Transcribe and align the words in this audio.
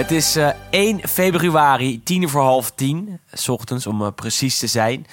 Het 0.00 0.10
is 0.10 0.36
eh, 0.36 0.50
1 0.70 1.08
februari, 1.08 2.02
tien 2.02 2.28
voor 2.28 2.42
half 2.42 2.70
tien, 2.70 3.20
s 3.32 3.48
ochtends 3.48 3.86
om 3.86 4.02
eh, 4.02 4.08
precies 4.14 4.58
te 4.58 4.66
zijn. 4.66 5.06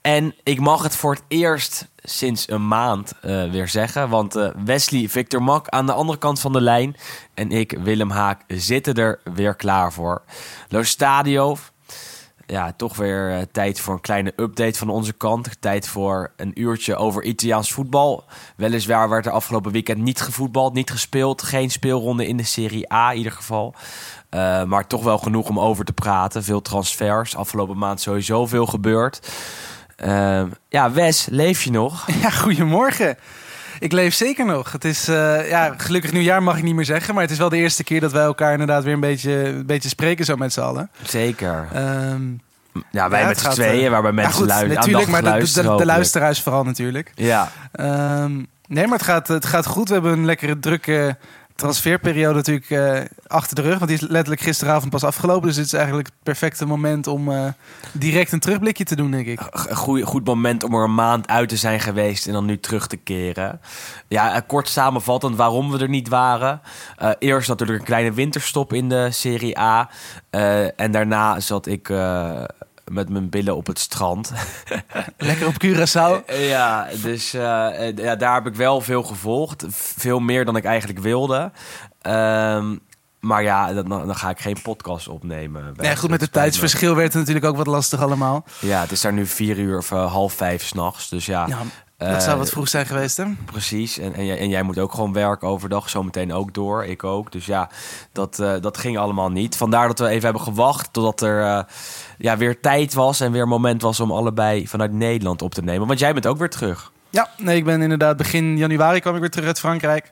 En 0.00 0.34
ik 0.42 0.60
mag 0.60 0.82
het 0.82 0.96
voor 0.96 1.14
het 1.14 1.22
eerst 1.28 1.88
sinds 2.02 2.50
een 2.50 2.68
maand 2.68 3.12
eh, 3.20 3.50
weer 3.50 3.68
zeggen. 3.68 4.08
Want 4.08 4.36
eh, 4.36 4.50
Wesley 4.64 5.08
Victor 5.08 5.42
Mak 5.42 5.68
aan 5.68 5.86
de 5.86 5.92
andere 5.92 6.18
kant 6.18 6.40
van 6.40 6.52
de 6.52 6.60
lijn 6.60 6.96
en 7.34 7.50
ik, 7.50 7.78
Willem 7.82 8.10
Haak, 8.10 8.42
zitten 8.46 8.94
er 8.94 9.20
weer 9.34 9.54
klaar 9.54 9.92
voor. 9.92 10.22
Lo 10.68 10.82
Stadio, 10.82 11.56
ja, 12.46 12.72
toch 12.72 12.96
weer 12.96 13.30
eh, 13.30 13.42
tijd 13.52 13.80
voor 13.80 13.94
een 13.94 14.00
kleine 14.00 14.32
update 14.36 14.78
van 14.78 14.88
onze 14.88 15.12
kant. 15.12 15.60
Tijd 15.60 15.88
voor 15.88 16.32
een 16.36 16.60
uurtje 16.60 16.96
over 16.96 17.22
Italiaans 17.22 17.72
voetbal. 17.72 18.24
Weliswaar 18.56 19.08
werd 19.08 19.26
er 19.26 19.32
afgelopen 19.32 19.72
weekend 19.72 19.98
niet 19.98 20.20
gevoetbald, 20.20 20.74
niet 20.74 20.90
gespeeld. 20.90 21.42
Geen 21.42 21.70
speelronde 21.70 22.26
in 22.26 22.36
de 22.36 22.42
Serie 22.42 22.92
A 22.92 23.10
in 23.10 23.16
ieder 23.16 23.32
geval. 23.32 23.74
Eh, 24.34 24.64
maar 24.64 24.86
toch 24.86 25.02
wel 25.02 25.18
genoeg 25.18 25.48
om 25.48 25.60
over 25.60 25.84
te 25.84 25.92
praten. 25.92 26.44
Veel 26.44 26.62
transfers. 26.62 27.36
Afgelopen 27.36 27.78
maand 27.78 28.00
sowieso 28.00 28.46
veel 28.46 28.66
gebeurd. 28.66 29.30
Eh, 29.96 30.42
ja, 30.68 30.92
Wes, 30.92 31.26
leef 31.30 31.62
je 31.62 31.70
nog? 31.70 32.06
Ja, 32.22 32.30
goedemorgen. 32.30 33.16
Ik 33.78 33.92
leef 33.92 34.14
zeker 34.14 34.46
nog. 34.46 34.72
Het 34.72 34.84
is, 34.84 35.08
eh, 35.08 35.48
ja, 35.48 35.74
gelukkig 35.76 36.12
nieuwjaar 36.12 36.42
mag 36.42 36.56
ik 36.56 36.62
niet 36.62 36.74
meer 36.74 36.84
zeggen. 36.84 37.14
Maar 37.14 37.22
het 37.22 37.32
is 37.32 37.38
wel 37.38 37.48
de 37.48 37.56
eerste 37.56 37.84
keer 37.84 38.00
dat 38.00 38.12
wij 38.12 38.22
elkaar 38.22 38.52
inderdaad 38.52 38.84
weer 38.84 38.94
een 38.94 39.00
beetje, 39.00 39.32
een 39.48 39.66
beetje 39.66 39.88
spreken 39.88 40.24
zo 40.24 40.36
met 40.36 40.52
z'n 40.52 40.60
allen. 40.60 40.90
Zeker. 41.02 41.68
Ehm, 41.72 42.22
Ja, 42.90 43.08
wij 43.08 43.20
ja, 43.20 43.26
met 43.26 43.38
z'n 43.40 43.50
tweeën, 43.50 43.84
eh, 43.84 43.90
waarbij 43.90 44.10
ja, 44.10 44.16
mensen 44.16 44.34
goed, 44.34 44.46
luisteren. 44.46 44.74
Natuurlijk, 44.74 45.08
maar 45.08 45.22
de, 45.22 45.52
de, 45.52 45.76
de, 45.76 45.86
luisteraars 45.86 46.40
vooral 46.40 46.64
natuurlijk. 46.64 47.12
Ja, 47.14 47.50
Ehm, 47.72 48.32
nee, 48.66 48.86
maar 48.86 48.98
het 48.98 49.06
gaat, 49.06 49.28
het 49.28 49.46
gaat 49.46 49.66
goed. 49.66 49.88
We 49.88 49.94
hebben 49.94 50.12
een 50.12 50.24
lekkere 50.24 50.58
drukke 50.58 51.16
transferperiode 51.54 52.34
natuurlijk 52.34 52.70
eh, 52.70 53.00
achter 53.26 53.56
de 53.56 53.62
rug. 53.62 53.78
Want 53.78 53.86
die 53.90 53.98
is 54.00 54.06
letterlijk 54.08 54.40
gisteravond 54.40 54.90
pas 54.90 55.04
afgelopen. 55.04 55.46
Dus 55.46 55.56
dit 55.56 55.64
is 55.64 55.72
eigenlijk 55.72 56.06
het 56.06 56.16
perfecte 56.22 56.66
moment 56.66 57.06
om 57.06 57.32
eh, 57.32 57.46
direct 57.92 58.32
een 58.32 58.40
terugblikje 58.40 58.84
te 58.84 58.96
doen, 58.96 59.10
denk 59.10 59.26
ik. 59.26 59.40
goeie- 59.72 60.04
goed 60.04 60.24
moment 60.26 60.62
om 60.64 60.74
er 60.74 60.84
een 60.84 60.94
maand 60.94 61.28
uit 61.28 61.48
te 61.48 61.56
zijn 61.56 61.80
geweest 61.80 62.26
en 62.26 62.32
dan 62.32 62.44
nu 62.44 62.58
terug 62.60 62.86
te 62.86 62.96
keren. 62.96 63.60
Ja, 64.08 64.34
eh, 64.34 64.40
kort 64.46 64.68
samenvattend 64.68 65.36
waarom 65.36 65.70
we 65.70 65.78
er 65.78 65.88
niet 65.88 66.08
waren. 66.08 66.60
Eh, 66.96 67.10
eerst 67.18 67.48
natuurlijk 67.48 67.78
een 67.78 67.84
kleine 67.84 68.12
winterstop 68.12 68.72
in 68.72 68.88
de 68.88 69.10
Serie 69.10 69.58
A. 69.58 69.90
En 70.76 70.90
daarna 70.90 71.40
zat 71.40 71.66
ik 71.66 71.88
met 72.90 73.08
mijn 73.08 73.28
billen 73.30 73.56
op 73.56 73.66
het 73.66 73.78
strand. 73.78 74.32
Lekker 75.18 75.46
op 75.46 75.64
Curaçao. 75.64 76.24
Ja, 76.54 76.88
dus 77.02 77.34
eh, 77.34 77.96
ja, 77.96 78.16
daar 78.16 78.34
heb 78.34 78.46
ik 78.46 78.54
wel 78.54 78.80
veel 78.80 79.02
gevolgd. 79.02 79.64
Veel 79.70 80.18
meer 80.20 80.44
dan 80.44 80.56
ik 80.56 80.64
eigenlijk 80.64 80.98
wilde. 80.98 81.52
Ehm, 82.00 82.76
maar 83.20 83.42
ja, 83.42 83.72
dan, 83.72 83.88
dan 83.88 84.16
ga 84.16 84.30
ik 84.30 84.40
geen 84.40 84.62
podcast 84.62 85.08
opnemen. 85.08 85.74
Nee, 85.76 85.96
goed, 85.96 86.10
met 86.10 86.20
het 86.20 86.32
tijdsverschil 86.32 86.94
werd 86.94 87.12
het 87.12 87.18
natuurlijk 87.18 87.46
ook 87.46 87.56
wat 87.56 87.66
lastig 87.66 88.00
allemaal. 88.00 88.44
Ja, 88.60 88.80
het 88.80 88.90
is 88.92 89.00
daar 89.00 89.12
nu 89.12 89.26
vier 89.26 89.58
uur 89.58 89.78
of 89.78 89.92
eh, 89.92 90.12
half 90.12 90.32
vijf 90.32 90.64
s'nachts. 90.64 91.08
Dus 91.08 91.26
ja, 91.26 91.46
Ja, 91.46 91.58
dat 91.96 92.22
zou 92.22 92.38
wat 92.38 92.50
vroeg 92.50 92.68
zijn 92.68 92.86
geweest, 92.86 93.16
hè? 93.16 93.24
Precies. 93.44 93.98
En, 93.98 94.14
en, 94.14 94.26
jij, 94.26 94.38
en 94.38 94.48
jij 94.48 94.62
moet 94.62 94.78
ook 94.78 94.92
gewoon 94.92 95.12
werken 95.12 95.48
overdag. 95.48 95.90
Zometeen 95.90 96.32
ook 96.32 96.54
door. 96.54 96.84
Ik 96.84 97.04
ook. 97.04 97.32
Dus 97.32 97.46
ja, 97.46 97.70
dat, 98.12 98.38
eh, 98.38 98.52
dat 98.60 98.78
ging 98.78 98.98
allemaal 98.98 99.30
niet. 99.30 99.56
Vandaar 99.56 99.86
dat 99.86 99.98
we 99.98 100.08
even 100.08 100.24
hebben 100.24 100.42
gewacht 100.42 100.92
totdat 100.92 101.20
er 101.20 101.42
eh, 101.42 101.62
ja, 102.18 102.36
weer 102.36 102.60
tijd 102.60 102.94
was. 102.94 103.20
En 103.20 103.32
weer 103.32 103.42
een 103.42 103.48
moment 103.48 103.82
was 103.82 104.00
om 104.00 104.10
allebei 104.12 104.68
vanuit 104.68 104.92
Nederland 104.92 105.42
op 105.42 105.54
te 105.54 105.62
nemen. 105.62 105.86
Want 105.86 105.98
jij 105.98 106.12
bent 106.12 106.26
ook 106.26 106.38
weer 106.38 106.50
terug. 106.50 106.92
Ja, 107.14 107.28
nee, 107.36 107.56
ik 107.56 107.64
ben 107.64 107.82
inderdaad 107.82 108.16
begin 108.16 108.56
januari 108.56 109.00
kwam 109.00 109.14
ik 109.14 109.20
weer 109.20 109.30
terug 109.30 109.46
uit 109.46 109.58
Frankrijk. 109.58 110.10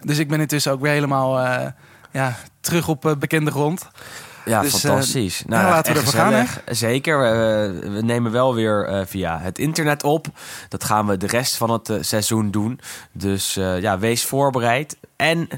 Dus 0.00 0.18
ik 0.18 0.28
ben 0.28 0.40
intussen 0.40 0.72
ook 0.72 0.80
weer 0.80 0.92
helemaal 0.92 1.40
eh, 1.40 1.66
ja, 2.10 2.36
terug 2.60 2.88
op 2.88 3.06
eh, 3.06 3.12
bekende 3.16 3.50
grond. 3.50 3.88
Ja, 4.44 4.60
Dus, 4.60 4.76
fantastisch. 4.76 5.42
eh, 5.42 5.48
nou, 5.48 5.64
laten 5.64 5.92
we 5.92 5.98
ervoor 5.98 6.12
gaan, 6.14 6.32
gezellig. 6.32 6.62
Zeker. 6.66 7.18
We, 7.18 7.90
we 7.90 8.02
nemen 8.02 8.32
wel 8.32 8.54
weer 8.54 8.86
eh, 8.86 9.06
via 9.06 9.38
het 9.38 9.58
internet 9.58 10.02
op. 10.02 10.26
Dat 10.68 10.84
gaan 10.84 11.06
we 11.06 11.16
de 11.16 11.26
rest 11.26 11.56
van 11.56 11.70
het 11.70 11.88
eh, 11.88 11.96
seizoen 12.00 12.50
doen. 12.50 12.80
Dus 13.12 13.54
ja, 13.54 13.98
wees 13.98 14.24
voorbereid. 14.24 14.96
En 15.16 15.48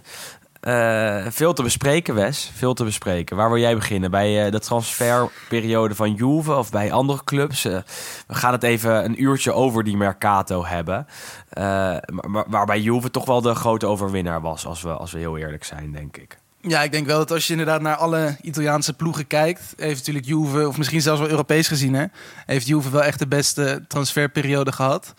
veel 1.33 1.53
te 1.53 1.63
bespreken, 1.63 2.15
Wes. 2.15 2.51
Veel 2.55 2.75
te 2.75 2.85
bespreken. 2.85 3.37
Waar 3.37 3.49
wil 3.49 3.59
jij 3.61 3.75
beginnen? 3.75 4.11
Bij 4.11 4.51
de 4.51 4.59
transferperiode 4.61 5.95
van 5.95 6.15
Juve 6.15 6.55
of 6.55 6.71
bij 6.71 6.93
andere 6.93 7.25
clubs? 7.25 7.63
We 7.63 7.85
gaan 8.27 8.53
het 8.53 8.63
even 8.63 9.05
een 9.05 9.23
uurtje 9.23 9.53
over 9.53 9.85
die 9.85 9.97
Mercato 9.97 10.65
hebben. 10.65 11.07
Maar, 11.55 12.45
waarbij 12.49 12.81
Juve 12.81 13.11
toch 13.11 13.25
wel 13.25 13.41
de 13.41 13.55
grote 13.55 13.87
overwinnaar 13.87 14.41
was, 14.41 14.67
als 14.67 14.83
we, 14.83 14.91
als 14.91 15.13
we 15.13 15.19
heel 15.19 15.37
eerlijk 15.37 15.65
zijn, 15.65 15.93
denk 15.93 16.17
ik. 16.17 16.39
Ja, 16.69 16.83
ik 16.83 16.93
denk 16.93 17.07
wel 17.07 17.19
dat 17.19 17.31
als 17.31 17.47
je 17.47 17.53
inderdaad 17.53 17.81
naar 17.81 17.97
alle 17.97 18.37
Italiaanse 18.41 18.93
ploegen 18.93 19.27
kijkt, 19.27 19.75
heeft 19.77 19.99
natuurlijk 19.99 20.27
Juve, 20.27 20.69
of 20.69 20.79
misschien 20.79 21.03
zelfs 21.03 21.21
wel 21.21 21.31
Europees 21.31 21.69
gezien, 21.69 21.95
hè, 21.95 22.05
heeft 22.47 22.67
Juve 22.67 22.91
wel 22.91 23.03
echt 23.03 23.19
de 23.19 23.27
beste 23.27 23.85
transferperiode 23.89 24.73
gehad. 24.73 25.15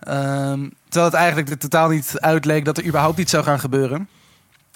Ehm, 0.00 0.68
terwijl 0.88 1.10
het 1.10 1.14
eigenlijk 1.14 1.48
er 1.48 1.58
totaal 1.58 1.88
niet 1.88 2.12
uitleek 2.14 2.64
dat 2.64 2.78
er 2.78 2.86
überhaupt 2.86 3.18
iets 3.18 3.30
zou 3.30 3.44
gaan 3.44 3.60
gebeuren. 3.60 4.08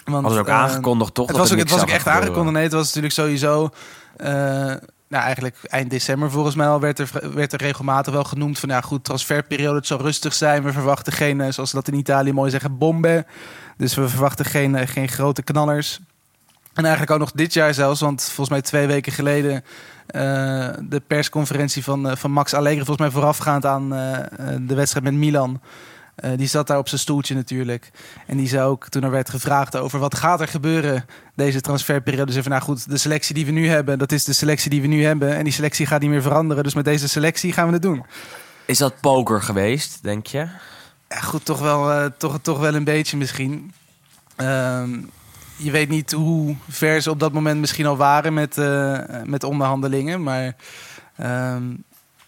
Want, 0.05 0.31
ze 0.31 0.39
ook 0.39 0.47
eh, 0.47 0.53
aangekondigd, 0.53 1.13
toch? 1.13 1.27
Het 1.27 1.37
was 1.37 1.51
ook, 1.51 1.57
het 1.57 1.69
was 1.69 1.81
ook 1.81 1.89
echt 1.89 2.07
aangekondigd. 2.07 2.53
Nee, 2.55 2.63
het 2.63 2.73
was 2.73 2.85
natuurlijk 2.85 3.13
sowieso. 3.13 3.69
eh, 4.17 4.73
nou, 5.13 5.25
eigenlijk 5.25 5.57
eind 5.63 5.89
december 5.89 6.31
volgens 6.31 6.55
mij 6.55 6.67
al 6.67 6.79
werd 6.79 6.99
er, 6.99 7.09
werd 7.33 7.53
er 7.53 7.61
regelmatig 7.61 8.13
wel 8.13 8.23
genoemd 8.23 8.59
van 8.59 8.69
ja, 8.69 8.81
goed, 8.81 9.03
transferperiode, 9.03 9.77
het 9.77 9.87
zal 9.87 10.01
rustig 10.01 10.33
zijn. 10.33 10.63
We 10.63 10.71
verwachten 10.71 11.13
geen, 11.13 11.41
eh, 11.41 11.51
zoals 11.51 11.69
ze 11.69 11.75
dat 11.75 11.87
in 11.87 11.93
Italië 11.93 12.33
mooi 12.33 12.51
zeggen, 12.51 12.77
bomben. 12.77 13.25
Dus 13.77 13.95
we 13.95 14.09
verwachten 14.09 14.45
geen, 14.45 14.75
eh, 14.75 14.87
geen 14.87 15.09
grote 15.09 15.43
knallers. 15.43 15.99
En 16.73 16.83
eigenlijk 16.83 17.11
ook 17.11 17.19
nog 17.19 17.31
dit 17.31 17.53
jaar 17.53 17.73
zelfs, 17.73 17.99
want 17.99 18.23
volgens 18.23 18.49
mij 18.49 18.61
twee 18.61 18.87
weken 18.87 19.11
geleden 19.11 19.63
eh, 20.05 20.69
de 20.79 21.01
persconferentie 21.07 21.83
van, 21.83 22.09
eh, 22.09 22.15
van 22.15 22.31
Max 22.31 22.53
Allegri, 22.53 22.85
volgens 22.85 22.97
mij 22.97 23.09
voorafgaand 23.09 23.65
aan 23.65 23.93
eh, 23.93 24.17
de 24.61 24.75
wedstrijd 24.75 25.05
met 25.05 25.13
Milan. 25.13 25.61
Die 26.35 26.47
zat 26.47 26.67
daar 26.67 26.77
op 26.77 26.87
zijn 26.87 27.01
stoeltje 27.01 27.35
natuurlijk. 27.35 27.91
En 28.27 28.37
die 28.37 28.47
zei 28.47 28.63
ook, 28.63 28.89
toen 28.89 29.03
er 29.03 29.11
werd 29.11 29.29
gevraagd 29.29 29.75
over 29.75 29.99
wat 29.99 30.15
gaat 30.15 30.41
er 30.41 30.47
gebeuren 30.47 31.05
deze 31.35 31.61
transferperiode. 31.61 32.31
Zei 32.31 32.43
van 32.43 32.51
nou 32.51 32.63
goed, 32.63 32.89
de 32.89 32.97
selectie 32.97 33.35
die 33.35 33.45
we 33.45 33.51
nu 33.51 33.67
hebben, 33.67 33.99
dat 33.99 34.11
is 34.11 34.23
de 34.23 34.33
selectie 34.33 34.69
die 34.69 34.81
we 34.81 34.87
nu 34.87 35.05
hebben. 35.05 35.35
En 35.35 35.43
die 35.43 35.53
selectie 35.53 35.85
gaat 35.85 36.01
niet 36.01 36.09
meer 36.09 36.21
veranderen. 36.21 36.63
Dus 36.63 36.73
met 36.73 36.85
deze 36.85 37.07
selectie 37.09 37.53
gaan 37.53 37.67
we 37.67 37.73
het 37.73 37.81
doen. 37.81 38.05
Is 38.65 38.77
dat 38.77 38.99
poker 39.01 39.41
geweest, 39.41 40.03
denk 40.03 40.27
je? 40.27 40.47
Ja, 41.09 41.19
goed, 41.19 41.45
toch 41.45 41.59
wel, 41.59 42.09
toch, 42.17 42.39
toch 42.41 42.59
wel 42.59 42.75
een 42.75 42.83
beetje 42.83 43.17
misschien. 43.17 43.73
Ehm, 44.35 44.99
je 45.57 45.71
weet 45.71 45.89
niet 45.89 46.11
hoe 46.11 46.55
ver 46.69 47.01
ze 47.01 47.09
op 47.09 47.19
dat 47.19 47.33
moment 47.33 47.59
misschien 47.59 47.85
al 47.85 47.97
waren 47.97 48.33
met, 48.33 48.57
eh, 48.57 48.99
met 49.23 49.43
onderhandelingen. 49.43 50.23
Maar 50.23 50.55
ehm, 51.17 51.63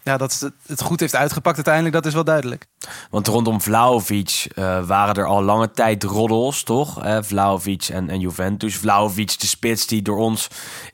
ja, 0.03 0.18
dat 0.18 0.52
het, 0.66 0.81
goed 0.81 1.00
heeft 1.00 1.16
uitgepakt 1.16 1.56
uiteindelijk, 1.56 1.96
dat 1.96 2.06
is 2.06 2.14
wel 2.14 2.24
duidelijk. 2.24 2.66
Want 3.09 3.28
rondom 3.28 3.62
Vlaovic 3.62 4.47
eh, 4.56 4.85
waren 4.85 5.16
er 5.16 5.25
al 5.25 5.44
lange 5.44 5.72
tijd 5.72 6.03
roddels, 6.03 6.64
toch? 6.64 7.03
Eh 7.03 7.18
Vlaovic 7.22 7.84
en, 7.84 8.09
en 8.09 8.19
Juventus. 8.19 8.75
Vlaovic, 8.75 9.40
de 9.40 9.47
spits 9.47 9.88
die 9.88 10.02
door 10.02 10.17
ons 10.17 10.47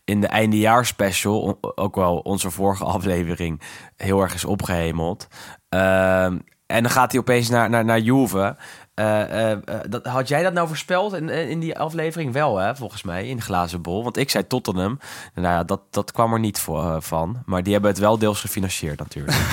in 0.05 0.21
de 0.21 0.27
eindejaarspecial, 0.27 1.57
ook 1.75 1.95
wel 1.95 2.17
onze 2.17 2.49
vorige 2.49 2.83
aflevering, 2.83 3.61
heel 3.95 4.21
erg 4.21 4.33
is 4.33 4.45
opgehemeld. 4.45 5.27
Ehm, 5.69 6.37
en 6.65 6.83
dan 6.83 6.91
gaat 6.91 7.11
hij 7.11 7.19
opeens 7.19 7.49
naar, 7.49 7.69
naar, 7.69 7.85
naar 7.85 7.99
Juve. 7.99 8.55
Eh, 8.93 9.21
eh, 9.21 9.51
eh, 9.51 9.59
dat, 9.89 10.05
had 10.05 10.27
jij 10.27 10.43
dat 10.43 10.53
nou 10.53 10.67
voorspeld 10.67 11.13
in, 11.13 11.29
in 11.29 11.59
die 11.59 11.79
aflevering? 11.79 12.33
Wel, 12.33 12.57
hè, 12.57 12.75
volgens 12.75 13.03
mij, 13.03 13.27
in 13.27 13.35
de 13.35 13.41
glazen 13.41 13.81
bol. 13.81 14.03
Want 14.03 14.17
ik 14.17 14.29
zei 14.29 14.47
Tottenham. 14.47 14.99
Nou 15.35 15.47
ja, 15.47 15.63
dat, 15.63 15.81
dat 15.89 16.11
kwam 16.11 16.33
er 16.33 16.39
niet 16.39 16.59
voor, 16.59 17.01
van. 17.01 17.43
Maar 17.45 17.63
die 17.63 17.73
hebben 17.73 17.91
het 17.91 17.99
wel 17.99 18.17
deels 18.17 18.39
gefinancierd 18.39 18.99
natuurlijk. 18.99 19.37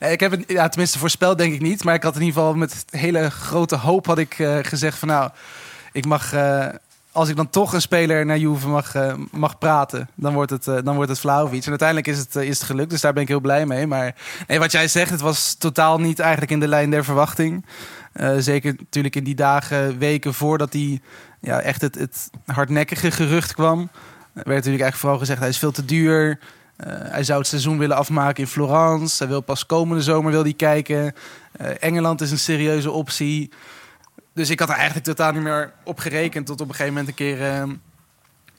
Nee, 0.00 0.12
ik 0.12 0.20
heb 0.20 0.30
het 0.30 0.44
ja, 0.46 0.68
tenminste 0.68 0.98
voorspeld, 0.98 1.38
denk 1.38 1.54
ik 1.54 1.60
niet. 1.60 1.84
Maar 1.84 1.94
ik 1.94 2.02
had 2.02 2.14
in 2.14 2.22
ieder 2.22 2.34
geval 2.34 2.54
met 2.54 2.84
hele 2.90 3.30
grote 3.30 3.76
hoop 3.76 4.06
had 4.06 4.18
ik 4.18 4.34
gezegd 4.62 4.98
van 4.98 5.08
nou, 5.08 5.30
ik 5.92 6.06
mag. 6.06 6.34
als 7.12 7.28
ik 7.28 7.36
dan 7.36 7.50
toch 7.50 7.72
een 7.72 7.80
speler 7.80 8.26
naar 8.26 8.38
Juve 8.38 8.68
mag, 8.68 8.94
mag 9.30 9.58
praten, 9.58 10.08
dan 10.14 10.34
wordt 10.34 10.50
het, 10.50 10.64
dan 10.64 10.94
wordt. 10.94 11.24
En 11.24 11.60
uiteindelijk 11.68 12.06
is 12.06 12.18
het, 12.18 12.34
is 12.34 12.58
het 12.58 12.66
gelukt, 12.66 12.90
dus 12.90 13.00
daar 13.00 13.12
ben 13.12 13.22
ik 13.22 13.28
heel 13.28 13.40
blij 13.40 13.66
mee. 13.66 13.86
Maar 13.86 14.14
wat 14.46 14.72
jij 14.72 14.88
zegt, 14.88 15.10
het 15.10 15.20
was 15.20 15.54
totaal 15.54 15.98
niet 15.98 16.18
eigenlijk 16.18 16.52
in 16.52 16.60
de 16.60 16.68
lijn 16.68 16.90
der 16.90 17.04
verwachting. 17.04 17.64
Eh, 18.14 18.34
zeker 18.38 18.74
natuurlijk 18.78 19.16
in 19.16 19.24
die 19.24 19.34
dagen, 19.34 19.98
weken 19.98 20.34
voordat 20.34 20.72
hij 20.72 21.00
ja, 21.40 21.60
echt 21.60 21.80
het, 21.80 21.94
het 21.94 22.30
hardnekkige 22.46 23.10
gerucht 23.10 23.54
kwam. 23.54 23.80
Er 23.80 23.88
werd 24.32 24.46
natuurlijk 24.46 24.82
eigenlijk 24.82 24.96
vooral 24.96 25.18
gezegd, 25.18 25.40
hij 25.40 25.48
is 25.48 25.58
veel 25.58 25.72
te 25.72 25.84
duur. 25.84 26.38
Eh, 26.76 26.92
hij 26.98 27.24
zou 27.24 27.38
het 27.38 27.48
seizoen 27.48 27.78
willen 27.78 27.96
afmaken 27.96 28.42
in 28.42 28.48
Florence. 28.48 29.18
Hij 29.18 29.28
wil 29.28 29.40
pas 29.40 29.66
komende 29.66 30.02
zomer 30.02 30.32
wil 30.32 30.42
hij 30.42 30.52
kijken. 30.52 31.14
Eh, 31.52 31.82
Engeland 31.82 32.20
is 32.20 32.30
een 32.30 32.38
serieuze 32.38 32.90
optie. 32.90 33.50
Dus 34.32 34.50
ik 34.50 34.60
had 34.60 34.68
er 34.68 34.74
eigenlijk 34.74 35.04
totaal 35.04 35.32
niet 35.32 35.42
meer 35.42 35.72
op 35.84 35.98
gerekend. 35.98 36.46
Tot 36.46 36.60
op 36.60 36.68
een 36.68 36.74
gegeven 36.74 36.92
moment 36.94 37.08
een 37.08 37.14
keer... 37.14 37.42
eh, 37.42 37.62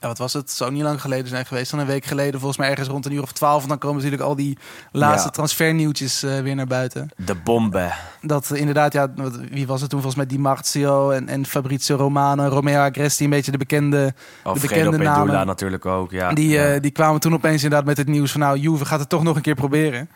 ja, 0.00 0.06
wat 0.08 0.18
was 0.18 0.32
het? 0.32 0.50
Zou 0.50 0.72
niet 0.72 0.82
lang 0.82 1.00
geleden 1.00 1.28
zijn 1.28 1.46
geweest. 1.46 1.70
Dan 1.70 1.80
een 1.80 1.86
week 1.86 2.04
geleden, 2.04 2.34
volgens 2.40 2.58
mij 2.58 2.70
ergens 2.70 2.88
rond 2.88 3.06
een 3.06 3.12
uur 3.12 3.22
of 3.22 3.32
twaalf. 3.32 3.62
En 3.62 3.68
dan 3.68 3.78
komen 3.78 3.96
natuurlijk 3.96 4.22
al 4.22 4.36
die 4.36 4.58
laatste 4.92 5.26
Ja. 5.28 5.30
transfernieuwtjes 5.34 6.22
eh, 6.22 6.40
weer 6.40 6.54
naar 6.54 6.66
buiten. 6.66 7.08
De 7.16 7.34
bombe. 7.34 7.92
Dat 8.22 8.50
eh, 8.50 8.60
inderdaad, 8.60 8.92
ja, 8.92 9.12
wat- 9.16 9.36
wie 9.50 9.66
was 9.66 9.80
het 9.80 9.90
toen? 9.90 10.00
Volgens 10.02 10.24
mij 10.24 10.36
Di 10.36 10.42
Marzio 10.42 11.10
en, 11.10 11.28
en 11.28 11.46
Fabrizio 11.46 11.96
Romano, 11.96 12.46
Romeo 12.48 12.80
Agresti, 12.80 13.24
een 13.24 13.30
beetje 13.30 13.50
de 13.50 13.58
bekende, 13.58 13.96
de 13.96 14.12
Alfredo 14.42 14.68
bekende 14.68 14.90
Pedula 14.98 15.24
namen. 15.24 15.46
natuurlijk 15.46 15.86
ook. 15.86 16.10
Ja. 16.10 16.32
Die, 16.32 16.48
ja. 16.48 16.64
eh, 16.74 16.80
die 16.80 16.90
kwamen 16.90 17.20
toen 17.20 17.34
opeens 17.34 17.62
inderdaad 17.62 17.86
met 17.88 17.96
het 17.96 18.06
nieuws 18.08 18.32
van... 18.32 18.40
nou, 18.40 18.58
Juve 18.58 18.84
gaat 18.84 19.00
het 19.00 19.08
toch 19.08 19.22
nog 19.22 19.36
een 19.36 19.42
keer 19.42 19.54
proberen. 19.54 20.10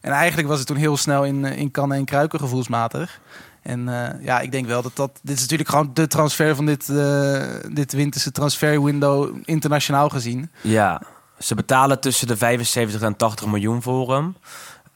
En 0.00 0.12
eigenlijk 0.12 0.48
was 0.48 0.58
het 0.58 0.66
toen 0.66 0.76
heel 0.76 0.96
snel 0.96 1.24
in, 1.24 1.44
in 1.44 1.70
kannen 1.70 1.96
en 1.98 2.04
kruiken 2.04 2.38
gevoelsmatig. 2.38 3.20
En 3.66 3.88
eh, 3.88 4.24
ja, 4.24 4.40
ik 4.40 4.52
denk 4.52 4.66
wel 4.66 4.82
dat 4.82 4.96
dat... 4.96 5.18
Dit 5.22 5.36
is 5.36 5.40
natuurlijk 5.40 5.68
gewoon 5.68 5.90
de 5.92 6.06
transfer 6.06 6.54
van 6.54 6.66
dit, 6.66 6.88
eh, 6.88 7.42
dit 7.72 7.92
winterse 7.92 8.32
transferwindow 8.32 9.36
internationaal 9.44 10.08
gezien. 10.08 10.50
Ja, 10.60 11.02
ze 11.38 11.54
betalen 11.54 12.00
tussen 12.00 12.26
de 12.26 12.36
75 12.36 13.00
en 13.00 13.16
80 13.16 13.46
miljoen 13.46 13.82
voor 13.82 14.14
hem. 14.14 14.36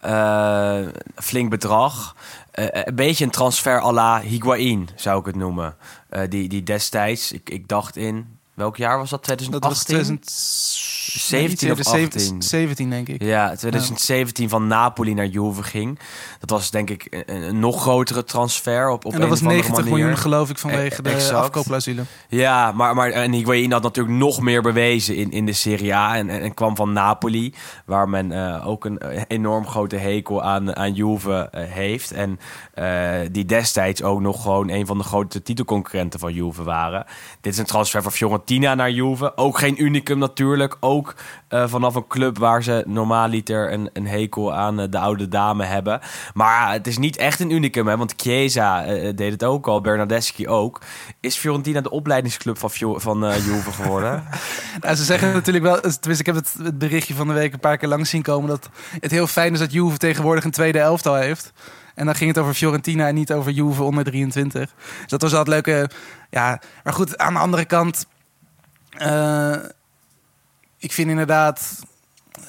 Eh, 0.00 0.88
flink 1.14 1.50
bedrag. 1.50 2.16
Een 2.52 2.94
beetje 2.94 3.24
een 3.24 3.30
transfer 3.30 3.80
à 3.80 3.92
la 3.92 4.20
Higuain, 4.20 4.88
zou 4.94 5.20
ik 5.20 5.26
het 5.26 5.36
noemen. 5.36 5.76
Die, 6.28 6.48
die 6.48 6.62
destijds, 6.62 7.32
ik, 7.32 7.50
ik 7.50 7.68
dacht 7.68 7.96
in... 7.96 8.38
Welk 8.54 8.76
jaar 8.76 8.98
was 8.98 9.10
dat? 9.10 9.26
Dat 9.26 9.38
2018? 9.38 9.70
was 9.70 9.84
2017 9.84 10.89
17 11.18 11.70
of 11.72 11.86
18? 11.86 12.42
17, 12.42 12.90
denk 12.90 13.08
ik. 13.08 13.22
Ja, 13.22 13.56
2017 13.56 14.48
van 14.48 14.66
Napoli 14.66 15.14
naar 15.14 15.26
Juve 15.26 15.62
ging. 15.62 15.98
Dat 16.38 16.50
was 16.50 16.70
denk 16.70 16.90
ik 16.90 17.06
een, 17.10 17.42
een 17.42 17.58
nog 17.58 17.80
grotere 17.80 18.24
transfer 18.24 18.90
op, 18.90 19.04
op 19.04 19.12
en 19.12 19.20
dat 19.20 19.28
was 19.28 19.38
of 19.40 19.46
andere 19.46 19.62
90 19.62 19.84
manier. 19.84 19.98
miljoen, 19.98 20.18
geloof 20.18 20.50
ik, 20.50 20.58
vanwege 20.58 21.00
E- 21.02 21.02
de 21.02 21.34
afkoopclausule. 21.34 22.02
Ja, 22.28 22.72
maar, 22.72 22.94
maar 22.94 23.10
en 23.10 23.32
Higuain 23.32 23.72
had 23.72 23.82
natuurlijk 23.82 24.16
nog 24.16 24.40
meer 24.40 24.62
bewezen 24.62 25.16
in, 25.16 25.30
in 25.30 25.46
de 25.46 25.52
Serie 25.52 25.94
A. 25.94 26.16
En, 26.16 26.28
en, 26.28 26.40
en 26.40 26.54
kwam 26.54 26.76
van 26.76 26.92
Napoli, 26.92 27.54
waar 27.84 28.08
men 28.08 28.32
eh, 28.32 28.66
ook 28.66 28.84
een 28.84 28.98
eh, 28.98 29.22
enorm 29.28 29.66
grote 29.66 29.96
hekel 29.96 30.42
aan, 30.42 30.76
aan 30.76 30.92
Juve 30.92 31.48
eh, 31.50 31.62
heeft. 31.64 32.12
En 32.12 32.38
die 33.32 33.44
destijds 33.44 34.02
ook 34.02 34.20
nog 34.20 34.42
gewoon 34.42 34.68
een 34.68 34.86
van 34.86 34.98
de 34.98 35.04
grote 35.04 35.42
titelconcurrenten 35.42 36.20
van 36.20 36.32
Juve 36.32 36.62
waren. 36.62 37.04
Dit 37.40 37.52
is 37.52 37.58
een 37.58 37.64
transfer 37.64 38.02
van 38.02 38.12
Fiorentina 38.12 38.74
naar 38.74 38.90
Juve. 38.90 39.36
Ook 39.36 39.58
geen 39.58 39.82
unicum 39.82 40.18
natuurlijk. 40.18 40.76
Ook 40.80 40.99
eh, 41.48 41.68
vanaf 41.68 41.94
een 41.94 42.06
club 42.06 42.38
waar 42.38 42.62
ze 42.62 42.82
normaaliter 42.86 43.72
een, 43.72 43.90
een 43.92 44.06
hekel 44.06 44.54
aan 44.54 44.80
eh, 44.80 44.86
de 44.90 44.98
oude 44.98 45.28
dame 45.28 45.64
hebben. 45.64 46.00
Maar 46.34 46.72
het 46.72 46.86
is 46.86 46.98
niet 46.98 47.16
echt 47.16 47.40
een 47.40 47.50
unicum, 47.50 47.86
hè, 47.88 47.96
want 47.96 48.14
Chiesa 48.16 48.84
eh, 48.84 49.16
deed 49.16 49.32
het 49.32 49.44
ook 49.44 49.66
al, 49.66 49.80
Bernardeschi 49.80 50.48
ook. 50.48 50.80
Is 51.20 51.36
Fiorentina 51.36 51.80
de 51.80 51.90
opleidingsclub 51.90 52.58
van, 52.58 52.70
Fio- 52.70 52.98
van 52.98 53.18
Juve 53.18 53.72
geworden? 53.72 54.24
Nou, 54.80 54.94
ze 54.94 55.04
zeggen 55.04 55.32
natuurlijk 55.32 55.64
wel, 55.64 55.80
tenminste, 55.80 56.10
ik 56.12 56.26
heb 56.26 56.34
het, 56.34 56.54
het 56.62 56.78
berichtje 56.78 57.14
van 57.14 57.26
de 57.28 57.32
week 57.34 57.52
een 57.52 57.60
paar 57.60 57.76
keer 57.76 57.88
langs 57.88 58.10
zien 58.10 58.22
komen, 58.22 58.48
dat 58.48 58.68
het 59.00 59.10
heel 59.10 59.26
fijn 59.26 59.52
is 59.52 59.58
dat 59.58 59.72
Juve 59.72 59.96
tegenwoordig 59.96 60.44
een 60.44 60.50
tweede 60.50 60.78
elftal 60.78 61.14
heeft. 61.14 61.52
En 61.94 62.06
dan 62.06 62.14
ging 62.14 62.30
het 62.30 62.38
over 62.38 62.54
Fiorentina 62.54 63.06
en 63.08 63.14
niet 63.14 63.32
over 63.32 63.52
Juve 63.52 63.82
onder 63.82 64.04
23. 64.04 64.70
Dus 65.00 65.06
dat 65.06 65.22
was 65.22 65.34
altijd 65.34 65.66
leuke. 65.66 65.90
Ja, 66.30 66.60
maar 66.84 66.92
goed, 66.92 67.18
aan 67.18 67.32
de 67.34 67.38
andere 67.40 67.64
kant. 67.64 68.06
eh, 68.90 69.54
ik 70.80 70.92
vind 70.92 71.10
inderdaad. 71.10 71.78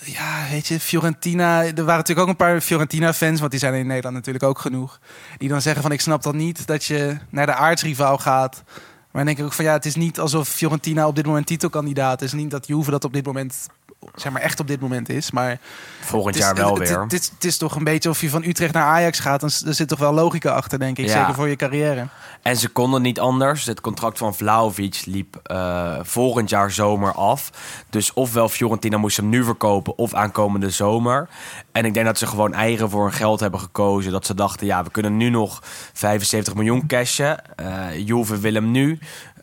Ja, 0.04 0.48
weet 0.50 0.68
je, 0.68 0.80
Fiorentina. 0.80 1.64
Er 1.64 1.74
waren 1.76 1.86
natuurlijk 1.86 2.20
ook 2.20 2.28
een 2.28 2.46
paar 2.46 2.62
Fiorentina-fans, 2.62 3.40
want 3.40 3.52
die 3.52 3.60
zijn 3.60 3.74
in 3.74 3.88
Nederland 3.88 4.16
natuurlijk 4.16 4.46
ook 4.46 4.60
genoeg. 4.60 5.00
Die 5.38 5.50
dan 5.50 5.62
zeggen: 5.62 5.82
van 5.82 5.92
ik 5.92 6.02
snap 6.02 6.24
dat 6.24 6.34
niet 6.34 6.68
dat 6.68 6.86
je 6.86 7.18
naar 7.30 7.46
de 7.46 7.54
aardsrivaal 7.54 8.18
gaat. 8.18 8.64
Maar 9.12 9.26
dan 9.26 9.26
denk 9.26 9.38
ik 9.38 9.46
ook 9.46 9.54
van 9.54 9.66
ja, 9.66 9.74
het 9.74 9.86
is 9.86 9.96
niet 9.96 10.20
alsof 10.20 10.50
Fiorentina 10.50 11.08
op 11.08 11.16
dit 11.16 11.26
moment 11.26 11.46
titelkandidaat 11.46 12.22
is. 12.22 12.34
Niet 12.34 12.52
dat 12.52 12.68
Juve 12.68 12.92
dat 12.92 13.04
op 13.04 13.14
dit 13.14 13.26
moment, 13.26 13.68
zeg 14.16 14.32
maar 14.32 14.42
echt 14.42 14.60
op 14.60 14.68
dit 14.68 14.80
moment 14.80 15.10
is. 15.10 15.32
Maar 15.32 15.60
Volgend 16.00 16.36
is, 16.36 16.42
jaar 16.42 16.56
wel 16.56 16.76
het, 16.76 16.90
weer. 16.90 17.02
Het, 17.02 17.12
het, 17.12 17.32
het 17.34 17.44
is 17.44 17.58
toch 17.58 17.76
een 17.76 17.84
beetje 17.84 18.10
of 18.10 18.22
je 18.22 18.30
van 18.30 18.44
Utrecht 18.44 18.74
naar 18.74 18.86
Ajax 18.86 19.20
gaat. 19.20 19.40
Dan 19.40 19.50
er 19.66 19.74
zit 19.74 19.88
toch 19.88 20.00
wel 20.00 20.14
logica 20.14 20.52
achter, 20.52 20.80
denk 20.80 20.98
ik. 20.98 21.06
Ja. 21.06 21.12
Zeker 21.20 21.34
voor 21.34 21.48
je 21.48 21.56
carrière. 21.56 22.08
En 22.42 22.58
ze 22.58 22.70
konden 22.70 23.02
niet 23.02 23.20
anders. 23.20 23.66
Het 23.66 23.82
contract 23.82 24.18
van 24.18 24.36
Vlaovic 24.36 25.02
liep 25.06 25.40
eh, 25.44 25.96
volgend 26.02 26.50
jaar 26.50 26.72
zomer 26.72 27.14
af. 27.14 27.50
Dus 27.90 28.14
ofwel 28.14 28.50
Fiorentina 28.50 28.98
moest 28.98 29.18
hem 29.18 29.30
nu 29.30 29.44
verkopen 29.44 29.98
of 29.98 30.14
aankomende 30.14 30.70
zomer. 30.70 31.28
En 31.72 31.86
ik 31.86 31.94
denk 31.94 32.06
dat 32.06 32.18
ze 32.18 32.28
gewoon 32.28 32.54
eigen 32.54 32.90
voor 32.90 33.04
hun 33.04 33.14
geld 33.14 33.40
hebben 33.40 33.60
gekozen. 33.60 34.12
Dat 34.12 34.26
ze 34.26 34.34
dachten, 34.34 34.66
ja, 34.68 34.84
we 34.84 34.92
kunnen 34.92 35.18
nu 35.18 35.30
nog 35.30 35.60
75 35.94 36.56
miljoen 36.56 36.88
cashen. 36.88 37.56
Eh 37.56 38.08
Juve 38.08 38.40
wil 38.40 38.54
hem 38.54 38.72
nu. 38.72 39.00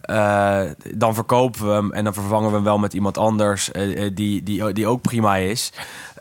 Eh, 0.08 0.62
dan 0.94 1.14
verkopen 1.14 1.66
we 1.66 1.72
hem 1.72 1.92
en 1.92 2.04
dan 2.04 2.14
vervangen 2.14 2.48
we 2.48 2.54
hem 2.54 2.64
wel 2.64 2.78
met 2.78 2.92
iemand 2.92 3.18
anders 3.18 3.70
eh, 3.70 4.04
eh, 4.04 4.14
die, 4.14 4.42
die, 4.42 4.72
die 4.72 4.86
ook 4.86 5.02
prima 5.02 5.36
is. 5.36 5.72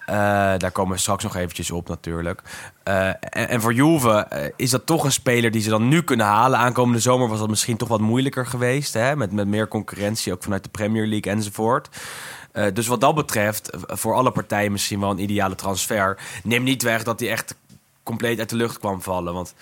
Daar 0.05 0.71
komen 0.71 0.95
we 0.95 1.01
straks 1.01 1.23
nog 1.23 1.35
eventjes 1.35 1.71
op 1.71 1.87
natuurlijk. 1.87 2.41
En, 3.29 3.61
voor 3.61 3.73
Juve 3.73 4.51
is 4.55 4.69
dat 4.69 4.85
toch 4.85 5.03
een 5.03 5.11
speler 5.11 5.51
die 5.51 5.61
ze 5.61 5.69
dan 5.69 5.87
nu 5.87 6.01
kunnen 6.01 6.25
halen. 6.25 6.59
Aankomende 6.59 6.99
zomer 6.99 7.27
was 7.27 7.39
dat 7.39 7.49
misschien 7.49 7.77
toch 7.77 7.87
wat 7.87 7.99
moeilijker 7.99 8.45
geweest. 8.45 8.93
Hè? 8.93 9.15
Met, 9.15 9.31
met 9.31 9.47
meer 9.47 9.67
concurrentie, 9.67 10.33
ook 10.33 10.43
vanuit 10.43 10.63
de 10.63 10.69
Premier 10.69 11.05
League 11.05 11.31
enzovoort. 11.31 11.89
Dus 12.73 12.87
wat 12.87 13.01
dat 13.01 13.15
betreft, 13.15 13.69
voor 13.87 14.13
alle 14.13 14.31
partijen 14.31 14.71
misschien 14.71 14.99
wel 14.99 15.09
een 15.09 15.21
ideale 15.21 15.55
transfer. 15.55 16.17
Neem 16.43 16.63
niet 16.63 16.83
weg 16.83 17.03
dat 17.03 17.19
hij 17.19 17.29
echt 17.29 17.55
compleet 18.03 18.39
uit 18.39 18.49
de 18.49 18.55
lucht 18.55 18.79
kwam 18.79 19.01
vallen. 19.01 19.33
Want 19.33 19.53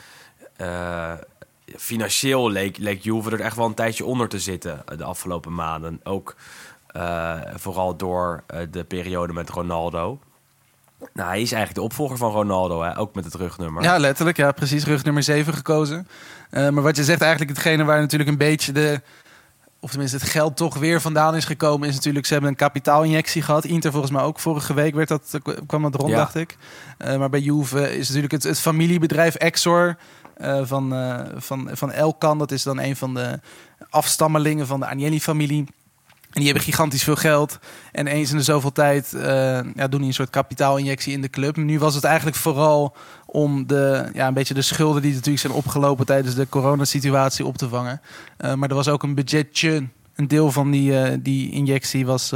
financieel 1.78 2.50
leek, 2.50 2.78
leek 2.78 3.04
Juve 3.04 3.32
er 3.32 3.40
echt 3.42 3.56
wel 3.56 3.66
een 3.66 3.74
tijdje 3.74 4.06
onder 4.06 4.28
te 4.28 4.40
zitten 4.40 4.82
eh, 4.88 4.98
de 4.98 5.04
afgelopen 5.04 5.54
maanden. 5.54 6.00
Ook 6.04 6.36
eh, 6.88 7.40
vooral 7.56 7.96
door 7.96 8.44
eh, 8.48 8.60
de 8.72 8.84
periode 8.84 9.34
met 9.34 9.50
Ronaldo. 9.50 10.20
Nou, 11.14 11.30
hij 11.30 11.42
is 11.42 11.52
eigenlijk 11.52 11.76
de 11.76 11.82
opvolger 11.82 12.18
van 12.18 12.32
Ronaldo, 12.32 12.82
hè? 12.82 12.98
ook 12.98 13.16
met 13.16 13.26
het 13.26 13.34
rugnummer. 13.34 13.84
Ja, 13.84 13.98
letterlijk. 13.98 14.38
Ja, 14.38 14.52
precies. 14.52 14.86
Rug 14.86 15.04
nummer 15.04 15.24
7 15.24 15.54
gekozen. 15.54 16.08
Maar 16.52 16.82
wat 16.82 16.96
je 16.96 17.04
zegt, 17.04 17.22
eigenlijk 17.22 17.52
hetgene 17.52 17.84
waar 17.84 18.00
natuurlijk 18.00 18.30
een 18.30 18.38
beetje 18.38 18.72
de... 18.72 19.02
Of 19.80 19.90
tenminste 19.90 20.18
het 20.18 20.30
geld 20.30 20.58
toch 20.58 20.78
weer 20.78 21.02
vandaan 21.02 21.36
is 21.36 21.46
gekomen... 21.46 21.88
is 21.88 21.96
natuurlijk, 21.96 22.26
ze 22.26 22.34
hebben 22.34 22.52
een 22.52 22.58
kapitaalinjectie 22.58 23.42
gehad. 23.42 23.66
Inter 23.66 23.92
volgens 23.92 24.12
mij 24.12 24.22
ook 24.22 24.40
vorige 24.40 24.74
week 24.74 24.96
werd 24.96 25.08
dat, 25.08 25.40
kwam 25.68 25.82
dat 25.82 25.96
rond, 25.96 26.10
Ja. 26.10 26.18
dacht 26.18 26.36
ik. 26.36 26.58
Maar 26.98 27.30
bij 27.30 27.40
Juve 27.40 27.98
is 27.98 28.08
natuurlijk 28.08 28.34
het, 28.34 28.44
het 28.44 28.60
familiebedrijf 28.60 29.36
Exor... 29.36 29.98
eh, 30.36 30.60
van, 30.64 30.94
eh, 30.94 31.20
van, 31.36 31.70
van 31.72 31.92
Elkan. 31.92 32.38
Dat 32.38 32.52
is 32.52 32.64
dan 32.64 32.80
een 32.80 32.96
van 32.96 33.14
de 33.14 33.40
afstammelingen 33.90 34.68
van 34.68 34.80
de 34.80 34.86
Agnelli-familie. 34.86 35.66
En 36.32 36.42
die 36.42 36.46
hebben 36.46 36.64
gigantisch 36.64 37.04
veel 37.04 37.16
geld. 37.16 37.60
En 37.92 38.08
eens 38.08 38.32
in 38.32 38.38
de 38.38 38.44
zoveel 38.44 38.72
tijd 38.72 39.14
eh, 39.14 39.24
ja, 39.76 39.88
doen 39.88 40.00
die 40.00 40.08
een 40.08 40.14
soort 40.14 40.30
kapitaalinjectie 40.30 41.14
in 41.14 41.22
de 41.22 41.30
club. 41.30 41.56
Nu 41.56 41.80
was 41.80 41.96
het 41.96 42.04
eigenlijk 42.04 42.38
vooral 42.38 42.96
om 43.26 43.68
de, 43.68 44.10
ja, 44.14 44.28
een 44.28 44.34
beetje 44.34 44.54
de 44.54 44.62
schulden 44.62 45.02
die 45.02 45.14
natuurlijk 45.14 45.40
zijn 45.40 45.54
opgelopen 45.54 46.06
tijdens 46.06 46.36
de 46.36 46.50
coronasituatie 46.50 47.46
op 47.46 47.58
te 47.58 47.70
vangen. 47.70 48.02
Maar 48.38 48.70
er 48.70 48.76
was 48.76 48.88
ook 48.88 49.04
een 49.04 49.16
budgetje. 49.16 49.88
Een 50.16 50.28
deel 50.28 50.52
van 50.52 50.72
die, 50.72 51.22
die 51.22 51.52
injectie 51.52 52.06
was 52.06 52.30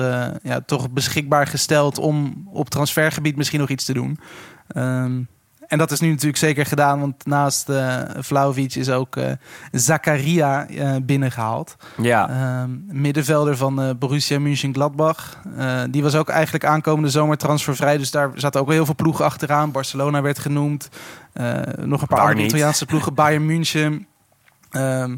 ja, 0.44 0.62
toch 0.66 0.90
beschikbaar 0.90 1.48
gesteld 1.48 1.98
om 1.98 2.48
op 2.52 2.70
transfergebied 2.70 3.36
misschien 3.36 3.60
nog 3.60 3.70
iets 3.70 3.86
te 3.86 3.94
doen. 3.94 4.20
Ehm, 4.68 5.22
en 5.70 5.78
dat 5.78 5.92
is 5.92 6.00
nu 6.00 6.10
natuurlijk 6.10 6.38
zeker 6.38 6.66
gedaan, 6.66 7.00
want 7.00 7.26
naast 7.26 7.70
eh 7.70 8.02
Vlaovic 8.18 8.76
is 8.76 8.90
ook 8.90 9.16
eh 9.16 9.32
Zakaria 9.72 10.68
eh, 10.68 10.96
binnengehaald. 11.04 11.76
ja. 11.98 12.30
Ehm, 12.30 12.70
middenvelder 13.02 13.58
van 13.58 13.96
Borussia 14.00 14.40
Mönchengladbach. 14.40 15.38
Die 15.90 16.04
was 16.04 16.16
ook 16.16 16.30
eigenlijk 16.30 16.66
aankomende 16.66 17.10
zomer 17.10 17.38
transfervrij. 17.38 17.98
Dus 17.98 18.12
daar 18.12 18.32
zaten 18.36 18.62
ook 18.62 18.72
heel 18.72 18.86
veel 18.86 18.96
ploegen 18.96 19.26
achteraan. 19.26 19.72
Barcelona 19.72 20.22
werd 20.22 20.40
genoemd. 20.40 20.90
Nog 21.80 22.02
een 22.02 22.08
paar 22.08 22.20
andere. 22.20 22.46
Italiaanse 22.48 22.86
ploegen. 22.86 23.14
Bayern 23.14 23.46
München. 23.46 24.08
Ehm, 24.72 25.10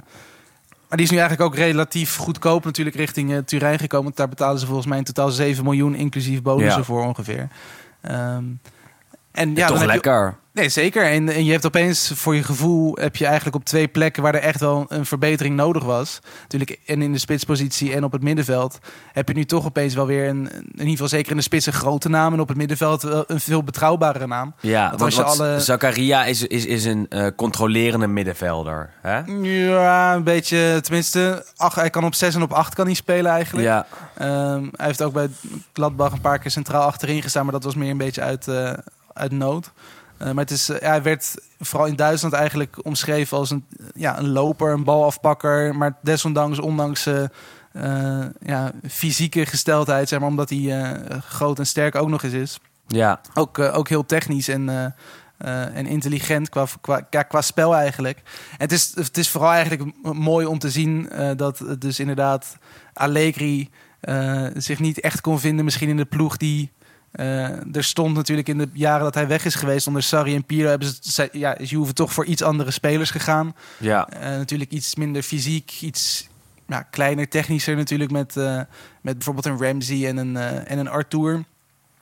maar 0.88 0.98
die 0.98 1.05
is 1.05 1.10
nu 1.12 1.17
eigenlijk 1.17 1.50
ook 1.50 1.55
relatief 1.55 2.15
goedkoop 2.15 2.63
natuurlijk 2.65 2.96
richting 2.96 3.41
Turijn 3.46 3.79
gekomen. 3.79 4.05
Want 4.05 4.17
daar 4.17 4.29
betalen 4.29 4.60
ze 4.60 4.65
volgens 4.65 4.88
mij 4.88 4.98
in 4.98 5.03
totaal 5.03 5.29
7 5.29 5.63
miljoen 5.63 5.96
inclusief 5.96 6.41
bonussen 6.41 6.79
Ja. 6.79 6.86
voor 6.86 7.05
ongeveer. 7.05 7.48
Ehm, 8.01 8.43
en 9.31 9.55
ja, 9.55 9.67
Toch 9.67 9.84
lekker. 9.86 10.36
Nee, 10.53 10.70
zeker. 10.70 11.03
En, 11.05 11.29
en 11.29 11.46
je 11.46 11.51
hebt 11.51 11.65
opeens 11.65 12.12
voor 12.15 12.36
je 12.36 12.43
gevoel 12.43 12.96
heb 13.01 13.15
je 13.15 13.25
eigenlijk 13.25 13.55
op 13.55 13.65
twee 13.65 13.88
plekken 13.88 14.24
waar 14.24 14.36
er 14.36 14.41
echt 14.41 14.60
wel 14.60 14.86
een 14.88 15.05
verbetering 15.05 15.55
nodig 15.55 15.84
was. 15.84 16.20
Natuurlijk, 16.41 16.79
en 16.86 17.01
in 17.01 17.12
de 17.12 17.17
spitspositie 17.20 17.93
en 17.93 18.03
op 18.03 18.12
het 18.12 18.24
middenveld 18.24 18.79
heb 19.12 19.27
je 19.27 19.34
nu 19.34 19.46
toch 19.46 19.65
opeens 19.65 19.93
wel 19.93 20.05
weer 20.05 20.27
een, 20.27 20.50
in 20.51 20.70
ieder 20.72 20.89
geval 20.89 21.08
zeker 21.08 21.31
in 21.31 21.38
de 21.38 21.43
spits 21.43 21.65
een 21.65 21.74
grote 21.74 22.10
naam 22.10 22.34
en 22.34 22.39
op 22.39 22.48
het 22.48 22.58
middenveld 22.58 23.03
een 23.03 23.39
veel 23.39 23.63
betrouwbare 23.63 24.27
naam. 24.27 24.53
Ja, 24.60 24.93
Want 24.98 25.17
alle- 25.24 25.60
Zakaria 25.60 26.25
is, 26.25 26.48
is, 26.48 26.65
is 26.65 26.86
een 26.86 27.05
eh, 27.10 27.27
controlerende 27.36 28.08
middenvelder. 28.08 28.89
Hè? 29.01 29.17
Ja, 29.41 30.13
een 30.15 30.24
beetje, 30.24 30.79
tenminste, 30.81 31.46
ach, 31.55 31.75
hij 31.75 31.89
kan 31.89 32.03
op 32.03 32.15
6 32.15 32.36
en 32.36 32.41
op 32.41 32.53
8 32.53 32.75
kan 32.75 32.86
hij 32.86 32.96
spelen 32.96 33.31
eigenlijk. 33.31 33.67
Ja, 33.67 33.86
Ehm, 34.17 34.63
hij 34.75 34.86
heeft 34.86 35.01
ook 35.01 35.13
bij 35.13 35.29
Gladbach 35.74 36.12
een 36.12 36.22
paar 36.22 36.39
keer 36.39 36.51
centraal 36.51 36.84
achterin 36.84 37.22
gestaan, 37.22 37.43
maar 37.43 37.53
dat 37.53 37.63
was 37.63 37.75
meer 37.75 37.89
een 37.89 37.98
beetje 37.98 38.22
uit, 38.22 38.48
eh, 38.48 38.74
uit 39.13 39.31
nood. 39.31 39.72
Eh, 40.21 40.31
maar 40.31 40.43
het 40.43 40.51
is, 40.51 40.69
eh, 40.69 40.79
ja, 40.79 40.89
hij 40.89 41.01
werd 41.01 41.35
vooral 41.59 41.87
in 41.87 41.95
Duitsland 41.95 42.33
eigenlijk 42.33 42.85
omschreven 42.85 43.37
als 43.37 43.49
een, 43.49 43.65
ja, 43.95 44.17
een 44.17 44.29
loper, 44.29 44.71
een 44.71 44.83
balafpakker. 44.83 45.75
Maar 45.75 45.97
desondanks, 46.01 46.59
ondanks 46.59 47.05
eh, 47.05 48.25
ja, 48.41 48.71
fysieke 48.89 49.45
gesteldheid, 49.45 50.09
zeg 50.09 50.19
maar, 50.19 50.27
omdat 50.27 50.49
hij 50.49 50.95
groot 51.25 51.59
en 51.59 51.65
sterk 51.65 51.95
ook 51.95 52.09
nog 52.09 52.23
eens 52.23 52.33
is. 52.33 52.59
ja. 52.87 53.21
Ook, 53.33 53.59
ook 53.59 53.89
heel 53.89 54.05
technisch 54.05 54.47
en, 54.47 54.95
en 55.73 55.85
intelligent 55.85 56.49
qua, 56.49 56.65
qua, 56.81 57.07
ja, 57.09 57.23
qua 57.23 57.41
spel 57.41 57.75
eigenlijk. 57.75 58.17
En 58.51 58.57
het 58.57 58.71
is, 58.71 58.91
het 58.95 59.17
is 59.17 59.29
vooral 59.29 59.51
eigenlijk 59.51 59.91
mooi 60.01 60.45
om 60.45 60.59
te 60.59 60.69
zien 60.69 61.09
dat 61.35 61.59
het 61.59 61.81
dus 61.81 61.99
inderdaad 61.99 62.57
Allegri 62.93 63.69
zich 64.53 64.79
niet 64.79 64.99
echt 64.99 65.21
kon 65.21 65.39
vinden. 65.39 65.65
Misschien 65.65 65.89
in 65.89 65.97
de 65.97 66.05
ploeg 66.05 66.37
die 66.37 66.71
eh, 67.11 67.75
er 67.75 67.83
stond 67.83 68.15
natuurlijk 68.15 68.47
in 68.47 68.57
de 68.57 68.69
jaren 68.73 69.03
dat 69.03 69.13
hij 69.13 69.27
weg 69.27 69.45
is 69.45 69.55
geweest. 69.55 69.87
Onder 69.87 70.03
Sarri 70.03 70.35
en 70.35 70.43
Pirlo 70.43 70.69
hebben 70.69 70.93
ze, 71.01 71.29
ja, 71.31 71.57
is 71.57 71.69
Juve 71.69 71.93
toch 71.93 72.13
voor 72.13 72.25
iets 72.25 72.41
andere 72.41 72.71
spelers 72.71 73.11
gegaan. 73.11 73.55
ja. 73.77 74.09
Eh, 74.09 74.29
natuurlijk 74.29 74.71
iets 74.71 74.95
minder 74.95 75.21
fysiek, 75.21 75.81
iets 75.81 76.27
ja, 76.67 76.81
kleiner, 76.81 77.29
technischer 77.29 77.75
natuurlijk 77.75 78.11
met, 78.11 78.37
eh, 78.37 78.55
met 79.01 79.13
bijvoorbeeld 79.13 79.45
een 79.45 79.67
Ramsey 79.67 80.07
en 80.07 80.17
een, 80.17 80.37
en 80.37 80.77
een 80.77 80.89
Arthur. 80.89 81.43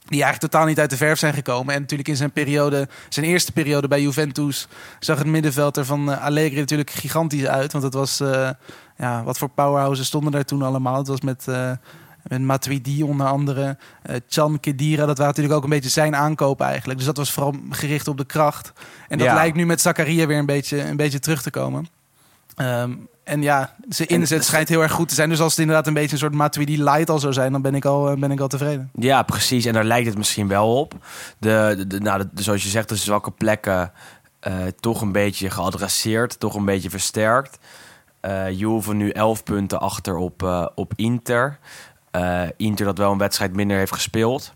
Die 0.06 0.24
eigenlijk 0.24 0.52
totaal 0.52 0.68
niet 0.68 0.80
uit 0.80 0.90
de 0.90 0.98
verf 0.98 1.20
zijn 1.20 1.34
gekomen. 1.34 1.74
En 1.74 1.82
natuurlijk 1.82 2.10
in 2.10 2.16
zijn 2.16 2.32
periode, 2.32 2.88
zijn 3.10 3.26
eerste 3.26 3.52
periode 3.52 3.88
bij 3.88 4.02
Juventus, 4.02 4.68
zag 5.00 5.18
het 5.18 5.28
middenveld 5.28 5.78
er 5.78 5.86
van 5.86 6.20
Allegri 6.20 6.60
natuurlijk 6.60 6.90
gigantisch 6.90 7.46
uit. 7.46 7.72
Want 7.72 7.84
het 7.84 7.94
was, 7.94 8.18
ja, 8.98 9.24
wat 9.24 9.38
voor 9.38 9.50
powerhouses 9.50 10.08
stonden 10.08 10.32
daar 10.32 10.46
toen 10.46 10.62
allemaal. 10.62 10.98
Het 10.98 11.08
was 11.08 11.22
met, 11.22 11.46
met 12.30 12.42
Matuidi 12.42 13.04
onder 13.04 13.28
andere. 13.28 13.78
eh 14.02 14.16
Chan 14.28 14.60
Kedira, 14.60 15.06
dat 15.06 15.18
waren 15.18 15.26
natuurlijk 15.26 15.56
ook 15.56 15.64
een 15.64 15.70
beetje 15.70 15.90
zijn 15.90 16.16
aankopen 16.16 16.66
eigenlijk. 16.66 16.98
Dus 16.98 17.08
dat 17.08 17.18
was 17.18 17.32
vooral 17.32 17.56
gericht 17.70 18.08
op 18.08 18.18
de 18.18 18.26
kracht. 18.26 18.72
En 19.08 19.18
dat 19.18 19.28
Ja. 19.28 19.34
lijkt 19.34 19.56
nu 19.56 19.66
met 19.66 19.82
Zakaria 19.82 20.26
weer 20.26 20.38
een 20.38 20.46
beetje, 20.46 20.82
een 20.82 20.98
beetje 20.98 21.20
terug 21.20 21.42
te 21.42 21.50
komen. 21.50 21.88
Ehm, 22.56 22.92
en 23.24 23.42
ja, 23.42 23.76
zijn 23.90 24.08
inzet 24.08 24.46
schijnt 24.46 24.70
heel 24.70 24.82
erg 24.82 24.92
goed 24.92 25.10
te 25.10 25.16
zijn. 25.16 25.30
Dus 25.30 25.40
als 25.40 25.52
het 25.52 25.60
inderdaad 25.62 25.88
een 25.88 25.94
beetje 25.94 26.12
een 26.12 26.18
soort 26.18 26.34
Matuidi 26.34 26.84
light 26.84 27.10
al 27.10 27.20
zou 27.20 27.34
zijn, 27.34 27.52
dan 27.52 27.62
ben 27.62 27.76
ik 27.76 27.86
al, 27.86 28.10
eh, 28.10 28.18
ben 28.18 28.32
ik 28.32 28.40
al 28.40 28.48
tevreden. 28.48 28.90
Ja, 28.94 29.24
precies. 29.24 29.66
En 29.66 29.74
daar 29.74 29.84
lijkt 29.84 30.08
het 30.08 30.18
misschien 30.18 30.48
wel 30.48 30.76
op. 30.80 30.94
De, 31.38 31.74
de, 31.78 31.88
de- 31.88 32.00
nou, 32.00 32.24
de- 32.34 32.44
zoals 32.44 32.64
je 32.64 32.70
zegt, 32.70 32.90
de 32.90 32.96
zwakke 32.96 33.32
plekken 33.32 33.92
eh, 34.40 34.54
toch 34.80 35.02
een 35.02 35.12
beetje 35.12 35.50
geadresseerd, 35.50 36.40
toch 36.40 36.56
een 36.56 36.66
beetje 36.66 36.90
versterkt. 36.90 37.58
Eh 38.20 38.50
Juve 38.60 38.94
nu 38.94 39.10
11 39.10 39.44
punten 39.44 39.80
achter 39.80 40.16
op, 40.16 40.70
op 40.76 40.94
Inter. 40.96 41.60
Eh, 42.12 42.44
Inter 42.58 42.86
dat 42.86 42.98
wel 42.98 43.12
een 43.12 43.18
wedstrijd 43.18 43.56
minder 43.56 43.78
heeft 43.78 43.94
gespeeld. 43.94 44.54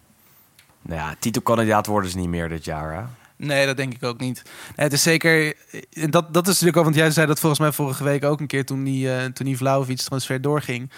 Nou 0.81 1.00
ja, 1.00 1.15
titelkandidaat 1.19 1.86
worden 1.86 2.10
ze 2.10 2.17
niet 2.17 2.29
meer 2.29 2.50
dit 2.50 2.65
jaar. 2.65 2.93
Hè? 2.93 3.03
Nee, 3.45 3.65
dat 3.65 3.77
denk 3.77 3.93
ik 3.93 4.03
ook 4.03 4.19
niet. 4.19 4.41
Nee, 4.45 4.86
het 4.86 4.93
is 4.93 5.01
zeker. 5.03 5.55
eh, 5.72 5.81
Dat, 6.10 6.33
dat 6.33 6.43
is 6.48 6.53
natuurlijk 6.53 6.77
ook, 6.77 6.83
want 6.83 6.95
jij 6.95 7.12
zei 7.12 7.27
dat 7.27 7.39
volgens 7.39 7.62
mij 7.62 7.72
vorige 7.72 8.03
week 8.03 8.24
ook 8.24 8.39
een 8.39 8.48
keer 8.48 8.65
toen 8.65 8.83
die, 8.83 9.13
eh 9.15 9.25
toen 9.25 9.45
die 9.45 9.57
Vlaovic 9.57 9.98
transfer 9.98 10.41
doorging. 10.41 10.91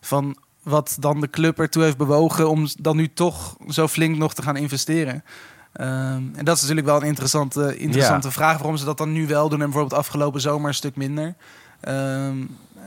Van 0.00 0.36
wat 0.62 0.96
dan 1.00 1.20
de 1.20 1.30
club 1.30 1.58
ertoe 1.60 1.82
heeft 1.82 1.96
bewogen 1.96 2.48
om 2.50 2.66
dan 2.78 2.96
nu 2.96 3.12
toch 3.12 3.56
zo 3.68 3.88
flink 3.88 4.16
nog 4.16 4.34
te 4.34 4.42
gaan 4.42 4.56
investeren. 4.56 5.24
Ehm, 5.72 6.22
en 6.34 6.44
dat 6.44 6.54
is 6.56 6.60
natuurlijk 6.60 6.86
wel 6.86 6.96
een 7.00 7.06
interessante, 7.06 7.76
interessante 7.78 8.30
vraag 8.30 8.56
waarom 8.58 8.76
ze 8.76 8.84
dat 8.84 8.98
dan 8.98 9.12
nu 9.12 9.26
wel 9.26 9.48
doen 9.48 9.60
en 9.60 9.70
bijvoorbeeld 9.70 10.00
afgelopen 10.00 10.40
zomer 10.40 10.68
een 10.68 10.74
stuk 10.74 10.96
minder. 10.96 11.34
Ehm, 11.80 12.40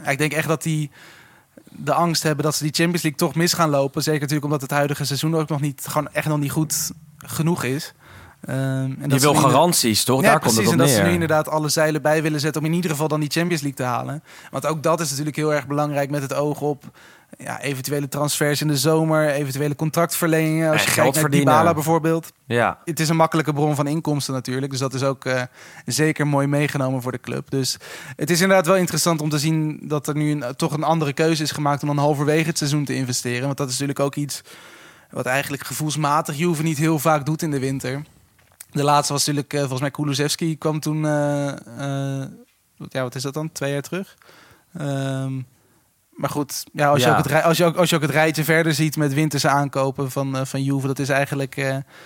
ik 0.05 0.17
denk 0.17 0.31
echt 0.33 0.47
dat 0.47 0.63
die 0.63 0.91
de 1.77 1.93
angst 1.93 2.23
hebben 2.23 2.43
dat 2.45 2.55
ze 2.55 2.63
die 2.63 2.73
Champions 2.73 3.03
League 3.03 3.19
toch 3.19 3.35
mis 3.35 3.53
gaan 3.53 3.69
lopen. 3.69 4.03
Zeker 4.03 4.19
natuurlijk 4.19 4.45
omdat 4.45 4.61
het 4.61 4.71
huidige 4.71 5.05
seizoen 5.05 5.35
ook 5.35 5.49
nog 5.49 5.61
niet, 5.61 5.85
gewoon 5.87 6.11
echt 6.11 6.27
nog 6.27 6.39
niet 6.39 6.51
goed 6.51 6.91
genoeg 7.17 7.63
is. 7.63 7.93
Ehm, 8.45 8.57
en 8.57 8.97
Je 9.01 9.07
dat 9.07 9.21
wil 9.21 9.33
garanties, 9.33 10.03
toch? 10.03 10.21
ja, 10.21 10.27
Daar 10.29 10.39
precies. 10.39 10.57
komt 10.57 10.69
het 10.69 10.79
en 10.79 10.81
op 10.81 10.87
dat 10.87 10.95
neer. 10.95 11.05
ze 11.05 11.09
nu 11.09 11.13
inderdaad 11.21 11.49
alle 11.49 11.69
zeilen 11.69 12.01
bij 12.01 12.21
willen 12.21 12.39
zetten 12.39 12.61
om 12.61 12.67
in 12.67 12.73
ieder 12.73 12.91
geval 12.91 13.07
dan 13.07 13.19
die 13.19 13.29
Champions 13.31 13.61
League 13.61 13.85
te 13.85 13.91
halen. 13.91 14.23
Want 14.51 14.65
ook 14.65 14.83
dat 14.83 14.99
is 14.99 15.09
natuurlijk 15.09 15.35
heel 15.35 15.53
erg 15.53 15.67
belangrijk 15.67 16.09
met 16.09 16.21
het 16.21 16.33
oog 16.33 16.61
op 16.61 16.83
ja, 17.37 17.61
eventuele 17.61 18.07
transfers 18.07 18.61
in 18.61 18.67
de 18.67 18.77
zomer, 18.77 19.29
eventuele 19.29 19.75
contractverlengingen. 19.75 20.71
Als 20.71 20.79
En 20.79 20.85
je 20.85 20.91
geld 20.91 20.95
kijkt 20.95 21.13
naar 21.13 21.21
verdienen. 21.23 21.53
Dybala 21.53 21.73
bijvoorbeeld. 21.73 22.31
Ja, 22.45 22.79
Het 22.85 22.99
is 22.99 23.09
een 23.09 23.15
makkelijke 23.15 23.53
bron 23.53 23.75
van 23.75 23.87
inkomsten 23.87 24.33
natuurlijk. 24.33 24.71
Dus 24.71 24.79
dat 24.79 24.93
is 24.93 25.03
ook 25.03 25.25
eh, 25.25 25.41
zeker 25.85 26.27
mooi 26.27 26.47
meegenomen 26.47 27.01
voor 27.01 27.11
de 27.11 27.19
club. 27.19 27.49
Dus 27.49 27.77
het 28.15 28.29
is 28.29 28.41
inderdaad 28.41 28.65
wel 28.67 28.75
interessant 28.75 29.21
om 29.21 29.29
te 29.29 29.39
zien 29.39 29.79
dat 29.83 30.07
er 30.07 30.15
nu 30.15 30.31
een, 30.31 30.43
toch 30.55 30.73
een 30.73 30.83
andere 30.83 31.13
keuze 31.13 31.43
is 31.43 31.51
gemaakt 31.51 31.81
om 31.81 31.87
dan 31.87 31.97
halverwege 31.97 32.47
het 32.47 32.57
seizoen 32.57 32.85
te 32.85 32.95
investeren. 32.95 33.45
Want 33.45 33.57
dat 33.57 33.67
is 33.67 33.73
natuurlijk 33.73 33.99
ook 33.99 34.15
iets 34.15 34.41
wat 35.09 35.25
eigenlijk 35.25 35.63
gevoelsmatig 35.65 36.37
Juve 36.37 36.63
niet 36.63 36.77
heel 36.77 36.99
vaak 36.99 37.25
doet 37.25 37.41
in 37.41 37.51
de 37.51 37.59
winter. 37.59 38.01
De 38.75 38.83
laatste 38.83 39.13
was 39.13 39.25
natuurlijk, 39.25 39.53
eh, 39.53 39.59
volgens 39.59 39.81
mij, 39.81 39.91
Kulusevski 39.91 40.57
kwam 40.57 40.79
toen, 40.79 41.05
eh, 41.05 41.49
eh, 41.49 42.27
ja, 42.77 43.01
wat 43.01 43.15
is 43.15 43.21
dat 43.21 43.33
dan? 43.33 43.51
Twee 43.51 43.71
jaar 43.71 43.81
terug. 43.81 44.17
Ehm, 44.77 45.41
maar 46.09 46.29
goed, 46.29 46.63
ja, 46.73 46.89
als, 46.89 47.03
Je 47.03 47.09
ook 47.09 47.17
het, 47.17 47.43
als, 47.43 47.57
je 47.57 47.65
ook, 47.65 47.75
als 47.75 47.89
je 47.89 47.95
ook 47.95 48.01
het 48.01 48.11
rijtje 48.11 48.43
verder 48.43 48.73
ziet 48.73 48.97
met 48.97 49.13
winterse 49.13 49.49
aankopen 49.49 50.11
van, 50.11 50.37
eh, 50.37 50.45
van 50.45 50.63
Juve, 50.63 50.87
dat 50.87 50.99
is 50.99 51.09
eigenlijk, 51.09 51.53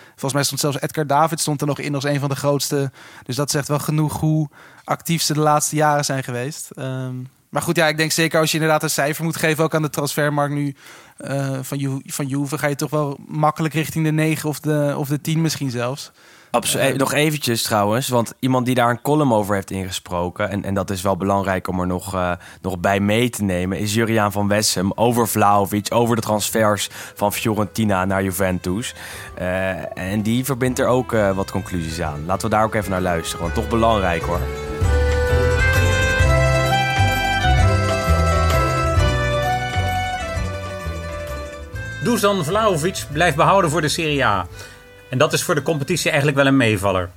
volgens 0.10 0.34
mij 0.34 0.44
stond 0.44 0.60
zelfs 0.60 0.80
Edgar 0.80 1.08
David 1.08 1.40
stond 1.40 1.62
er 1.62 1.68
nog 1.68 1.80
in 1.80 1.96
als 1.96 2.04
een 2.04 2.20
van 2.20 2.30
de 2.30 2.36
grootste. 2.36 2.92
Dus 3.24 3.36
dat 3.36 3.52
zegt 3.52 3.68
wel 3.68 3.80
genoeg 3.80 4.20
hoe 4.20 4.50
actief 4.84 5.22
ze 5.22 5.34
de 5.34 5.40
laatste 5.40 5.76
jaren 5.76 6.06
zijn 6.06 6.24
geweest. 6.24 6.72
Ehm, 6.72 7.16
maar 7.50 7.62
goed, 7.62 7.76
ja, 7.76 7.88
ik 7.88 7.98
denk 7.98 8.12
zeker 8.12 8.40
als 8.40 8.52
je 8.52 8.58
inderdaad 8.58 8.84
een 8.84 8.90
cijfer 8.90 9.24
moet 9.24 9.38
geven, 9.38 9.64
ook 9.64 9.76
aan 9.76 9.82
de 9.82 9.90
transfermarkt 9.90 10.54
nu 10.54 10.76
van, 11.62 11.78
Ju 11.78 12.02
van 12.06 12.28
Juve, 12.28 12.58
ga 12.58 12.68
je 12.68 12.76
toch 12.76 12.90
wel 12.90 13.20
makkelijk 13.28 13.74
richting 13.74 14.06
de 14.06 14.12
9 14.12 14.50
of 14.50 14.60
de, 14.60 14.94
of 14.98 15.08
de 15.08 15.22
10 15.22 15.42
misschien 15.42 15.72
zelfs. 15.72 16.12
Absoluut. 16.52 16.98
nog 16.98 17.14
eventjes 17.14 17.62
trouwens, 17.62 18.08
want 18.08 18.34
iemand 18.40 18.66
die 18.66 18.76
daar 18.76 18.90
een 18.90 19.02
column 19.02 19.34
over 19.34 19.56
heeft 19.56 19.72
ingesproken... 19.72 20.50
en, 20.50 20.64
en 20.64 20.74
dat 20.74 20.90
is 20.90 21.02
wel 21.02 21.18
belangrijk 21.18 21.68
om 21.68 21.80
er 21.80 21.88
nog, 21.88 22.14
eh, 22.14 22.32
nog 22.62 22.80
bij 22.80 23.00
mee 23.00 23.30
te 23.30 23.44
nemen... 23.44 23.78
is 23.80 23.94
Juriaan 23.94 24.32
van 24.32 24.48
Wessem 24.48 24.92
over 24.96 25.28
Vlaovic, 25.28 25.88
over 25.90 26.16
de 26.16 26.22
transfers 26.22 26.90
van 27.16 27.34
Fiorentina 27.34 28.06
naar 28.06 28.24
Juventus. 28.24 28.96
Eh, 29.36 29.98
en 29.98 30.22
die 30.22 30.46
verbindt 30.46 30.80
er 30.80 30.88
ook 30.88 31.14
eh, 31.14 31.32
wat 31.32 31.52
conclusies 31.52 32.02
aan. 32.02 32.26
Laten 32.26 32.50
we 32.50 32.56
daar 32.56 32.64
ook 32.64 32.76
even 32.76 32.92
naar 32.92 33.02
luisteren, 33.02 33.42
want 33.42 33.54
toch 33.54 33.68
belangrijk 33.68 34.22
hoor. 34.22 34.40
Dusan 42.04 42.46
Vlahovic 42.46 43.06
blijft 43.12 43.36
behouden 43.36 43.72
voor 43.72 43.82
de 43.82 43.88
Serie 43.88 44.26
A. 44.26 44.48
En 45.10 45.18
dat 45.18 45.34
is 45.34 45.44
voor 45.44 45.56
de 45.56 45.62
competitie 45.62 46.10
eigenlijk 46.10 46.38
wel 46.38 46.48
een 46.48 46.58
meevaller. 46.58 47.10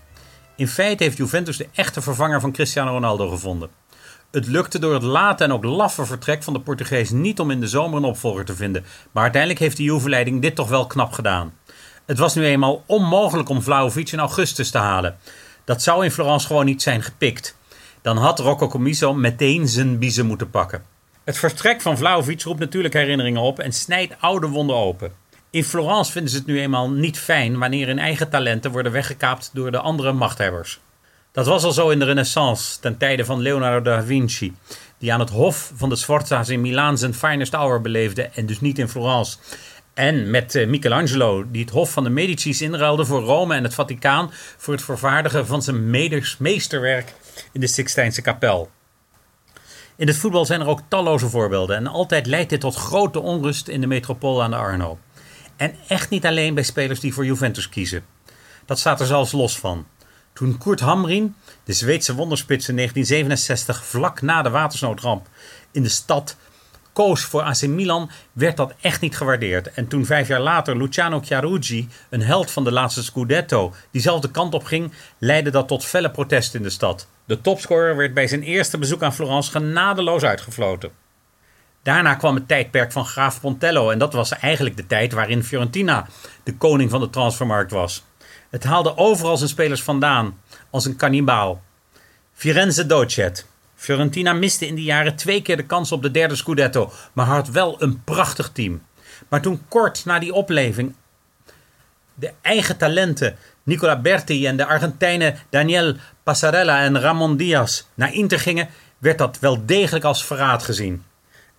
In 0.57 0.69
feite 0.69 1.03
heeft 1.03 1.17
Juventus 1.17 1.57
de 1.57 1.69
echte 1.75 2.03
vervanger 2.03 2.41
van 2.41 2.53
Cristiano 2.53 2.91
Ronaldo 2.91 3.29
gevonden. 3.29 3.71
Het 4.31 4.47
lukte 4.47 4.79
door 4.79 4.95
het 4.95 5.03
late 5.03 5.45
en 5.45 5.53
ook 5.53 5.65
laffe 5.65 6.07
vertrek 6.07 6.43
van 6.43 6.53
de 6.53 6.61
Portugees 6.61 7.11
niet 7.11 7.41
om 7.41 7.51
in 7.51 7.61
de 7.61 7.67
zomer 7.67 7.99
een 7.99 8.05
opvolger 8.05 8.45
te 8.45 8.55
vinden. 8.55 8.85
Maar 9.13 9.23
uiteindelijk 9.23 9.61
heeft 9.61 9.77
de 9.77 9.83
Juve-leiding 9.83 10.43
dit 10.43 10.55
toch 10.55 10.69
wel 10.69 10.87
knap 10.87 11.13
gedaan. 11.13 11.55
Het 12.07 12.19
was 12.19 12.35
nu 12.35 12.45
eenmaal 12.45 12.85
onmogelijk 12.87 13.49
om 13.49 13.63
Vlahovic 13.63 14.13
in 14.13 14.19
augustus 14.19 14.71
te 14.71 14.79
halen. 14.79 15.17
Dat 15.65 15.83
zou 15.83 16.05
in 16.05 16.11
Florence 16.11 16.47
gewoon 16.47 16.65
niet 16.65 16.83
zijn 16.83 17.03
gepikt. 17.03 17.57
Dan 18.03 18.17
had 18.17 18.39
Rocco 18.39 18.69
Commisso 18.69 19.15
meteen 19.15 19.69
zijn 19.69 19.99
biezen 19.99 20.27
moeten 20.27 20.51
pakken. 20.51 20.83
Het 21.25 21.39
vertrek 21.39 21.81
van 21.81 21.99
Vlahovic 21.99 22.43
roept 22.43 22.61
natuurlijk 22.61 22.95
herinneringen 22.95 23.43
op 23.43 23.59
en 23.59 23.73
snijdt 23.73 24.15
oude 24.21 24.47
wonden 24.47 24.77
open. 24.77 25.13
In 25.53 25.65
Florence 25.65 26.13
vinden 26.13 26.31
ze 26.31 26.37
het 26.37 26.47
nu 26.47 26.61
eenmaal 26.61 26.91
niet 26.91 27.19
fijn 27.19 27.59
wanneer 27.59 27.87
hun 27.87 27.99
eigen 27.99 28.31
talenten 28.31 28.71
worden 28.71 28.93
weggekaapt 28.93 29.51
door 29.53 29.71
de 29.71 29.79
andere 29.79 30.13
machthebbers. 30.13 30.81
Dat 31.33 31.47
was 31.47 31.65
al 31.65 31.73
zo 31.73 31.89
in 31.89 31.99
de 31.99 32.05
Renaissance, 32.05 32.81
ten 32.81 32.97
tijde 32.97 33.25
van 33.25 33.41
Leonardo 33.41 33.91
da 33.91 34.05
Vinci, 34.05 34.55
die 34.99 35.13
aan 35.13 35.21
het 35.21 35.31
hof 35.31 35.73
van 35.75 35.89
de 35.89 35.97
Sforza's 35.97 36.49
in 36.49 36.61
Milaan 36.61 36.99
zijn 36.99 37.15
finest 37.15 37.53
hour 37.53 37.81
beleefde 37.81 38.23
en 38.23 38.47
dus 38.47 38.61
niet 38.61 38.79
in 38.79 38.89
Florence. 38.89 39.37
En 39.95 40.31
met 40.31 40.55
eh, 40.55 40.67
Michelangelo, 40.67 41.45
die 41.51 41.63
het 41.63 41.73
hof 41.73 41.93
van 41.93 42.05
de 42.05 42.11
Medici's 42.11 42.61
inruilde 42.61 43.05
voor 43.05 43.23
Rome 43.23 43.55
en 43.55 43.63
het 43.63 43.75
Vaticaan 43.75 44.31
voor 44.57 44.75
het 44.75 44.83
vervaardigen 44.83 45.47
van 45.47 45.63
zijn 45.63 45.91
meesterwerk 46.39 47.15
in 47.53 47.61
de 47.61 47.67
Sixtijnse 47.67 48.23
kapel. 48.23 48.71
In 49.97 50.07
het 50.07 50.17
voetbal 50.17 50.45
zijn 50.45 50.61
er 50.61 50.67
ook 50.67 50.81
talloze 50.89 51.29
voorbeelden 51.29 51.77
en 51.77 51.87
altijd 51.87 52.27
leidt 52.27 52.51
dit 52.51 52.61
tot 52.61 52.75
grote 52.75 53.21
onrust 53.21 53.69
in 53.69 53.81
de 53.81 53.87
metropool 53.87 54.43
aan 54.43 54.51
de 54.51 54.57
Arno. 54.57 54.99
En 55.57 55.75
echt 55.89 56.11
niet 56.11 56.27
alleen 56.27 56.55
bij 56.55 56.63
spelers 56.63 57.01
die 57.01 57.15
voor 57.15 57.25
Juventus 57.25 57.69
kiezen. 57.69 58.05
Dat 58.65 58.79
staat 58.79 59.01
er 59.01 59.07
zelfs 59.07 59.33
los 59.33 59.59
van. 59.59 59.87
Toen 60.33 60.59
Kurt 60.59 60.81
Hamrin, 60.81 61.35
de 61.65 61.73
Zweedse 61.73 62.15
wonderspits 62.15 62.69
in 62.69 62.77
1967, 62.77 63.85
vlak 63.85 64.23
na 64.23 64.43
de 64.43 64.51
watersnoodramp 64.51 65.29
in 65.71 65.83
de 65.83 65.89
stad 65.89 66.37
koos 66.93 67.25
voor 67.25 67.43
AC 67.43 67.67
Milan, 67.67 68.11
werd 68.33 68.57
dat 68.57 68.75
echt 68.81 69.01
niet 69.01 69.17
gewaardeerd. 69.17 69.73
En 69.73 69.89
toen 69.89 70.07
vijf 70.07 70.29
jaar 70.29 70.41
later 70.41 70.77
Luciano 70.77 71.21
Chiarugi, 71.21 71.89
een 72.11 72.23
held 72.23 72.51
van 72.51 72.65
de 72.65 72.73
laatste 72.73 73.03
Scudetto, 73.03 73.75
diezelfde 73.91 74.31
kant 74.31 74.55
op 74.55 74.65
ging, 74.65 74.93
leidde 75.19 75.51
dat 75.51 75.69
tot 75.69 75.85
felle 75.85 76.11
protest 76.11 76.55
in 76.55 76.63
de 76.63 76.71
stad. 76.71 77.09
De 77.25 77.41
topscorer 77.41 77.97
werd 77.97 78.15
bij 78.15 78.27
zijn 78.27 78.43
eerste 78.43 78.79
bezoek 78.79 79.03
aan 79.03 79.15
Florence 79.15 79.51
genadeloos 79.51 80.23
uitgefloten. 80.23 81.02
Daarna 81.83 82.15
kwam 82.15 82.35
het 82.35 82.49
tijdperk 82.49 82.93
van 82.93 83.05
Graaf 83.05 83.41
Pontello 83.41 83.91
en 83.91 83.99
dat 83.99 84.13
was 84.13 84.33
eigenlijk 84.33 84.77
de 84.77 84.87
tijd 84.87 85.13
waarin 85.13 85.45
Fiorentina 85.45 86.07
de 86.43 86.57
koning 86.57 86.91
van 86.91 87.01
de 87.01 87.11
transfermarkt 87.11 87.71
was. 87.71 88.05
Het 88.51 88.65
haalde 88.65 88.97
overal 88.97 89.37
zijn 89.37 89.49
spelers 89.49 89.83
vandaan, 89.83 90.39
als 90.71 90.85
een 90.85 90.97
kannibaal. 90.97 91.63
Firenze 92.33 92.87
Docet. 92.87 93.47
Fiorentina 93.75 94.33
miste 94.33 94.67
in 94.67 94.75
die 94.75 94.85
jaren 94.85 95.17
twee 95.17 95.43
keer 95.43 95.57
de 95.57 95.67
kans 95.67 95.93
op 95.93 96.03
de 96.03 96.11
derde 96.11 96.37
Scudetto, 96.37 96.93
maar 97.13 97.27
had 97.27 97.49
wel 97.49 97.83
een 97.83 98.05
prachtig 98.05 98.51
team. 98.53 98.83
Maar 99.29 99.43
toen 99.43 99.63
kort 99.69 100.05
na 100.05 100.19
die 100.19 100.33
opleving 100.33 100.95
de 102.15 102.33
eigen 102.41 102.77
talenten 102.77 103.37
Nicola 103.63 104.01
Berti 104.01 104.47
en 104.47 104.57
de 104.57 104.67
Argentijnen 104.67 105.39
Daniel 105.51 105.95
Passarella 106.23 106.83
en 106.83 107.01
Ramon 107.01 107.37
Diaz 107.37 107.83
naar 107.95 108.15
Inter 108.15 108.41
gingen, 108.41 108.69
werd 108.99 109.19
dat 109.19 109.39
wel 109.39 109.67
degelijk 109.67 110.05
als 110.05 110.25
verraad 110.25 110.63
gezien. 110.63 111.05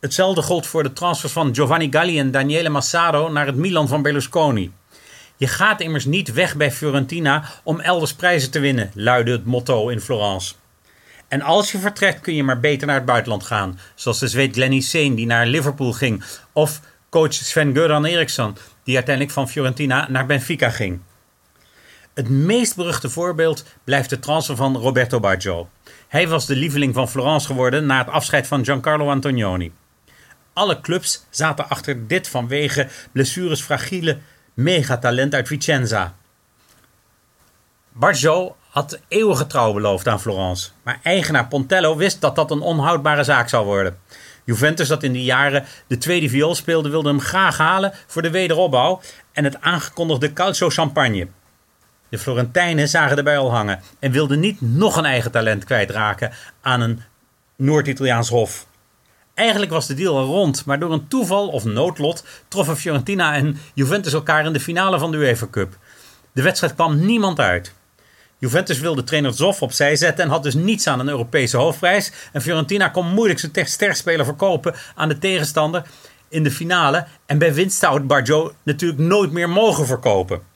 Hetzelfde 0.04 0.42
gold 0.42 0.68
voor 0.68 0.84
de 0.84 0.94
transfers 0.94 1.34
van 1.34 1.56
Giovanni 1.56 1.88
Galli 1.92 2.20
en 2.20 2.32
Daniele 2.32 2.70
Massaro 2.70 3.30
naar 3.30 3.46
het 3.46 3.56
Milan 3.56 3.88
van 3.88 4.02
Berlusconi. 4.02 4.72
Je 5.38 5.48
gaat 5.48 5.82
immers 5.82 6.06
niet 6.06 6.34
weg 6.34 6.56
bij 6.56 6.72
Fiorentina 6.72 7.44
om 7.64 7.80
elders 7.80 8.14
prijzen 8.14 8.52
te 8.52 8.60
winnen, 8.60 8.92
luidde 8.94 9.32
het 9.32 9.46
motto 9.46 9.88
in 9.90 10.00
Florence. 10.00 10.54
En 11.28 11.42
als 11.42 11.72
je 11.72 11.78
vertrekt 11.78 12.22
kun 12.22 12.36
je 12.36 12.44
maar 12.44 12.60
beter 12.60 12.88
naar 12.88 12.96
het 12.96 13.06
buitenland 13.06 13.44
gaan, 13.44 13.80
zoals 13.96 14.20
de 14.20 14.28
Zweed 14.28 14.54
Glennie 14.54 14.82
Seen 14.82 15.16
die 15.16 15.26
naar 15.26 15.46
Liverpool 15.46 15.92
ging, 15.92 16.24
of 16.54 16.80
coach 17.10 17.34
Sven-Göran 17.34 18.06
Eriksson 18.06 18.58
die 18.84 18.96
uiteindelijk 18.96 19.36
van 19.36 19.50
Fiorentina 19.50 20.08
naar 20.10 20.26
Benfica 20.26 20.70
ging. 20.70 21.00
Het 22.14 22.30
meest 22.30 22.76
beruchte 22.76 23.10
voorbeeld 23.10 23.66
blijft 23.84 24.10
de 24.10 24.20
transfer 24.20 24.56
van 24.56 24.78
Roberto 24.78 25.20
Baggio. 25.20 25.70
Hij 26.08 26.28
was 26.28 26.46
de 26.46 26.56
lieveling 26.56 26.94
van 26.94 27.10
Florence 27.10 27.48
geworden 27.48 27.86
na 27.86 27.98
het 27.98 28.10
afscheid 28.10 28.48
van 28.48 28.64
Giancarlo 28.64 29.10
Antonioni. 29.10 29.72
Alle 30.54 30.82
clubs 30.82 31.26
zaten 31.30 31.70
achter 31.70 32.08
dit 32.08 32.28
vanwege 32.28 32.88
blessures 33.12 33.62
fragiele 33.62 34.20
megatalent 34.54 35.34
uit 35.34 35.48
Vicenza. 35.48 36.16
Baggio 37.92 38.56
had 38.70 39.00
eeuwige 39.08 39.48
trouw 39.48 39.74
beloofd 39.74 40.08
aan 40.08 40.22
Florence, 40.22 40.70
maar 40.84 41.00
eigenaar 41.04 41.48
Pontello 41.48 41.96
wist 41.96 42.22
dat 42.22 42.36
dat 42.36 42.52
een 42.52 42.62
onhoudbare 42.62 43.24
zaak 43.24 43.50
zou 43.50 43.66
worden. 43.66 43.98
Juventus, 44.46 44.88
dat 44.88 45.04
in 45.04 45.12
die 45.12 45.24
jaren 45.24 45.66
de 45.88 45.98
tweede 45.98 46.30
viool 46.30 46.56
speelde, 46.56 46.90
wilde 46.90 47.10
hem 47.10 47.20
graag 47.20 47.58
halen 47.58 47.94
voor 48.08 48.22
de 48.22 48.30
wederopbouw 48.30 49.02
en 49.32 49.44
het 49.44 49.62
aangekondigde 49.62 50.34
calcio 50.34 50.70
champagne. 50.70 51.28
De 52.10 52.20
Florentijnen 52.20 52.88
zagen 52.88 53.18
erbij 53.18 53.38
al 53.38 53.52
hangen 53.52 53.82
en 54.00 54.12
wilden 54.12 54.40
niet 54.40 54.62
nog 54.62 54.96
een 54.98 55.06
eigen 55.06 55.32
talent 55.32 55.64
kwijtraken 55.64 56.32
aan 56.62 56.82
een 56.82 57.02
Noord-Italiaans 57.56 58.30
hof. 58.30 58.68
Eigenlijk 59.34 59.72
was 59.72 59.88
de 59.88 59.94
deal 59.94 60.18
al 60.18 60.26
rond, 60.26 60.66
maar 60.66 60.80
door 60.80 60.92
een 60.92 61.08
toeval 61.08 61.48
of 61.48 61.64
noodlot 61.66 62.24
troffen 62.48 62.78
Fiorentina 62.78 63.36
en 63.36 63.58
Juventus 63.74 64.14
elkaar 64.14 64.46
in 64.46 64.54
de 64.54 64.60
finale 64.60 65.00
van 65.00 65.12
de 65.12 65.18
UEFA 65.18 65.48
Cup. 65.52 65.78
De 66.32 66.42
wedstrijd 66.42 66.74
kwam 66.74 67.06
niemand 67.06 67.40
uit. 67.40 67.74
Juventus 68.38 68.80
wilde 68.80 69.04
trainer 69.04 69.34
Zoff 69.34 69.62
opzij 69.62 69.96
zetten 69.96 70.26
en 70.26 70.32
had 70.32 70.44
dus 70.44 70.54
niets 70.54 70.88
aan 70.88 71.00
een 71.00 71.08
Europese 71.08 71.58
hoofdprijs. 71.58 72.12
En 72.32 72.42
Fiorentina 72.42 72.88
kon 72.90 73.14
moeilijk 73.14 73.40
zijn 73.40 73.68
sterspeler 73.68 74.26
verkopen 74.26 74.76
aan 74.96 75.10
de 75.10 75.18
tegenstander 75.18 75.84
in 76.30 76.44
de 76.44 76.52
finale. 76.52 77.06
En 77.26 77.38
bij 77.38 77.54
winst 77.54 77.80
zou 77.80 77.94
het 77.94 78.08
Barjo 78.08 78.54
natuurlijk 78.64 79.02
nooit 79.02 79.32
meer 79.32 79.50
mogen 79.50 79.86
verkopen. 79.86 80.53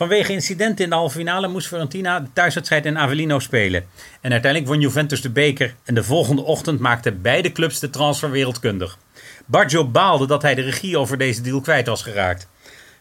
Vanwege 0.00 0.32
incidenten 0.32 0.84
in 0.84 0.90
de 0.90 0.96
halve 0.96 1.16
finale 1.16 1.48
moest 1.48 1.66
Fiorentina 1.66 2.20
de 2.20 2.28
thuiswedstrijd 2.32 2.86
in 2.86 2.98
Avellino 2.98 3.38
spelen. 3.38 3.86
En 4.20 4.32
uiteindelijk 4.32 4.72
won 4.72 4.80
Juventus 4.80 5.20
de 5.20 5.30
beker 5.30 5.74
en 5.84 5.94
de 5.94 6.04
volgende 6.04 6.42
ochtend 6.42 6.80
maakten 6.80 7.22
beide 7.22 7.52
clubs 7.52 7.78
de 7.78 7.90
transfer 7.90 8.30
wereldkundig. 8.30 8.98
Baggio 9.46 9.88
baalde 9.88 10.26
dat 10.26 10.42
hij 10.42 10.54
de 10.54 10.62
regie 10.62 10.98
over 10.98 11.18
deze 11.18 11.40
deal 11.40 11.60
kwijt 11.60 11.86
was 11.86 12.02
geraakt. 12.02 12.48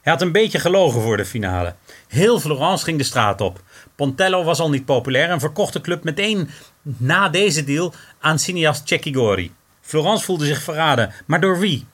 Hij 0.02 0.12
had 0.12 0.22
een 0.22 0.32
beetje 0.32 0.60
gelogen 0.60 1.02
voor 1.02 1.18
de 1.18 1.26
finale. 1.26 1.76
Heel 2.08 2.40
Florence 2.40 2.84
ging 2.84 2.98
de 2.98 3.04
straat 3.04 3.42
op. 3.42 3.62
Pontello 3.96 4.44
was 4.44 4.60
al 4.60 4.70
niet 4.70 4.86
populair 4.86 5.30
en 5.30 5.40
verkocht 5.40 5.74
de 5.74 5.82
club 5.82 6.04
meteen 6.04 6.50
na 6.82 7.30
deze 7.30 7.64
deal 7.64 7.94
aan 8.20 8.40
cineast 8.40 8.88
Cecchigori. 8.88 9.52
Florence 9.82 10.26
voelde 10.26 10.46
zich 10.46 10.62
verraden, 10.62 11.14
maar 11.26 11.42
door 11.42 11.60
wie? 11.60 11.86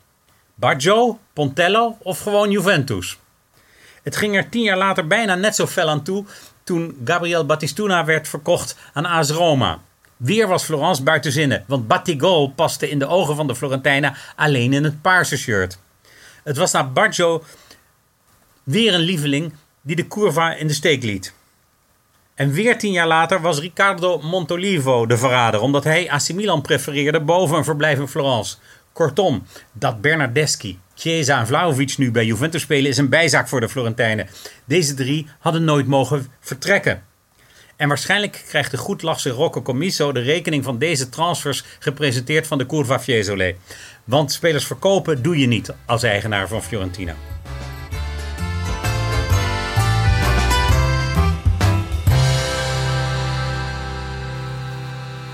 Baggio, 0.56 1.20
Pontello 1.34 1.98
of 2.02 2.20
gewoon 2.20 2.52
Juventus? 2.52 3.18
Het 4.06 4.16
ging 4.16 4.36
er 4.36 4.50
tien 4.50 4.62
jaar 4.62 4.78
later 4.78 5.08
bijna 5.08 5.36
net 5.36 5.56
zo 5.56 5.68
fel 5.68 5.90
aan 5.90 6.04
toe 6.04 6.26
toen 6.64 6.98
Gabriel 7.06 7.46
Battistuna 7.46 8.06
werd 8.06 8.28
verkocht 8.28 8.78
aan 8.94 9.06
AS 9.06 9.30
Roma. 9.30 9.80
Weer 10.18 10.48
was 10.48 10.64
Florence 10.64 11.04
buiten 11.04 11.32
zinnen, 11.32 11.64
want 11.68 11.88
Battigol 11.88 12.52
paste 12.52 12.90
in 12.90 13.00
de 13.00 13.08
ogen 13.08 13.36
van 13.36 13.48
de 13.48 13.56
Florentijnen 13.56 14.16
alleen 14.36 14.74
in 14.74 14.84
het 14.84 15.02
paarse 15.02 15.38
shirt. 15.38 15.80
Het 16.44 16.58
was 16.58 16.72
naar 16.72 16.92
Baggio 16.92 17.44
weer 18.64 18.94
een 18.94 19.00
lieveling 19.00 19.54
die 19.82 19.96
de 19.96 20.08
curva 20.08 20.54
in 20.54 20.68
de 20.68 20.74
steek 20.74 21.04
liet. 21.04 21.34
En 22.36 22.52
weer 22.52 22.78
tien 22.78 22.92
jaar 22.92 23.08
later 23.08 23.42
was 23.42 23.60
Riccardo 23.60 24.20
Montolivo 24.22 25.06
de 25.06 25.18
verrader, 25.18 25.60
omdat 25.60 25.84
hij 25.84 26.10
AC 26.10 26.34
Milan 26.34 26.62
prefereerde 26.62 27.22
boven 27.22 27.58
een 27.58 27.64
verblijf 27.64 28.00
in 28.00 28.08
Florence. 28.08 28.58
Kortom, 28.96 29.44
dat 29.74 30.02
Bernardeschi, 30.02 30.80
Chiesa 30.94 31.40
en 31.40 31.48
Vlaovic 31.48 31.98
nu 31.98 32.12
bij 32.12 32.26
Juventus 32.26 32.62
spelen 32.62 32.90
is 32.90 32.98
een 32.98 33.10
bijzaak 33.10 33.48
voor 33.48 33.60
de 33.60 33.70
Florentijnen. 33.70 34.28
Deze 34.66 34.94
drie 34.94 35.28
hadden 35.40 35.64
nooit 35.64 35.88
mogen 35.88 36.28
vertrekken. 36.40 37.04
En 37.76 37.88
waarschijnlijk 37.88 38.44
krijgt 38.48 38.72
de 38.72 38.78
goedlachse 38.78 39.30
Rocco 39.30 39.62
Commisso 39.62 40.12
de 40.12 40.20
rekening 40.20 40.64
van 40.64 40.78
deze 40.78 41.10
transfers 41.10 41.64
gepresenteerd 41.80 42.48
van 42.48 42.58
de 42.58 42.66
Curva 42.66 43.00
Fiesole. 43.00 43.56
Want 44.04 44.32
spelers 44.32 44.66
verkopen 44.66 45.22
doe 45.22 45.38
je 45.38 45.48
niet 45.48 45.74
als 45.86 46.04
eigenaar 46.04 46.48
van 46.48 46.64
Fiorentina. 46.64 47.16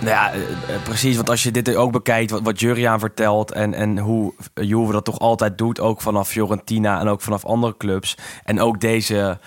Nou 0.01 0.13
ja, 0.13 0.31
eh, 0.31 0.41
eh, 0.41 0.81
precies. 0.83 1.15
Want 1.15 1.29
als 1.29 1.43
je 1.43 1.51
dit 1.51 1.75
ook 1.75 1.91
bekijkt, 1.91 2.31
wat, 2.31 2.41
wat 2.41 2.59
Juriaan 2.59 2.99
vertelt... 2.99 3.51
En, 3.51 3.73
en 3.73 3.97
hoe 3.97 4.33
Juve 4.53 4.91
dat 4.91 5.05
toch 5.05 5.19
altijd 5.19 5.57
doet, 5.57 5.79
ook 5.79 6.01
vanaf 6.01 6.27
Fiorentina 6.27 6.99
en 6.99 7.07
ook 7.07 7.21
vanaf 7.21 7.45
andere 7.45 7.77
clubs... 7.77 8.17
en 8.43 8.59
ook 8.59 8.81
deze 8.81 9.39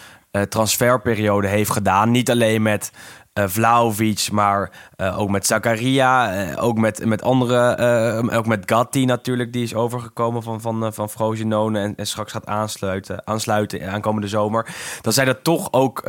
transferperiode 0.49 1.49
heeft 1.49 1.71
gedaan. 1.71 2.11
Niet 2.11 2.31
alleen 2.31 2.63
met 2.63 2.93
uh, 3.39 3.45
Vlaovic, 3.47 4.29
maar 4.33 4.71
uh, 4.97 5.19
ook 5.19 5.31
met 5.31 5.47
Zakaria, 5.47 6.45
uh, 6.47 6.65
ook 6.65 6.79
met, 6.79 7.05
met 7.05 7.23
andere, 7.23 8.33
ook 8.33 8.47
met 8.47 8.63
Gatti 8.67 9.05
natuurlijk, 9.05 9.53
die 9.53 9.63
is 9.63 9.75
overgekomen 9.75 10.43
van, 10.43 10.61
van, 10.61 10.93
van 10.95 11.11
Frosinone 11.11 11.81
en, 11.81 11.97
en 11.97 12.07
straks 12.07 12.33
gaat 12.33 12.47
aansluiten, 12.47 13.27
aansluiten 13.27 13.91
aankomende 13.91 14.29
zomer. 14.29 14.67
Dan 15.01 15.13
zijn 15.13 15.27
dat 15.27 15.45
toch 15.45 15.73
ook 15.73 16.03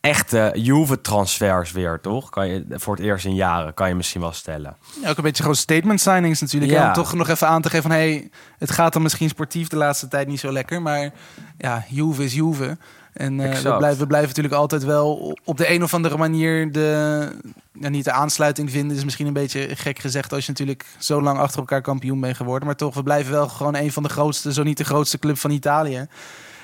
echte 0.00 0.50
Juve-transfers 0.54 1.72
weer, 1.72 2.00
toch? 2.00 2.30
Kan 2.30 2.48
je, 2.48 2.64
voor 2.70 2.94
het 2.96 3.04
eerst 3.04 3.24
in 3.24 3.34
jaren, 3.34 3.74
kan 3.74 3.88
je 3.88 3.94
misschien 3.94 4.20
wel 4.20 4.32
stellen. 4.32 4.76
Ja, 5.02 5.10
ook 5.10 5.16
een 5.16 5.22
beetje 5.22 5.42
gewoon 5.42 5.56
statement 5.56 6.00
signings 6.00 6.40
natuurlijk. 6.40 6.72
Ja. 6.72 6.86
Om 6.86 6.92
toch 6.92 7.14
nog 7.14 7.28
even 7.28 7.48
aan 7.48 7.62
te 7.62 7.70
geven 7.70 7.90
van... 7.90 7.98
hey, 7.98 8.30
het 8.58 8.70
gaat 8.70 8.92
dan 8.92 9.02
misschien 9.02 9.28
sportief 9.28 9.68
de 9.68 9.76
laatste 9.76 10.08
tijd 10.08 10.28
niet 10.28 10.40
zo 10.40 10.52
lekker... 10.52 10.82
maar 10.82 11.12
ja, 11.58 11.84
Juve 11.88 12.24
is 12.24 12.34
Juve. 12.34 12.76
En 13.14 13.38
uh, 13.38 13.52
we, 13.52 13.76
blijven, 13.76 13.98
we 13.98 14.06
blijven 14.06 14.28
natuurlijk 14.28 14.54
altijd 14.54 14.84
wel 14.84 15.36
op 15.44 15.56
de 15.56 15.70
een 15.70 15.82
of 15.82 15.94
andere 15.94 16.16
manier 16.16 16.72
de, 16.72 17.28
niet 17.72 18.04
de 18.04 18.12
aansluiting 18.12 18.70
vinden. 18.70 18.96
is 18.96 19.04
misschien 19.04 19.26
een 19.26 19.32
beetje 19.32 19.76
gek 19.76 19.98
gezegd 19.98 20.32
als 20.32 20.46
je 20.46 20.50
natuurlijk 20.50 20.86
zo 20.98 21.22
lang 21.22 21.38
achter 21.38 21.58
elkaar 21.58 21.82
kampioen 21.82 22.20
bent 22.20 22.36
geworden. 22.36 22.66
Maar 22.66 22.76
toch, 22.76 22.94
we 22.94 23.02
blijven 23.02 23.32
wel 23.32 23.48
gewoon 23.48 23.76
een 23.76 23.92
van 23.92 24.02
de 24.02 24.08
grootste, 24.08 24.52
zo 24.52 24.62
niet 24.62 24.76
de 24.76 24.84
grootste 24.84 25.18
club 25.18 25.38
van 25.38 25.50
Italië. 25.50 26.06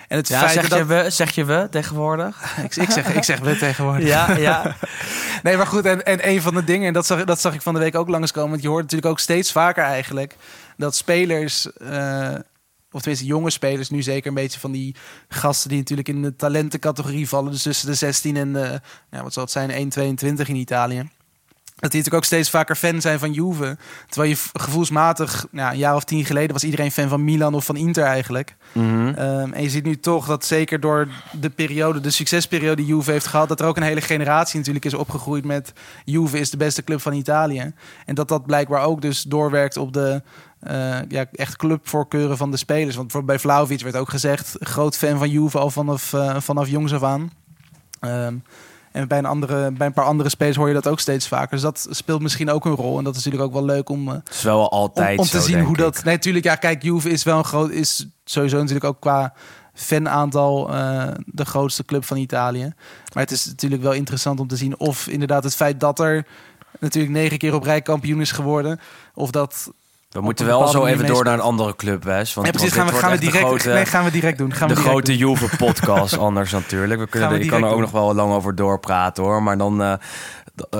En 0.08 0.16
het 0.16 0.28
ja, 0.28 0.38
feit 0.38 0.52
zeg, 0.52 0.68
dat... 0.68 0.78
je 0.78 0.84
we, 0.84 1.10
zeg 1.10 1.30
je 1.30 1.44
we 1.44 1.66
tegenwoordig? 1.70 2.42
ik, 2.64 2.76
ik, 2.76 2.90
zeg, 2.90 3.14
ik 3.14 3.24
zeg 3.24 3.38
we 3.38 3.56
tegenwoordig. 3.56 4.06
ja, 4.06 4.36
ja. 4.36 4.76
nee, 5.42 5.56
maar 5.56 5.66
goed. 5.66 5.84
En, 5.84 6.04
en 6.04 6.28
een 6.28 6.42
van 6.42 6.54
de 6.54 6.64
dingen, 6.64 6.86
en 6.86 6.92
dat 6.92 7.06
zag, 7.06 7.24
dat 7.24 7.40
zag 7.40 7.54
ik 7.54 7.62
van 7.62 7.74
de 7.74 7.80
week 7.80 7.94
ook 7.94 8.08
langskomen. 8.08 8.50
Want 8.50 8.62
je 8.62 8.68
hoort 8.68 8.82
natuurlijk 8.82 9.10
ook 9.10 9.18
steeds 9.18 9.52
vaker 9.52 9.84
eigenlijk 9.84 10.36
dat 10.76 10.96
spelers... 10.96 11.68
Uh, 11.82 12.34
of 12.92 13.00
tenminste 13.00 13.26
jonge 13.26 13.50
spelers, 13.50 13.90
nu 13.90 14.02
zeker 14.02 14.28
een 14.28 14.34
beetje 14.34 14.60
van 14.60 14.72
die 14.72 14.94
gasten 15.28 15.68
die 15.68 15.78
natuurlijk 15.78 16.08
in 16.08 16.22
de 16.22 16.36
talentencategorie 16.36 17.28
vallen. 17.28 17.52
Dus 17.52 17.62
tussen 17.62 17.86
de 17.86 17.94
16 17.94 18.36
en 18.36 18.52
de, 18.52 18.80
ja, 19.10 19.22
wat 19.22 19.32
zal 19.32 19.42
het 19.42 19.52
zijn, 19.52 19.92
1,22 19.92 20.48
in 20.48 20.56
Italië. 20.56 20.96
dat 20.96 21.90
die 21.90 22.00
natuurlijk 22.00 22.14
ook 22.14 22.24
steeds 22.24 22.50
vaker 22.50 22.76
fan 22.76 23.00
zijn 23.00 23.18
van 23.18 23.32
Juve. 23.32 23.76
Terwijl 24.08 24.30
je 24.30 24.42
gevoelsmatig, 24.52 25.46
nou, 25.50 25.72
een 25.72 25.78
jaar 25.78 25.94
of 25.94 26.04
tien 26.04 26.24
geleden 26.24 26.52
was 26.52 26.64
iedereen 26.64 26.90
fan 26.90 27.08
van 27.08 27.24
Milan 27.24 27.54
of 27.54 27.64
van 27.64 27.76
Inter 27.76 28.04
eigenlijk. 28.04 28.56
Mhm. 28.72 29.08
Ehm, 29.08 29.52
en 29.52 29.62
je 29.62 29.70
ziet 29.70 29.84
nu 29.84 29.96
toch 29.96 30.26
dat 30.26 30.44
zeker 30.44 30.80
door 30.80 31.08
de 31.40 31.50
periode, 31.50 32.00
de 32.00 32.10
succesperiode 32.10 32.76
die 32.76 32.86
Juve 32.86 33.10
heeft 33.10 33.26
gehad, 33.26 33.48
dat 33.48 33.60
er 33.60 33.66
ook 33.66 33.76
een 33.76 33.82
hele 33.82 34.00
generatie 34.00 34.58
natuurlijk 34.58 34.84
is 34.84 34.94
opgegroeid 34.94 35.44
met 35.44 35.72
Juve 36.04 36.38
is 36.38 36.50
de 36.50 36.56
beste 36.56 36.84
club 36.84 37.00
van 37.00 37.12
Italië. 37.12 37.72
En 38.06 38.14
dat 38.14 38.28
dat 38.28 38.46
blijkbaar 38.46 38.82
ook 38.82 39.02
dus 39.02 39.22
doorwerkt 39.22 39.76
op 39.76 39.92
de 39.92 40.22
eh, 40.60 40.98
ja, 41.08 41.24
echt 41.32 41.56
clubvoorkeuren 41.56 42.36
van 42.36 42.50
de 42.50 42.56
spelers. 42.56 42.96
Want 42.96 43.26
bij 43.26 43.38
Vlaovic 43.38 43.80
werd 43.82 43.96
ook 43.96 44.10
gezegd, 44.10 44.56
groot 44.58 44.96
fan 44.96 45.18
van 45.18 45.30
Juve 45.30 45.58
al 45.58 45.70
vanaf, 45.70 46.12
eh, 46.12 46.40
vanaf 46.40 46.68
jongs 46.68 46.92
af 46.92 47.02
aan. 47.02 47.30
Ehm, 48.00 48.34
en 48.92 49.08
bij 49.08 49.18
een, 49.18 49.24
andere, 49.26 49.70
bij 49.70 49.86
een 49.86 49.92
paar 49.92 50.04
andere 50.04 50.28
spelers 50.28 50.56
hoor 50.56 50.68
je 50.68 50.74
dat 50.74 50.88
ook 50.88 51.00
steeds 51.00 51.28
vaker. 51.28 51.50
Dus 51.50 51.60
dat 51.60 51.86
speelt 51.90 52.22
misschien 52.22 52.50
ook 52.50 52.64
een 52.64 52.74
rol. 52.74 52.98
En 52.98 53.04
dat 53.04 53.16
is 53.16 53.24
natuurlijk 53.24 53.50
ook 53.50 53.58
wel 53.60 53.74
leuk 53.74 53.88
om, 53.88 54.08
eh, 54.08 54.14
Het 54.14 54.34
is 54.34 54.42
wel 54.42 54.70
altijd 54.70 55.18
om 55.18 55.24
te 55.24 55.40
zo, 55.40 55.46
zien 55.46 55.60
hoe 55.60 55.72
ik. 55.72 55.78
dat. 55.78 56.04
Nee, 56.04 56.14
natuurlijk. 56.14 56.44
Ja, 56.44 56.54
kijk, 56.54 56.82
Juve 56.82 57.10
is 57.10 57.22
wel 57.22 57.38
een 57.38 57.44
groot. 57.44 57.70
Is 57.70 58.06
sowieso 58.24 58.56
natuurlijk 58.56 58.84
ook 58.84 59.00
qua 59.00 59.34
fanaantal 59.74 60.74
eh 60.74 61.08
de 61.26 61.44
grootste 61.44 61.84
club 61.84 62.04
van 62.04 62.16
Italië. 62.16 62.72
Maar 63.14 63.22
het 63.22 63.32
is 63.32 63.46
natuurlijk 63.46 63.82
wel 63.82 63.92
interessant 63.92 64.40
om 64.40 64.46
te 64.46 64.56
zien 64.56 64.78
of 64.78 65.06
inderdaad 65.06 65.44
het 65.44 65.56
feit 65.56 65.80
dat 65.80 65.98
er 65.98 66.26
natuurlijk 66.80 67.14
negen 67.14 67.38
keer 67.38 67.54
op 67.54 67.62
rij 67.62 67.82
kampioen 67.82 68.20
is 68.20 68.32
geworden, 68.32 68.80
of 69.14 69.30
dat. 69.30 69.72
We 70.10 70.20
moeten 70.20 70.46
wel 70.46 70.66
zo 70.66 70.84
even 70.86 71.06
door 71.06 71.24
naar 71.24 71.34
een 71.34 71.40
andere 71.40 71.76
club, 71.76 72.04
Wes. 72.04 72.34
Want, 72.34 72.46
Nee, 72.46 72.56
precies. 72.56 72.76
want 72.76 72.90
Gaan 72.90 72.98
we, 72.98 73.06
gaan 73.06 73.12
we 73.12 73.18
direct. 73.18 73.44
grote, 73.44 73.68
nee, 73.68 73.84
gaan 73.86 74.04
we 74.04 74.10
direct 74.10 74.38
doen. 74.38 74.52
Gaan 74.52 74.68
we 74.68 74.74
de 74.74 74.80
direct 74.80 74.96
grote. 74.96 75.16
Juve-podcast 75.16 76.18
anders 76.28 76.52
natuurlijk. 76.52 77.00
We 77.00 77.06
kunnen 77.06 77.30
er, 77.30 77.38
we 77.38 77.46
kan 77.46 77.62
er 77.64 77.70
ook 77.70 77.80
nog 77.80 77.90
wel 77.90 78.14
lang 78.14 78.32
over 78.32 78.54
doorpraten 78.54 79.22
hoor. 79.24 79.42
Maar 79.42 79.58
dan, 79.58 79.82
eh, 79.82 79.92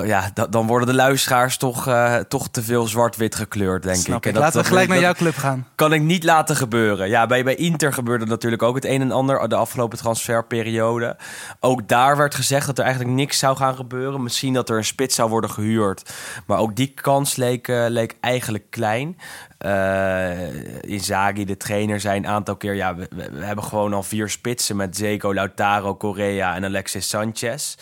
ja, 0.03 0.31
d- 0.33 0.51
dan 0.51 0.67
worden 0.67 0.87
de 0.87 0.93
luisteraars 0.93 1.57
toch, 1.57 1.87
eh, 1.87 2.15
toch 2.15 2.47
te 2.49 2.63
veel 2.63 2.87
zwart-wit 2.87 3.35
gekleurd, 3.35 3.83
denk 3.83 3.95
Snap 3.95 4.17
ik. 4.17 4.25
ik. 4.25 4.33
Dat- 4.33 4.41
Laten 4.43 4.55
we 4.57 4.61
dat- 4.61 4.71
gelijk 4.71 4.89
naar 4.89 4.99
jouw 4.99 5.13
club 5.13 5.35
gaan. 5.35 5.67
kan 5.75 5.93
ik 5.93 6.01
niet 6.01 6.23
laten 6.23 6.55
gebeuren. 6.55 7.09
Ja, 7.09 7.25
bij, 7.25 7.43
bij 7.43 7.55
Inter 7.55 7.93
gebeurde 7.93 8.25
natuurlijk 8.25 8.63
ook 8.63 8.75
het 8.75 8.85
een 8.85 9.01
en 9.01 9.11
ander 9.11 9.49
de 9.49 9.55
afgelopen 9.55 9.97
transferperiode. 9.97 11.17
Ook 11.59 11.87
daar 11.87 12.17
werd 12.17 12.35
gezegd 12.35 12.65
dat 12.65 12.77
er 12.77 12.83
eigenlijk 12.83 13.13
niks 13.15 13.37
zou 13.39 13.57
gaan 13.57 13.75
gebeuren. 13.75 14.23
Misschien 14.23 14.53
dat 14.53 14.69
er 14.69 14.77
een 14.77 14.85
spits 14.85 15.15
zou 15.15 15.29
worden 15.29 15.49
gehuurd. 15.49 16.13
Maar 16.45 16.57
ook 16.57 16.75
die 16.75 16.87
kans 17.01 17.35
leek, 17.35 17.67
eh, 17.67 17.85
leek 17.87 18.15
eigenlijk 18.21 18.63
klein. 18.69 19.17
Eh 19.57 20.29
Inzaghi, 20.81 21.45
de 21.45 21.57
trainer, 21.57 21.99
zei 21.99 22.17
een 22.17 22.27
aantal 22.27 22.55
keer... 22.55 22.73
ja, 22.73 22.95
we, 22.95 23.07
we- 23.15 23.29
we 23.31 23.45
hebben 23.45 23.63
gewoon 23.63 23.93
al 23.93 24.03
vier 24.03 24.29
spitsen 24.29 24.75
met 24.75 24.97
Zeko, 24.97 25.33
Lautaro, 25.33 25.97
Correa 25.97 26.55
en 26.55 26.65
Alexis 26.65 27.09
Sanchez. 27.09 27.75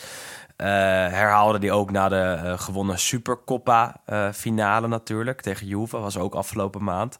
Eh, 0.60 0.66
herhaalde 0.66 1.58
die 1.58 1.72
ook 1.72 1.90
na 1.90 2.08
de 2.08 2.16
eh, 2.16 2.58
gewonnen 2.58 2.98
Supercoppa 2.98 4.00
eh, 4.04 4.28
finale 4.32 4.88
natuurlijk 4.88 5.40
tegen 5.40 5.66
Juve. 5.66 5.98
Was 5.98 6.18
ook 6.18 6.34
afgelopen 6.34 6.84
maand. 6.84 7.16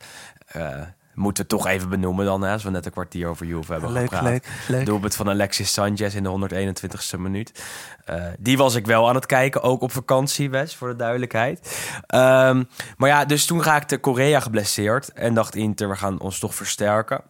Moeten 1.15 1.43
we 1.43 1.49
toch 1.49 1.67
even 1.67 1.89
benoemen 1.89 2.25
dan, 2.25 2.43
hè, 2.43 2.53
als 2.53 2.63
we 2.63 2.71
net 2.71 2.87
een 2.87 2.93
kwartier 2.93 3.29
over 3.29 3.47
Juve 3.47 3.73
hebben 3.73 3.93
Leuk, 3.93 4.03
gepraat. 4.03 4.23
leuk, 4.23 4.47
leuk. 4.69 4.87
Doelpunt 4.87 5.15
van 5.17 5.29
Alexis 5.29 5.73
Sanchez 5.73 6.15
in 6.15 6.23
de 6.23 6.29
121ste 6.29 7.19
minuut. 7.19 7.65
Die 8.39 8.57
was 8.57 8.75
ik 8.75 8.87
wel 8.87 9.09
aan 9.09 9.15
het 9.15 9.27
kijken, 9.27 9.63
ook 9.63 9.83
op 9.83 9.93
vakantie, 9.93 10.51
Wes, 10.51 10.77
voor 10.77 10.89
de 10.89 10.97
duidelijkheid. 10.97 11.91
Ehm, 12.07 12.65
maar 12.97 13.09
ja, 13.09 13.25
dus 13.25 13.47
toen 13.47 13.63
raakte 13.63 13.99
Korea 13.99 14.41
geblesseerd 14.41 15.13
en 15.13 15.35
dacht 15.35 15.55
Inter, 15.55 15.89
we 15.89 15.97
gaan 15.97 16.21
ons 16.21 16.39
toch 16.39 16.55
versterken. 16.55 17.23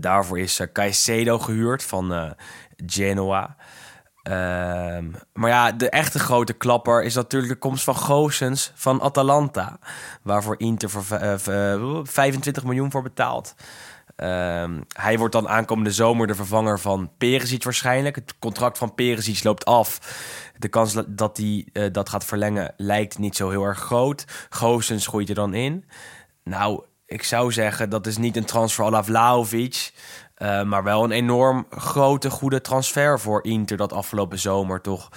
Daarvoor 0.00 0.38
is 0.38 0.60
uh, 0.60 0.66
Caicedo 0.72 1.38
gehuurd 1.38 1.82
van 1.82 2.34
Genoa. 2.86 3.56
Ehm, 4.22 5.04
maar 5.32 5.50
ja, 5.50 5.72
de 5.72 5.90
echte 5.90 6.18
grote 6.18 6.52
klapper 6.52 7.02
is 7.02 7.14
natuurlijk 7.14 7.52
de 7.52 7.58
komst 7.58 7.84
van 7.84 7.96
Goossens 7.96 8.72
van 8.74 9.00
Atalanta. 9.02 9.78
Waarvoor 10.22 10.54
Inter 10.58 10.90
voor 10.90 11.04
v- 11.04 11.10
eh, 11.10 11.34
v- 11.38 11.48
eh, 11.48 11.98
25 12.02 12.64
miljoen 12.64 12.90
voor 12.90 13.02
betaalt. 13.02 13.54
Ehm, 14.16 14.80
hij 14.96 15.18
wordt 15.18 15.32
dan 15.32 15.48
aankomende 15.48 15.92
zomer 15.92 16.26
de 16.26 16.34
vervanger 16.34 16.80
van 16.80 17.10
Perisic 17.18 17.64
waarschijnlijk. 17.64 18.14
Het 18.16 18.34
contract 18.38 18.78
van 18.78 18.94
Perisic 18.94 19.44
loopt 19.44 19.64
af. 19.64 19.98
De 20.58 20.68
kans 20.68 20.96
dat- 21.06 21.36
hij 21.36 21.66
eh, 21.72 21.92
dat 21.92 22.08
gaat 22.08 22.24
verlengen 22.24 22.74
lijkt 22.76 23.18
niet 23.18 23.36
zo 23.36 23.50
heel 23.50 23.64
erg 23.64 23.78
groot. 23.78 24.24
Goossens 24.48 25.06
groeit 25.06 25.28
er 25.28 25.34
dan 25.34 25.54
in. 25.54 25.84
Nou, 26.44 26.84
ik 27.06 27.22
zou 27.22 27.52
zeggen 27.52 27.90
dat 27.90 28.06
is 28.06 28.16
niet 28.16 28.36
een 28.36 28.44
transfer 28.44 28.84
à 28.84 28.90
la 28.90 29.04
Vlahovic... 29.04 29.92
eh, 30.42 30.62
maar 30.62 30.82
wel 30.82 31.04
een 31.04 31.10
enorm 31.10 31.66
grote, 31.70 32.30
goede 32.30 32.60
transfer 32.60 33.20
voor 33.20 33.44
Inter... 33.44 33.76
dat 33.76 33.92
afgelopen 33.92 34.38
zomer 34.38 34.80
toch 34.80 35.08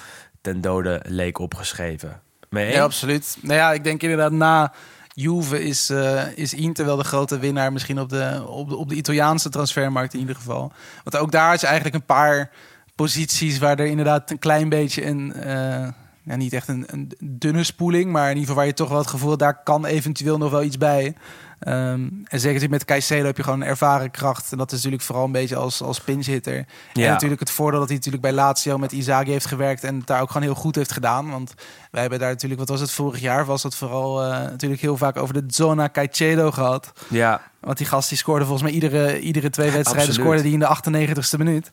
ten 0.42 0.62
dode 0.62 1.02
leek 1.08 1.40
opgeschreven. 1.40 2.22
Mee? 2.50 2.72
Ja, 2.72 2.84
absoluut. 2.84 3.38
Nou 3.42 3.60
ja, 3.60 3.74
ik 3.74 3.84
denk 3.84 4.02
inderdaad 4.02 4.32
na 4.32 4.74
Juve 5.14 5.64
is, 5.64 5.90
eh, 5.90 6.38
is 6.38 6.54
Inter 6.54 6.86
wel 6.86 6.96
de 6.96 7.04
grote 7.04 7.40
winnaar 7.40 7.74
misschien 7.74 8.00
op 8.00 8.10
de, 8.10 8.44
op, 8.48 8.70
de, 8.70 8.76
op 8.76 8.90
de 8.90 8.96
Italiaanse 8.96 9.50
transfermarkt 9.50 10.14
in 10.14 10.20
ieder 10.20 10.36
geval. 10.36 10.72
Want 11.04 11.18
ook 11.18 11.32
daar 11.32 11.54
is 11.54 11.64
eigenlijk 11.64 11.96
een 11.96 12.06
paar 12.06 12.52
posities 12.96 13.58
waar 13.58 13.80
er 13.80 13.86
inderdaad 13.86 14.32
een 14.32 14.40
klein 14.40 14.70
beetje 14.70 15.06
een... 15.06 15.34
eh, 15.34 15.88
ja, 16.26 16.36
niet 16.36 16.54
echt 16.54 16.68
een, 16.68 16.84
een 16.88 17.12
dunne 17.24 17.64
spoeling, 17.64 18.12
maar 18.12 18.24
in 18.24 18.30
ieder 18.30 18.42
geval 18.42 18.56
waar 18.56 18.66
je 18.66 18.74
toch 18.74 18.90
wel 18.90 18.98
het 18.98 19.08
gevoel 19.08 19.30
hebt, 19.30 19.42
daar 19.42 19.64
kan 19.64 19.86
eventueel 19.86 20.38
nog 20.38 20.52
wel 20.52 20.64
iets 20.64 20.78
bij. 20.78 21.16
Ehm, 21.60 22.08
en 22.24 22.40
zeker 22.40 22.70
met 22.70 22.86
Caicedo 22.86 23.26
heb 23.26 23.38
je 23.38 23.44
gewoon 23.44 23.62
een 23.62 23.68
ervaren 23.68 24.12
kracht. 24.12 24.52
En 24.52 24.58
dat 24.58 24.68
is 24.68 24.76
natuurlijk 24.76 25.04
vooral 25.04 25.26
een 25.26 25.32
beetje 25.32 25.56
als, 25.56 25.82
als 25.82 26.00
pinch 26.02 26.26
hitter. 26.26 26.56
En 26.58 26.66
Ja. 26.94 27.12
natuurlijk 27.12 27.40
het 27.40 27.52
voordeel 27.52 27.80
dat 27.80 27.88
hij 27.88 27.98
natuurlijk 27.98 28.24
bij 28.24 28.34
Lazio 28.34 28.78
met 28.78 28.92
Izagi 28.92 29.32
heeft 29.32 29.46
gewerkt 29.46 29.84
en 29.84 29.96
het 29.98 30.08
daar 30.08 30.22
ook 30.22 30.28
gewoon 30.32 30.48
heel 30.48 30.56
goed 30.56 30.76
heeft 30.76 30.92
gedaan. 30.92 31.30
Want 31.30 31.54
wij 31.92 32.02
hebben 32.02 32.20
daar 32.20 32.30
natuurlijk, 32.30 32.60
wat 32.60 32.70
was 32.70 32.80
het 32.80 32.92
vorig 32.92 33.20
jaar, 33.20 33.46
was 33.46 33.64
het 33.64 33.76
vooral 33.76 34.24
eh, 34.24 34.30
natuurlijk 34.30 34.82
heel 34.82 34.98
vaak 34.98 35.18
over 35.18 35.34
de 35.34 35.44
Zona 35.48 35.90
Caicedo 35.90 36.52
gehad. 36.52 36.92
Ja, 37.08 37.42
Want 37.60 37.78
die 37.78 37.88
gast 37.88 38.10
die 38.10 38.18
scoorde 38.18 38.46
volgens 38.46 38.64
mij 38.64 38.72
iedere, 38.74 39.20
iedere 39.20 39.50
twee 39.50 39.72
wedstrijden 39.72 40.08
Absoluut. 40.08 40.26
scoorde 40.28 40.42
die 40.42 40.54
in 40.54 40.60
de 40.60 41.16
98ste 41.26 41.38
minuut. 41.38 41.72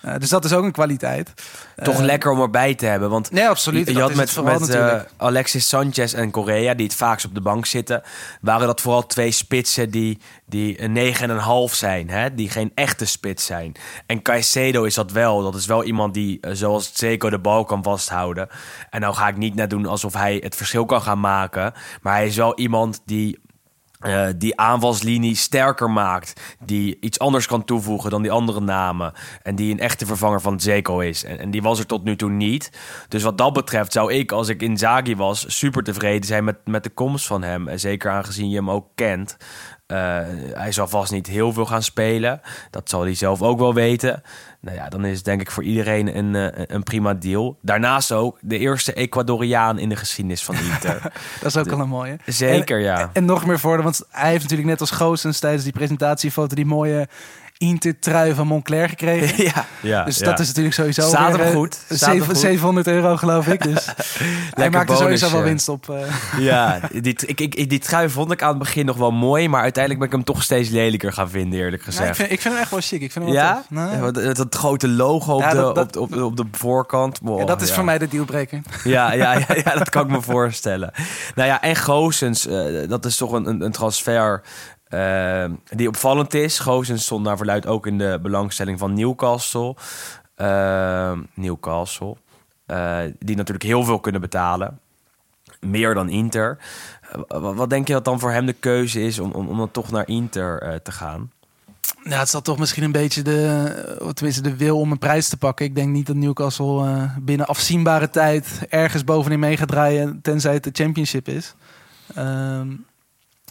Eh, 0.00 0.14
dus 0.18 0.28
dat 0.28 0.44
is 0.44 0.52
ook 0.52 0.64
een 0.64 0.72
kwaliteit. 0.72 1.32
toch 1.76 1.98
Eh, 1.98 2.04
lekker 2.04 2.30
om 2.30 2.40
erbij 2.40 2.74
te 2.74 2.86
hebben. 2.86 3.10
Want 3.10 3.30
Nee, 3.30 3.48
absoluut. 3.48 3.90
Je, 3.90 4.00
had 4.00 4.14
met, 4.14 4.42
met 4.44 4.68
eh, 4.68 5.00
Alexis 5.16 5.68
Sanchez 5.68 6.14
en 6.14 6.30
Correa, 6.30 6.74
die 6.74 6.86
het 6.86 6.94
vaakst 6.94 7.26
op 7.26 7.34
de 7.34 7.40
bank 7.40 7.66
zitten, 7.66 8.02
waren 8.40 8.66
dat 8.66 8.80
vooral 8.80 9.06
twee 9.06 9.30
spitsen 9.30 9.90
die, 9.90 10.18
die 10.46 10.82
een 10.82 11.14
9,5 11.70 11.74
zijn. 11.74 12.10
Hè? 12.10 12.34
Die 12.34 12.50
geen 12.50 12.72
echte 12.74 13.04
spits 13.04 13.46
zijn. 13.46 13.72
En 14.06 14.22
Caicedo 14.22 14.84
is 14.84 14.94
dat 14.94 15.12
wel. 15.12 15.42
Dat 15.42 15.54
is 15.54 15.66
wel 15.66 15.84
iemand 15.84 16.14
die, 16.14 16.40
zoals 16.52 16.90
Zeko, 16.94 17.30
de 17.30 17.38
bal 17.38 17.64
kan 17.64 17.82
vasthouden. 17.82 18.48
En 18.90 19.00
nou 19.00 19.14
ga 19.14 19.28
ik 19.28 19.36
niet 19.36 19.54
net 19.54 19.70
doen 19.70 19.86
alsof 19.86 20.14
hij 20.14 20.40
het 20.42 20.56
verschil 20.56 20.84
kan 20.84 21.02
gaan 21.02 21.20
maken. 21.20 21.72
Maar 22.02 22.14
hij 22.14 22.26
is 22.26 22.36
wel 22.36 22.58
iemand 22.58 23.00
die 23.04 23.38
eh, 23.98 24.26
die 24.36 24.56
aanvalslinie 24.60 25.34
sterker 25.34 25.90
maakt. 25.90 26.56
Die 26.64 26.96
iets 27.00 27.18
anders 27.18 27.46
kan 27.46 27.64
toevoegen 27.64 28.10
dan 28.10 28.22
die 28.22 28.30
andere 28.30 28.60
namen. 28.60 29.12
En 29.42 29.54
die 29.54 29.72
een 29.72 29.80
echte 29.80 30.06
vervanger 30.06 30.40
van 30.40 30.60
Zeko 30.60 30.98
is. 30.98 31.24
En, 31.24 31.38
en 31.38 31.50
die 31.50 31.62
was 31.62 31.78
er 31.78 31.86
tot 31.86 32.04
nu 32.04 32.16
toe 32.16 32.30
niet. 32.30 32.70
Dus 33.08 33.22
wat 33.22 33.38
dat 33.38 33.52
betreft 33.52 33.92
zou 33.92 34.12
ik, 34.12 34.32
als 34.32 34.48
ik 34.48 34.62
Inzaghi 34.62 35.16
was... 35.16 35.58
super 35.58 35.82
tevreden 35.82 36.26
zijn 36.26 36.44
met, 36.44 36.56
met 36.64 36.82
de 36.82 36.90
komst 36.90 37.26
van 37.26 37.42
hem. 37.42 37.68
En 37.68 37.80
zeker 37.80 38.10
aangezien 38.10 38.50
je 38.50 38.56
hem 38.56 38.70
ook 38.70 38.86
kent. 38.94 39.36
Eh, 39.88 40.20
hij 40.52 40.72
zal 40.72 40.88
vast 40.88 41.12
niet 41.12 41.26
heel 41.26 41.52
veel 41.52 41.66
gaan 41.66 41.82
spelen. 41.82 42.40
Dat 42.70 42.88
zal 42.88 43.02
hij 43.02 43.14
zelf 43.14 43.42
ook 43.42 43.58
wel 43.58 43.74
weten. 43.74 44.22
Nou 44.60 44.76
ja, 44.76 44.88
dan 44.88 45.04
is 45.04 45.16
het 45.16 45.24
denk 45.24 45.40
ik 45.40 45.50
voor 45.50 45.62
iedereen 45.62 46.16
een, 46.16 46.34
eh, 46.34 46.64
een 46.66 46.82
prima 46.82 47.14
deal. 47.14 47.58
Daarnaast 47.62 48.12
ook 48.12 48.38
de 48.40 48.58
eerste 48.58 48.92
Ecuadoriaan 48.92 49.78
in 49.78 49.88
de 49.88 49.96
geschiedenis 49.96 50.44
van 50.44 50.54
Inter. 50.54 51.02
Dat 51.40 51.44
is 51.44 51.56
ook 51.56 51.70
al 51.70 51.80
een 51.80 51.88
mooie. 51.88 52.16
Zeker, 52.26 52.76
en, 52.76 52.82
ja. 52.82 53.10
En 53.12 53.24
nog 53.24 53.46
meer 53.46 53.58
voordeel, 53.58 53.84
want 53.84 54.04
hij 54.10 54.30
heeft 54.30 54.42
natuurlijk 54.42 54.68
net 54.68 54.80
als 54.80 54.90
Goossens 54.90 55.38
tijdens 55.38 55.64
die 55.64 55.72
presentatiefoto 55.72 56.54
die 56.54 56.66
mooie 56.66 57.08
Inter-trui 57.58 58.34
van 58.34 58.46
Montclair 58.46 58.88
gekregen. 58.88 59.44
ja, 59.54 59.64
ja, 59.80 60.04
Dus 60.04 60.18
ja. 60.18 60.24
dat 60.24 60.38
is 60.38 60.46
natuurlijk 60.46 60.74
sowieso 60.74 61.08
Staat 61.08 61.36
weer, 61.36 61.46
eh, 61.46 61.52
goed. 61.54 61.74
Staat 61.74 61.98
zeven- 61.98 62.16
hem 62.16 62.22
goed. 62.26 62.36
700 62.38 62.86
euro 62.86 63.16
geloof 63.16 63.46
ik. 63.46 63.62
Dus 63.62 63.86
hij 64.54 64.70
maakt 64.70 64.90
er 64.90 64.96
sowieso 64.96 65.30
wel 65.32 65.42
winst 65.42 65.68
op. 65.68 65.88
eh. 65.90 65.96
Ja, 66.48 66.80
die, 67.00 67.16
ik, 67.26 67.40
ik, 67.40 67.68
die 67.70 67.78
trui 67.78 68.08
vond 68.10 68.32
ik 68.32 68.42
aan 68.42 68.48
het 68.48 68.58
begin 68.58 68.86
nog 68.86 68.96
wel 68.96 69.10
mooi, 69.12 69.48
maar 69.48 69.62
uiteindelijk 69.62 69.98
ben 70.10 70.18
ik 70.20 70.24
hem 70.26 70.34
toch 70.34 70.42
steeds 70.44 70.68
lelijker 70.68 71.12
gaan 71.12 71.30
vinden, 71.30 71.58
eerlijk 71.58 71.82
Ja, 71.82 71.88
ik, 71.88 71.94
gezegd. 71.96 72.16
vind, 72.16 72.30
ik 72.30 72.40
vind 72.40 72.54
hem 72.54 72.62
echt 72.62 72.70
wel 72.70 72.80
chic. 72.80 73.00
Ik 73.02 73.12
vind 73.12 73.24
hem 73.24 73.34
Ja? 73.34 73.54
tof. 73.54 73.64
Nou, 73.70 73.92
Ja, 73.92 73.98
want 73.98 74.14
Dat, 74.14 74.36
dat 74.36 74.54
grote 74.54 74.88
logo 74.88 75.34
op, 75.34 75.40
Ja, 75.40 75.50
de, 75.50 75.56
dat- 75.56 75.74
dat- 75.74 75.96
op, 75.96 76.02
op, 76.02 76.12
de, 76.12 76.24
op 76.24 76.36
de 76.36 76.44
voorkant. 76.52 77.18
Wow, 77.22 77.38
ja, 77.38 77.44
dat 77.44 77.60
is 77.62 77.68
ja. 77.68 77.74
voor 77.74 77.84
mij 77.84 77.98
de 77.98 78.08
dealbreaker. 78.08 78.60
Ja, 78.84 79.12
ja, 79.12 79.32
ja, 79.32 79.46
ja, 79.64 79.74
dat 79.76 79.90
kan 79.90 80.02
ik 80.04 80.10
me 80.10 80.22
voorstellen. 80.22 80.92
Nou 81.34 81.48
ja, 81.48 81.62
en 81.62 81.76
Goossens, 81.76 82.46
eh, 82.46 82.88
dat 82.88 83.04
is 83.04 83.16
toch 83.16 83.32
een, 83.32 83.46
een, 83.48 83.60
een 83.60 83.72
transfer 83.72 84.42
eh, 84.88 85.44
die 85.76 85.88
opvallend 85.88 86.34
is. 86.34 86.58
Goossens 86.58 87.04
stond 87.04 87.24
naar 87.24 87.36
verluid 87.36 87.66
ook 87.66 87.86
in 87.86 87.98
de 87.98 88.18
belangstelling 88.22 88.78
van 88.78 88.94
Newcastle. 88.94 89.76
Eh, 90.34 91.18
Newcastle. 91.34 92.16
Eh, 92.68 92.98
die 93.18 93.36
natuurlijk 93.36 93.66
heel 93.66 93.84
veel 93.84 94.00
kunnen 94.00 94.20
betalen. 94.20 94.78
Meer 95.60 95.94
dan 95.94 96.08
Inter. 96.08 96.58
Eh, 97.28 97.54
wat, 97.54 97.70
denk 97.70 97.86
je 97.86 97.92
dat 97.92 98.04
dan 98.04 98.20
voor 98.20 98.30
hem 98.30 98.46
de 98.46 98.52
keuze 98.52 99.02
is 99.02 99.18
om, 99.18 99.30
om, 99.30 99.48
om 99.48 99.56
dan 99.56 99.70
toch 99.70 99.90
naar 99.90 100.08
Inter 100.08 100.62
eh, 100.62 100.74
te 100.74 100.92
gaan? 100.92 101.30
Ja, 102.02 102.18
het 102.18 102.28
zal 102.28 102.40
toch 102.40 102.58
misschien 102.58 102.82
een 102.82 102.92
beetje 102.92 103.22
de, 103.22 104.10
tenminste 104.14 104.42
de 104.42 104.56
wil 104.56 104.78
om 104.78 104.90
een 104.92 104.98
prijs 104.98 105.28
te 105.28 105.36
pakken. 105.36 105.66
Ik 105.66 105.74
denk 105.74 105.88
niet 105.88 106.06
dat 106.06 106.16
Newcastle 106.16 107.10
binnen 107.20 107.46
afzienbare 107.46 108.10
tijd 108.10 108.66
ergens 108.68 109.04
bovenin 109.04 109.38
mee 109.38 109.56
gaat 109.56 109.68
draaien, 109.68 110.20
tenzij 110.22 110.54
het 110.54 110.64
de 110.64 110.70
championship 110.72 111.28
is. 111.28 111.54
Ehm, 112.14 112.68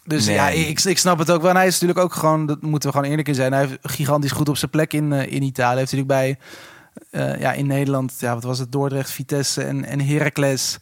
dus 0.07 0.25
Nee. 0.25 0.35
ja, 0.35 0.49
ik, 0.49 0.83
ik 0.83 0.97
snap 0.97 1.19
het 1.19 1.31
ook 1.31 1.41
wel. 1.41 1.49
En 1.49 1.55
hij 1.55 1.67
is 1.67 1.79
natuurlijk 1.79 1.99
ook 1.99 2.13
gewoon, 2.13 2.45
dat 2.45 2.61
moeten 2.61 2.89
we 2.89 2.95
gewoon 2.95 3.09
eerlijk 3.09 3.27
in 3.27 3.35
zijn. 3.35 3.51
Hij 3.51 3.61
heeft 3.61 3.77
gigantisch 3.81 4.31
goed 4.31 4.49
op 4.49 4.57
zijn 4.57 4.71
plek 4.71 4.93
in, 4.93 5.13
eh, 5.13 5.31
in 5.31 5.41
Italië. 5.43 5.67
Hij 5.67 5.77
heeft 5.77 5.91
natuurlijk 5.91 6.07
bij, 6.07 6.37
eh, 7.11 7.39
ja, 7.39 7.53
in 7.53 7.67
Nederland, 7.67 8.13
ja, 8.19 8.33
wat 8.33 8.43
was 8.43 8.59
het, 8.59 8.71
Dordrecht, 8.71 9.11
Vitesse 9.11 9.63
en, 9.63 9.85
en 9.85 10.05
Heracles 10.05 10.77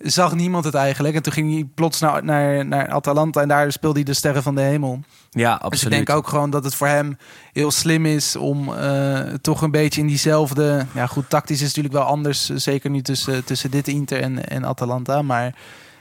zag 0.00 0.34
niemand 0.34 0.64
het 0.64 0.74
eigenlijk. 0.74 1.14
En 1.14 1.22
toen 1.22 1.32
ging 1.32 1.52
hij 1.52 1.68
plots 1.74 2.00
naar, 2.00 2.24
naar, 2.24 2.66
naar 2.66 2.88
Atalanta 2.88 3.40
en 3.40 3.48
daar 3.48 3.72
speelde 3.72 3.96
hij 3.96 4.04
de 4.04 4.14
sterren 4.14 4.42
van 4.42 4.54
de 4.54 4.60
hemel. 4.60 5.00
Ja, 5.30 5.52
absoluut. 5.52 5.70
Dus 5.70 5.82
ik 5.82 5.90
denk 5.90 6.10
ook 6.10 6.28
gewoon 6.28 6.50
dat 6.50 6.64
het 6.64 6.74
voor 6.74 6.86
hem 6.86 7.16
heel 7.52 7.70
slim 7.70 8.06
is 8.06 8.36
om 8.36 8.74
eh, 8.74 9.20
toch 9.40 9.62
een 9.62 9.70
beetje 9.70 10.00
in 10.00 10.06
diezelfde... 10.06 10.86
Ja 10.94 11.06
goed, 11.06 11.28
tactisch 11.28 11.60
is 11.60 11.66
natuurlijk 11.66 11.94
wel 11.94 12.02
anders. 12.02 12.48
Zeker 12.48 12.90
nu 12.90 13.02
tussen, 13.02 13.44
tussen 13.44 13.70
dit 13.70 13.88
Inter 13.88 14.20
en, 14.20 14.48
en 14.48 14.64
Atalanta. 14.64 15.22
Maar 15.22 15.54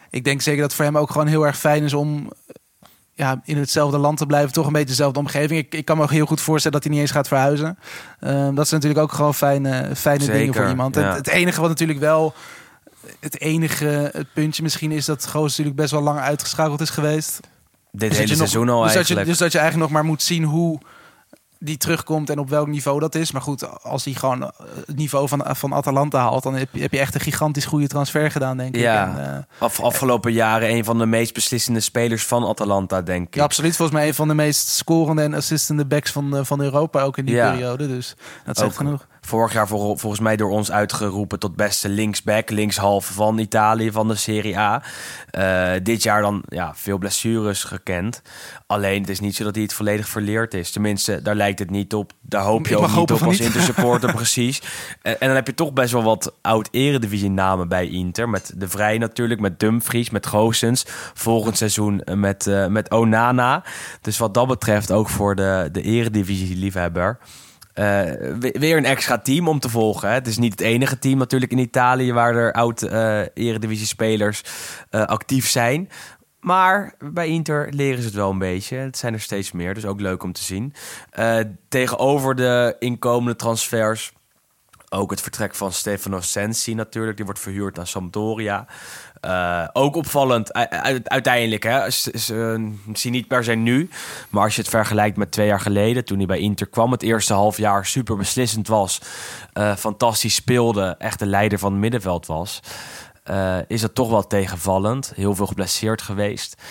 ik 0.10 0.24
denk 0.24 0.42
zeker 0.42 0.62
dat 0.62 0.70
het 0.70 0.76
voor 0.76 0.86
hem 0.86 0.98
ook 0.98 1.12
gewoon 1.12 1.28
heel 1.28 1.46
erg 1.46 1.58
fijn 1.58 1.84
is 1.84 1.94
om... 1.94 2.32
Ja, 3.20 3.42
in 3.44 3.58
hetzelfde 3.58 3.98
land 3.98 4.18
te 4.18 4.26
blijven, 4.26 4.52
toch 4.52 4.66
een 4.66 4.72
beetje 4.74 4.88
dezelfde 4.88 5.20
omgeving. 5.20 5.60
Ik, 5.60 5.74
ik 5.74 5.86
kan 5.86 5.98
me 5.98 6.04
ook 6.04 6.12
heel 6.12 6.26
goed 6.26 6.42
voorstellen 6.42 6.78
dat 6.78 6.84
hij 6.88 6.92
niet 6.98 7.02
eens 7.08 7.16
gaat 7.16 7.28
verhuizen. 7.28 7.78
Ehm, 8.20 8.56
dat 8.56 8.66
is 8.66 8.72
natuurlijk 8.72 9.02
ook 9.02 9.12
gewoon 9.12 9.34
fijne, 9.34 9.96
fijne 9.96 10.26
dingen 10.26 10.54
voor 10.54 10.68
iemand. 10.70 10.96
ja. 10.96 11.02
Het, 11.02 11.16
het 11.18 11.28
enige 11.28 11.60
wat 11.62 11.70
natuurlijk 11.70 12.00
wel, 12.00 12.34
het 13.20 13.40
enige 13.42 14.10
het 14.14 14.34
puntje 14.34 14.64
misschien 14.64 14.92
is 14.92 15.06
dat 15.06 15.26
Goos 15.26 15.50
natuurlijk 15.50 15.76
best 15.76 15.92
wel 15.92 16.02
lang 16.02 16.20
uitgeschakeld 16.20 16.82
is 16.82 16.90
geweest. 16.90 17.40
Dit 17.92 18.10
Dus 18.10 18.18
hele 18.18 18.30
nog- 18.30 18.38
seizoen 18.38 18.70
al 18.70 18.84
dus 18.84 18.94
dat, 18.94 19.08
je, 19.08 19.16
dus 19.16 19.38
dat 19.38 19.52
je 19.52 19.58
eigenlijk 19.60 19.90
nog 19.92 20.02
maar 20.02 20.10
moet 20.10 20.24
zien 20.24 20.44
hoe 20.44 20.80
die 21.60 21.78
terugkomt 21.78 22.30
en 22.30 22.40
op 22.40 22.50
welk 22.50 22.68
niveau 22.68 23.00
dat 23.00 23.16
is. 23.16 23.32
Maar 23.32 23.42
goed, 23.42 23.82
als 23.84 24.06
hij 24.06 24.14
gewoon 24.14 24.44
eh, 24.44 24.50
het 24.86 24.96
niveau 24.96 25.28
van, 25.28 25.46
van 25.48 25.74
Atalanta 25.74 26.20
haalt, 26.20 26.44
dan 26.44 26.56
heb 26.56 26.70
je, 26.72 26.82
heb 26.82 26.92
je 26.92 27.00
echt 27.00 27.16
een 27.16 27.22
gigantisch 27.22 27.66
goede 27.66 27.88
transfer 27.88 28.32
gedaan, 28.32 28.58
denk 28.58 28.76
ik. 28.76 28.82
Ja. 28.82 29.18
Eh, 29.58 29.62
Af, 29.64 29.80
afgelopen 29.82 30.32
jaren 30.34 30.70
een 30.70 30.84
van 30.86 30.98
de 30.98 31.06
meest 31.06 31.34
beslissende 31.34 31.80
spelers 31.80 32.26
van 32.26 32.46
Atalanta, 32.46 33.02
denk 33.02 33.28
ik. 33.28 33.36
ja, 33.36 33.44
absoluut. 33.44 33.76
Volgens 33.76 33.98
mij 33.98 34.08
een 34.08 34.14
van 34.14 34.28
de 34.28 34.34
meest 34.34 34.68
scorende 34.68 35.22
en 35.22 35.34
assistende 35.34 35.86
backs 35.86 36.12
van, 36.12 36.36
eh, 36.38 36.44
van 36.44 36.62
Europa 36.62 37.02
ook 37.02 37.18
in 37.18 37.26
die 37.26 37.36
Ja. 37.36 37.52
periode. 37.52 37.88
Dus 37.88 38.16
dat 38.46 38.58
zegt 38.58 38.70
Ook 38.70 38.76
genoeg. 38.78 39.08
Vorig 39.30 39.54
jaar 39.54 39.68
vol- 39.68 39.98
volgens 39.98 40.22
mij 40.22 40.36
door 40.36 40.50
ons 40.50 40.72
uitgeroepen 40.72 41.40
tot 41.40 41.56
beste 41.56 41.90
linksback, 41.90 42.50
linkshalf 42.50 43.06
van 43.06 43.38
Italië 43.38 43.92
van 43.92 44.08
de 44.08 44.16
Serie 44.16 44.58
A. 44.58 44.84
Eh, 45.30 45.72
dit 45.84 46.04
jaar 46.04 46.22
dan 46.22 46.44
ja, 46.48 46.72
veel 46.76 46.98
blessures 46.98 47.64
gekend. 47.64 48.22
Alleen 48.68 49.02
het 49.02 49.10
is 49.10 49.20
niet 49.20 49.36
zo 49.36 49.44
dat 49.44 49.56
hij 49.56 49.64
het 49.64 49.74
volledig 49.74 50.10
verleerd 50.10 50.54
is. 50.54 50.72
Tenminste, 50.72 51.22
daar 51.22 51.36
lijkt 51.36 51.60
het 51.60 51.70
niet 51.70 51.94
op. 51.94 52.12
Daar 52.22 52.44
hoop 52.44 52.68
je 52.68 52.78
ook 52.78 52.88
niet 52.88 53.12
op 53.12 53.22
als. 53.22 53.40
Inter-supporter, 53.40 54.14
precies. 54.22 54.62
En, 55.02 55.20
en 55.20 55.28
dan 55.28 55.36
heb 55.36 55.48
je 55.48 55.54
toch 55.54 55.74
best 55.74 55.92
wel 55.92 56.04
wat 56.04 56.34
oud-eredivisie-namen 56.42 57.68
bij 57.68 57.88
Inter. 57.88 58.30
Met 58.30 58.54
De 58.56 58.70
Vrij 58.70 58.98
natuurlijk, 58.98 59.40
met 59.40 59.60
Dumfries, 59.60 60.10
met 60.10 60.28
Goossens. 60.28 60.86
Volgend 61.14 61.58
seizoen 61.58 62.04
eh, 62.04 62.16
met, 62.16 62.48
eh, 62.48 62.68
met 62.68 62.92
Onana. 62.92 63.64
Dus 64.02 64.18
wat 64.18 64.34
dat 64.34 64.48
betreft 64.48 64.92
ook 64.92 65.10
voor 65.10 65.36
de, 65.36 65.70
de 65.72 65.82
eredivisie-liefhebber... 65.82 67.20
Eh, 67.80 67.86
we- 68.40 68.56
weer 68.60 68.78
een 68.78 68.86
extra 68.86 69.18
team 69.18 69.48
om 69.48 69.60
te 69.60 69.70
volgen. 69.70 70.08
Hè. 70.08 70.14
Het 70.14 70.28
is 70.28 70.38
niet 70.38 70.52
het 70.52 70.62
enige 70.62 71.00
team 71.00 71.18
natuurlijk 71.18 71.52
in 71.52 71.58
Italië 71.58 72.14
waar 72.14 72.36
er 72.36 72.54
oud 72.54 72.82
eh 72.82 73.20
eh, 74.90 75.06
actief 75.06 75.48
zijn. 75.48 75.90
Maar 76.40 76.94
bij 77.12 77.28
Inter 77.28 77.68
leren 77.74 78.00
ze 78.00 78.06
het 78.06 78.16
wel 78.16 78.30
een 78.30 78.38
beetje. 78.38 78.76
Het 78.78 78.98
zijn 78.98 79.14
er 79.14 79.20
steeds 79.20 79.52
meer, 79.52 79.74
dus 79.74 79.86
ook 79.86 80.00
leuk 80.00 80.24
om 80.24 80.32
te 80.34 80.44
zien. 80.44 80.74
Tegenover 81.70 82.36
de 82.36 82.76
inkomende 82.80 83.36
transfers 83.36 84.14
ook 84.90 85.12
het 85.12 85.22
vertrek 85.22 85.56
van 85.56 85.72
Stefano 85.72 86.22
Sensi 86.22 86.74
natuurlijk. 86.74 87.16
Die 87.18 87.26
wordt 87.26 87.40
verhuurd 87.42 87.80
aan 87.80 87.88
Sampdoria. 87.88 88.66
Eh, 89.22 89.68
ook 89.74 89.96
opvallend 89.96 90.54
uiteindelijk. 91.04 91.64
Hè. 91.64 91.92
S- 91.92 92.32
eh, 92.32 92.56
Zie 92.94 93.12
niet 93.12 93.28
per 93.28 93.44
se 93.44 93.52
nu. 93.54 93.90
Maar 94.30 94.44
als 94.44 94.56
je 94.56 94.62
het 94.62 94.70
vergelijkt 94.70 95.18
met 95.18 95.32
twee 95.32 95.48
jaar 95.48 95.60
geleden. 95.60 96.06
Toen 96.06 96.18
hij 96.18 96.26
bij 96.26 96.40
Inter 96.40 96.68
kwam. 96.68 96.92
Het 96.92 97.04
eerste 97.04 97.34
half 97.34 97.58
jaar 97.58 97.86
super 97.86 98.18
beslissend 98.18 98.68
was. 98.68 99.02
eh, 99.54 99.76
fantastisch 99.76 100.36
speelde. 100.36 100.96
Echt 100.98 101.20
de 101.20 101.26
leider 101.26 101.60
van 101.60 101.72
het 101.72 101.82
middenveld 101.82 102.26
was. 102.26 102.60
is 103.68 103.82
dat 103.82 103.96
toch 103.96 104.10
wel 104.10 104.28
tegenvallend. 104.28 105.12
Heel 105.16 105.36
veel 105.36 105.48
geblesseerd 105.48 106.02
geweest. 106.02 106.62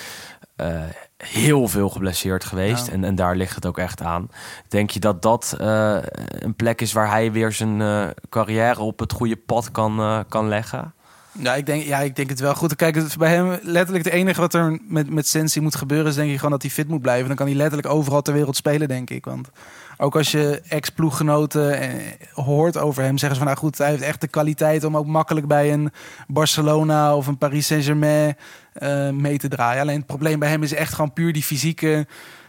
Heel 1.25 1.69
veel 1.69 1.89
geblesseerd 1.89 2.45
geweest. 2.45 2.87
Ja. 2.87 2.93
En, 2.93 3.05
en 3.05 3.15
daar 3.15 3.37
ligt 3.37 3.55
het 3.55 3.67
ook 3.67 3.79
echt 3.79 4.03
aan. 4.03 4.31
Denk 4.69 4.91
je 4.91 5.01
dat 5.01 5.23
dat 5.23 5.57
eh, 5.61 5.97
een 6.29 6.55
plek 6.55 6.81
is 6.81 6.93
waar 6.93 7.11
hij 7.11 7.33
weer 7.33 7.53
zijn 7.53 7.81
eh, 7.81 8.07
carrière 8.29 8.81
op 8.81 8.99
het 8.99 9.13
goede 9.13 9.37
pad 9.37 9.71
kan, 9.71 9.99
eh, 9.99 10.21
kan 10.29 10.49
leggen? 10.49 10.93
Ja 11.33 11.55
ik, 11.55 11.67
denk, 11.67 11.83
ja, 11.83 11.99
ik 11.99 12.17
denk 12.17 12.29
het 12.29 12.41
wel 12.41 12.55
goed. 12.55 12.77
Kijk, 12.77 12.95
het 12.95 13.07
is 13.07 13.17
bij 13.17 13.35
hem 13.35 13.59
letterlijk 13.63 14.05
het 14.05 14.15
enige 14.15 14.41
wat 14.41 14.55
er 14.55 14.79
met, 14.89 15.11
met 15.11 15.27
Sensi 15.29 15.61
moet 15.61 15.75
gebeuren... 15.75 16.07
is 16.07 16.15
denk 16.15 16.31
ik 16.31 16.37
gewoon 16.37 16.51
dat 16.51 16.63
hij 16.63 16.71
fit 16.71 16.89
moet 16.89 17.03
blijven. 17.03 17.27
Dan 17.27 17.37
kan 17.37 17.47
hij 17.47 17.55
letterlijk 17.55 17.89
overal 17.89 18.23
ter 18.23 18.35
wereld 18.35 18.57
spelen, 18.57 18.89
denk 18.89 19.11
ik. 19.11 19.25
Want 19.25 19.51
ook 19.97 20.17
als 20.17 20.31
je 20.31 20.63
ex-ploeggenoten 20.69 21.93
hoort 22.33 22.77
over 22.77 23.03
hem... 23.03 23.19
zeggen 23.19 23.39
ze 23.39 23.45
van, 23.45 23.53
nou 23.53 23.65
goed, 23.65 23.79
hij 23.79 23.91
heeft 23.91 24.03
echt 24.03 24.21
de 24.21 24.29
kwaliteit... 24.29 24.85
om 24.85 24.97
ook 24.97 25.07
makkelijk 25.07 25.47
bij 25.47 25.73
een 25.73 25.93
Barcelona 26.27 27.17
of 27.17 27.27
een 27.27 27.39
Paris 27.39 27.67
Saint-Germain 27.67 28.37
eh, 28.79 29.11
mee 29.11 29.39
te 29.39 29.49
draaien. 29.49 29.83
Alleen 29.83 29.97
het 29.97 30.07
probleem 30.07 30.39
bij 30.39 30.49
hem 30.49 30.63
is 30.63 30.75
echt 30.75 30.95
gewoon 30.95 31.13
puur 31.13 31.33
die 31.33 31.43
fysieke... 31.43 32.07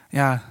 Ja, 0.10 0.42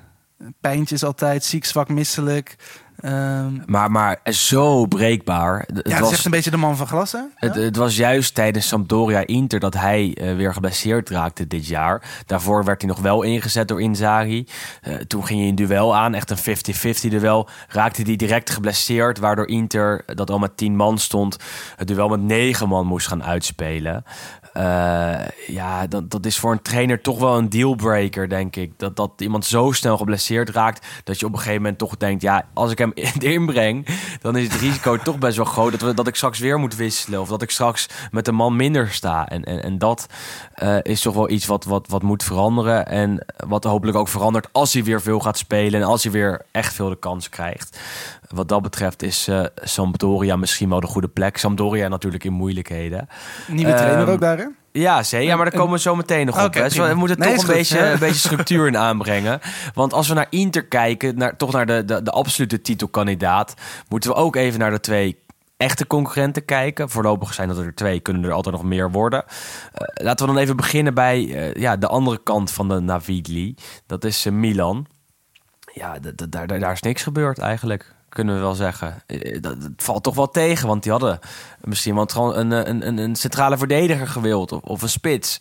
pijntjes 0.60 1.04
altijd, 1.04 1.44
ziek, 1.44 1.64
zwak, 1.64 1.88
misselijk... 1.88 2.56
Ehm, 3.00 3.52
Maar, 3.66 3.90
maar 3.90 4.20
zo 4.24 4.86
breekbaar. 4.86 5.58
Het, 5.58 5.68
ja, 5.68 5.82
het 5.82 5.92
is 5.92 6.00
was, 6.00 6.12
echt 6.12 6.24
een 6.24 6.30
beetje 6.30 6.50
de 6.50 6.56
man 6.56 6.76
van 6.76 6.86
glas, 6.86 7.12
hè? 7.12 7.20
het, 7.34 7.54
het 7.54 7.76
was 7.76 7.96
juist 7.96 8.34
tijdens 8.34 8.68
Sampdoria 8.68 9.26
Inter 9.26 9.60
dat 9.60 9.74
hij 9.74 10.14
eh, 10.14 10.36
weer 10.36 10.52
geblesseerd 10.52 11.10
raakte 11.10 11.46
dit 11.46 11.66
jaar. 11.66 12.22
Daarvoor 12.26 12.64
werd 12.64 12.80
hij 12.80 12.90
nog 12.90 13.00
wel 13.00 13.22
ingezet 13.22 13.68
door 13.68 13.80
Inzaghi. 13.80 14.46
Eh, 14.80 14.94
toen 14.94 15.26
ging 15.26 15.40
hij 15.40 15.48
een 15.48 15.54
duel 15.54 15.96
aan, 15.96 16.14
echt 16.14 16.30
een 16.30 16.56
50-50 17.06 17.08
duel. 17.08 17.48
Raakte 17.68 18.02
hij 18.02 18.16
direct 18.16 18.50
geblesseerd, 18.50 19.18
waardoor 19.18 19.48
Inter, 19.48 20.02
dat 20.06 20.30
al 20.30 20.38
met 20.38 20.56
10 20.56 20.76
man 20.76 20.98
stond, 20.98 21.36
het 21.76 21.88
duel 21.88 22.08
met 22.08 22.20
9 22.20 22.68
man 22.68 22.86
moest 22.86 23.06
gaan 23.06 23.24
uitspelen. 23.24 24.04
Eh, 24.58 25.20
ja, 25.46 25.86
dat, 25.86 26.10
dat 26.10 26.26
is 26.26 26.38
voor 26.38 26.52
een 26.52 26.62
trainer 26.62 27.00
toch 27.00 27.18
wel 27.18 27.38
een 27.38 27.48
dealbreaker, 27.48 28.28
denk 28.28 28.56
ik. 28.56 28.72
Dat, 28.76 28.96
dat 28.96 29.10
iemand 29.16 29.44
zo 29.44 29.72
snel 29.72 29.96
geblesseerd 29.96 30.48
raakt, 30.48 30.86
dat 31.04 31.20
je 31.20 31.26
op 31.26 31.32
een 31.32 31.38
gegeven 31.38 31.60
moment 31.62 31.78
toch 31.78 31.96
denkt... 31.96 32.22
ja, 32.22 32.46
als 32.54 32.70
ik 32.70 32.78
hem 32.78 32.92
erin 33.18 33.46
breng, 33.46 33.86
dan 34.20 34.36
is 34.36 34.44
het 34.44 34.60
risico 34.60 34.96
toch 35.02 35.18
best 35.18 35.36
wel 35.36 35.44
groot... 35.44 35.70
dat, 35.70 35.80
we, 35.80 35.94
dat 35.94 36.06
ik 36.06 36.14
straks 36.14 36.38
weer 36.38 36.58
moet 36.58 36.76
wisselen 36.76 37.20
of 37.20 37.28
dat 37.28 37.42
ik 37.42 37.50
straks 37.50 37.88
met 38.10 38.28
een 38.28 38.34
man 38.34 38.56
minder 38.56 38.90
sta. 38.90 39.28
En, 39.28 39.44
en, 39.44 39.62
en 39.62 39.78
dat 39.78 40.06
eh, 40.58 40.76
is 40.82 41.00
toch 41.00 41.14
wel 41.14 41.30
iets 41.30 41.46
wat, 41.46 41.64
wat, 41.64 41.86
wat 41.88 42.02
moet 42.02 42.22
veranderen. 42.22 42.86
En 42.86 43.24
wat 43.46 43.64
hopelijk 43.64 43.96
ook 43.96 44.08
verandert 44.08 44.48
als 44.52 44.72
hij 44.72 44.84
weer 44.84 45.00
veel 45.02 45.20
gaat 45.20 45.38
spelen... 45.38 45.80
en 45.80 45.86
als 45.86 46.02
hij 46.02 46.12
weer 46.12 46.42
echt 46.50 46.74
veel 46.74 46.88
de 46.88 46.98
kans 46.98 47.28
krijgt. 47.28 47.80
Wat 48.28 48.48
dat 48.48 48.62
betreft 48.62 49.02
is 49.02 49.28
eh, 49.28 49.44
Sampdoria 49.62 50.36
misschien 50.36 50.68
wel 50.68 50.80
de 50.80 50.86
goede 50.86 51.08
plek. 51.08 51.36
Sampdoria 51.36 51.88
natuurlijk 51.88 52.24
in 52.24 52.32
moeilijkheden. 52.32 53.08
Nieuwe 53.46 53.74
trainer 53.74 54.00
Ehm, 54.02 54.10
ook 54.10 54.20
daar, 54.20 54.38
hè? 54.38 54.46
Ja, 54.72 55.02
zeker. 55.02 55.26
Ja, 55.26 55.36
maar 55.36 55.50
daar 55.50 55.60
komen 55.60 55.72
we 55.72 55.80
zo 55.80 55.96
meteen 55.96 56.26
nog 56.26 56.44
op. 56.44 56.54
Hè. 56.54 56.66
Prima. 56.66 56.88
we 56.88 56.94
moeten 56.94 57.18
Nee, 57.18 57.28
toch 57.28 57.38
een 57.38 57.44
goed. 57.44 57.54
beetje, 57.54 57.86
een 57.92 57.98
beetje 57.98 58.28
structuur 58.28 58.66
in 58.66 58.76
aanbrengen. 58.76 59.40
Want 59.74 59.92
als 59.92 60.08
we 60.08 60.14
naar 60.14 60.26
Inter 60.30 60.64
kijken, 60.64 61.18
naar, 61.18 61.36
toch 61.36 61.52
naar 61.52 61.66
de, 61.66 61.84
de, 61.84 62.02
de 62.02 62.10
absolute 62.10 62.60
titelkandidaat... 62.62 63.54
moeten 63.88 64.10
we 64.10 64.16
ook 64.16 64.36
even 64.36 64.58
naar 64.58 64.70
de 64.70 64.80
twee 64.80 65.18
echte 65.58 65.86
concurrenten 65.86 66.44
kijken. 66.44 66.90
Voorlopig 66.90 67.34
zijn 67.34 67.48
dat 67.48 67.58
er 67.58 67.74
twee, 67.74 68.00
kunnen 68.00 68.24
er 68.24 68.32
altijd 68.32 68.54
nog 68.54 68.64
meer 68.64 68.90
worden. 68.90 69.24
Eh, 69.24 70.04
laten 70.04 70.26
we 70.26 70.32
dan 70.32 70.42
even 70.42 70.56
beginnen 70.56 70.94
bij 70.94 71.34
eh, 71.34 71.62
ja, 71.62 71.76
de 71.76 71.86
andere 71.86 72.22
kant 72.22 72.50
van 72.50 72.68
de 72.68 72.80
Navigli. 72.80 73.54
Dat 73.86 74.04
is 74.04 74.26
eh, 74.26 74.32
Milan. 74.32 74.86
Ja, 75.72 75.98
daar, 76.28 76.72
is 76.72 76.82
niks 76.82 77.02
gebeurd 77.02 77.38
eigenlijk. 77.38 77.94
Kunnen 78.08 78.34
we 78.34 78.40
wel 78.40 78.54
zeggen. 78.54 79.02
Dat, 79.40 79.56
valt 79.76 80.02
toch 80.02 80.14
wel 80.14 80.30
tegen, 80.30 80.68
want 80.68 80.82
die 80.82 80.92
hadden 80.92 81.18
misschien 81.60 81.94
wel 81.94 82.36
een, 82.36 82.50
een, 82.50 82.98
een, 82.98 83.16
centrale 83.16 83.58
verdediger 83.58 84.06
gewild 84.06 84.52
of, 84.52 84.82
een 84.82 84.88
spits. 84.88 85.40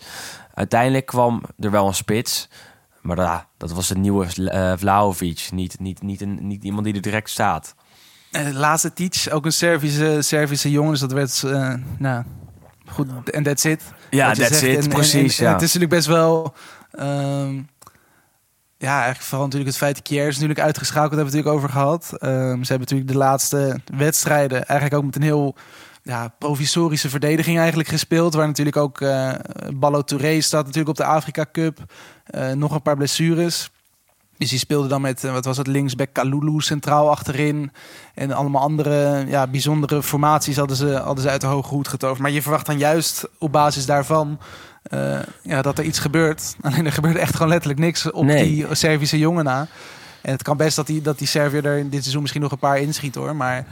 Uiteindelijk 0.53 1.05
kwam 1.05 1.41
er 1.59 1.71
wel 1.71 1.87
een 1.87 1.93
spits. 1.93 2.49
Maar 3.01 3.45
dat 3.57 3.71
was 3.71 3.89
een 3.89 4.01
nieuwe 4.01 4.49
eh 4.49 4.73
Vlahovic. 4.77 5.49
Niet, 5.51 5.79
niet, 5.79 6.01
niet 6.01 6.63
iemand 6.63 6.85
die 6.85 6.93
er 6.93 7.01
direct 7.01 7.29
staat. 7.29 7.75
Eh, 8.31 8.49
laatste 8.51 8.93
teach, 8.93 9.29
ook 9.29 9.45
een 9.45 9.51
Servische, 9.53 10.17
Servische 10.21 10.71
jongen. 10.71 10.91
Dus 10.91 10.99
dat 10.99 11.11
werd, 11.11 11.43
eh, 11.45 11.73
nou, 11.97 12.23
goed. 12.85 13.29
En 13.29 13.43
that's 13.43 13.63
it. 13.63 13.81
Ja, 14.09 14.27
Wat 14.27 14.35
je 14.35 14.41
that's 14.41 14.59
zegt. 14.59 14.71
it, 14.71 14.77
En- 14.77 14.83
en- 14.83 14.89
precies, 14.97 15.39
en- 15.39 15.45
ja. 15.45 15.51
Het 15.51 15.61
is 15.61 15.73
natuurlijk 15.73 15.93
best 15.93 16.07
wel... 16.07 16.53
ehm, 16.91 17.55
ja, 18.77 18.93
eigenlijk 18.95 19.21
vooral 19.21 19.43
natuurlijk 19.45 19.69
het 19.71 19.79
feit 19.79 19.95
dat 19.95 20.03
Kier 20.03 20.27
is 20.27 20.33
natuurlijk 20.33 20.59
uitgeschakeld. 20.59 21.15
Hebben 21.15 21.31
we 21.31 21.37
het 21.37 21.45
natuurlijk 21.45 21.65
over 21.65 21.81
gehad. 21.81 22.21
Ehm, 22.21 22.63
ze 22.63 22.67
hebben 22.73 22.79
natuurlijk 22.79 23.11
de 23.11 23.17
laatste 23.17 23.79
wedstrijden 23.97 24.65
eigenlijk 24.65 24.99
ook 24.99 25.05
met 25.05 25.15
een 25.15 25.21
heel 25.21 25.55
ja, 26.03 26.27
provisorische 26.39 27.09
verdediging 27.09 27.57
eigenlijk 27.57 27.89
gespeeld. 27.89 28.33
Waar 28.33 28.47
natuurlijk 28.47 28.77
ook 28.77 29.01
eh 29.01 29.33
Ballo 29.73 30.01
Touré 30.01 30.41
staat 30.41 30.61
natuurlijk 30.65 30.89
op 30.89 31.05
de 31.05 31.11
Afrika 31.11 31.45
Cup. 31.51 31.79
Eh, 32.25 32.51
nog 32.51 32.71
een 32.73 32.81
paar 32.81 32.95
blessures. 32.97 33.71
Dus 34.37 34.49
die 34.49 34.59
speelde 34.59 34.87
dan 34.87 35.01
met, 35.01 35.23
eh, 35.23 35.31
wat 35.31 35.45
was 35.45 35.57
het, 35.57 35.67
linksback 35.67 36.09
Kalulu 36.11 36.61
centraal 36.61 37.09
achterin. 37.09 37.71
En 38.13 38.31
allemaal 38.31 38.61
andere 38.61 39.25
ja, 39.27 39.47
bijzondere 39.47 40.03
formaties 40.03 40.57
hadden 40.57 40.77
ze, 40.77 40.95
hadden 40.95 41.23
ze 41.23 41.29
uit 41.29 41.41
de 41.41 41.47
hoge 41.47 41.73
hoed 41.73 41.87
getoverd. 41.87 42.19
Maar 42.19 42.31
je 42.31 42.41
verwacht 42.41 42.65
dan 42.65 42.77
juist 42.77 43.27
op 43.37 43.51
basis 43.51 43.85
daarvan 43.85 44.39
eh, 44.83 45.19
ja, 45.41 45.61
dat 45.61 45.77
er 45.77 45.83
iets 45.83 45.99
gebeurt. 45.99 46.55
Alleen 46.61 46.85
er 46.85 46.91
gebeurde 46.91 47.19
echt 47.19 47.33
gewoon 47.33 47.51
letterlijk 47.51 47.79
niks 47.79 48.11
op 48.11 48.23
Nee. 48.23 48.43
die 48.43 48.75
Servische 48.75 49.17
jongen 49.17 49.43
na. 49.43 49.67
En 50.21 50.31
het 50.31 50.43
kan 50.43 50.57
best 50.57 50.75
dat 50.75 50.87
die, 50.87 51.01
dat 51.01 51.17
die 51.17 51.27
Serviër 51.27 51.65
er 51.65 51.77
in 51.77 51.89
dit 51.89 52.01
seizoen 52.01 52.21
misschien 52.21 52.41
nog 52.41 52.51
een 52.51 52.57
paar 52.57 52.79
inschiet 52.79 53.15
hoor. 53.15 53.35
Maar 53.35 53.65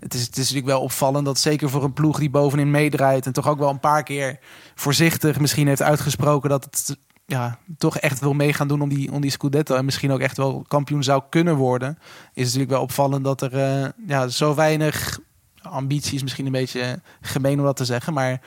het 0.00 0.14
is, 0.14 0.20
het 0.20 0.30
is 0.30 0.36
natuurlijk 0.36 0.66
wel 0.66 0.80
opvallend 0.80 1.24
dat 1.24 1.38
zeker 1.38 1.70
voor 1.70 1.84
een 1.84 1.92
ploeg 1.92 2.18
die 2.18 2.30
bovenin 2.30 2.70
meedraait... 2.70 3.26
en 3.26 3.32
toch 3.32 3.48
ook 3.48 3.58
wel 3.58 3.70
een 3.70 3.80
paar 3.80 4.02
keer 4.02 4.38
voorzichtig 4.74 5.40
misschien 5.40 5.66
heeft 5.66 5.82
uitgesproken... 5.82 6.50
dat 6.50 6.64
het 6.64 6.96
ja, 7.30 7.58
toch 7.78 7.98
echt 7.98 8.20
wil 8.20 8.32
mee 8.32 8.52
gaan 8.52 8.68
doen 8.68 8.80
om 8.80 8.88
die, 8.88 9.12
om 9.12 9.20
die 9.20 9.30
Scudetto... 9.30 9.74
en 9.74 9.84
misschien 9.84 10.12
ook 10.12 10.20
echt 10.20 10.36
wel 10.36 10.64
kampioen 10.68 11.02
zou 11.02 11.22
kunnen 11.28 11.56
worden... 11.56 11.98
is 12.34 12.44
natuurlijk 12.44 12.70
wel 12.70 12.82
opvallend 12.82 13.24
dat 13.24 13.42
er 13.42 13.56
eh, 13.56 13.88
ja, 14.06 14.28
zo 14.28 14.54
weinig 14.54 15.18
ambitie 15.62 16.14
is 16.14 16.22
misschien 16.22 16.46
een 16.46 16.52
beetje 16.52 17.00
gemeen 17.20 17.58
om 17.58 17.64
dat 17.64 17.76
te 17.76 17.84
zeggen... 17.84 18.12
maar 18.12 18.40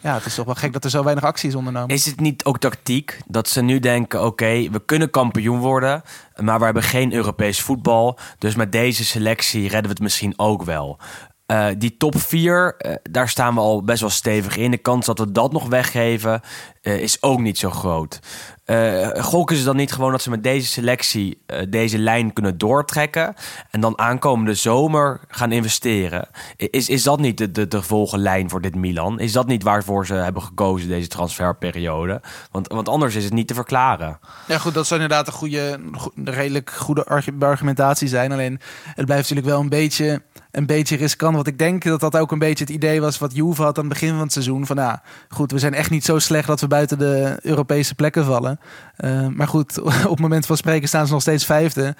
ja, 0.00 0.14
het 0.14 0.26
is 0.26 0.34
toch 0.34 0.44
wel 0.44 0.54
gek 0.54 0.72
dat 0.72 0.84
er 0.84 0.90
zo 0.90 1.02
weinig 1.02 1.24
actie 1.24 1.48
is 1.48 1.54
ondernomen. 1.54 1.94
Is 1.94 2.06
het 2.06 2.20
niet 2.20 2.44
ook 2.44 2.58
tactiek 2.58 3.18
dat 3.26 3.48
ze 3.48 3.62
nu 3.62 3.78
denken: 3.78 4.24
oké, 4.24 4.70
we 4.70 4.82
kunnen 4.84 5.10
kampioen 5.10 5.58
worden, 5.58 6.02
maar 6.36 6.58
we 6.58 6.64
hebben 6.64 6.82
geen 6.82 7.12
Europees 7.12 7.60
voetbal. 7.60 8.18
Dus 8.38 8.54
met 8.54 8.72
deze 8.72 9.04
selectie 9.04 9.60
redden 9.60 9.82
we 9.82 9.88
het 9.88 10.00
misschien 10.00 10.32
ook 10.36 10.62
wel. 10.62 10.98
Eh, 11.46 11.66
die 11.78 11.96
top 11.96 12.18
4, 12.18 12.76
daar 13.10 13.28
staan 13.28 13.54
we 13.54 13.60
al 13.60 13.82
best 13.82 14.00
wel 14.00 14.10
stevig 14.10 14.56
in. 14.56 14.70
De 14.70 14.76
kans 14.78 15.06
dat 15.06 15.18
we 15.18 15.32
dat 15.32 15.52
nog 15.52 15.68
weggeven 15.68 16.40
eh, 16.82 16.98
is 17.00 17.22
ook 17.22 17.40
niet 17.40 17.58
zo 17.58 17.70
groot. 17.70 18.18
Eh 18.64 19.08
gokken 19.24 19.56
ze 19.56 19.64
dan 19.64 19.76
niet 19.76 19.92
gewoon 19.92 20.10
dat 20.10 20.22
ze 20.22 20.30
met 20.30 20.42
deze 20.42 20.66
selectie 20.66 21.42
eh, 21.46 21.58
deze 21.68 21.98
lijn 21.98 22.32
kunnen 22.32 22.58
doortrekken 22.58 23.34
en 23.70 23.80
dan 23.80 23.98
aankomende 23.98 24.54
zomer 24.54 25.20
gaan 25.28 25.52
investeren? 25.52 26.28
Is, 26.56 26.88
is 26.88 27.02
dat 27.02 27.20
niet 27.20 27.38
de, 27.38 27.50
de, 27.50 27.68
de 27.68 27.82
volgende 27.82 28.22
lijn 28.24 28.50
voor 28.50 28.60
dit 28.60 28.74
Milan? 28.74 29.20
Is 29.20 29.32
dat 29.32 29.46
niet 29.46 29.62
waarvoor 29.62 30.06
ze 30.06 30.14
hebben 30.14 30.42
gekozen 30.42 30.88
deze 30.88 31.08
transferperiode? 31.08 32.20
Want, 32.50 32.68
want 32.68 32.88
anders 32.88 33.14
is 33.14 33.24
het 33.24 33.32
niet 33.32 33.48
te 33.48 33.54
verklaren. 33.54 34.18
Ja, 34.48 34.58
goed, 34.58 34.74
dat 34.74 34.86
zou 34.86 35.00
inderdaad 35.00 35.26
een 35.26 35.32
goede, 35.32 35.80
go- 35.92 36.12
een 36.14 36.30
redelijk 36.30 36.70
goede 36.70 37.04
argu- 37.04 37.36
argumentatie 37.38 38.08
zijn. 38.08 38.32
Alleen 38.32 38.60
het 38.84 39.04
blijft 39.06 39.22
natuurlijk 39.22 39.46
wel 39.48 39.60
een 39.60 39.68
beetje, 39.68 40.22
een 40.56 40.66
beetje 40.66 40.96
riskant. 40.96 41.34
Want 41.34 41.46
ik 41.46 41.58
denk 41.58 41.82
dat 41.82 42.00
dat 42.00 42.16
ook 42.16 42.32
een 42.32 42.38
beetje 42.38 42.64
het 42.64 42.72
idee 42.72 43.00
was 43.00 43.18
wat 43.18 43.34
Juve 43.34 43.62
had 43.62 43.78
aan 43.78 43.84
het 43.84 43.92
begin 43.92 44.08
van 44.08 44.18
het 44.18 44.32
seizoen. 44.32 44.66
Van 44.66 44.76
ja, 44.76 45.02
goed, 45.28 45.52
we 45.52 45.58
zijn 45.58 45.74
echt 45.74 45.90
niet 45.90 46.04
zo 46.04 46.18
slecht 46.18 46.46
dat 46.46 46.60
we 46.60 46.66
buiten 46.66 46.98
de 46.98 47.38
Europese 47.42 47.94
plekken 47.94 48.24
vallen. 48.24 48.60
Uh, 48.98 49.28
maar 49.28 49.48
goed, 49.48 49.80
op 50.04 50.10
het 50.10 50.18
moment 50.18 50.46
van 50.46 50.56
spreken 50.56 50.88
staan 50.88 51.06
ze 51.06 51.12
nog 51.12 51.22
steeds 51.22 51.44
vijfde. 51.44 51.96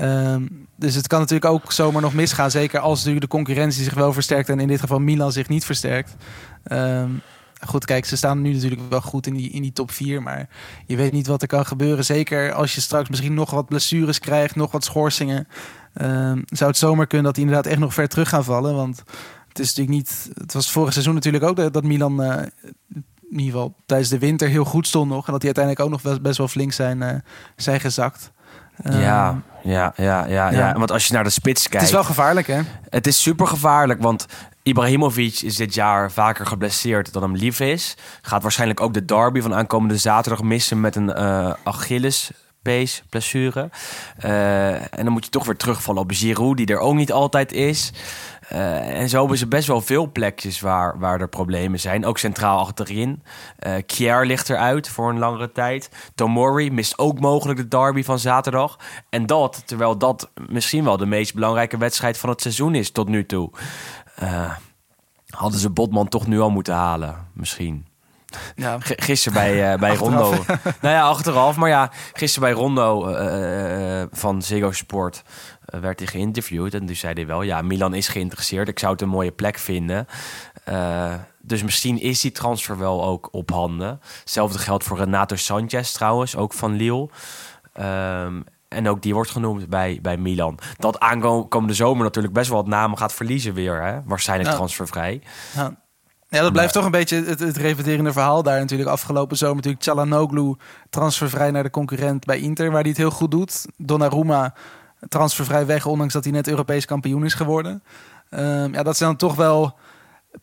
Um, 0.00 0.66
dus 0.76 0.94
het 0.94 1.06
kan 1.06 1.18
natuurlijk 1.18 1.52
ook 1.52 1.72
zomaar 1.72 2.02
nog 2.02 2.14
misgaan. 2.14 2.50
Zeker 2.50 2.80
als 2.80 3.02
de 3.02 3.28
concurrentie 3.28 3.84
zich 3.84 3.94
wel 3.94 4.12
versterkt 4.12 4.48
en 4.48 4.60
in 4.60 4.68
dit 4.68 4.80
geval 4.80 4.98
Milan 4.98 5.32
zich 5.32 5.48
niet 5.48 5.64
versterkt. 5.64 6.16
Um, 6.72 7.22
Goed, 7.66 7.84
kijk, 7.84 8.04
ze 8.04 8.16
staan 8.16 8.42
nu 8.42 8.52
natuurlijk 8.52 8.80
wel 8.88 9.00
goed 9.00 9.26
in 9.26 9.34
die, 9.34 9.50
in 9.50 9.62
die 9.62 9.72
top 9.72 9.90
4. 9.90 10.22
Maar 10.22 10.48
je 10.86 10.96
weet 10.96 11.12
niet 11.12 11.26
wat 11.26 11.42
er 11.42 11.48
kan 11.48 11.66
gebeuren. 11.66 12.04
Zeker 12.04 12.52
als 12.52 12.74
je 12.74 12.80
straks 12.80 13.08
misschien 13.08 13.34
nog 13.34 13.50
wat 13.50 13.66
blessures 13.66 14.18
krijgt, 14.18 14.56
nog 14.56 14.72
wat 14.72 14.84
schorsingen. 14.84 15.48
Um, 16.02 16.44
zou 16.46 16.70
het 16.70 16.78
zomaar 16.78 17.06
kunnen 17.06 17.26
dat 17.26 17.34
die 17.34 17.44
inderdaad 17.44 17.70
echt 17.72 17.80
nog 17.80 17.94
ver 17.94 18.08
terug 18.08 18.28
gaan 18.28 18.44
vallen. 18.44 18.74
Want 18.74 19.02
het 19.48 19.58
is 19.58 19.66
natuurlijk 19.66 19.96
niet. 19.96 20.30
Het 20.34 20.52
was 20.52 20.70
vorig 20.70 20.92
seizoen 20.92 21.14
natuurlijk 21.14 21.44
ook 21.44 21.56
dat, 21.56 21.72
dat 21.72 21.84
Milan. 21.84 22.22
Uh, 22.22 22.42
in 23.30 23.38
ieder 23.38 23.52
geval 23.52 23.74
tijdens 23.86 24.08
de 24.08 24.18
winter 24.18 24.48
heel 24.48 24.64
goed 24.64 24.86
stond 24.86 25.10
nog. 25.10 25.26
En 25.26 25.32
dat 25.32 25.40
die 25.40 25.54
uiteindelijk 25.54 25.84
ook 25.84 25.90
nog 25.90 26.02
best, 26.02 26.22
best 26.22 26.38
wel 26.38 26.48
flink 26.48 26.72
zijn, 26.72 27.00
uh, 27.00 27.10
zijn 27.56 27.80
gezakt. 27.80 28.32
Um, 28.84 29.00
ja, 29.00 29.42
ja, 29.62 29.92
ja, 29.96 30.26
ja, 30.26 30.50
ja, 30.50 30.72
Want 30.72 30.90
als 30.90 31.06
je 31.06 31.14
naar 31.14 31.24
de 31.24 31.30
spits 31.30 31.62
kijkt. 31.62 31.74
Het 31.74 31.84
is 31.84 31.92
wel 31.92 32.04
gevaarlijk, 32.04 32.46
hè? 32.46 32.60
Het 32.88 33.06
is 33.06 33.22
super 33.22 33.46
gevaarlijk, 33.46 34.02
want 34.02 34.26
Ibrahimovic 34.62 35.40
is 35.40 35.56
dit 35.56 35.74
jaar 35.74 36.12
vaker 36.12 36.46
geblesseerd 36.46 37.12
dan 37.12 37.22
hem 37.22 37.36
lief 37.36 37.60
is. 37.60 37.96
Gaat 38.22 38.42
waarschijnlijk 38.42 38.80
ook 38.80 38.94
de 38.94 39.04
derby 39.04 39.40
van 39.40 39.54
aankomende 39.54 39.96
zaterdag 39.96 40.42
missen 40.42 40.80
met 40.80 40.96
een 40.96 41.08
uh, 41.08 41.52
Achilles 41.64 42.30
pees 42.62 43.02
blessure. 43.08 43.70
Uh, 44.24 44.74
en 44.74 45.04
dan 45.04 45.12
moet 45.12 45.24
je 45.24 45.30
toch 45.30 45.44
weer 45.46 45.56
terugvallen 45.56 46.02
op 46.02 46.10
Giroud, 46.10 46.56
die 46.56 46.66
er 46.66 46.78
ook 46.78 46.94
niet 46.94 47.12
altijd 47.12 47.52
is. 47.52 47.92
Uh, 48.52 49.00
en 49.00 49.08
zo 49.08 49.18
hebben 49.18 49.38
ze 49.38 49.46
best 49.46 49.66
wel 49.66 49.80
veel 49.80 50.12
plekjes 50.12 50.60
waar, 50.60 50.98
waar 50.98 51.20
er 51.20 51.28
problemen 51.28 51.80
zijn. 51.80 52.04
Ook 52.04 52.18
centraal 52.18 52.58
achterin. 52.58 53.22
Uh, 53.66 53.74
Kier 53.86 54.26
ligt 54.26 54.50
eruit 54.50 54.88
voor 54.88 55.10
een 55.10 55.18
langere 55.18 55.52
tijd. 55.52 55.90
Tomori 56.14 56.70
mist 56.70 56.98
ook 56.98 57.20
mogelijk 57.20 57.58
de 57.58 57.68
derby 57.68 58.02
van 58.02 58.18
zaterdag. 58.18 58.78
En 59.08 59.26
dat, 59.26 59.62
terwijl 59.64 59.98
dat 59.98 60.30
misschien 60.48 60.84
wel 60.84 60.96
de 60.96 61.06
meest 61.06 61.34
belangrijke 61.34 61.76
wedstrijd 61.76 62.18
van 62.18 62.28
het 62.28 62.40
seizoen 62.40 62.74
is 62.74 62.90
tot 62.90 63.08
nu 63.08 63.26
toe. 63.26 63.50
Hadden 65.28 65.60
ze 65.60 65.70
Botman 65.70 66.08
toch 66.08 66.26
nu 66.26 66.40
al 66.40 66.50
moeten 66.50 66.74
halen, 66.74 67.26
misschien. 67.32 67.87
Ja. 68.54 68.76
Gisteren 68.80 69.38
bij, 69.38 69.72
uh, 69.72 69.78
bij 69.78 69.94
Rondo. 69.94 70.30
nou 70.82 70.94
ja, 70.94 71.02
achteraf. 71.02 71.56
Maar 71.56 71.68
ja, 71.68 71.90
gisteren 72.12 72.48
bij 72.48 72.58
Rondo 72.58 73.08
uh, 73.08 74.00
uh, 74.00 74.06
van 74.10 74.42
Ziggo 74.42 74.72
Sport 74.72 75.22
werd 75.64 75.98
hij 75.98 76.08
geïnterviewd. 76.08 76.74
En 76.74 76.86
toen 76.86 76.96
zei 76.96 77.12
hij 77.12 77.26
wel, 77.26 77.42
ja, 77.42 77.62
Milan 77.62 77.94
is 77.94 78.08
geïnteresseerd. 78.08 78.68
Ik 78.68 78.78
zou 78.78 78.92
het 78.92 79.02
een 79.02 79.08
mooie 79.08 79.32
plek 79.32 79.58
vinden. 79.58 80.06
dus 81.40 81.62
misschien 81.62 82.00
is 82.00 82.20
die 82.20 82.32
transfer 82.32 82.78
wel 82.78 83.04
ook 83.04 83.28
op 83.30 83.50
handen. 83.50 84.00
Hetzelfde 84.20 84.58
geldt 84.58 84.84
voor 84.84 84.98
Renato 84.98 85.36
Sanchez 85.36 85.92
trouwens, 85.92 86.36
ook 86.36 86.52
van 86.52 86.72
Lille. 86.72 87.08
Um, 87.80 88.44
en 88.68 88.88
ook 88.88 89.02
die 89.02 89.14
wordt 89.14 89.30
genoemd 89.30 89.68
bij, 89.68 89.98
bij 90.02 90.16
Milan. 90.16 90.58
Dat 90.76 91.00
aankomende 91.00 91.74
zomer 91.74 92.04
natuurlijk 92.04 92.34
best 92.34 92.48
wel 92.48 92.58
wat 92.58 92.66
namen 92.66 92.98
gaat 92.98 93.12
verliezen 93.12 93.54
weer. 93.54 93.82
Hè? 93.82 94.02
Waarschijnlijk 94.04 94.50
ja. 94.50 94.56
transfervrij. 94.56 95.22
Ja. 95.54 95.76
Ja, 96.30 96.42
dat 96.42 96.52
blijft 96.52 96.74
maar, 96.74 96.82
toch 96.82 96.92
een 96.92 96.98
beetje 96.98 97.24
het, 97.24 97.40
het 97.40 97.56
repeterende 97.56 98.12
verhaal 98.12 98.42
daar 98.42 98.60
natuurlijk. 98.60 98.90
Afgelopen 98.90 99.36
zomer 99.36 99.56
natuurlijk 99.56 99.82
Chalanoglu 99.82 100.54
transfervrij 100.90 101.50
naar 101.50 101.62
de 101.62 101.70
concurrent 101.70 102.24
bij 102.24 102.38
Inter, 102.38 102.70
waar 102.70 102.80
hij 102.80 102.88
het 102.88 102.98
heel 102.98 103.10
goed 103.10 103.30
doet. 103.30 103.66
Donnarumma 103.76 104.54
transfervrij 105.08 105.66
weg, 105.66 105.86
ondanks 105.86 106.12
dat 106.12 106.24
hij 106.24 106.32
net 106.32 106.48
Europees 106.48 106.84
kampioen 106.84 107.24
is 107.24 107.34
geworden. 107.34 107.82
Um, 108.30 108.74
ja, 108.74 108.82
dat 108.82 108.96
zijn 108.96 109.08
dan 109.08 109.18
toch 109.18 109.34
wel 109.34 109.78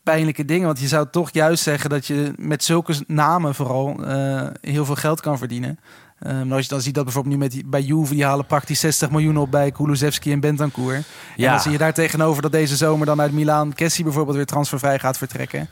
pijnlijke 0.02 0.44
dingen. 0.44 0.66
Want 0.66 0.80
je 0.80 0.88
zou 0.88 1.06
toch 1.10 1.30
juist 1.32 1.62
zeggen 1.62 1.90
dat 1.90 2.06
je 2.06 2.32
met 2.36 2.64
zulke 2.64 2.94
namen 3.06 3.54
vooral 3.54 3.96
uh, 4.00 4.46
heel 4.60 4.84
veel 4.84 4.94
geld 4.94 5.20
kan 5.20 5.38
verdienen. 5.38 5.78
Um, 6.20 6.52
als 6.52 6.62
je 6.62 6.68
dan 6.68 6.80
ziet 6.80 6.94
dat 6.94 7.04
bijvoorbeeld 7.04 7.34
nu 7.34 7.40
met 7.40 7.50
die, 7.50 7.64
bij 7.66 7.82
Juve, 7.82 8.14
die 8.14 8.24
halen 8.24 8.46
praktisch 8.46 8.80
60 8.80 9.10
miljoen 9.10 9.36
op 9.36 9.50
bij 9.50 9.70
Kulusevski 9.70 10.32
en 10.32 10.40
Bentancur. 10.40 10.94
Ja. 10.94 11.46
En 11.46 11.50
dan 11.50 11.60
zie 11.60 11.70
je 11.70 11.78
daar 11.78 11.94
tegenover 11.94 12.42
dat 12.42 12.52
deze 12.52 12.76
zomer 12.76 13.06
dan 13.06 13.20
uit 13.20 13.32
Milaan 13.32 13.72
Kessie 13.72 14.04
bijvoorbeeld 14.04 14.36
weer 14.36 14.46
transfervrij 14.46 14.98
gaat 14.98 15.18
vertrekken. 15.18 15.68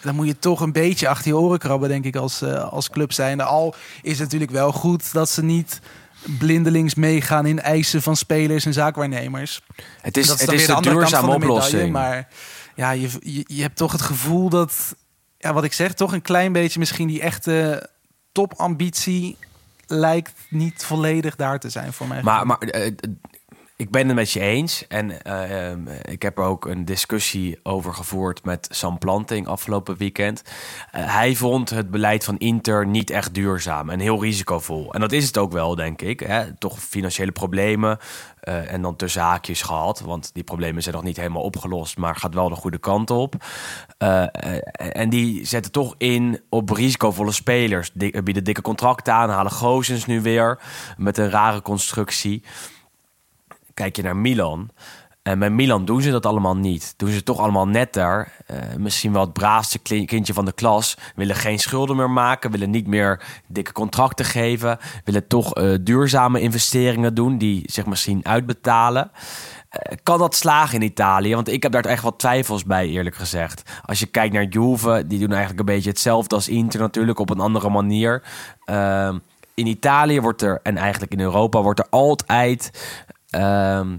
Dan 0.00 0.14
moet 0.14 0.26
je 0.26 0.38
toch 0.38 0.60
een 0.60 0.72
beetje 0.72 1.08
achter 1.08 1.26
je 1.26 1.36
oren 1.36 1.58
krabben, 1.58 1.88
denk 1.88 2.04
ik, 2.04 2.16
als, 2.16 2.42
uh, 2.42 2.72
als 2.72 2.90
club 2.90 3.12
zijnde. 3.12 3.42
Al 3.42 3.74
is 4.02 4.12
het 4.12 4.20
natuurlijk 4.20 4.50
wel 4.50 4.72
goed 4.72 5.12
dat 5.12 5.28
ze 5.28 5.44
niet 5.44 5.80
blindelings 6.38 6.94
meegaan 6.94 7.46
in 7.46 7.60
eisen 7.60 8.02
van 8.02 8.16
spelers 8.16 8.64
en 8.64 8.72
zaakwaarnemers. 8.72 9.62
Het 10.00 10.16
is, 10.16 10.26
dat 10.26 10.40
het 10.40 10.52
is 10.52 10.66
de, 10.66 10.74
de 10.74 10.80
duurzame 10.80 11.34
oplossing. 11.34 11.92
maar 11.92 12.28
ja, 12.74 12.90
je, 12.90 13.08
je, 13.20 13.44
je 13.46 13.62
hebt 13.62 13.76
toch 13.76 13.92
het 13.92 14.02
gevoel 14.02 14.48
dat, 14.48 14.96
ja, 15.38 15.52
wat 15.52 15.64
ik 15.64 15.72
zeg, 15.72 15.94
toch 15.94 16.12
een 16.12 16.22
klein 16.22 16.52
beetje 16.52 16.78
misschien 16.78 17.08
die 17.08 17.20
echte 17.20 17.88
topambitie 18.32 19.36
lijkt 19.86 20.32
niet 20.48 20.84
volledig 20.84 21.36
daar 21.36 21.58
te 21.58 21.70
zijn 21.70 21.92
voor 21.92 22.06
mij. 22.06 22.22
Maar, 22.22 22.46
maar 22.46 22.58
uh, 22.60 22.92
ik 23.82 23.90
ben 23.90 24.06
het 24.06 24.16
met 24.16 24.30
je 24.30 24.40
eens. 24.40 24.86
En 24.86 25.12
uh, 25.26 25.70
um, 25.70 25.88
ik 25.88 26.22
heb 26.22 26.38
er 26.38 26.44
ook 26.44 26.66
een 26.66 26.84
discussie 26.84 27.60
over 27.62 27.94
gevoerd 27.94 28.44
met 28.44 28.68
Sam 28.70 28.98
Planting 28.98 29.46
afgelopen 29.46 29.96
weekend. 29.96 30.42
Uh, 30.42 31.14
hij 31.14 31.34
vond 31.34 31.70
het 31.70 31.90
beleid 31.90 32.24
van 32.24 32.38
Inter 32.38 32.86
niet 32.86 33.10
echt 33.10 33.34
duurzaam 33.34 33.90
en 33.90 34.00
heel 34.00 34.22
risicovol. 34.22 34.92
En 34.94 35.00
dat 35.00 35.12
is 35.12 35.26
het 35.26 35.38
ook 35.38 35.52
wel, 35.52 35.74
denk 35.74 36.02
ik. 36.02 36.20
Hè? 36.20 36.54
Toch 36.58 36.80
financiële 36.80 37.32
problemen. 37.32 37.98
Uh, 38.48 38.72
en 38.72 38.82
dan 38.82 38.96
tussen 38.96 39.22
haakjes 39.22 39.62
gehad. 39.62 40.00
Want 40.00 40.30
die 40.32 40.44
problemen 40.44 40.82
zijn 40.82 40.94
nog 40.94 41.04
niet 41.04 41.16
helemaal 41.16 41.42
opgelost. 41.42 41.96
Maar 41.96 42.16
gaat 42.16 42.34
wel 42.34 42.48
de 42.48 42.54
goede 42.54 42.78
kant 42.78 43.10
op. 43.10 43.34
Uh, 44.02 44.26
en 44.96 45.10
die 45.10 45.44
zetten 45.44 45.72
toch 45.72 45.94
in 45.98 46.40
op 46.48 46.70
risicovolle 46.70 47.32
spelers. 47.32 47.90
Dik, 47.94 48.24
bieden 48.24 48.44
dikke 48.44 48.62
contracten 48.62 49.12
aan. 49.12 49.30
Halen 49.30 49.52
Gozens 49.52 50.06
nu 50.06 50.20
weer. 50.20 50.58
Met 50.96 51.18
een 51.18 51.30
rare 51.30 51.62
constructie. 51.62 52.42
Kijk 53.74 53.96
je 53.96 54.02
naar 54.02 54.16
Milan. 54.16 54.70
En 55.22 55.38
bij 55.38 55.50
Milan 55.50 55.84
doen 55.84 56.02
ze 56.02 56.10
dat 56.10 56.26
allemaal 56.26 56.56
niet. 56.56 56.94
Doen 56.96 57.10
ze 57.10 57.22
toch 57.22 57.38
allemaal 57.38 57.68
netter. 57.68 58.32
Uh, 58.50 58.56
misschien 58.78 59.12
wel 59.12 59.22
het 59.22 59.32
braafste 59.32 59.78
kindje 59.78 60.32
van 60.32 60.44
de 60.44 60.52
klas. 60.52 60.96
Willen 61.14 61.36
geen 61.36 61.58
schulden 61.58 61.96
meer 61.96 62.10
maken. 62.10 62.50
Willen 62.50 62.70
niet 62.70 62.86
meer 62.86 63.22
dikke 63.46 63.72
contracten 63.72 64.24
geven. 64.24 64.78
Willen 65.04 65.26
toch 65.26 65.52
duurzame 65.80 66.40
investeringen 66.40 67.14
doen. 67.14 67.38
Die 67.38 67.62
zich 67.64 67.86
misschien 67.86 68.26
uitbetalen. 68.26 69.10
Uh, 69.72 69.96
kan 70.02 70.18
dat 70.18 70.34
slagen 70.34 70.80
in 70.80 70.86
Italië? 70.86 71.34
Want 71.34 71.48
ik 71.48 71.62
heb 71.62 71.72
daar 71.72 71.84
echt 71.84 72.02
wat 72.02 72.18
twijfels 72.18 72.64
bij, 72.64 72.88
eerlijk 72.88 73.16
gezegd. 73.16 73.62
Als 73.84 73.98
je 73.98 74.06
kijkt 74.06 74.34
naar 74.34 74.44
Juve, 74.44 75.04
die 75.06 75.18
doen 75.18 75.30
eigenlijk 75.30 75.60
een 75.60 75.74
beetje 75.74 75.90
hetzelfde 75.90 76.34
als 76.34 76.48
Inter 76.48 76.80
natuurlijk, 76.80 77.18
op 77.18 77.30
een 77.30 77.40
andere 77.40 77.70
manier. 77.70 78.22
Uh, 78.66 79.14
in 79.54 79.66
Italië 79.66 80.20
wordt 80.20 80.42
er, 80.42 80.60
en 80.62 80.76
eigenlijk 80.76 81.12
in 81.12 81.20
Europa, 81.20 81.62
wordt 81.62 81.80
er 81.80 81.86
altijd 81.90 82.70
ehm, 83.30 83.96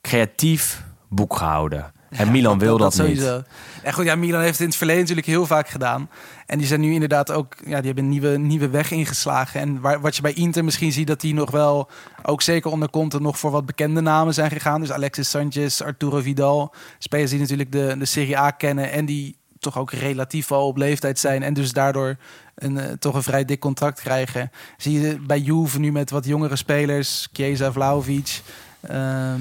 creatief 0.00 0.84
boek 1.08 1.36
gehouden. 1.36 1.92
En 2.12 2.30
Milan 2.30 2.58
wil 2.58 2.78
dat, 2.78 2.92
niet. 2.92 3.00
sowieso. 3.00 3.42
En 3.82 3.92
goed, 3.92 4.04
ja, 4.04 4.14
Milan 4.14 4.40
heeft 4.40 4.52
het 4.52 4.60
in 4.60 4.66
het 4.66 4.76
verleden 4.76 5.00
natuurlijk 5.00 5.26
heel 5.26 5.46
vaak 5.46 5.68
gedaan. 5.68 6.10
En 6.46 6.58
die 6.58 6.66
zijn 6.66 6.80
nu 6.80 6.92
inderdaad 6.92 7.30
ook, 7.30 7.54
ja, 7.64 7.76
die 7.76 7.86
hebben 7.86 8.04
een 8.04 8.10
nieuwe, 8.10 8.38
nieuwe 8.38 8.68
weg 8.68 8.90
ingeslagen. 8.90 9.60
En 9.60 9.80
waar, 9.80 10.00
wat 10.00 10.16
je 10.16 10.22
bij 10.22 10.32
Inter 10.32 10.64
misschien 10.64 10.92
ziet, 10.92 11.06
dat 11.06 11.20
die 11.20 11.34
nog 11.34 11.50
wel, 11.50 11.88
ook 12.22 12.42
zeker 12.42 12.70
onder 12.70 12.90
Conte, 12.90 13.20
nog 13.20 13.38
voor 13.38 13.50
wat 13.50 13.66
bekende 13.66 14.00
namen 14.00 14.34
zijn 14.34 14.50
gegaan. 14.50 14.80
Dus 14.80 14.92
Alexis 14.92 15.30
Sanchez, 15.30 15.80
Arturo 15.80 16.20
Vidal. 16.20 16.74
Spelers 16.98 17.30
die 17.30 17.40
natuurlijk 17.40 17.72
de, 17.72 17.94
de 17.98 18.04
Serie 18.04 18.38
A 18.38 18.50
kennen 18.50 18.90
en 18.90 19.04
die 19.04 19.36
toch 19.58 19.78
ook 19.78 19.92
relatief 19.92 20.52
al 20.52 20.66
op 20.66 20.76
leeftijd 20.76 21.18
zijn. 21.18 21.42
En 21.42 21.54
dus 21.54 21.72
daardoor 21.72 22.16
een, 22.54 22.78
eh, 22.78 22.92
toch 22.98 23.14
een 23.14 23.22
vrij 23.22 23.44
dik 23.44 23.60
contract 23.60 24.00
krijgen. 24.00 24.50
Zie 24.76 25.00
je 25.00 25.18
bij 25.20 25.38
Juve 25.38 25.78
nu 25.78 25.92
met 25.92 26.10
wat 26.10 26.24
jongere 26.24 26.56
spelers, 26.56 27.28
Chiesa, 27.32 27.72
Vlaovic... 27.72 28.40
ehm, 28.80 29.40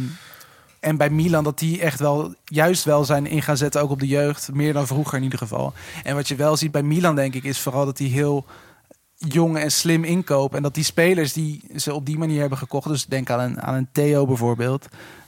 en 0.82 0.98
bij 0.98 1.10
Milan 1.10 1.44
dat 1.44 1.60
die 1.60 1.82
echt 1.82 2.00
wel 2.00 2.34
juist 2.44 2.84
wel 2.84 3.04
zijn 3.06 3.28
in 3.28 3.42
gaan 3.42 3.58
zetten, 3.58 3.82
ook 3.82 3.90
op 3.90 4.00
de 4.00 4.08
jeugd. 4.08 4.54
Meer 4.54 4.74
dan 4.74 4.88
vroeger 4.88 5.18
in 5.18 5.24
ieder 5.24 5.38
geval. 5.38 5.74
En 6.04 6.16
wat 6.16 6.28
je 6.28 6.36
wel 6.36 6.58
ziet 6.58 6.72
bij 6.72 6.84
Milan, 6.84 7.16
denk 7.16 7.34
ik, 7.34 7.44
is 7.44 7.60
vooral 7.60 7.86
dat 7.86 7.98
die 7.98 8.10
heel 8.10 8.46
jong 9.16 9.58
en 9.58 9.72
slim 9.72 10.04
inkopen. 10.04 10.58
En 10.58 10.64
dat 10.64 10.74
die 10.74 10.84
spelers 10.84 11.34
die 11.34 11.64
ze 11.76 11.94
op 11.94 12.06
die 12.06 12.18
manier 12.18 12.40
hebben 12.40 12.58
gekocht. 12.58 12.88
Dus 12.88 13.06
denk 13.06 13.30
aan 13.30 13.40
een, 13.40 13.62
aan 13.62 13.76
een 13.76 13.88
Theo 13.92 14.26
bijvoorbeeld. 14.26 14.88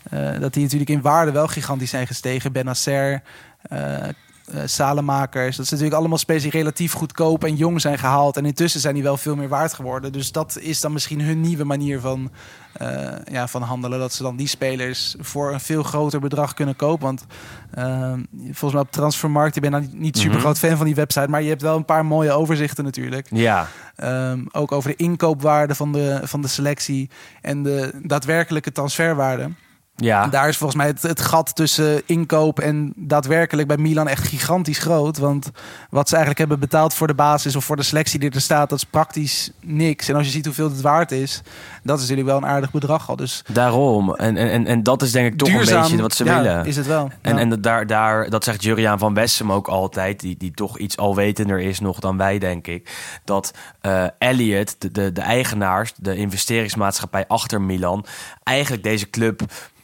eh, 0.09 0.39
dat 0.39 0.53
die 0.53 0.63
natuurlijk 0.63 0.89
in 0.89 1.01
waarde 1.01 1.31
wel 1.31 1.47
gigantisch 1.47 1.89
zijn 1.89 2.07
gestegen. 2.07 2.51
Benacer, 2.51 3.21
eh 3.61 4.07
eh, 4.45 4.61
Salemakers. 4.65 5.55
Dat 5.55 5.65
zijn 5.65 5.69
natuurlijk 5.69 5.95
allemaal 5.95 6.17
spelers 6.17 6.43
die 6.43 6.51
relatief 6.51 6.93
goedkoop 6.93 7.43
en 7.43 7.55
jong 7.55 7.81
zijn 7.81 7.97
gehaald. 7.97 8.37
En 8.37 8.45
intussen 8.45 8.79
zijn 8.79 8.93
die 8.93 9.03
wel 9.03 9.17
veel 9.17 9.35
meer 9.35 9.47
waard 9.47 9.73
geworden. 9.73 10.11
Dus 10.11 10.31
dat 10.31 10.57
is 10.59 10.81
dan 10.81 10.93
misschien 10.93 11.21
hun 11.21 11.41
nieuwe 11.41 11.63
manier 11.63 11.99
van, 11.99 12.31
eh, 12.73 13.07
ja, 13.31 13.47
van 13.47 13.61
handelen. 13.61 13.99
Dat 13.99 14.13
ze 14.13 14.23
dan 14.23 14.35
die 14.35 14.47
spelers 14.47 15.15
voor 15.19 15.53
een 15.53 15.59
veel 15.59 15.83
groter 15.83 16.19
bedrag 16.19 16.53
kunnen 16.53 16.75
kopen. 16.75 17.05
Want 17.05 17.25
eh, 17.71 18.13
volgens 18.43 18.73
mij 18.73 18.81
op 18.81 18.91
Transfermarkt, 18.91 19.55
ik 19.55 19.61
ben 19.61 19.71
nou 19.71 19.87
niet 19.91 20.17
super 20.17 20.39
groot 20.39 20.59
fan 20.59 20.77
van 20.77 20.85
die 20.85 20.95
website. 20.95 21.29
Maar 21.29 21.41
je 21.41 21.49
hebt 21.49 21.61
wel 21.61 21.75
een 21.75 21.85
paar 21.85 22.05
mooie 22.05 22.31
overzichten 22.31 22.83
natuurlijk. 22.83 23.27
Ja, 23.31 23.67
Ehm, 23.95 24.39
ook 24.51 24.71
over 24.71 24.89
de 24.89 24.95
inkoopwaarde 24.95 25.75
van 25.75 25.91
de, 25.91 26.19
van 26.23 26.41
de 26.41 26.47
selectie 26.47 27.09
en 27.41 27.63
de 27.63 27.91
daadwerkelijke 28.03 28.71
transferwaarde. 28.71 29.49
Ja. 29.95 30.27
Daar 30.27 30.47
is 30.47 30.57
volgens 30.57 30.79
mij 30.79 30.87
het, 30.87 31.01
het 31.01 31.21
gat 31.21 31.55
tussen 31.55 32.01
inkoop 32.05 32.59
en 32.59 32.93
daadwerkelijk 32.95 33.67
bij 33.67 33.77
Milan 33.77 34.07
echt 34.07 34.27
gigantisch 34.27 34.77
groot. 34.77 35.17
Want 35.17 35.51
wat 35.89 36.07
ze 36.09 36.15
eigenlijk 36.15 36.39
hebben 36.39 36.59
betaald 36.69 36.93
voor 36.93 37.07
de 37.07 37.13
basis 37.13 37.55
of 37.55 37.65
voor 37.65 37.75
de 37.75 37.83
selectie 37.83 38.19
die 38.19 38.29
er 38.29 38.41
staat, 38.41 38.69
dat 38.69 38.77
is 38.77 38.83
praktisch 38.85 39.51
niks. 39.61 40.09
En 40.09 40.15
als 40.15 40.25
je 40.25 40.31
ziet 40.31 40.45
hoeveel 40.45 40.69
het 40.69 40.81
waard 40.81 41.11
is, 41.11 41.41
dat 41.83 41.95
is 41.95 42.01
natuurlijk 42.01 42.27
wel 42.27 42.37
een 42.37 42.45
aardig 42.55 42.71
bedrag 42.71 43.09
al. 43.09 43.15
Dus 43.15 43.43
Daarom. 43.47 44.15
En, 44.15 44.37
en, 44.37 44.65
en- 44.65 44.83
dat 44.83 45.01
is 45.01 45.11
denk 45.11 45.31
ik 45.33 45.37
toch 45.37 45.49
duurzaam, 45.49 45.75
een 45.75 45.81
beetje 45.83 46.01
wat 46.01 46.13
ze 46.13 46.23
ja, 46.25 46.41
willen. 46.41 46.65
Is 46.65 46.75
het 46.75 46.87
wel. 46.87 47.11
En, 47.21 47.33
Ja. 47.33 47.39
en 47.39 47.49
dat 47.49 47.63
daar, 47.63 47.87
daar, 47.87 48.29
dat 48.29 48.43
zegt 48.43 48.63
Juriaan 48.63 48.99
van 48.99 49.13
Wessem 49.13 49.51
ook 49.51 49.67
altijd, 49.67 50.19
die, 50.19 50.37
die 50.37 50.51
toch 50.51 50.77
iets 50.77 50.97
alwetender 50.97 51.59
is 51.59 51.79
nog 51.79 51.99
dan 51.99 52.17
wij, 52.17 52.39
denk 52.39 52.67
ik. 52.67 52.91
Dat 53.23 53.53
eh 53.81 54.05
Elliot, 54.17 54.75
de, 54.81 54.91
de, 54.91 55.11
de 55.11 55.21
eigenaars, 55.21 55.93
de 55.95 56.15
investeringsmaatschappij 56.15 57.27
achter 57.27 57.61
Milan, 57.61 58.05
eigenlijk 58.43 58.83
deze 58.83 59.09
club 59.09 59.41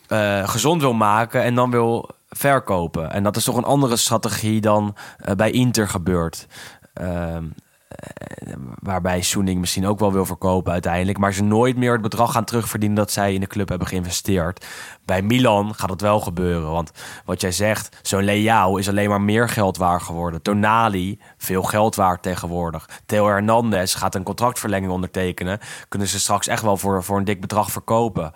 eh, 0.10 0.50
gezond 0.50 0.82
wil 0.82 0.94
maken 0.94 1.44
en 1.44 1.56
dan 1.56 1.72
wil 1.72 2.10
verkopen. 2.30 3.12
En 3.12 3.24
dat 3.24 3.36
is 3.36 3.44
toch 3.44 3.58
een 3.58 3.64
andere 3.64 3.96
strategie 3.96 4.62
dan 4.62 4.96
eh, 5.18 5.36
bij 5.36 5.52
Inter 5.52 5.88
gebeurt. 5.88 6.48
Ehm, 6.94 7.44
eh, 7.88 8.54
waarbij 8.80 9.22
Soening 9.22 9.60
misschien 9.60 9.88
ook 9.88 10.00
wel 10.00 10.14
wil 10.14 10.26
verkopen 10.26 10.72
uiteindelijk. 10.72 11.18
Maar 11.18 11.34
ze 11.34 11.44
nooit 11.44 11.78
meer 11.78 11.92
het 11.92 12.02
bedrag 12.02 12.32
gaan 12.32 12.44
terugverdienen 12.44 12.98
dat 12.98 13.12
zij 13.12 13.34
in 13.34 13.40
de 13.40 13.48
club 13.48 13.70
hebben 13.70 13.88
geïnvesteerd. 13.88 14.66
Bij 15.06 15.22
Milan 15.22 15.76
gaat 15.76 15.90
dat 15.90 16.02
wel 16.02 16.20
gebeuren. 16.20 16.72
Want 16.72 16.92
wat 17.26 17.42
jij 17.42 17.52
zegt, 17.52 17.98
zo'n 18.02 18.24
Leao 18.24 18.78
is 18.78 18.90
alleen 18.90 19.10
maar 19.10 19.22
meer 19.22 19.50
geld 19.50 19.78
waard 19.78 20.04
geworden. 20.04 20.42
Tonali, 20.42 21.20
veel 21.38 21.64
geld 21.64 21.96
waard 21.96 22.22
tegenwoordig. 22.22 22.90
Theo 23.06 23.28
Hernandez 23.28 23.98
gaat 23.98 24.16
een 24.16 24.24
contractverlenging 24.24 24.92
ondertekenen. 24.92 25.60
Kunnen 25.88 26.08
ze 26.08 26.20
straks 26.20 26.48
echt 26.48 26.62
wel 26.62 26.78
voor, 26.78 27.04
voor 27.04 27.18
een 27.18 27.24
dik 27.24 27.42
bedrag 27.42 27.72
verkopen. 27.72 28.32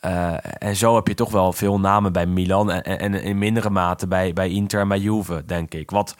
Eh, 0.00 0.36
en 0.58 0.76
zo 0.76 0.94
heb 0.94 1.06
je 1.06 1.14
toch 1.14 1.30
wel 1.30 1.52
veel 1.52 1.80
namen 1.80 2.12
bij 2.12 2.26
Milan. 2.26 2.70
En, 2.70 2.98
en 2.98 3.14
in 3.14 3.38
mindere 3.38 3.70
mate 3.70 4.06
bij, 4.06 4.32
bij 4.32 4.48
Inter 4.48 4.80
en 4.80 4.88
bij 4.88 4.98
Juve, 4.98 5.42
denk 5.46 5.74
ik. 5.74 5.90
Wat 5.90 6.16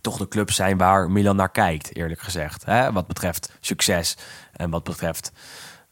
toch 0.00 0.18
de 0.18 0.28
clubs 0.28 0.54
zijn 0.54 0.78
waar 0.78 1.10
Milan 1.10 1.36
naar 1.36 1.50
kijkt, 1.50 1.96
eerlijk 1.96 2.20
gezegd. 2.20 2.64
Hè? 2.64 2.92
Wat 2.92 3.06
betreft 3.06 3.56
succes 3.60 4.16
en 4.52 4.70
wat 4.70 4.84
betreft 4.84 5.32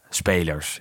spelers. 0.09 0.81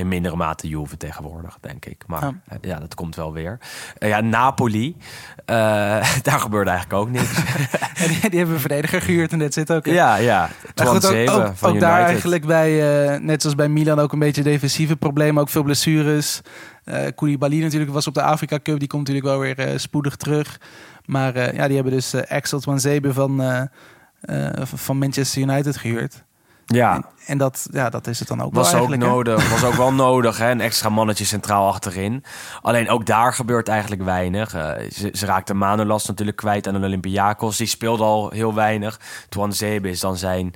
In 0.00 0.08
mindere 0.08 0.36
mate 0.36 0.68
Juve 0.68 0.96
tegenwoordig, 0.96 1.58
denk 1.60 1.84
ik. 1.86 2.02
Maar 2.06 2.20
Ja. 2.22 2.34
eh, 2.48 2.56
ja, 2.60 2.78
dat 2.78 2.94
komt 2.94 3.16
wel 3.16 3.32
weer. 3.32 3.58
Eh, 3.98 4.08
ja, 4.08 4.20
Napoli, 4.20 4.96
eh, 5.44 5.54
daar 6.22 6.40
gebeurde 6.40 6.70
eigenlijk 6.70 7.00
ook 7.02 7.10
niks. 7.10 7.34
Die, 8.08 8.28
die 8.30 8.38
hebben 8.38 8.54
een 8.54 8.60
verdediger 8.60 9.02
gehuurd 9.02 9.32
en 9.32 9.38
dat 9.38 9.52
zit 9.52 9.72
ook. 9.72 9.86
ja, 9.86 10.16
ja. 10.16 10.48
Goed, 10.74 10.88
ook, 10.88 11.02
7 11.12 11.34
ook, 11.34 11.40
ook 11.40 11.62
United. 11.62 11.80
daar 11.80 12.00
eigenlijk 12.00 12.46
bij, 12.46 12.70
net 13.18 13.40
zoals 13.40 13.56
bij 13.56 13.68
Milan, 13.68 13.98
ook 13.98 14.12
een 14.12 14.18
beetje 14.18 14.42
defensieve 14.42 14.96
problemen. 14.96 15.42
Ook 15.42 15.48
veel 15.48 15.62
blessures. 15.62 16.40
Eh 16.84 17.06
Koulibaly 17.14 17.62
natuurlijk 17.62 17.92
was 17.92 18.06
op 18.06 18.14
de 18.14 18.22
Afrika 18.22 18.58
Cup. 18.62 18.78
Die 18.78 18.88
komt 18.88 19.08
natuurlijk 19.08 19.26
wel 19.26 19.38
weer 19.38 19.80
spoedig 19.80 20.16
terug. 20.16 20.60
Maar 21.04 21.54
ja, 21.54 21.66
die 21.66 21.74
hebben 21.74 21.92
dus 21.92 22.14
Axel 22.28 22.60
Twanzebe 22.60 23.12
van, 23.12 23.68
van 24.62 24.98
Manchester 24.98 25.42
United 25.42 25.76
gehuurd. 25.76 26.24
Ja. 26.74 26.94
En, 26.94 27.04
en 27.26 27.38
dat, 27.38 27.68
ja, 27.72 27.90
dat 27.90 28.06
is 28.06 28.18
het 28.18 28.28
dan 28.28 28.42
ook 28.42 28.54
Was 28.54 28.72
wel 28.72 28.80
ook 28.80 28.96
nodig. 28.96 29.50
Was 29.50 29.64
ook 29.64 29.74
wel 29.74 29.92
nodig, 29.92 30.38
hè? 30.38 30.50
Een 30.50 30.60
extra 30.60 30.88
mannetje 30.88 31.24
centraal 31.24 31.68
achterin. 31.68 32.24
Alleen 32.62 32.88
ook 32.88 33.06
daar 33.06 33.34
gebeurt 33.34 33.68
eigenlijk 33.68 34.02
weinig. 34.02 34.54
Eh, 34.54 34.90
ze, 34.90 35.10
ze 35.12 35.26
raakte 35.26 35.54
Manolas 35.54 36.06
natuurlijk 36.06 36.36
kwijt 36.36 36.66
aan 36.66 36.80
de 36.80 36.86
Olympiakos. 36.86 37.56
Die 37.56 37.66
speelde 37.66 38.02
al 38.02 38.30
heel 38.30 38.54
weinig. 38.54 39.00
Twan 39.28 39.52
Zebe 39.52 39.90
is 39.90 40.00
dan 40.00 40.16
zijn, 40.16 40.54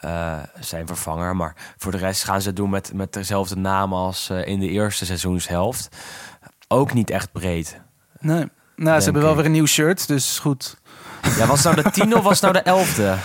eh, 0.00 0.32
zijn 0.60 0.86
vervanger. 0.86 1.36
Maar 1.36 1.54
voor 1.76 1.92
de 1.92 1.98
rest 1.98 2.24
gaan 2.24 2.40
ze 2.40 2.46
het 2.46 2.56
doen 2.56 2.70
met, 2.70 2.92
met 2.94 3.12
dezelfde 3.12 3.56
naam 3.56 3.92
als 3.92 4.30
eh, 4.30 4.46
in 4.46 4.60
de 4.60 4.68
eerste 4.68 5.06
seizoenshelft. 5.06 5.88
Ook 6.68 6.92
niet 6.92 7.10
echt 7.10 7.32
breed. 7.32 7.80
Nee. 8.20 8.48
Nou, 8.76 8.98
ze 8.98 9.04
hebben 9.04 9.22
wel 9.22 9.36
weer 9.36 9.44
een 9.44 9.52
nieuw 9.52 9.66
shirt, 9.66 10.08
dus 10.08 10.38
goed. 10.38 10.76
Ja, 11.38 11.46
was 11.46 11.62
nou 11.62 11.82
de 11.82 11.90
tiende 11.90 12.16
of 12.16 12.22
was 12.22 12.40
nou 12.40 12.52
de 12.52 12.62
elfde? 12.62 13.16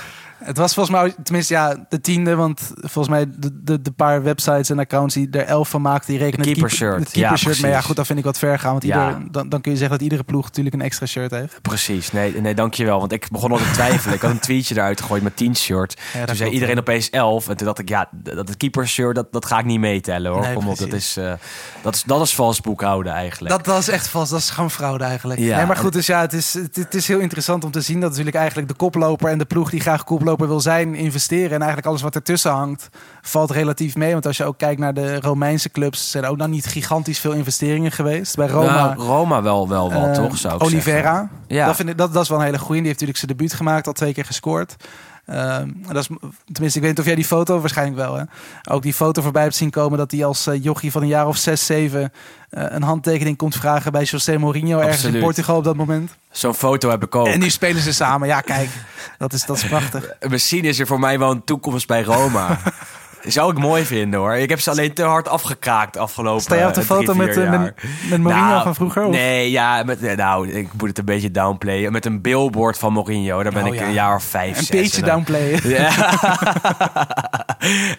Het 0.44 0.58
was 0.58 0.74
volgens 0.74 0.96
mij, 0.96 1.16
tenminste 1.24 1.54
ja, 1.54 1.86
de 1.90 2.02
tiende. 2.02 2.36
Want 2.36 2.72
volgens 2.76 3.08
mij 3.08 3.26
de, 3.38 3.64
de, 3.64 3.82
de 3.82 3.92
paar 3.92 4.24
websites 4.24 4.70
en 4.70 4.80
accounts 4.80 5.14
die 5.14 5.30
er 5.32 5.46
elf 5.46 5.70
van 5.70 5.82
maakten... 5.82 6.12
die 6.12 6.22
rekenen 6.22 6.46
De 6.46 6.54
keeper-. 6.54 6.70
Het 6.70 6.78
keepershirt 6.80 7.14
Ja, 7.14 7.22
mee. 7.22 7.40
Ja, 7.40 7.60
precies. 7.60 7.86
goed, 7.86 7.96
dat 7.96 8.06
vind 8.06 8.20
ik 8.20 8.26
wat 8.26 8.38
ver 8.38 8.60
gaan. 8.60 8.72
Want 8.72 8.84
Ja. 8.84 9.08
ieder, 9.08 9.32
dan, 9.32 9.50
dan 9.50 9.62
kun 9.62 9.72
je 9.72 9.78
zeggen 9.78 9.96
dat 9.98 10.04
iedere 10.06 10.24
ploeg 10.24 10.44
natuurlijk 10.46 10.76
een 10.76 10.82
extra 10.82 11.06
shirt 11.06 11.32
heeft. 11.32 11.62
Precies, 11.62 12.12
nee, 12.12 12.42
nee, 12.42 12.54
dankjewel. 12.54 13.00
Want 13.00 13.12
ik 13.12 13.28
begon 13.32 13.52
al 13.52 13.58
te 13.58 13.72
twijfelen. 13.72 14.16
Ik 14.16 14.22
had 14.22 14.32
een 14.32 14.40
tweetje 14.40 14.76
eruit 14.76 15.02
gegooid 15.02 15.24
met 15.24 15.36
10 15.36 15.56
shirt. 15.56 15.98
dat 16.14 16.28
toen 16.28 16.36
zei 16.36 16.50
iedereen 16.50 16.76
ja. 16.76 16.82
opeens 16.82 17.10
11. 17.10 17.50
En 17.50 17.58
toen 17.58 17.66
dacht 17.66 17.80
ik, 17.80 17.90
ja, 17.90 18.10
dat 18.12 18.48
het 18.48 18.58
keepershirt, 18.58 19.16
dat, 19.16 19.32
dat 19.32 19.46
ga 19.46 19.60
ik 19.60 19.66
niet 19.66 19.80
meetellen 19.80 20.32
hoor. 20.32 20.42
Nee, 20.42 20.54
Kom 20.54 20.68
op, 20.68 20.78
dat 20.78 20.94
is, 20.94 21.18
eh, 21.18 21.34
dat 21.82 21.96
is, 21.96 22.04
dat 22.04 22.22
is 22.22 22.36
vals 22.36 22.62
boekhouden 22.62 23.14
eigenlijk. 23.14 23.56
Dat, 23.56 23.66
dat 23.66 23.80
is 23.80 23.90
echt 23.90 24.08
vast, 24.08 24.32
dat 24.32 24.40
is 24.40 24.50
gewoon 24.50 24.72
fraude 24.72 25.04
eigenlijk. 25.04 25.40
Ja. 25.40 25.58
Nee, 25.58 25.66
maar 25.66 25.78
goed, 25.78 25.94
dus 25.94 26.06
ja, 26.06 26.22
het 26.22 26.34
is, 26.34 26.54
het, 26.54 26.76
het 26.76 26.96
is 26.96 27.08
heel 27.08 27.20
interessant 27.20 27.64
om 27.64 27.72
te 27.72 27.82
zien 27.82 28.00
dat 28.00 28.10
natuurlijk 28.10 28.36
eigenlijk 28.36 28.68
de 28.68 28.74
koploper 28.74 29.30
en 29.30 29.38
de 29.38 29.46
ploeg 29.46 29.70
die 29.70 29.80
graag 29.80 30.04
koploper 30.04 30.28
wil 30.38 30.60
zijn, 30.60 30.96
investeren. 30.96 31.52
En 31.52 31.58
eigenlijk 31.58 31.88
alles 31.88 32.02
wat 32.02 32.16
ertussen 32.16 32.52
hangt, 32.52 32.90
valt 33.22 33.52
relatief 33.52 33.96
mee. 33.96 34.12
Want 34.12 34.26
als 34.26 34.38
je 34.38 34.44
ook 34.46 34.58
kijkt 34.58 34.80
naar 34.80 34.94
de 34.94 35.20
Romeinse 35.20 35.70
clubs, 35.70 36.12
zijn 36.12 36.24
er 36.24 36.30
ook 36.30 36.40
dan 36.40 36.50
niet 36.50 36.66
gigantisch 36.66 37.20
veel 37.20 37.32
investeringen 37.32 37.92
geweest. 37.92 38.36
Bij 38.36 38.48
Roma. 38.48 38.74
Nou, 38.96 39.00
Roma 39.02 39.42
wel, 39.42 39.68
wel 39.70 39.94
wat, 39.94 40.08
Eh, 40.08 40.24
toch? 40.24 40.38
Zou 40.38 40.56
ik 40.56 40.64
Oliveira. 40.64 41.12
zeggen. 41.12 41.30
Ja. 41.48 41.66
Dat, 41.66 41.76
vind 41.76 41.90
ik, 41.90 41.98
dat, 41.98 42.14
dat 42.14 42.24
is 42.24 42.30
wel 42.30 42.40
een 42.40 42.46
hele 42.46 42.58
goeie. 42.60 42.82
Die 42.82 42.88
heeft 42.88 43.00
natuurlijk 43.02 43.18
zijn 43.28 43.38
debuut 43.38 43.54
gemaakt, 43.54 43.88
al 43.88 43.94
twee 43.94 44.14
keer 44.14 44.26
gescoord. 44.26 44.76
Ehm, 45.30 45.70
dat 45.88 45.96
is, 45.96 46.08
tenminste, 46.52 46.80
ik 46.80 46.86
weet 46.86 46.90
niet 46.90 47.00
of 47.00 47.06
jij 47.06 47.16
die 47.16 47.26
foto, 47.26 47.60
waarschijnlijk 47.60 47.98
wel, 47.98 48.16
hè? 48.16 48.24
ook 48.72 48.82
die 48.82 48.94
foto 48.94 49.22
voorbij 49.22 49.44
hebt 49.44 49.56
zien 49.56 49.70
komen 49.70 49.98
dat 49.98 50.12
hij 50.12 50.26
als 50.26 50.48
eh, 50.48 50.64
jochie 50.64 50.92
van 50.92 51.02
een 51.02 51.08
jaar 51.08 51.28
of 51.28 51.38
zes, 51.38 51.66
zeven 51.66 52.12
eh, 52.50 52.64
een 52.68 52.84
handtekening 52.84 53.38
komt 53.38 53.56
vragen 53.56 53.92
bij 53.92 54.04
José 54.04 54.38
Mourinho 54.38 54.80
ergens 54.80 55.04
in. 55.04 55.20
Portugal 55.20 55.58
op 55.58 55.64
dat 55.64 55.76
moment. 55.76 56.12
Zo'n 56.32 56.54
foto 56.54 56.90
heb 56.90 57.04
ik 57.04 57.16
ook. 57.16 57.28
En 57.28 57.40
nu 57.40 57.50
spelen 57.50 57.82
ze 57.82 57.94
samen. 57.94 58.28
Ja, 58.28 58.42
kijk, 58.42 58.70
dat 59.18 59.34
is, 59.34 59.46
dat 59.46 59.58
is 59.58 59.66
prachtig. 59.66 60.14
Misschien 60.30 60.64
is 60.64 60.80
er 60.80 60.88
voor 60.88 61.00
mij 61.00 61.20
wel 61.20 61.32
een 61.32 61.44
toekomst 61.44 61.88
bij 61.88 62.04
Roma. 62.04 62.60
Zou 63.32 63.52
ik 63.52 63.58
mooi 63.58 63.86
vinden 63.86 64.20
hoor. 64.20 64.34
Ik 64.36 64.50
heb 64.50 64.60
ze 64.60 64.70
alleen 64.70 64.94
te 64.94 65.04
hard 65.04 65.28
afgekraakt 65.28 65.98
afgelopen 65.98 66.42
Sta 66.42 66.56
jij 66.56 66.68
op 66.68 66.74
de 66.74 66.82
foto 66.82 67.14
met, 67.16 67.38
eh, 67.38 67.44
jaar. 67.44 67.60
met, 67.60 67.74
met 68.10 68.20
Mourinho 68.22 68.48
Nou, 68.48 68.64
van 68.64 68.76
vroeger? 68.76 69.04
of? 69.06 69.12
Nee, 69.12 69.52
ja, 69.52 69.84
met, 69.84 70.04
eh, 70.04 70.18
nou, 70.18 70.50
ik 70.50 70.68
moet 70.78 70.88
het 70.88 70.98
een 70.98 71.06
beetje 71.06 71.32
downplayen. 71.32 71.92
Met 71.92 72.06
een 72.06 72.22
billboard 72.22 72.78
van 72.78 72.94
Mourinho. 72.94 73.44
Daar 73.44 73.54
ben 73.54 73.64
Oh, 73.68 73.74
ik 73.74 73.80
ja. 73.80 73.86
een 73.86 73.94
jaar 73.94 74.16
of 74.16 74.24
vijf, 74.24 74.58
Een 74.58 74.64
zes. 74.64 74.70
beetje 74.82 75.02
downplayen. 75.02 75.70
Ja. 75.70 75.90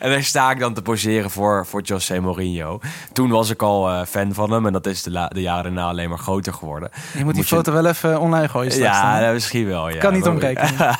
en 0.00 0.10
daar 0.10 0.22
sta 0.22 0.50
ik 0.50 0.58
dan 0.58 0.74
te 0.74 0.82
poseren 0.82 1.30
voor, 1.30 1.66
voor 1.66 1.82
José 1.82 2.20
Mourinho. 2.20 2.80
Toen 3.12 3.30
was 3.30 3.50
ik 3.50 3.62
al 3.62 3.88
eh, 3.90 4.02
fan 4.06 4.34
van 4.34 4.50
hem 4.52 4.66
en 4.66 4.72
dat 4.72 4.86
is 4.86 5.02
de, 5.02 5.10
la- 5.10 5.28
de 5.28 5.40
jaren 5.40 5.62
daarna 5.74 5.88
alleen 5.88 6.08
maar 6.08 6.18
groter 6.18 6.52
geworden. 6.52 6.90
Je 7.18 7.24
moet 7.24 7.34
die 7.34 7.44
foto 7.44 7.72
wel 7.72 7.86
even 7.86 8.20
online 8.20 8.48
gooien 8.48 8.72
straks. 8.72 8.96
Ja, 8.96 9.20
dan, 9.20 9.32
misschien 9.32 9.66
wel. 9.66 9.88
Ja. 9.88 9.98
Kan 9.98 10.12
niet 10.12 10.26
ontbreken. 10.26 10.68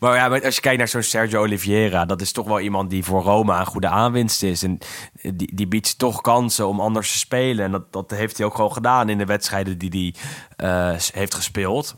maar 0.00 0.14
ja, 0.16 0.28
maar 0.28 0.44
als 0.44 0.54
je 0.54 0.60
kijkt 0.60 0.78
naar 0.78 0.88
zo'n 0.88 1.02
Sergio 1.02 1.40
Oliveira, 1.40 2.04
dat 2.04 2.20
is 2.20 2.32
toch 2.32 2.46
wel 2.46 2.60
iemand 2.60 2.90
die 2.90 3.04
voor 3.04 3.22
Roma 3.22 3.53
een 3.60 3.66
goede 3.66 3.88
aanwinst 3.88 4.42
is. 4.42 4.62
En 4.62 4.78
die, 5.22 5.54
die 5.54 5.66
biedt 5.68 5.98
toch 5.98 6.20
kansen 6.20 6.68
om 6.68 6.80
anders 6.80 7.12
te 7.12 7.18
spelen. 7.18 7.64
En 7.64 7.70
dat, 7.70 7.92
dat 7.92 8.10
heeft 8.10 8.36
hij 8.36 8.46
ook 8.46 8.54
gewoon 8.54 8.72
gedaan 8.72 9.08
in 9.08 9.18
de 9.18 9.24
wedstrijden 9.24 9.78
die 9.78 10.14
hij 10.56 10.92
eh, 10.92 11.00
heeft 11.12 11.34
gespeeld. 11.34 11.96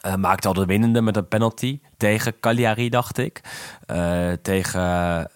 Eh, 0.00 0.14
maakte 0.14 0.48
al 0.48 0.54
de 0.54 0.64
winnende 0.64 1.02
met 1.02 1.16
een 1.16 1.28
penalty 1.28 1.80
tegen 1.96 2.40
Cagliari, 2.40 2.88
dacht 2.88 3.18
ik. 3.18 3.40
Eh, 3.86 4.32
tegen 4.42 5.30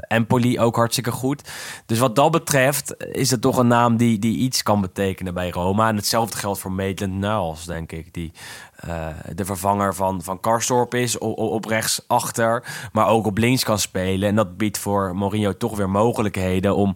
Empoli 0.00 0.60
ook 0.60 0.76
hartstikke 0.76 1.10
goed. 1.10 1.50
Dus 1.86 1.98
wat 1.98 2.16
dat 2.16 2.30
betreft 2.30 2.94
is 2.98 3.30
het 3.30 3.40
toch 3.40 3.56
een 3.56 3.66
naam 3.66 3.96
die, 3.96 4.18
die 4.18 4.36
iets 4.36 4.62
kan 4.62 4.80
betekenen 4.80 5.34
bij 5.34 5.50
Roma. 5.50 5.88
En 5.88 5.96
hetzelfde 5.96 6.36
geldt 6.36 6.58
voor 6.58 6.72
Maitland 6.72 7.12
Niles, 7.12 7.64
denk 7.64 7.92
ik. 7.92 8.14
Die 8.14 8.32
eh, 8.76 9.06
de 9.34 9.44
vervanger 9.44 9.94
van, 9.94 10.22
van 10.22 10.40
Karsdorp 10.40 10.94
is 10.94 11.18
op, 11.18 11.38
op 11.38 11.64
rechts 11.64 12.04
achter. 12.06 12.64
Maar 12.92 13.06
ook 13.06 13.26
op 13.26 13.38
links 13.38 13.64
kan 13.64 13.78
spelen. 13.78 14.28
En 14.28 14.34
dat 14.34 14.56
biedt 14.56 14.78
voor 14.78 15.16
Mourinho 15.16 15.56
toch 15.56 15.76
weer 15.76 15.90
mogelijkheden 15.90 16.76
om 16.76 16.94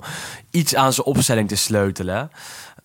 iets 0.51 0.75
aan 0.75 0.93
zijn 0.93 1.07
opstelling 1.07 1.49
te 1.49 1.57
sleutelen. 1.57 2.31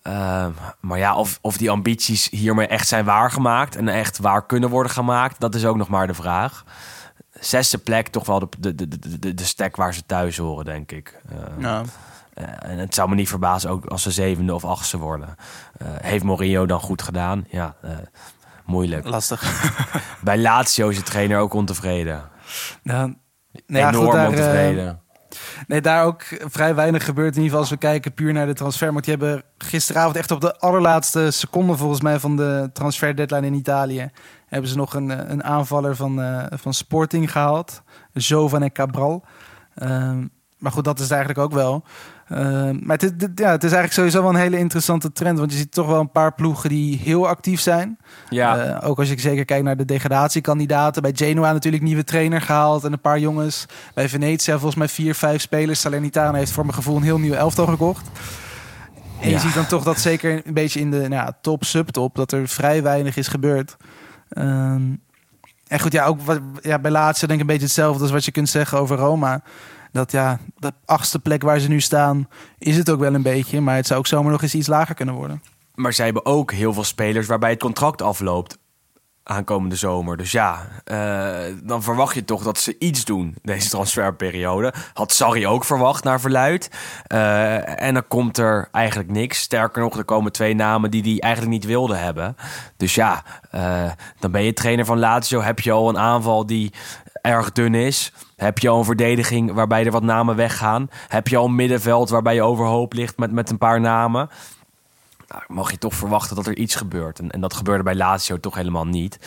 Ehm, 0.02 0.50
maar 0.80 0.98
ja, 0.98 1.16
of, 1.16 1.38
of 1.42 1.56
die 1.56 1.70
ambities 1.70 2.30
hiermee 2.30 2.66
echt 2.66 2.88
zijn 2.88 3.04
waargemaakt 3.04 3.76
en 3.76 3.88
echt 3.88 4.18
waar 4.18 4.46
kunnen 4.46 4.70
worden 4.70 4.92
gemaakt, 4.92 5.40
dat 5.40 5.54
is 5.54 5.64
ook 5.64 5.76
nog 5.76 5.88
maar 5.88 6.06
de 6.06 6.14
vraag. 6.14 6.64
Zesde 7.40 7.78
plek, 7.78 8.08
toch 8.08 8.26
wel 8.26 8.38
de, 8.38 8.74
de, 8.74 8.74
de, 8.74 9.18
de, 9.18 9.34
de 9.34 9.44
stek 9.44 9.76
waar 9.76 9.94
ze 9.94 10.06
thuis 10.06 10.36
horen, 10.36 10.64
denk 10.64 10.92
ik. 10.92 11.20
Eh, 12.34 12.70
en 12.70 12.78
het 12.78 12.94
zou 12.94 13.08
me 13.08 13.14
niet 13.14 13.28
verbazen 13.28 13.70
ook 13.70 13.84
als 13.84 14.02
ze 14.02 14.10
zevende 14.10 14.54
of 14.54 14.64
achtste 14.64 14.98
worden. 14.98 15.36
Eh, 15.78 15.86
heeft 15.90 16.24
Mourinho 16.24 16.66
dan 16.66 16.80
goed 16.80 17.02
gedaan? 17.02 17.46
Ja, 17.50 17.74
moeilijk. 18.66 19.08
Lastig. 19.08 19.70
Bij 20.24 20.38
Lazio 20.38 20.88
is 20.88 20.96
de 20.96 21.02
trainer 21.02 21.38
ook 21.38 21.54
ontevreden. 21.54 22.22
Nou, 22.82 23.14
nou 23.66 23.82
ja, 23.82 23.88
Enorm 23.88 24.04
goed, 24.04 24.14
daar, 24.14 24.24
eh, 24.24 24.30
ontevreden. 24.30 25.00
Nee, 25.66 25.80
daar 25.80 26.04
ook 26.04 26.22
vrij 26.28 26.74
weinig 26.74 27.04
gebeurt. 27.04 27.36
In 27.36 27.42
ieder 27.42 27.44
geval 27.44 27.60
als 27.60 27.70
we 27.70 27.76
kijken 27.76 28.14
puur 28.14 28.32
naar 28.32 28.46
de 28.46 28.54
transfer. 28.54 28.92
Want 28.92 29.04
die 29.04 29.16
hebben 29.16 29.42
gisteravond 29.58 30.16
echt 30.16 30.30
op 30.30 30.40
de 30.40 30.58
allerlaatste 30.58 31.30
seconde 31.30 31.76
volgens 31.76 32.00
mij 32.00 32.18
van 32.18 32.36
de 32.36 32.70
transfer 32.72 33.16
deadline 33.16 33.46
in 33.46 33.54
Italië. 33.54 34.10
Hebben 34.46 34.70
ze 34.70 34.76
nog 34.76 34.94
een, 34.94 35.10
eh, 35.10 35.30
een 35.30 35.44
aanvaller 35.44 35.96
van, 35.96 36.22
eh, 36.22 36.44
van 36.50 36.74
Sporting 36.74 37.32
gehaald. 37.32 37.82
Jovan 38.12 38.62
en 38.62 38.72
Cabral. 38.72 39.24
Ehm, 39.74 40.26
maar 40.58 40.72
goed, 40.72 40.84
dat 40.84 40.96
is 40.96 41.02
het 41.02 41.12
eigenlijk 41.12 41.40
ook 41.40 41.52
wel. 41.52 41.84
Ehm, 42.28 42.76
maar 42.82 42.96
het, 42.96 43.14
ja, 43.34 43.50
het 43.50 43.64
is 43.64 43.72
eigenlijk 43.72 43.92
sowieso 43.92 44.20
wel 44.20 44.30
een 44.30 44.36
hele 44.36 44.58
interessante 44.58 45.12
trend. 45.12 45.38
Want 45.38 45.52
je 45.52 45.58
ziet 45.58 45.72
toch 45.72 45.86
wel 45.86 46.00
een 46.00 46.10
paar 46.10 46.34
ploegen 46.34 46.68
die 46.68 46.98
heel 46.98 47.28
actief 47.28 47.60
zijn. 47.60 47.98
Ja, 48.30 48.56
Eh, 48.56 48.88
ook 48.88 48.98
als 48.98 49.10
ik 49.10 49.20
zeker 49.20 49.44
kijk 49.44 49.62
naar 49.62 49.76
de 49.76 49.84
degradatiekandidaten. 49.84 51.02
Bij 51.02 51.12
Genoa 51.14 51.52
natuurlijk 51.52 51.82
nieuwe 51.82 52.04
trainer 52.04 52.40
gehaald 52.40 52.84
en 52.84 52.92
een 52.92 53.00
paar 53.00 53.18
jongens. 53.18 53.66
Bij 53.94 54.08
Venetia 54.08 54.52
volgens 54.52 54.74
mij 54.74 54.88
vier, 54.88 55.14
vijf 55.14 55.40
spelers. 55.40 55.80
Salernitana 55.80 56.38
heeft 56.38 56.52
voor 56.52 56.64
mijn 56.64 56.76
gevoel 56.76 56.96
een 56.96 57.02
heel 57.02 57.18
nieuw 57.18 57.34
elftal 57.34 57.66
gekocht. 57.66 58.08
En 59.20 59.30
je 59.30 59.38
ziet 59.38 59.54
dan 59.54 59.66
toch 59.66 59.82
dat 59.82 59.98
zeker 60.00 60.46
een 60.46 60.54
beetje 60.54 60.80
in 60.80 60.90
de 60.90 60.96
nou, 60.96 61.10
ja, 61.10 61.38
top, 61.40 61.64
subtop... 61.64 62.14
dat 62.14 62.32
er 62.32 62.48
vrij 62.48 62.82
weinig 62.82 63.16
is 63.16 63.28
gebeurd. 63.28 63.76
Ehm, 64.28 64.82
en 65.66 65.80
goed, 65.80 65.92
ja, 65.92 66.04
ook 66.04 66.20
wat, 66.20 66.40
ja, 66.60 66.78
bij 66.78 66.90
Lazio 66.90 67.26
denk 67.26 67.40
ik 67.40 67.46
een 67.46 67.52
beetje 67.52 67.66
hetzelfde... 67.66 68.02
als 68.02 68.10
wat 68.10 68.24
je 68.24 68.30
kunt 68.30 68.48
zeggen 68.48 68.78
over 68.78 68.96
Roma. 68.96 69.42
Dat 69.96 70.12
ja, 70.12 70.38
de 70.56 70.72
achtste 70.84 71.18
plek 71.18 71.42
waar 71.42 71.58
ze 71.58 71.68
nu 71.68 71.80
staan... 71.80 72.28
is 72.58 72.76
het 72.76 72.90
ook 72.90 73.00
wel 73.00 73.14
een 73.14 73.22
beetje. 73.22 73.60
Maar 73.60 73.76
het 73.76 73.86
zou 73.86 73.98
ook 73.98 74.06
zomaar 74.06 74.32
nog 74.32 74.42
eens 74.42 74.54
iets 74.54 74.66
lager 74.66 74.94
kunnen 74.94 75.14
worden. 75.14 75.42
maar 75.74 75.92
zij 75.92 76.04
hebben 76.04 76.26
ook 76.26 76.52
heel 76.52 76.72
veel 76.72 76.84
spelers 76.84 77.26
waarbij 77.26 77.50
het 77.50 77.60
contract 77.60 78.02
afloopt 78.02 78.58
aankomende 79.26 79.76
zomer. 79.76 80.16
Dus 80.16 80.32
ja, 80.32 80.68
eh, 80.84 81.54
dan 81.62 81.82
verwacht 81.82 82.14
je 82.14 82.24
toch 82.24 82.42
dat 82.42 82.58
ze 82.58 82.76
iets 82.78 83.04
doen 83.04 83.34
deze 83.42 83.68
transferperiode. 83.68 84.72
Had 84.92 85.12
Sarri 85.12 85.46
ook 85.46 85.64
verwacht 85.64 86.04
naar 86.04 86.20
verluid. 86.20 86.70
Eh, 87.06 87.82
en 87.82 87.94
dan 87.94 88.08
komt 88.08 88.38
er 88.38 88.68
eigenlijk 88.72 89.10
niks. 89.10 89.40
Sterker 89.40 89.82
nog, 89.82 89.96
er 89.96 90.04
komen 90.04 90.32
twee 90.32 90.54
namen 90.54 90.90
die 90.90 91.02
hij 91.02 91.18
eigenlijk 91.18 91.52
niet 91.52 91.64
wilde 91.64 91.96
hebben. 91.96 92.36
Dus 92.76 92.94
ja, 92.94 93.22
eh, 93.50 93.90
dan 94.18 94.30
ben 94.30 94.42
je 94.42 94.52
trainer 94.52 94.84
van 94.84 94.98
Lazio. 94.98 95.40
Heb 95.40 95.60
je 95.60 95.72
al 95.72 95.88
een 95.88 95.98
aanval 95.98 96.46
die 96.46 96.72
erg 97.26 97.52
dun 97.52 97.74
is? 97.74 98.12
Heb 98.36 98.58
je 98.58 98.68
al 98.68 98.78
een 98.78 98.84
verdediging 98.84 99.52
waarbij 99.52 99.84
er 99.84 99.90
wat 99.90 100.02
namen 100.02 100.36
weggaan? 100.36 100.90
Heb 101.08 101.28
je 101.28 101.36
al 101.36 101.44
een 101.44 101.54
middenveld 101.54 102.10
waarbij 102.10 102.34
je 102.34 102.42
overhoop 102.42 102.92
ligt 102.92 103.18
met, 103.18 103.32
met 103.32 103.50
een 103.50 103.58
paar 103.58 103.80
namen? 103.80 104.28
nou, 105.28 105.42
mag 105.48 105.70
je 105.70 105.78
toch 105.78 105.94
verwachten 105.94 106.36
dat 106.36 106.46
er 106.46 106.56
iets 106.56 106.74
gebeurt. 106.74 107.18
En, 107.18 107.30
en 107.30 107.40
dat 107.40 107.54
gebeurde 107.54 107.82
bij 107.82 107.94
Lazio 107.94 108.40
toch 108.40 108.54
helemaal 108.54 108.86
niet. 108.86 109.18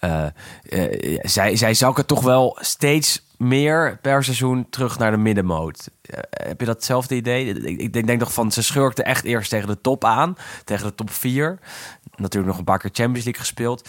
Eh, 0.00 0.26
eh, 0.62 1.18
zij, 1.22 1.56
zij 1.56 1.74
zakken 1.74 2.06
toch 2.06 2.22
wel 2.22 2.58
steeds 2.60 3.24
meer 3.36 3.98
per 4.02 4.24
seizoen 4.24 4.66
terug 4.70 4.98
naar 4.98 5.10
de 5.10 5.16
middenmoot. 5.16 5.90
Eh, 6.02 6.18
heb 6.30 6.60
je 6.60 6.66
datzelfde 6.66 7.14
idee? 7.14 7.46
Ik, 7.46 7.80
ik 7.80 7.92
denk, 7.92 8.06
denk 8.06 8.20
toch 8.20 8.32
van, 8.32 8.52
ze 8.52 8.62
schurkten 8.62 9.04
echt 9.04 9.24
eerst 9.24 9.50
tegen 9.50 9.68
de 9.68 9.80
top 9.80 10.04
aan. 10.04 10.36
Tegen 10.64 10.86
de 10.86 10.94
top 10.94 11.10
4. 11.10 11.58
Natuurlijk 12.16 12.46
nog 12.46 12.58
een 12.58 12.64
paar 12.64 12.78
keer 12.78 12.90
Champions 12.92 13.24
League 13.24 13.42
gespeeld. 13.42 13.88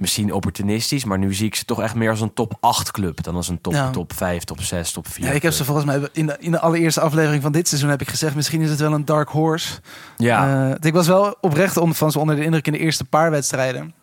Misschien 0.00 0.32
opportunistisch, 0.32 1.04
maar 1.04 1.18
nu 1.18 1.34
zie 1.34 1.46
ik 1.46 1.54
ze 1.54 1.64
toch 1.64 1.80
echt 1.80 1.94
meer 1.94 2.10
als 2.10 2.20
een 2.20 2.32
top 2.34 2.56
8 2.60 2.90
club 2.90 3.22
dan 3.22 3.34
als 3.34 3.48
een 3.48 3.60
top, 3.60 3.72
Ja. 3.72 3.90
top 3.90 4.12
5, 4.12 4.44
top 4.44 4.60
6, 4.60 4.92
top 4.92 5.08
4. 5.08 5.24
Ja, 5.24 5.30
ik 5.30 5.42
heb 5.42 5.52
ze 5.52 5.64
volgens 5.64 5.86
mij 5.86 6.08
in 6.12 6.26
de, 6.26 6.36
in 6.38 6.50
de 6.50 6.60
allereerste 6.60 7.00
aflevering 7.00 7.42
van 7.42 7.52
dit 7.52 7.68
seizoen 7.68 7.90
heb 7.90 8.00
ik 8.00 8.08
gezegd, 8.08 8.34
misschien 8.34 8.60
is 8.60 8.70
het 8.70 8.80
wel 8.80 8.92
een 8.92 9.04
dark 9.04 9.28
horse. 9.28 9.78
Ja, 10.16 10.68
Eh, 10.70 10.74
ik 10.80 10.92
was 10.92 11.06
wel 11.06 11.36
oprecht 11.40 11.76
on- 11.76 11.94
van 11.94 12.12
ze 12.12 12.18
onder 12.18 12.36
de 12.36 12.44
indruk 12.44 12.66
in 12.66 12.72
de 12.72 12.78
eerste 12.78 13.04
paar 13.04 13.30
wedstrijden. 13.30 13.94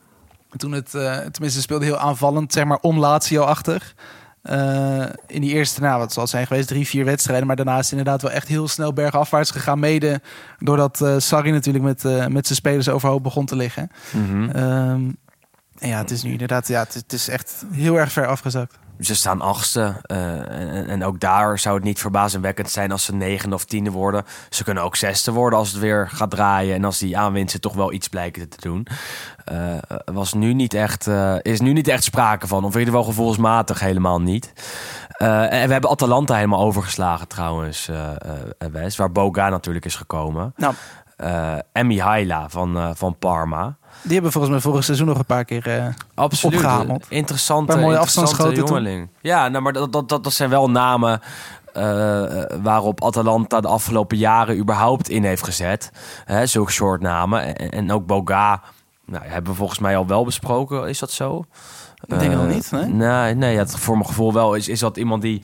Toen 0.57 0.71
het, 0.71 0.95
eh, 0.95 1.17
tenminste, 1.17 1.61
speelde 1.61 1.85
heel 1.85 1.97
aanvallend, 1.97 2.53
zeg 2.53 2.65
maar 2.65 2.79
om 2.81 2.99
Lazio-achtig. 2.99 3.93
Eh, 4.41 5.03
in 5.27 5.41
die 5.41 5.53
eerste, 5.53 5.81
nou, 5.81 5.99
wat 5.99 6.13
zal 6.13 6.21
het 6.23 6.31
zijn 6.31 6.47
geweest, 6.47 6.67
drie, 6.67 6.87
vier 6.87 7.05
wedstrijden. 7.05 7.47
Maar 7.47 7.55
daarna 7.55 7.77
is 7.79 7.89
inderdaad 7.91 8.21
wel 8.21 8.31
echt 8.31 8.47
heel 8.47 8.67
snel 8.67 8.93
bergafwaarts 8.93 9.51
gegaan. 9.51 9.79
Mede 9.79 10.21
doordat 10.59 11.01
eh 11.01 11.15
Sarri 11.17 11.51
natuurlijk 11.51 11.83
met, 11.83 12.03
met 12.29 12.45
zijn 12.47 12.57
spelers 12.59 12.89
overhoop 12.89 13.23
begon 13.23 13.45
te 13.45 13.55
liggen. 13.55 13.89
mhm. 14.13 14.49
Ehm, 14.49 15.01
ja, 15.79 15.97
het 15.97 16.11
is 16.11 16.23
nu 16.23 16.31
inderdaad, 16.31 16.67
ja, 16.67 16.79
het, 16.79 16.95
is- 16.95 17.01
het 17.01 17.13
is 17.13 17.29
echt 17.29 17.65
heel 17.71 17.95
erg 17.95 18.11
ver 18.11 18.27
afgezakt. 18.27 18.77
Ze 18.99 19.15
staan 19.15 19.41
achtste. 19.41 19.95
eh, 20.01 20.39
en, 20.61 20.87
en 20.87 21.03
ook 21.03 21.19
daar 21.19 21.59
zou 21.59 21.75
het 21.75 21.83
niet 21.83 21.99
verbazingwekkend 21.99 22.69
zijn 22.69 22.91
als 22.91 23.03
ze 23.03 23.15
negen 23.15 23.53
of 23.53 23.65
tiende 23.65 23.91
worden. 23.91 24.23
Ze 24.49 24.63
kunnen 24.63 24.83
ook 24.83 24.95
zesde 24.95 25.31
worden 25.31 25.59
als 25.59 25.71
het 25.71 25.79
weer 25.81 26.09
gaat 26.09 26.29
draaien. 26.31 26.75
En 26.75 26.83
als 26.83 26.97
die 26.99 27.17
aanwinsten 27.17 27.61
toch 27.61 27.73
wel 27.73 27.93
iets 27.93 28.07
blijken 28.07 28.49
te 28.49 28.57
doen. 28.61 28.87
Eh, 29.45 29.57
was 30.05 30.33
nu 30.33 30.53
niet 30.53 30.73
echt, 30.73 31.07
eh, 31.07 31.35
is 31.41 31.59
nu 31.59 31.73
niet 31.73 31.87
echt 31.87 32.03
sprake 32.03 32.47
van. 32.47 32.63
Of 32.63 32.73
in 32.73 32.79
ieder 32.79 32.93
geval 32.93 33.09
gevoelsmatig 33.09 33.79
helemaal 33.79 34.21
niet. 34.21 34.53
En 35.17 35.67
we 35.67 35.71
hebben 35.73 35.89
Atalanta 35.89 36.35
helemaal 36.35 36.61
overgeslagen 36.61 37.27
trouwens, 37.27 37.87
eh 37.87 38.09
eh, 38.57 38.71
Wes. 38.71 38.95
Waar 38.97 39.11
Boga 39.11 39.49
natuurlijk 39.49 39.85
is 39.85 39.95
gekomen. 39.95 40.53
Nou, 40.55 40.73
en 41.71 41.87
Mihaila 41.87 42.49
van, 42.49 42.95
van 42.95 43.17
Parma. 43.17 43.77
Die 44.01 44.13
hebben 44.13 44.31
volgens 44.31 44.53
mij 44.53 44.61
vorig 44.61 44.83
seizoen 44.83 45.07
nog 45.07 45.17
een 45.17 45.25
paar 45.25 45.45
keer... 45.45 45.67
eh, 45.67 45.85
Absoluut. 46.13 46.55
opgehameld. 46.55 47.05
Interessante, 47.09 47.73
Een 47.73 47.79
mooie 47.79 47.99
interessante 47.99 48.43
toen. 48.51 48.53
jongeling. 48.53 49.09
Ja, 49.21 49.47
nou, 49.47 49.63
maar 49.63 49.73
dat, 49.73 49.93
dat, 49.93 50.09
dat, 50.09 50.23
dat 50.23 50.33
zijn 50.33 50.49
wel 50.49 50.69
namen 50.69 51.21
eh, 51.73 51.83
waarop 52.61 53.03
Atalanta 53.03 53.61
de 53.61 53.67
afgelopen 53.67 54.17
jaren 54.17 54.57
überhaupt 54.57 55.09
in 55.09 55.23
heeft 55.23 55.43
gezet. 55.43 55.91
Hè, 56.25 56.45
zulke 56.45 56.71
soort 56.71 57.01
namen. 57.01 57.55
En, 57.57 57.69
en 57.69 57.91
ook 57.91 58.05
Boga, 58.05 58.61
nou, 59.05 59.23
hebben 59.25 59.51
we 59.51 59.57
volgens 59.57 59.79
mij 59.79 59.97
al 59.97 60.07
wel 60.07 60.25
besproken. 60.25 60.87
Is 60.87 60.99
dat 60.99 61.11
zo? 61.11 61.45
Ik 62.07 62.19
denk 62.19 62.31
Eh, 62.31 62.37
wel 62.37 62.47
niet, 62.47 62.71
nee? 62.71 62.85
Nee, 62.85 63.33
nee 63.35 63.53
ja, 63.53 63.65
voor 63.67 63.95
mijn 63.95 64.07
gevoel 64.07 64.33
wel. 64.33 64.53
Is, 64.55 64.67
is 64.67 64.79
dat 64.79 64.97
iemand 64.97 65.21
die 65.21 65.43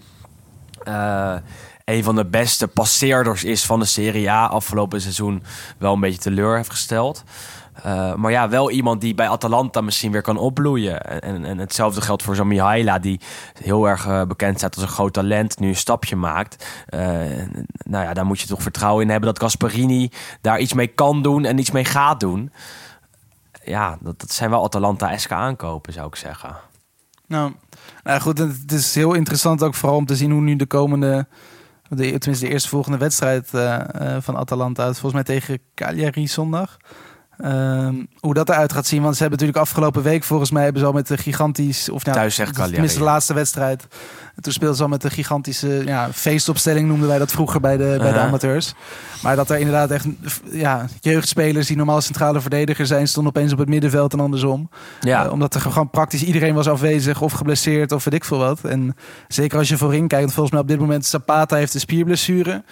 een 1.85 2.03
van 2.03 2.15
de 2.15 2.25
beste 2.25 2.67
passeerders 2.67 3.43
is 3.43 3.65
van 3.65 3.79
de 3.79 3.85
Serie 3.85 4.31
A 4.31 4.45
afgelopen 4.45 5.01
seizoen 5.01 5.43
wel 5.77 5.93
een 5.93 5.99
beetje 5.99 6.19
teleur 6.19 6.55
heeft 6.55 6.69
gesteld. 6.69 7.23
Eh, 7.73 8.15
maar 8.15 8.31
ja, 8.31 8.49
wel 8.49 8.71
iemand 8.71 9.01
die 9.01 9.15
bij 9.15 9.29
Atalanta 9.29 9.81
misschien 9.81 10.11
weer 10.11 10.21
kan 10.21 10.37
opbloeien. 10.37 11.21
En, 11.21 11.45
en, 11.45 11.57
hetzelfde 11.57 12.01
geldt 12.01 12.23
voor 12.23 12.35
zo'n 12.35 12.47
Mihaila, 12.47 12.99
die 12.99 13.19
heel 13.61 13.87
erg 13.87 14.07
eh, 14.07 14.23
bekend 14.23 14.57
staat 14.57 14.75
als 14.75 14.83
een 14.83 14.89
groot 14.89 15.13
talent, 15.13 15.59
nu 15.59 15.67
een 15.67 15.75
stapje 15.75 16.15
maakt. 16.15 16.65
Eh, 16.85 16.99
nou 17.83 18.05
ja, 18.05 18.13
daar 18.13 18.25
moet 18.25 18.39
je 18.39 18.47
toch 18.47 18.61
vertrouwen 18.61 19.03
in 19.03 19.09
hebben 19.09 19.29
dat 19.29 19.41
Gasparini 19.41 20.11
daar 20.41 20.59
iets 20.59 20.73
mee 20.73 20.87
kan 20.87 21.21
doen 21.21 21.45
en 21.45 21.57
iets 21.57 21.71
mee 21.71 21.85
gaat 21.85 22.19
doen. 22.19 22.51
Ja, 23.63 23.97
dat, 24.01 24.31
zijn 24.31 24.49
wel 24.49 24.63
Atalanta-eske 24.63 25.33
aankopen, 25.33 25.93
zou 25.93 26.07
ik 26.07 26.15
zeggen. 26.15 26.55
Nou, 27.27 27.53
nou 28.03 28.21
goed, 28.21 28.37
het 28.37 28.71
is 28.71 28.95
heel 28.95 29.13
interessant 29.13 29.63
ook 29.63 29.75
vooral 29.75 29.97
om 29.97 30.05
te 30.05 30.15
zien 30.15 30.31
hoe 30.31 30.41
nu 30.41 30.55
de 30.55 30.65
komende, 30.65 31.27
de, 31.89 31.95
tenminste 31.95 32.45
de 32.45 32.51
eerste 32.51 32.69
volgende 32.69 32.97
wedstrijd 32.97 33.49
van 34.19 34.37
Atalanta, 34.37 34.83
volgens 34.83 35.13
mij 35.13 35.23
tegen 35.23 35.59
Cagliari 35.75 36.27
zondag. 36.27 36.77
Ehm, 37.37 37.95
hoe 38.19 38.33
dat 38.33 38.49
eruit 38.49 38.73
gaat 38.73 38.85
zien. 38.85 39.01
Want 39.01 39.15
ze 39.15 39.21
hebben 39.21 39.39
natuurlijk 39.39 39.67
afgelopen 39.67 40.03
week 40.03 40.23
volgens 40.23 40.51
mij 40.51 40.63
hebben 40.63 40.81
ze 40.81 40.87
al 40.87 40.93
met 40.93 41.07
de 41.07 41.17
gigantisch 41.17 41.89
of 41.89 42.05
nou, 42.05 42.17
Thuis 42.17 42.35
Cagliari, 42.35 42.71
tenminste 42.71 42.97
de 42.99 43.03
laatste 43.03 43.33
wedstrijd 43.33 43.87
En 44.35 44.41
toen 44.41 44.53
speelden 44.53 44.77
ze 44.77 44.83
al 44.83 44.89
met 44.89 45.03
een 45.03 45.11
gigantische 45.11 45.81
ja, 45.85 46.09
feestopstelling, 46.13 46.87
noemden 46.87 47.07
wij 47.07 47.17
dat 47.17 47.31
vroeger 47.31 47.59
bij 47.59 47.77
de, 47.77 47.95
bij 47.99 48.11
de 48.11 48.19
amateurs. 48.19 48.73
Maar 49.23 49.35
dat 49.35 49.49
er 49.49 49.57
inderdaad 49.57 49.91
echt 49.91 50.05
ja, 50.51 50.85
jeugdspelers 50.99 51.67
die 51.67 51.77
normaal 51.77 52.01
centrale 52.01 52.41
verdediger 52.41 52.85
zijn, 52.85 53.07
stonden 53.07 53.33
opeens 53.35 53.51
op 53.51 53.57
het 53.57 53.69
middenveld 53.69 54.13
en 54.13 54.19
andersom. 54.19 54.69
Ja. 54.99 55.25
Eh, 55.25 55.31
omdat 55.31 55.55
er 55.55 55.61
gewoon 55.61 55.89
praktisch 55.89 56.23
iedereen 56.23 56.53
was 56.53 56.67
afwezig 56.67 57.21
of 57.21 57.31
geblesseerd 57.31 57.91
of 57.91 58.03
weet 58.03 58.13
ik 58.13 58.25
veel 58.25 58.37
wat. 58.37 58.63
En 58.63 58.95
zeker 59.27 59.57
als 59.57 59.69
je 59.69 59.77
voorin 59.77 60.07
kijkt, 60.07 60.31
volgens 60.31 60.51
mij 60.51 60.61
op 60.61 60.67
dit 60.67 60.79
moment 60.79 61.05
Zapata 61.05 61.55
heeft 61.55 61.73
een 61.73 61.79
spierblessure. 61.79 62.63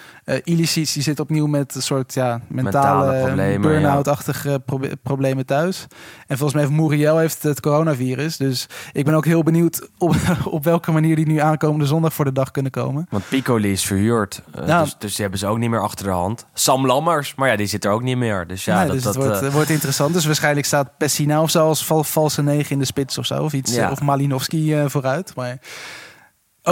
Ilicic 0.43 0.93
die 0.93 1.03
zit 1.03 1.19
opnieuw 1.19 1.47
met 1.47 1.75
een 1.75 1.81
soort 1.81 2.13
ja, 2.13 2.41
mentale, 2.47 3.59
burn-out-achtige 3.59 4.61
problemen 5.03 5.45
thuis. 5.45 5.87
En 6.27 6.37
volgens 6.37 6.53
mij 6.53 6.63
heeft 6.63 6.81
Muriel 6.81 7.17
heeft 7.17 7.43
het 7.43 7.59
coronavirus. 7.59 8.37
Dus 8.37 8.69
ik 8.91 9.05
ben 9.05 9.13
ook 9.13 9.25
heel 9.25 9.43
benieuwd 9.43 9.89
op, 9.97 10.15
op 10.45 10.63
welke 10.63 10.91
manier 10.91 11.15
die 11.15 11.27
nu 11.27 11.39
aankomende 11.51 11.85
zondag 11.85 12.13
voor 12.13 12.25
de 12.25 12.31
dag 12.31 12.51
kunnen 12.51 12.71
komen. 12.71 13.07
Want 13.09 13.29
Piccoli 13.29 13.71
is 13.71 13.85
verhuurd. 13.85 14.41
eh, 14.55 14.67
Ja. 14.67 14.81
dus, 14.83 14.95
dus 14.99 15.11
die 15.11 15.21
hebben 15.21 15.39
ze 15.39 15.47
ook 15.47 15.57
niet 15.57 15.69
meer 15.69 15.81
achter 15.81 16.05
de 16.05 16.11
hand. 16.11 16.45
Sam 16.53 16.85
Lammers, 16.85 17.35
maar 17.35 17.49
ja, 17.49 17.55
die 17.55 17.65
zit 17.67 17.85
er 17.85 17.91
ook 17.91 18.01
niet 18.01 18.17
meer. 18.17 18.47
Dus 18.47 18.65
ja, 18.65 18.77
Nee, 18.77 18.85
dat, 18.85 18.93
dus 18.95 19.03
dat, 19.03 19.15
het 19.15 19.23
wordt, 19.25 19.41
eh, 19.41 19.53
wordt 19.53 19.69
interessant. 19.69 20.13
Dus 20.13 20.25
waarschijnlijk 20.25 20.65
staat 20.65 20.97
Pessina 20.97 21.41
of 21.41 21.49
zo 21.49 21.67
als 21.67 21.85
val, 21.85 22.03
valse 22.03 22.41
negen 22.43 22.71
in 22.71 22.79
de 22.79 22.85
spits 22.85 23.17
of 23.17 23.25
zo. 23.25 23.43
Of 23.43 23.53
iets. 23.53 23.75
Ja. 23.75 23.85
eh, 23.85 23.91
Of 23.91 24.01
Malinowski 24.01 24.83
vooruit. 24.87 25.35
Maar 25.35 25.51
ook 25.51 25.57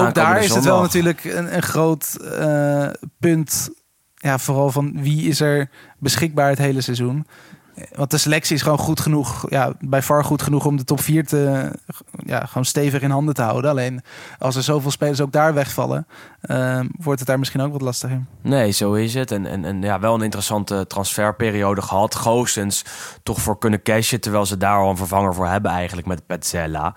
Aankomende 0.05 0.19
daar 0.19 0.43
is 0.43 0.53
het 0.55 0.63
wel 0.63 0.81
natuurlijk 0.81 1.23
een, 1.23 1.55
een 1.55 1.61
groot 1.63 2.17
punt. 3.19 3.69
Ja, 4.15 4.37
vooral 4.37 4.71
van 4.71 5.01
wie 5.01 5.27
is 5.27 5.39
er 5.41 5.69
beschikbaar 5.99 6.49
het 6.49 6.57
hele 6.57 6.81
seizoen. 6.81 7.25
Want 7.95 8.11
de 8.11 8.17
selectie 8.17 8.55
is 8.55 8.61
gewoon 8.61 8.77
goed 8.77 8.99
genoeg, 8.99 9.45
ja, 9.49 9.73
bij 9.79 10.01
far 10.01 10.23
goed 10.23 10.41
genoeg 10.41 10.65
om 10.65 10.77
de 10.77 10.83
top 10.83 11.01
4 11.01 11.25
te, 11.25 11.71
ja, 12.25 12.45
gewoon 12.45 12.65
stevig 12.65 13.01
in 13.01 13.09
handen 13.09 13.33
te 13.33 13.41
houden. 13.41 13.69
Alleen 13.69 14.01
als 14.39 14.55
er 14.55 14.63
zoveel 14.63 14.91
spelers 14.91 15.21
ook 15.21 15.31
daar 15.31 15.53
wegvallen, 15.53 16.07
eh, 16.41 16.79
wordt 16.97 17.19
het 17.19 17.27
daar 17.27 17.39
misschien 17.39 17.61
ook 17.61 17.71
wat 17.71 17.81
lastiger. 17.81 18.21
Nee, 18.41 18.71
zo 18.71 18.93
is 18.93 19.13
het. 19.13 19.31
En, 19.31 19.45
en, 19.45 19.65
en 19.65 19.81
ja, 19.81 19.99
wel 19.99 20.13
een 20.15 20.21
interessante 20.21 20.87
transferperiode 20.87 21.81
gehad. 21.81 22.15
Goossens 22.15 22.85
toch 23.23 23.41
voor 23.41 23.57
kunnen 23.57 23.81
cashen, 23.81 24.21
terwijl 24.21 24.45
ze 24.45 24.57
daar 24.57 24.77
al 24.77 24.89
een 24.89 24.97
vervanger 24.97 25.33
voor 25.33 25.47
hebben 25.47 25.71
eigenlijk 25.71 26.07
met 26.07 26.25
Petzella. 26.25 26.95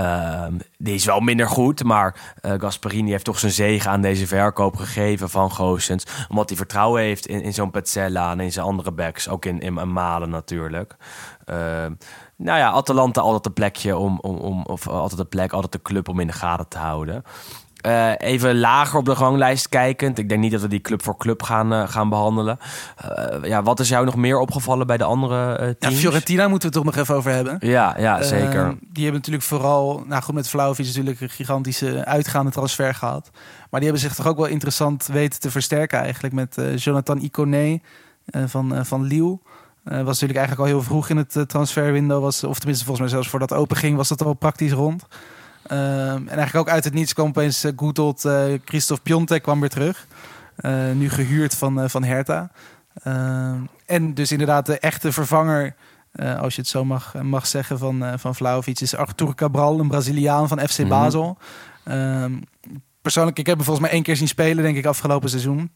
Ehm, 0.00 0.54
die 0.78 0.94
is 0.94 1.04
wel 1.04 1.20
minder 1.20 1.48
goed, 1.48 1.84
maar 1.84 2.34
eh, 2.40 2.52
Gasperini 2.58 3.10
heeft 3.10 3.24
toch 3.24 3.38
zijn 3.38 3.52
zegen 3.52 3.90
aan 3.90 4.00
deze 4.00 4.26
verkoop 4.26 4.76
gegeven 4.76 5.30
van 5.30 5.52
Goossens. 5.52 6.04
Omdat 6.28 6.48
hij 6.48 6.58
vertrouwen 6.58 7.02
heeft 7.02 7.26
in, 7.26 7.42
in 7.42 7.54
zo'n 7.54 7.70
Petzella 7.70 8.30
en 8.30 8.40
in 8.40 8.52
zijn 8.52 8.66
andere 8.66 8.92
backs. 8.92 9.28
Ook 9.28 9.44
in, 9.44 9.60
in, 9.60 9.92
Malen 9.92 10.30
natuurlijk. 10.30 10.96
Ehm, 11.44 11.92
nou 12.36 12.58
ja, 12.58 12.70
Atalanta 12.70 13.20
altijd 13.20 13.46
een 13.46 13.52
plekje 13.52 13.96
om, 13.96 14.18
om, 14.20 14.36
om 14.36 14.62
of 14.64 14.88
altijd 14.88 15.20
een 15.20 15.28
plek, 15.28 15.52
altijd 15.52 15.74
een 15.74 15.82
club 15.82 16.08
om 16.08 16.20
in 16.20 16.26
de 16.26 16.32
gaten 16.32 16.68
te 16.68 16.78
houden. 16.78 17.22
Eh, 17.80 18.12
even 18.16 18.58
lager 18.58 18.98
op 18.98 19.04
de 19.04 19.14
ranglijst 19.14 19.68
kijkend. 19.68 20.18
Ik 20.18 20.28
denk 20.28 20.40
niet 20.40 20.52
dat 20.52 20.60
we 20.60 20.68
die 20.68 20.80
club 20.80 21.02
voor 21.02 21.16
club 21.16 21.42
gaan, 21.42 21.72
eh, 21.72 21.88
gaan 21.88 22.08
behandelen. 22.08 22.58
Eh, 22.96 23.36
ja, 23.42 23.62
wat 23.62 23.80
is 23.80 23.88
jou 23.88 24.04
nog 24.04 24.16
meer 24.16 24.38
opgevallen 24.38 24.86
bij 24.86 24.96
de 24.96 25.04
andere 25.04 25.56
eh 25.56 25.66
Ja, 25.66 25.74
teams? 25.78 25.98
Fiorentina 25.98 26.48
moeten 26.48 26.70
we 26.70 26.76
het 26.76 26.84
toch 26.84 26.94
nog 26.94 27.04
even 27.04 27.14
over 27.14 27.30
hebben. 27.32 27.56
Ja, 27.60 27.96
ja, 27.98 28.22
zeker. 28.22 28.64
Ehm, 28.64 28.74
die 28.80 29.02
hebben 29.02 29.14
natuurlijk 29.14 29.44
vooral, 29.44 30.04
nou 30.06 30.22
goed, 30.22 30.34
met 30.34 30.48
Vlaovic 30.48 30.86
natuurlijk 30.86 31.20
een 31.20 31.30
gigantische 31.30 32.04
uitgaande 32.04 32.50
transfer 32.50 32.94
gehad. 32.94 33.30
Maar 33.70 33.80
die 33.80 33.90
hebben 33.90 34.08
zich 34.08 34.14
toch 34.14 34.26
ook 34.26 34.36
wel 34.36 34.46
interessant 34.46 35.06
weten 35.06 35.40
te 35.40 35.50
versterken 35.50 35.98
eigenlijk 35.98 36.34
met 36.34 36.56
Jonathan 36.76 37.20
Iconé 37.22 37.78
van, 38.46 38.86
van 38.86 39.02
Lille. 39.02 39.38
Eh, 39.84 39.96
was 39.96 40.20
natuurlijk 40.20 40.38
eigenlijk 40.38 40.60
al 40.60 40.76
heel 40.76 40.82
vroeg 40.86 41.08
in 41.08 41.16
het 41.16 41.38
transferwindow, 41.46 42.22
was, 42.22 42.44
of 42.44 42.58
tenminste 42.58 42.84
volgens 42.84 43.06
mij 43.06 43.14
zelfs 43.14 43.30
voordat 43.30 43.50
het 43.50 43.58
open 43.58 43.76
ging, 43.76 43.96
was 43.96 44.08
dat 44.08 44.22
al 44.22 44.34
praktisch 44.34 44.72
rond. 44.72 45.06
Ehm, 45.70 45.80
en 46.28 46.28
eigenlijk 46.28 46.56
ook 46.56 46.68
uit 46.74 46.84
het 46.84 46.94
niets 46.94 47.12
kwam 47.12 47.28
opeens 47.28 47.64
uh, 47.64 47.72
good 47.76 47.98
old 47.98 48.24
eh, 48.24 48.44
Christophe 48.64 49.02
Piontek 49.02 49.42
kwam 49.42 49.60
weer 49.60 49.68
terug. 49.68 50.06
Eh, 50.56 50.90
nu 50.94 51.10
gehuurd 51.10 51.54
van, 51.54 51.80
eh, 51.80 51.88
van 51.88 52.04
Hertha. 52.04 52.50
Ehm, 53.02 53.58
en 53.86 54.14
dus 54.14 54.32
inderdaad 54.32 54.66
de 54.66 54.78
echte 54.78 55.12
vervanger 55.12 55.74
eh, 56.12 56.40
als 56.40 56.54
je 56.54 56.60
het 56.60 56.70
zo 56.70 56.84
mag, 56.84 57.14
mag 57.22 57.46
zeggen, 57.46 57.78
van, 57.78 58.04
eh 58.04 58.12
van 58.16 58.34
Vlaovic, 58.34 58.80
is 58.80 58.94
Artur 58.96 59.34
Cabral, 59.34 59.80
een 59.80 59.88
Braziliaan 59.88 60.48
van 60.48 60.58
FC 60.68 60.78
Mhm. 60.78 60.88
Basel. 60.88 61.38
Ehm, 61.84 62.32
persoonlijk, 63.02 63.38
ik 63.38 63.46
heb 63.46 63.56
hem 63.56 63.64
volgens 63.64 63.86
mij 63.86 63.94
één 63.94 64.04
keer 64.04 64.16
zien 64.16 64.28
spelen, 64.28 64.64
denk 64.64 64.76
ik, 64.76 64.86
afgelopen 64.86 65.28
seizoen. 65.30 65.70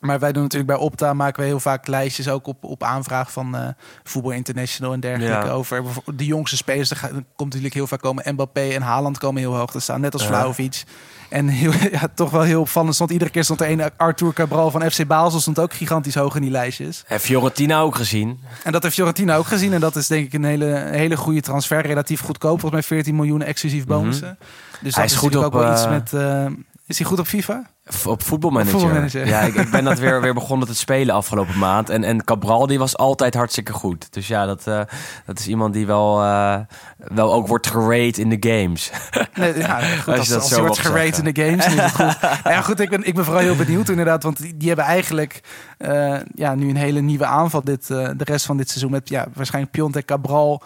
Maar 0.00 0.18
wij 0.18 0.32
doen 0.32 0.42
natuurlijk 0.42 0.70
bij 0.70 0.80
Opta, 0.80 1.12
maken 1.14 1.40
we 1.42 1.48
heel 1.48 1.60
vaak 1.60 1.86
lijstjes 1.86 2.28
ook 2.28 2.46
op, 2.46 2.64
op 2.64 2.82
aanvraag 2.82 3.32
van 3.32 3.56
eh 3.56 3.68
Voetbal 4.04 4.30
International 4.32 4.92
en 4.92 5.00
dergelijke. 5.00 5.46
Ja. 5.46 5.52
Over 5.52 5.84
de 6.14 6.24
jongste 6.26 6.56
spelers. 6.56 6.90
Er 6.90 6.98
er 7.02 7.10
komt 7.10 7.48
natuurlijk 7.48 7.74
heel 7.74 7.86
vaak 7.86 8.00
komen. 8.00 8.32
Mbappé 8.34 8.60
en 8.60 8.82
Haaland 8.82 9.18
komen 9.18 9.40
heel 9.40 9.54
hoog 9.56 9.70
te 9.70 9.80
staan, 9.80 10.00
net 10.00 10.12
als 10.12 10.22
Ja. 10.22 10.28
Vlaovic. 10.28 10.84
En 11.28 11.48
heel, 11.48 11.72
ja, 11.92 12.08
toch 12.14 12.30
wel 12.30 12.42
heel 12.42 12.60
opvallend 12.60 12.94
stond. 12.94 13.10
Iedere 13.10 13.30
keer 13.30 13.44
stond 13.44 13.60
er 13.60 13.70
een 13.70 13.90
Artur 13.96 14.32
Cabral 14.32 14.70
van 14.70 14.90
FC 14.90 15.06
Basel 15.06 15.40
stond 15.40 15.58
ook 15.58 15.72
gigantisch 15.74 16.14
hoog 16.14 16.34
in 16.36 16.42
die 16.42 16.50
lijstjes. 16.50 17.04
En 17.06 17.20
Fiorentina 17.20 17.80
ook 17.80 17.94
gezien. 17.94 18.40
En 18.64 18.72
dat 18.72 18.82
heeft 18.82 18.94
Fiorentina 18.94 19.36
ook 19.36 19.46
gezien. 19.46 19.72
En 19.72 19.80
dat 19.80 19.96
is 19.96 20.06
denk 20.06 20.26
ik 20.26 20.32
een 20.32 20.44
hele, 20.44 20.88
hele 20.90 21.16
goede 21.16 21.40
transfer. 21.40 21.86
Relatief 21.86 22.20
goedkoop. 22.20 22.60
Volgens 22.60 22.72
mij 22.88 22.98
14 22.98 23.14
miljoen 23.16 23.42
exclusief 23.42 23.86
bonussen. 23.86 24.38
Dus 24.80 24.94
Hij 24.94 25.02
dat 25.04 25.12
is 25.12 25.18
goed 25.18 25.32
natuurlijk 25.32 25.54
op, 25.54 25.60
ook 25.60 25.66
wel 25.66 25.72
iets 25.72 25.84
eh, 25.84 25.90
met... 25.90 26.12
eh, 26.12 26.58
is 26.86 26.98
hij 26.98 27.06
goed 27.06 27.18
op 27.18 27.26
FIFA? 27.26 27.70
Op 28.06 28.22
voetbalmanager. 28.22 28.72
Voetbalmanager. 28.72 29.26
Ja, 29.26 29.40
ik, 29.40 29.54
ik 29.54 29.70
ben 29.70 29.84
dat 29.84 29.98
weer, 29.98 30.20
weer 30.26 30.34
begonnen 30.34 30.68
te 30.68 30.74
spelen 30.74 31.14
afgelopen 31.14 31.58
maand. 31.58 31.90
En, 31.90 32.04
en 32.04 32.24
Cabral 32.24 32.66
die 32.66 32.78
was 32.78 32.96
altijd 32.96 33.34
hartstikke 33.34 33.72
goed. 33.72 34.12
Dus 34.12 34.28
ja, 34.28 34.46
dat, 34.46 34.66
eh, 34.66 34.80
dat 35.26 35.38
is 35.38 35.48
iemand 35.48 35.74
die 35.74 35.86
wel, 35.86 36.22
eh, 36.22 36.58
wel 36.98 37.32
ook 37.32 37.46
wordt 37.46 37.66
gerate 37.66 38.20
in 38.20 38.28
de 38.28 38.50
games. 38.50 38.90
Nee, 39.34 39.58
ja, 39.58 39.80
goed, 39.80 40.14
Als 40.18 40.26
je 40.26 40.32
dat 40.32 40.42
als 40.42 40.50
zo 40.50 40.60
wordt 40.60 40.78
gerate 40.78 41.22
in 41.22 41.32
de 41.32 41.42
games. 41.42 41.66
goed. 41.66 41.96
Nou 42.44 42.56
ja, 42.56 42.62
goed, 42.62 42.80
ik 42.80 42.90
ben, 42.90 43.06
ik 43.06 43.14
ben 43.14 43.24
vooral 43.24 43.42
heel 43.42 43.56
benieuwd 43.56 43.88
inderdaad. 43.88 44.22
Want 44.22 44.42
die, 44.42 44.56
die 44.56 44.68
hebben 44.68 44.86
eigenlijk 44.86 45.40
eh, 45.78 46.16
ja, 46.34 46.54
nu 46.54 46.68
een 46.68 46.76
hele 46.76 47.00
nieuwe 47.00 47.26
aanval 47.26 47.64
dit, 47.64 47.86
de 47.86 48.14
rest 48.16 48.46
van 48.46 48.56
dit 48.56 48.68
seizoen. 48.68 48.90
Met 48.90 49.08
ja, 49.08 49.26
waarschijnlijk 49.34 49.74
Piontek, 49.74 50.06
Cabral... 50.06 50.62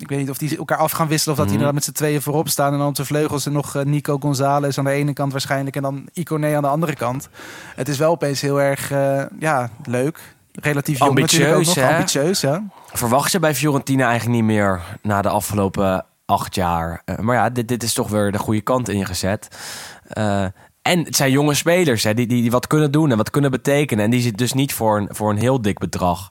Ik 0.00 0.08
weet 0.08 0.18
niet 0.18 0.30
of 0.30 0.38
die 0.38 0.56
elkaar 0.58 0.78
af 0.78 0.92
gaan 0.92 1.08
wisselen 1.08 1.34
of 1.34 1.40
dat 1.40 1.48
die 1.50 1.58
Mhm. 1.58 1.66
inderdaad 1.66 1.74
met 1.74 1.84
z'n 1.84 2.04
tweeën 2.04 2.22
voorop 2.22 2.48
staan. 2.48 2.72
En 2.72 2.78
dan 2.78 2.88
op 2.88 2.94
de 2.94 3.04
vleugels 3.04 3.46
en 3.46 3.52
nog 3.52 3.76
eh, 3.76 3.84
Nico 3.84 4.18
Gonzalez 4.18 4.78
aan 4.78 4.84
de 4.84 4.90
ene 4.90 5.12
kant 5.12 5.32
waarschijnlijk. 5.32 5.76
En 5.76 5.82
dan 5.82 6.08
Iconé 6.12 6.56
aan 6.56 6.62
de 6.62 6.68
andere 6.68 6.94
kant. 6.94 7.28
Het 7.74 7.88
is 7.88 7.98
wel 7.98 8.10
opeens 8.10 8.40
heel 8.40 8.60
erg 8.60 8.90
eh, 8.90 9.22
ja, 9.38 9.70
leuk. 9.84 10.34
Relatief 10.52 10.98
jong 10.98 11.08
Ambitieus, 11.10 11.66
nog. 11.66 11.74
hè? 11.74 11.94
Ambitieus, 11.94 12.40
ja. 12.40 12.62
Verwacht 12.92 13.32
je 13.32 13.38
bij 13.38 13.54
Fiorentina 13.54 14.08
eigenlijk 14.08 14.36
niet 14.36 14.50
meer 14.50 14.80
na 15.02 15.22
de 15.22 15.28
afgelopen 15.28 16.04
acht 16.26 16.54
jaar. 16.54 17.02
Eh, 17.04 17.18
maar 17.18 17.36
ja, 17.36 17.50
dit, 17.50 17.68
dit 17.68 17.82
is 17.82 17.92
toch 17.92 18.08
weer 18.08 18.32
de 18.32 18.38
goede 18.38 18.60
kant 18.60 18.88
ingezet. 18.88 19.48
En 20.82 21.04
het 21.04 21.16
zijn 21.16 21.30
jonge 21.30 21.54
spelers 21.54 22.02
hè, 22.04 22.14
die, 22.14 22.26
die, 22.26 22.42
die 22.42 22.50
wat 22.50 22.66
kunnen 22.66 22.90
doen 22.90 23.10
en 23.10 23.16
wat 23.16 23.30
kunnen 23.30 23.50
betekenen. 23.50 24.04
En 24.04 24.10
die 24.10 24.20
zit 24.20 24.38
dus 24.38 24.52
niet 24.52 24.72
voor 24.74 24.96
een, 24.96 25.08
voor 25.10 25.30
een 25.30 25.38
heel 25.38 25.62
dik 25.62 25.78
bedrag 25.78 26.28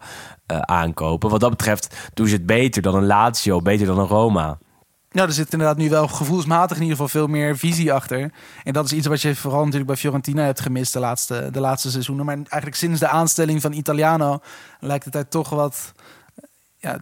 eh, 0.50 0.60
aankopen. 0.60 1.30
Wat 1.30 1.40
dat 1.40 1.50
betreft 1.50 2.10
doen 2.14 2.28
ze 2.28 2.34
het 2.34 2.46
beter 2.46 2.82
dan 2.82 2.96
een 2.96 3.06
Lazio, 3.06 3.62
beter 3.62 3.86
dan 3.86 4.00
een 4.00 4.08
Roma. 4.08 4.58
Ja, 5.12 5.24
er 5.24 5.32
zit 5.32 5.54
inderdaad 5.54 5.78
nu 5.78 5.90
wel 5.90 6.08
gevoelsmatig 6.08 6.78
in 6.78 6.84
ieder 6.84 6.98
geval 6.98 7.20
veel 7.20 7.28
meer 7.28 7.58
visie 7.58 7.94
achter. 7.94 8.32
En 8.64 8.74
dat 8.74 8.86
is 8.86 8.94
iets 8.94 9.08
wat 9.08 9.22
je 9.22 9.36
vooral 9.36 9.60
natuurlijk 9.60 9.88
bij 9.88 9.96
Fiorentina 9.96 10.44
hebt 10.44 10.60
gemist 10.60 10.94
de 10.94 11.00
laatste, 11.00 11.50
de 11.52 11.60
laatste 11.60 11.92
seizoenen. 11.92 12.26
Maar 12.26 12.36
eigenlijk 12.36 12.76
sinds 12.76 13.00
de 13.00 13.08
aanstelling 13.08 13.62
van 13.62 13.74
Italiano 13.74 14.40
lijkt 14.80 15.04
het 15.04 15.14
daar 15.14 15.28
toch 15.28 15.50
wat 15.50 15.92
ja, 16.78 17.00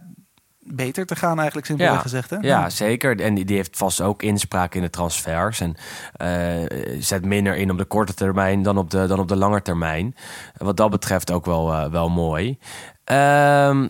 beter 0.59 1.05
te 1.05 1.15
gaan 1.15 1.37
eigenlijk 1.37 1.67
simpelweg 1.67 1.95
Ja, 1.95 2.01
gezegd. 2.01 2.29
Hè? 2.29 2.37
Ja, 2.41 2.69
zeker. 2.69 3.21
En 3.21 3.33
die, 3.33 3.45
die 3.45 3.55
heeft 3.55 3.77
vast 3.77 4.01
ook 4.01 4.23
inspraak 4.23 4.75
in 4.75 4.81
de 4.81 4.89
transfers. 4.89 5.59
En 5.59 5.75
eh, 6.13 6.99
zet 6.99 7.25
minder 7.25 7.55
in 7.55 7.71
op 7.71 7.77
de 7.77 7.85
korte 7.85 8.13
termijn 8.13 8.63
dan 8.63 8.77
op 8.77 8.89
de, 8.89 9.05
dan 9.07 9.19
op 9.19 9.27
de 9.27 9.35
lange 9.35 9.61
termijn. 9.61 10.15
Wat 10.57 10.77
dat 10.77 10.89
betreft 10.89 11.31
ook 11.31 11.45
wel, 11.45 11.73
eh, 11.73 11.89
wel 11.89 12.09
mooi. 12.09 12.57
Ehm, 13.08 13.88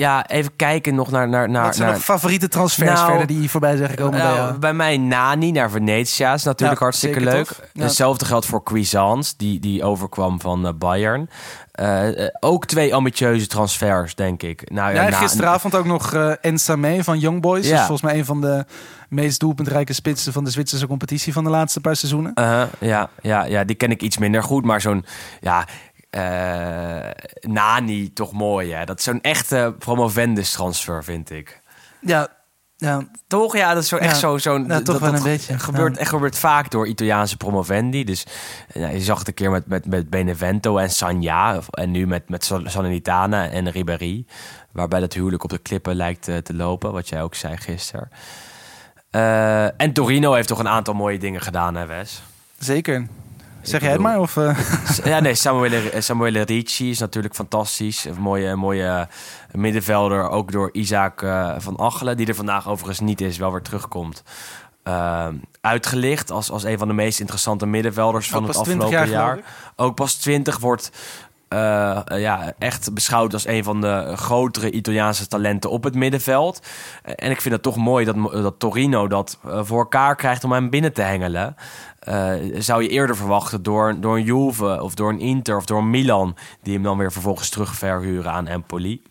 ja, 0.00 0.26
even 0.26 0.56
kijken 0.56 0.94
nog 0.94 1.10
naar... 1.10 1.28
naar, 1.28 1.50
naar 1.50 1.64
Wat 1.64 1.74
zijn 1.74 1.86
naar 1.88 1.96
nog 1.96 2.04
favoriete 2.04 2.48
transfers 2.48 2.90
Nou, 2.90 3.06
verder 3.06 3.26
die 3.26 3.50
voorbij 3.50 3.76
zijn 3.76 3.88
gekomen 3.88 4.12
bij 4.12 4.22
nou, 4.22 4.36
jou? 4.36 4.58
bij 4.58 4.72
mij 4.72 4.96
Nani 4.96 5.50
naar 5.50 5.70
Venezia 5.70 6.34
is 6.34 6.44
natuurlijk 6.44 6.78
Ja, 6.78 6.84
hartstikke 6.84 7.20
leuk. 7.20 7.70
Ja. 7.72 7.82
Hetzelfde 7.82 8.24
geldt 8.24 8.46
voor 8.46 8.62
Cuisance, 8.62 9.34
die, 9.36 9.60
die 9.60 9.84
overkwam 9.84 10.40
van 10.40 10.66
eh, 10.66 10.72
Bayern. 10.78 11.30
Eh, 11.72 12.24
eh, 12.24 12.34
ook 12.40 12.66
twee 12.66 12.94
ambitieuze 12.94 13.46
transfers, 13.46 14.14
denk 14.14 14.42
ik. 14.42 14.70
Nou, 14.70 14.94
Ja, 14.94 15.10
gisteravond 15.10 15.74
ook 15.74 15.86
nog 15.86 16.14
eh 16.14 16.32
Ensame 16.40 17.04
van 17.04 17.18
Young 17.18 17.40
Boys. 17.40 17.68
Ja. 17.68 17.78
Volgens 17.78 18.02
mij 18.02 18.18
een 18.18 18.24
van 18.24 18.40
de 18.40 18.64
meest 19.08 19.40
doelpuntrijke 19.40 19.92
spitsen 19.92 20.32
van 20.32 20.44
de 20.44 20.50
Zwitserse 20.50 20.86
competitie 20.86 21.32
van 21.32 21.44
de 21.44 21.50
laatste 21.50 21.80
paar 21.80 21.96
seizoenen. 21.96 22.32
Uh-huh, 22.34 22.62
ja, 22.78 23.10
ja, 23.22 23.44
ja, 23.44 23.64
die 23.64 23.76
ken 23.76 23.90
ik 23.90 24.02
iets 24.02 24.18
minder 24.18 24.42
goed. 24.42 24.64
Maar 24.64 24.80
zo'n, 24.80 25.04
ja, 25.40 25.66
Nani, 27.40 28.12
toch 28.12 28.32
mooi 28.32 28.72
hè. 28.72 28.84
Dat 28.84 28.98
is 28.98 29.04
zo'n 29.04 29.20
echte 29.20 29.74
promovendus 29.78 30.52
transfer, 30.52 31.04
vind 31.04 31.30
ik. 31.30 31.60
Ja, 32.00 32.28
ja, 32.76 33.02
Toch? 33.26 33.56
Ja, 33.56 33.74
dat 33.74 33.82
is 33.82 33.88
zo 33.88 33.96
echt 33.96 34.10
Ja, 34.12 34.18
zo, 34.18 34.38
zo'n... 34.38 34.64
ja, 34.66 34.76
toch 34.76 34.84
dat, 34.84 35.00
wel 35.00 35.10
dat 35.10 35.18
een 35.20 35.24
beetje. 35.26 35.58
Gebeurt, 35.58 35.94
Ja. 35.94 36.00
echt 36.00 36.08
gebeurt 36.10 36.38
vaak 36.38 36.70
door 36.70 36.86
Italiaanse 36.86 37.36
promovendi. 37.36 38.04
Dus 38.04 38.24
je 38.74 39.00
zag 39.00 39.18
het 39.18 39.28
een 39.28 39.34
keer 39.34 39.50
met, 39.50 39.66
met, 39.66 39.86
met 39.86 40.10
Benevento 40.10 40.76
en 40.76 40.90
of- 41.56 41.68
En 41.68 41.90
nu 41.90 42.06
met, 42.06 42.28
met 42.28 42.44
Sal- 42.44 42.62
Salernitana 42.68 43.48
en 43.48 43.70
Ribéry. 43.70 44.24
Waarbij 44.72 45.00
dat 45.00 45.12
huwelijk 45.12 45.44
op 45.44 45.50
de 45.50 45.58
klippen 45.58 45.94
lijkt 45.94 46.28
eh, 46.28 46.36
te 46.36 46.54
lopen. 46.54 46.92
Wat 46.92 47.08
jij 47.08 47.22
ook 47.22 47.34
zei 47.34 47.56
gisteren. 47.56 48.10
Eh, 49.10 49.80
en 49.80 49.92
Torino 49.92 50.32
heeft 50.32 50.48
toch 50.48 50.58
een 50.58 50.68
aantal 50.68 50.94
mooie 50.94 51.18
dingen 51.18 51.40
gedaan, 51.40 51.74
hè 51.74 51.86
Wes? 51.86 52.22
Zeker. 52.58 53.06
Zeg 53.62 53.80
jij 53.80 53.90
het 53.90 54.00
maar? 54.00 54.18
Of, 54.20 54.36
eh, 54.36 54.58
Ja, 55.04 55.20
nee, 55.20 55.34
Samuele, 55.34 56.00
Samuele 56.00 56.40
Ricci 56.40 56.90
is 56.90 56.98
natuurlijk 56.98 57.34
fantastisch. 57.34 58.04
Een 58.04 58.20
mooie, 58.20 58.56
mooie 58.56 58.86
eh, 58.86 59.02
middenvelder, 59.52 60.28
ook 60.28 60.52
door 60.52 60.68
Isaac 60.72 61.22
eh, 61.22 61.54
van 61.58 61.78
Achelen, 61.78 62.16
die 62.16 62.26
er 62.26 62.34
vandaag 62.34 62.68
overigens 62.68 63.00
niet 63.00 63.20
is, 63.20 63.38
wel 63.38 63.52
weer 63.52 63.62
terugkomt. 63.62 64.22
Eh, 64.82 65.28
uitgelicht 65.60 66.30
als, 66.30 66.50
als 66.50 66.64
een 66.64 66.78
van 66.78 66.88
de 66.88 66.94
meest 66.94 67.20
interessante 67.20 67.66
middenvelders 67.66 68.28
van 68.28 68.42
het 68.44 68.52
pas 68.52 68.62
20 68.62 68.86
afgelopen 68.86 69.12
jaar, 69.12 69.38
Ook 69.76 69.94
pas 69.94 70.14
20 70.14 70.58
wordt 70.58 70.90
eh, 71.50 72.00
ja, 72.06 72.52
echt 72.58 72.94
beschouwd 72.94 73.32
als 73.32 73.46
een 73.46 73.64
van 73.64 73.80
de 73.80 74.12
grotere 74.16 74.70
Italiaanse 74.70 75.26
talenten 75.26 75.70
op 75.70 75.84
het 75.84 75.94
middenveld. 75.94 76.66
Eh, 77.02 77.12
en 77.16 77.30
ik 77.30 77.40
vind 77.40 77.54
het 77.54 77.62
toch 77.62 77.76
mooi 77.76 78.04
dat, 78.04 78.16
dat 78.32 78.54
Torino 78.58 79.08
dat 79.08 79.38
eh, 79.44 79.60
voor 79.62 79.78
elkaar 79.78 80.16
krijgt 80.16 80.44
om 80.44 80.52
hem 80.52 80.70
binnen 80.70 80.92
te 80.92 81.02
hengelen. 81.02 81.56
Zou 82.58 82.82
je 82.82 82.88
eerder 82.88 83.16
verwachten 83.16 83.62
door, 83.62 84.00
door 84.00 84.16
een 84.16 84.24
Juve 84.24 84.82
of 84.82 84.94
door 84.94 85.10
een 85.10 85.20
Inter 85.20 85.56
of 85.56 85.64
door 85.64 85.78
een 85.78 85.90
Milan... 85.90 86.36
die 86.62 86.74
hem 86.74 86.82
dan 86.82 86.98
weer 86.98 87.12
vervolgens 87.12 87.48
terugverhuren 87.48 88.32
aan 88.32 88.46
Empoli. 88.46 89.02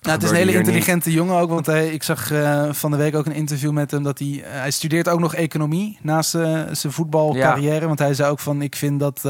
Nou, 0.00 0.14
het 0.14 0.22
is 0.22 0.30
een 0.30 0.36
hele 0.36 0.52
intelligente 0.52 1.12
jongen 1.12 1.36
ook. 1.36 1.50
Want 1.50 1.66
hij, 1.66 1.88
ik 1.88 2.02
zag 2.02 2.32
van 2.70 2.90
de 2.90 2.96
week 2.96 3.14
ook 3.14 3.26
een 3.26 3.32
interview 3.32 3.72
met 3.72 3.90
hem. 3.90 4.02
Dat 4.02 4.18
hij, 4.18 4.42
hij 4.44 4.70
studeert 4.70 5.08
ook 5.08 5.20
nog 5.20 5.34
economie 5.34 5.98
naast 6.02 6.30
zijn 6.30 6.92
voetbalcarrière. 6.92 7.86
Want 7.86 7.98
hij 7.98 8.14
zei 8.14 8.30
ook 8.30 8.40
van, 8.40 8.62
ik 8.62 8.76
vind 8.76 9.00
dat... 9.00 9.22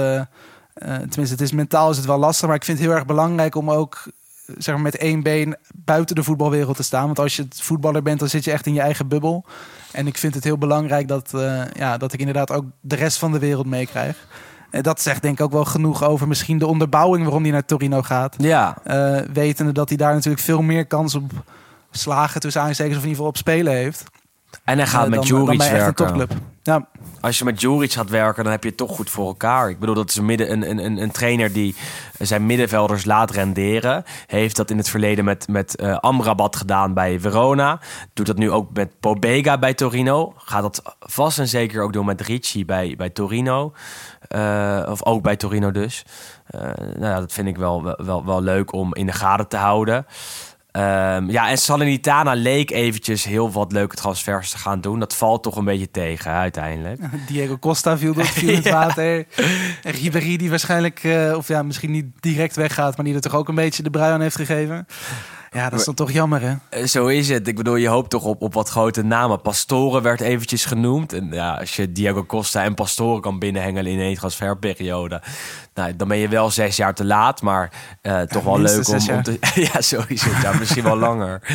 eh, 0.78 0.94
eh, 0.94 1.00
tenminste, 1.00 1.34
het 1.34 1.40
is 1.40 1.52
mentaal 1.52 1.90
is 1.90 1.96
het 1.96 2.06
wel 2.06 2.18
lastig. 2.18 2.46
Maar 2.46 2.56
ik 2.56 2.64
vind 2.64 2.78
het 2.78 2.86
heel 2.86 2.96
erg 2.96 3.06
belangrijk 3.06 3.54
om 3.54 3.70
ook 3.70 4.02
eh, 4.06 4.54
zeg 4.58 4.74
maar, 4.74 4.82
met 4.84 4.96
één 4.96 5.22
been 5.22 5.56
buiten 5.74 6.14
de 6.16 6.22
voetbalwereld 6.22 6.76
te 6.76 6.82
staan. 6.82 7.06
Want 7.06 7.18
als 7.18 7.36
je 7.36 7.46
voetballer 7.54 8.02
bent, 8.02 8.18
dan 8.18 8.28
zit 8.28 8.44
je 8.44 8.52
echt 8.52 8.66
in 8.66 8.74
je 8.74 8.80
eigen 8.80 9.08
bubbel. 9.08 9.44
En 9.92 10.06
ik 10.06 10.18
vind 10.18 10.34
het 10.34 10.44
heel 10.44 10.58
belangrijk 10.58 11.08
dat, 11.08 11.34
eh, 11.34 11.62
ja, 11.72 11.96
dat 11.96 12.12
ik 12.12 12.18
inderdaad 12.18 12.52
ook 12.52 12.64
de 12.80 12.96
rest 12.96 13.18
van 13.18 13.32
de 13.32 13.38
wereld 13.38 13.66
meekrijg. 13.66 14.26
En 14.70 14.82
dat 14.82 15.00
zegt 15.00 15.22
denk 15.22 15.38
ik 15.38 15.44
ook 15.44 15.52
wel 15.52 15.64
genoeg 15.64 16.04
over 16.04 16.28
misschien 16.28 16.58
de 16.58 16.66
onderbouwing 16.66 17.22
waarom 17.24 17.42
hij 17.42 17.52
naar 17.52 17.64
Torino 17.64 18.02
gaat. 18.02 18.34
Ja, 18.38 18.76
Eh, 18.84 19.20
wetende 19.32 19.72
dat 19.72 19.88
hij 19.88 19.96
daar 19.96 20.14
natuurlijk 20.14 20.42
veel 20.42 20.62
meer 20.62 20.86
kans 20.86 21.14
op 21.14 21.32
slagen 21.90 22.40
tussen 22.40 22.62
aanstekens 22.62 22.96
of 22.96 23.02
in 23.02 23.08
ieder 23.08 23.24
geval 23.24 23.26
op 23.26 23.36
spelen 23.36 23.72
heeft. 23.72 24.04
En 24.64 24.78
hij 24.78 24.86
gaat 24.86 25.04
eh, 25.04 25.10
met 25.10 25.26
Juric 25.26 25.62
werken. 25.62 26.28
Ja, 26.62 26.88
Als 27.20 27.38
je 27.38 27.44
met 27.44 27.60
Juric 27.60 27.92
gaat 27.92 28.10
werken, 28.10 28.42
dan 28.42 28.52
heb 28.52 28.62
je 28.62 28.68
het 28.68 28.78
toch 28.78 28.94
goed 28.94 29.10
voor 29.10 29.26
elkaar. 29.26 29.70
Ik 29.70 29.78
bedoel, 29.78 29.94
dat 29.94 30.08
is 30.08 30.16
een, 30.16 30.24
midden, 30.24 30.52
een, 30.52 30.84
een, 30.84 31.02
een, 31.02 31.10
trainer 31.10 31.52
die 31.52 31.74
zijn 32.18 32.46
middenvelders 32.46 33.04
laat 33.04 33.30
renderen. 33.30 34.04
Heeft 34.26 34.56
dat 34.56 34.70
in 34.70 34.76
het 34.76 34.88
verleden 34.88 35.24
met, 35.24 35.48
met 35.48 35.76
eh, 35.76 35.96
Amrabat 35.96 36.56
gedaan 36.56 36.94
bij 36.94 37.20
Verona. 37.20 37.80
Doet 38.12 38.26
dat 38.26 38.36
nu 38.36 38.50
ook 38.50 38.72
met 38.72 39.00
Pobega 39.00 39.58
bij 39.58 39.74
Torino. 39.74 40.32
Gaat 40.36 40.62
dat 40.62 40.96
vast 40.98 41.38
en 41.38 41.48
zeker 41.48 41.82
ook 41.82 41.92
doen 41.92 42.06
met 42.06 42.20
Ricci 42.20 42.64
bij, 42.64 42.94
bij 42.96 43.10
Torino. 43.10 43.72
Eh, 44.20 44.86
of 44.88 45.04
ook 45.04 45.22
bij 45.22 45.36
Torino 45.36 45.70
dus. 45.70 46.04
Eh, 46.46 46.60
nou 46.76 47.04
ja, 47.04 47.20
dat 47.20 47.32
vind 47.32 47.48
ik 47.48 47.56
wel, 47.56 47.82
wel- 47.82 48.04
wel, 48.04 48.24
wel 48.24 48.42
leuk 48.42 48.72
om 48.72 48.94
in 48.94 49.06
de 49.06 49.12
gaten 49.12 49.48
te 49.48 49.56
houden. 49.56 50.06
Ehm, 50.78 51.30
ja, 51.30 51.48
en 51.48 51.58
Salernitana 51.58 52.32
leek 52.32 52.70
eventjes 52.70 53.24
heel 53.24 53.52
wat 53.52 53.72
leuke 53.72 53.96
transfers 53.96 54.50
te 54.50 54.58
gaan 54.58 54.80
doen. 54.80 54.98
Dat 54.98 55.16
valt 55.16 55.42
toch 55.42 55.56
een 55.56 55.64
beetje 55.64 55.90
tegen 55.90 56.30
uiteindelijk. 56.30 57.00
Diego 57.28 57.58
Costa 57.58 57.98
viel, 57.98 58.14
door, 58.14 58.24
viel 58.24 58.48
in 58.48 58.54
het 58.54 58.70
water. 58.82 59.26
En 59.82 59.92
Ribéry 59.92 60.36
die 60.36 60.50
waarschijnlijk, 60.50 61.04
eh, 61.04 61.34
of 61.36 61.48
ja, 61.48 61.62
misschien 61.62 61.90
niet 61.90 62.06
direct 62.20 62.56
weggaat, 62.56 62.96
maar 62.96 63.04
die 63.04 63.14
er 63.14 63.20
toch 63.20 63.34
ook 63.34 63.48
een 63.48 63.54
beetje 63.54 63.82
de 63.82 63.90
brui 63.90 64.12
aan 64.12 64.20
heeft 64.20 64.36
gegeven. 64.36 64.86
Ja, 65.50 65.70
dat 65.70 65.78
is 65.78 65.84
dan 65.84 65.94
toch 65.94 66.10
jammer, 66.10 66.40
hè? 66.40 66.54
Eh, 66.70 66.84
Zo 66.84 67.06
is 67.06 67.28
het. 67.28 67.48
Ik 67.48 67.56
bedoel, 67.56 67.76
je 67.76 67.88
hoopt 67.88 68.10
toch 68.10 68.24
op, 68.24 68.42
op 68.42 68.54
wat 68.54 68.68
grote 68.68 69.02
namen. 69.02 69.40
Pastoren 69.40 70.02
werd 70.02 70.20
eventjes 70.20 70.64
genoemd. 70.64 71.12
En 71.12 71.28
ja, 71.32 71.54
als 71.54 71.76
je 71.76 71.92
Diego 71.92 72.24
Costa 72.24 72.62
en 72.62 72.74
Pastoren 72.74 73.20
kan 73.20 73.38
binnenhengelen 73.38 73.92
in 73.92 74.00
één 74.00 74.16
transferperiode... 74.16 75.22
Nou, 75.74 75.96
dan 75.96 76.08
ben 76.08 76.16
je 76.16 76.28
wel 76.28 76.50
zes 76.50 76.76
jaar 76.76 76.94
te 76.94 77.04
laat. 77.04 77.42
Maar 77.42 77.72
eh, 78.02 78.20
toch 78.20 78.44
wel 78.44 78.60
leuk 78.60 78.88
om, 78.88 78.94
om 78.94 79.22
te... 79.22 79.38
ja, 79.72 79.80
zo 79.80 80.02
is 80.08 80.22
het. 80.22 80.42
Ja, 80.42 80.52
misschien 80.58 80.82
wel 80.82 80.96
langer. 80.96 81.40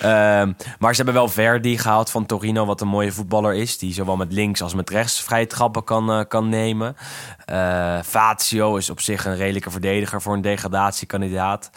Ehm, 0.00 0.52
maar 0.78 0.90
ze 0.90 1.02
hebben 1.02 1.14
wel 1.14 1.28
Verdi 1.28 1.78
gehaald 1.78 2.10
van 2.10 2.26
Torino... 2.26 2.66
wat 2.66 2.80
een 2.80 2.88
mooie 2.88 3.12
voetballer 3.12 3.54
is. 3.54 3.78
Die 3.78 3.92
zowel 3.92 4.16
met 4.16 4.32
links 4.32 4.62
als 4.62 4.74
met 4.74 4.90
rechts 4.90 5.22
vrije 5.22 5.46
trappen 5.46 5.84
kan, 5.84 6.10
eh, 6.10 6.20
kan 6.28 6.48
nemen. 6.48 6.96
Eh 7.44 7.98
Fazio 8.04 8.76
is 8.76 8.90
op 8.90 9.00
zich 9.00 9.24
een 9.24 9.36
redelijke 9.36 9.70
verdediger... 9.70 10.22
voor 10.22 10.34
een 10.34 10.40
degradatiekandidaat. 10.40 11.70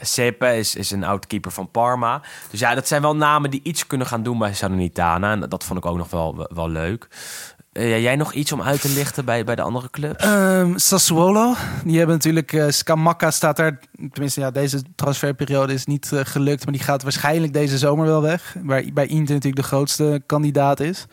Sepe 0.00 0.56
is, 0.56 0.74
is 0.74 0.90
een 0.90 1.04
oud-keeper 1.04 1.50
van 1.50 1.70
Parma. 1.70 2.22
Dus 2.50 2.60
ja, 2.60 2.74
dat 2.74 2.88
zijn 2.88 3.02
wel 3.02 3.16
namen 3.16 3.50
die 3.50 3.60
iets 3.62 3.86
kunnen 3.86 4.06
gaan 4.06 4.22
doen 4.22 4.38
bij 4.38 4.54
Salernitana. 4.54 5.32
En 5.32 5.40
dat 5.40 5.64
vond 5.64 5.78
ik 5.78 5.86
ook 5.86 5.96
nog 5.96 6.10
wel, 6.10 6.46
wel 6.54 6.68
leuk. 6.68 7.08
Eh, 7.74 8.02
jij 8.02 8.16
nog 8.16 8.32
iets 8.32 8.52
om 8.52 8.62
uit 8.62 8.80
te 8.80 8.88
lichten 8.88 9.24
bij, 9.24 9.44
bij 9.44 9.54
de 9.54 9.62
andere 9.62 9.90
clubs? 9.90 10.24
Ehm, 10.24 10.76
Sassuolo, 10.76 11.54
die 11.84 11.96
hebben 11.96 12.16
natuurlijk... 12.16 12.52
eh 12.52 12.68
Scamacca 12.68 13.30
staat 13.30 13.56
daar... 13.56 13.78
Tenminste, 14.10 14.40
ja, 14.40 14.50
deze 14.50 14.82
transferperiode 14.94 15.72
is 15.72 15.84
niet 15.84 16.12
eh, 16.12 16.20
gelukt... 16.22 16.64
maar 16.64 16.72
die 16.72 16.82
gaat 16.82 17.02
waarschijnlijk 17.02 17.52
deze 17.52 17.78
zomer 17.78 18.06
wel 18.06 18.22
weg. 18.22 18.56
Waar 18.62 18.84
bij 18.92 19.06
Inter 19.06 19.34
natuurlijk 19.34 19.62
de 19.62 19.68
grootste 19.68 20.22
kandidaat 20.26 20.80
is. 20.80 21.06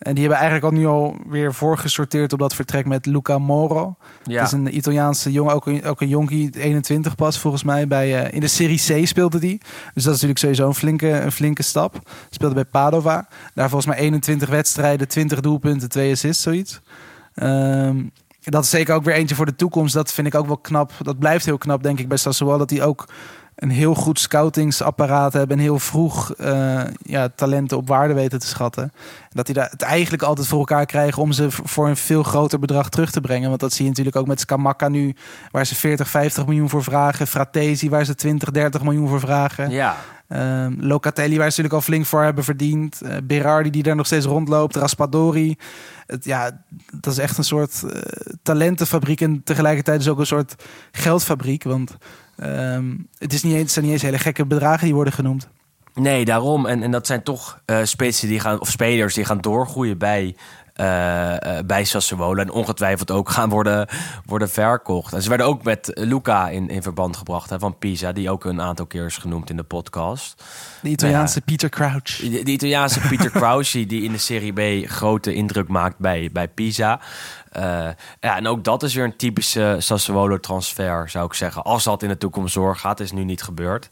En 0.00 0.14
die 0.14 0.20
hebben 0.20 0.40
eigenlijk 0.40 0.72
al 0.72 0.80
nu 0.80 0.86
al 0.86 1.16
weer 1.28 1.54
voorgesorteerd 1.54 2.32
op 2.32 2.38
dat 2.38 2.54
vertrek 2.54 2.86
met 2.86 3.06
Luca 3.06 3.38
Moro. 3.38 3.96
ja. 4.22 4.38
Het 4.38 4.46
is 4.46 4.52
een 4.52 4.76
Italiaanse 4.76 5.32
jongen, 5.32 5.54
ook 5.54 5.66
een, 5.66 5.84
ook 5.84 6.00
een 6.00 6.08
jonkie, 6.08 6.50
21 6.58 7.14
pas 7.14 7.38
volgens 7.38 7.62
mij. 7.62 7.86
Bij, 7.86 8.24
eh, 8.24 8.34
in 8.34 8.40
de 8.40 8.48
Serie 8.48 9.02
C 9.02 9.06
speelde 9.06 9.38
die. 9.38 9.58
Dus 9.94 10.04
dat 10.04 10.14
is 10.14 10.22
natuurlijk 10.22 10.38
sowieso 10.38 10.66
een 10.66 10.74
flinke, 10.74 11.08
een 11.08 11.32
flinke 11.32 11.62
stap. 11.62 12.10
Speelde 12.30 12.54
bij 12.54 12.64
Padova. 12.64 13.28
Daar 13.54 13.68
volgens 13.68 13.94
mij 13.94 14.04
21 14.04 14.48
wedstrijden, 14.48 15.08
20 15.08 15.40
doelpunten, 15.40 15.88
2 15.88 16.12
assists, 16.12 16.42
zoiets. 16.42 16.80
Ehm, 17.34 18.02
dat 18.40 18.64
is 18.64 18.70
zeker 18.70 18.94
ook 18.94 19.04
weer 19.04 19.14
eentje 19.14 19.34
voor 19.34 19.46
de 19.46 19.56
toekomst. 19.56 19.94
Dat 19.94 20.12
vind 20.12 20.26
ik 20.26 20.34
ook 20.34 20.46
wel 20.46 20.58
knap. 20.58 20.92
Dat 21.02 21.18
blijft 21.18 21.44
heel 21.44 21.58
knap, 21.58 21.82
denk 21.82 21.98
ik, 21.98 22.08
bij 22.08 22.16
Sassuolo. 22.16 22.58
Dat 22.58 22.68
die 22.68 22.82
ook 22.82 23.08
een 23.60 23.70
heel 23.70 23.94
goed 23.94 24.20
scoutingsapparaat 24.20 25.32
hebben. 25.32 25.56
En 25.56 25.62
heel 25.62 25.78
vroeg 25.78 26.34
eh, 26.34 26.80
ja, 27.02 27.28
talenten 27.34 27.76
op 27.76 27.88
waarde 27.88 28.14
weten 28.14 28.38
te 28.38 28.46
schatten. 28.46 28.92
Dat 29.30 29.46
die 29.46 29.54
daar 29.54 29.70
het 29.70 29.82
eigenlijk 29.82 30.22
altijd 30.22 30.46
voor 30.46 30.58
elkaar 30.58 30.86
krijgen 30.86 31.22
om 31.22 31.32
ze 31.32 31.50
voor 31.50 31.88
een 31.88 31.96
veel 31.96 32.22
groter 32.22 32.58
bedrag 32.58 32.88
terug 32.88 33.10
te 33.10 33.20
brengen. 33.20 33.48
Want 33.48 33.60
dat 33.60 33.72
zie 33.72 33.82
je 33.82 33.88
natuurlijk 33.88 34.16
ook 34.16 34.26
met 34.26 34.40
Scamacca 34.40 34.88
nu, 34.88 35.14
waar 35.50 35.66
ze 35.66 35.74
40, 35.74 36.08
50 36.08 36.46
miljoen 36.46 36.68
voor 36.68 36.82
vragen. 36.82 37.26
Fratesi, 37.26 37.90
waar 37.90 38.04
ze 38.04 38.14
20, 38.14 38.50
30 38.50 38.82
miljoen 38.82 39.08
voor 39.08 39.20
vragen. 39.20 39.70
ja. 39.70 39.96
Ehm, 40.30 40.74
Locatelli, 40.78 41.36
waar 41.36 41.50
ze 41.50 41.60
natuurlijk 41.60 41.74
al 41.74 41.80
flink 41.80 42.06
voor 42.06 42.22
hebben 42.22 42.44
verdiend. 42.44 43.00
Eh, 43.00 43.16
Berardi, 43.24 43.70
die 43.70 43.82
daar 43.82 43.96
nog 43.96 44.06
steeds 44.06 44.26
rondloopt. 44.26 44.76
Raspadori. 44.76 45.56
Het, 46.06 46.24
ja, 46.24 46.64
dat 46.92 47.12
is 47.12 47.18
echt 47.18 47.38
een 47.38 47.44
soort 47.44 47.82
eh, 47.82 48.00
talentenfabriek. 48.42 49.20
En 49.20 49.42
tegelijkertijd 49.44 50.00
is 50.00 50.08
ook 50.08 50.18
een 50.18 50.26
soort 50.26 50.54
geldfabriek. 50.92 51.62
Want 51.62 51.96
ehm, 52.36 52.96
het, 53.18 53.32
is 53.32 53.42
niet 53.42 53.54
eens, 53.54 53.72
zijn 53.72 53.84
niet 53.84 53.94
eens 53.94 54.02
hele 54.02 54.18
gekke 54.18 54.46
bedragen 54.46 54.84
die 54.84 54.94
worden 54.94 55.12
genoemd. 55.12 55.48
Nee, 55.94 56.24
daarom. 56.24 56.66
En, 56.66 56.82
en 56.82 56.90
dat 56.90 57.06
zijn 57.06 57.22
toch 57.22 57.60
eh 57.64 57.82
die 58.20 58.40
gaan, 58.40 58.58
spelers 58.60 59.14
die 59.14 59.24
gaan 59.24 59.40
doorgroeien 59.40 59.98
bij, 59.98 60.36
bij 61.66 61.84
Sassuolo. 61.84 62.40
En 62.40 62.50
ongetwijfeld 62.50 63.10
ook 63.10 63.30
gaan 63.30 63.48
worden, 63.48 63.88
worden 64.24 64.50
verkocht. 64.50 65.12
En 65.12 65.22
ze 65.22 65.28
werden 65.28 65.46
ook 65.46 65.62
met 65.62 65.90
Luca 65.94 66.48
in, 66.48 66.68
in 66.68 66.82
verband 66.82 67.16
gebracht 67.16 67.50
hè, 67.50 67.58
van 67.58 67.78
Pisa, 67.78 68.12
die 68.12 68.30
ook 68.30 68.44
een 68.44 68.60
aantal 68.60 68.86
keer 68.86 69.06
is 69.06 69.16
genoemd 69.16 69.50
in 69.50 69.56
de 69.56 69.62
podcast. 69.62 70.44
De 70.82 70.88
Italiaanse 70.88 71.38
Ja. 71.38 71.44
Peter 71.44 71.68
Crouch. 71.68 72.16
De, 72.16 72.42
de 72.42 72.50
Italiaanse 72.50 73.00
Pieter 73.00 73.30
Crouchy, 73.30 73.86
die 73.86 74.02
in 74.02 74.12
de 74.12 74.18
Serie 74.18 74.82
B 74.82 74.88
grote 74.88 75.34
indruk 75.34 75.68
maakt 75.68 75.98
bij, 75.98 76.30
bij 76.32 76.48
Pisa. 76.48 77.00
Eh, 77.50 77.88
ja, 78.20 78.36
en 78.36 78.46
ook 78.46 78.64
dat 78.64 78.82
is 78.82 78.94
weer 78.94 79.04
een 79.04 79.16
typische 79.16 79.76
Sassuolo-transfer, 79.78 81.08
zou 81.08 81.26
ik 81.26 81.34
zeggen. 81.34 81.62
Als 81.62 81.84
dat 81.84 82.02
in 82.02 82.08
de 82.08 82.18
toekomst 82.18 82.54
doorgaat, 82.54 83.00
is 83.00 83.12
nu 83.12 83.24
niet 83.24 83.42
gebeurd. 83.42 83.88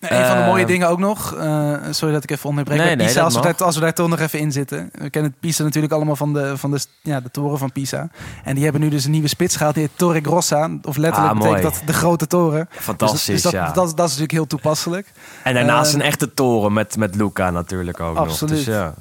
Een 0.00 0.26
van 0.26 0.36
de 0.38 0.44
mooie 0.44 0.66
dingen 0.66 0.88
ook 0.88 0.98
nog. 0.98 1.34
eh, 1.34 1.74
sorry 1.90 2.14
dat 2.14 2.22
ik 2.24 2.30
even 2.30 2.48
onderbreek. 2.48 2.78
Nee, 2.78 2.86
bij 2.86 2.96
nee, 2.96 3.06
Pisa, 3.06 3.22
als, 3.22 3.34
we 3.34 3.40
daar, 3.40 3.54
als 3.56 3.74
we 3.74 3.80
daar 3.80 3.94
toch 3.94 4.08
nog 4.08 4.20
even 4.20 4.38
in 4.38 4.52
zitten. 4.52 4.90
We 4.92 5.10
kennen 5.10 5.34
Pisa 5.40 5.62
natuurlijk 5.62 5.92
allemaal 5.92 6.16
van 6.16 6.32
de, 6.32 6.56
van 6.56 6.70
de, 6.70 6.80
ja, 7.02 7.20
de 7.20 7.30
toren 7.30 7.58
van 7.58 7.72
Pisa. 7.72 8.08
En 8.44 8.54
die 8.54 8.62
hebben 8.64 8.80
nu 8.82 8.88
dus 8.88 9.04
een 9.04 9.10
nieuwe 9.10 9.28
spits 9.28 9.56
gehaald. 9.56 9.74
Die 9.74 9.82
heet 9.82 9.98
Torre 9.98 10.20
Grossa. 10.20 10.70
Of 10.82 10.96
letterlijk 10.96 11.34
Ah, 11.34 11.38
betekent 11.40 11.62
dat 11.62 11.82
de 11.86 11.92
grote 11.92 12.26
toren. 12.26 12.68
Fantastisch, 12.70 13.24
dus, 13.24 13.34
dus 13.34 13.42
dat, 13.42 13.52
ja. 13.52 13.64
dat, 13.66 13.74
dat 13.74 13.88
is 13.90 13.96
natuurlijk 13.96 14.32
heel 14.32 14.46
toepasselijk. 14.46 15.12
En 15.44 15.54
daarnaast 15.54 15.94
Eh, 15.94 16.00
een 16.00 16.06
echte 16.06 16.34
toren 16.34 16.72
met, 16.72 16.96
met 16.96 17.14
Luca 17.14 17.50
natuurlijk 17.50 18.00
ook 18.00 18.14
nog. 18.14 18.24
Absoluut. 18.24 18.54
Dus, 18.56 18.64
ja. 18.64 18.94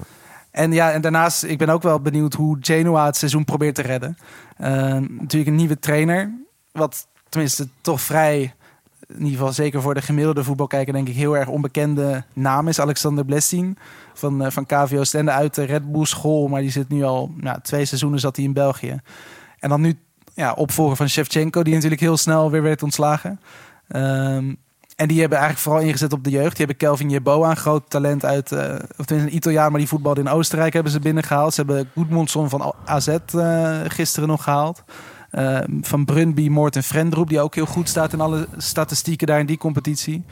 En 0.51 0.71
ja, 0.71 0.91
en 0.91 1.01
daarnaast, 1.01 1.43
ik 1.43 1.57
ben 1.57 1.69
ook 1.69 1.81
wel 1.83 1.99
benieuwd 1.99 2.33
hoe 2.33 2.57
Genoa 2.61 3.05
het 3.05 3.17
seizoen 3.17 3.43
probeert 3.45 3.75
te 3.75 3.81
redden. 3.81 4.17
Eh, 4.57 4.71
natuurlijk 5.19 5.47
een 5.47 5.55
nieuwe 5.55 5.79
trainer. 5.79 6.31
Wat 6.71 7.07
tenminste 7.29 7.67
toch 7.81 8.01
vrij, 8.01 8.53
in 9.09 9.23
ieder 9.23 9.37
geval 9.37 9.53
zeker 9.53 9.81
voor 9.81 9.93
de 9.93 10.01
gemiddelde 10.01 10.43
voetbalkijker, 10.43 10.93
denk 10.93 11.07
ik 11.07 11.15
heel 11.15 11.37
erg 11.37 11.47
onbekende 11.47 12.23
naam 12.33 12.67
is. 12.67 12.79
Alexander 12.79 13.25
Blessin 13.25 13.77
van, 14.13 14.43
eh, 14.43 14.51
van 14.51 14.65
KVO 14.65 15.03
Stende 15.03 15.31
uit 15.31 15.55
de 15.55 15.63
Red 15.63 15.91
Bull 15.91 16.05
school. 16.05 16.47
Maar 16.47 16.61
die 16.61 16.71
zit 16.71 16.89
nu 16.89 17.03
al 17.03 17.31
nou, 17.35 17.59
twee 17.61 17.85
seizoenen 17.85 18.19
zat 18.19 18.35
hij 18.35 18.45
in 18.45 18.53
België. 18.53 18.99
En 19.59 19.69
dan 19.69 19.81
nu 19.81 19.99
ja, 20.33 20.53
opvolger 20.53 20.95
van 20.95 21.09
Shevchenko, 21.09 21.63
die 21.63 21.73
natuurlijk 21.73 22.01
heel 22.01 22.17
snel 22.17 22.51
weer 22.51 22.61
werd 22.61 22.83
ontslagen. 22.83 23.39
Ehm, 23.87 24.53
En 24.95 25.07
die 25.07 25.19
hebben 25.19 25.37
eigenlijk 25.37 25.67
vooral 25.67 25.87
ingezet 25.87 26.13
op 26.13 26.23
de 26.23 26.29
jeugd. 26.29 26.57
Die 26.57 26.65
hebben 26.65 26.87
Kelvin 26.87 27.09
Jeboa, 27.09 27.49
een 27.49 27.57
groot 27.57 27.89
talent 27.89 28.25
uit... 28.25 28.51
eh 28.51 28.73
of 28.97 29.05
tenminste 29.05 29.15
een 29.15 29.35
Italiaan, 29.35 29.69
maar 29.71 29.79
die 29.79 29.89
voetbalde 29.89 30.21
in 30.21 30.29
Oostenrijk... 30.29 30.73
hebben 30.73 30.91
ze 30.91 30.99
binnengehaald. 30.99 31.53
Ze 31.53 31.61
hebben 31.61 31.89
Goedmondson 31.93 32.49
van 32.49 32.73
AZ 32.85 33.07
eh, 33.07 33.79
gisteren 33.87 34.29
nog 34.29 34.43
gehaald. 34.43 34.83
Eh, 35.31 35.57
van 35.81 36.05
Brunby, 36.05 36.47
Morten 36.47 36.83
Frendroep... 36.83 37.29
die 37.29 37.39
ook 37.41 37.55
heel 37.55 37.65
goed 37.65 37.89
staat 37.89 38.13
in 38.13 38.21
alle 38.21 38.47
statistieken 38.57 39.27
daar 39.27 39.39
in 39.39 39.45
die 39.45 39.57
competitie. 39.57 40.23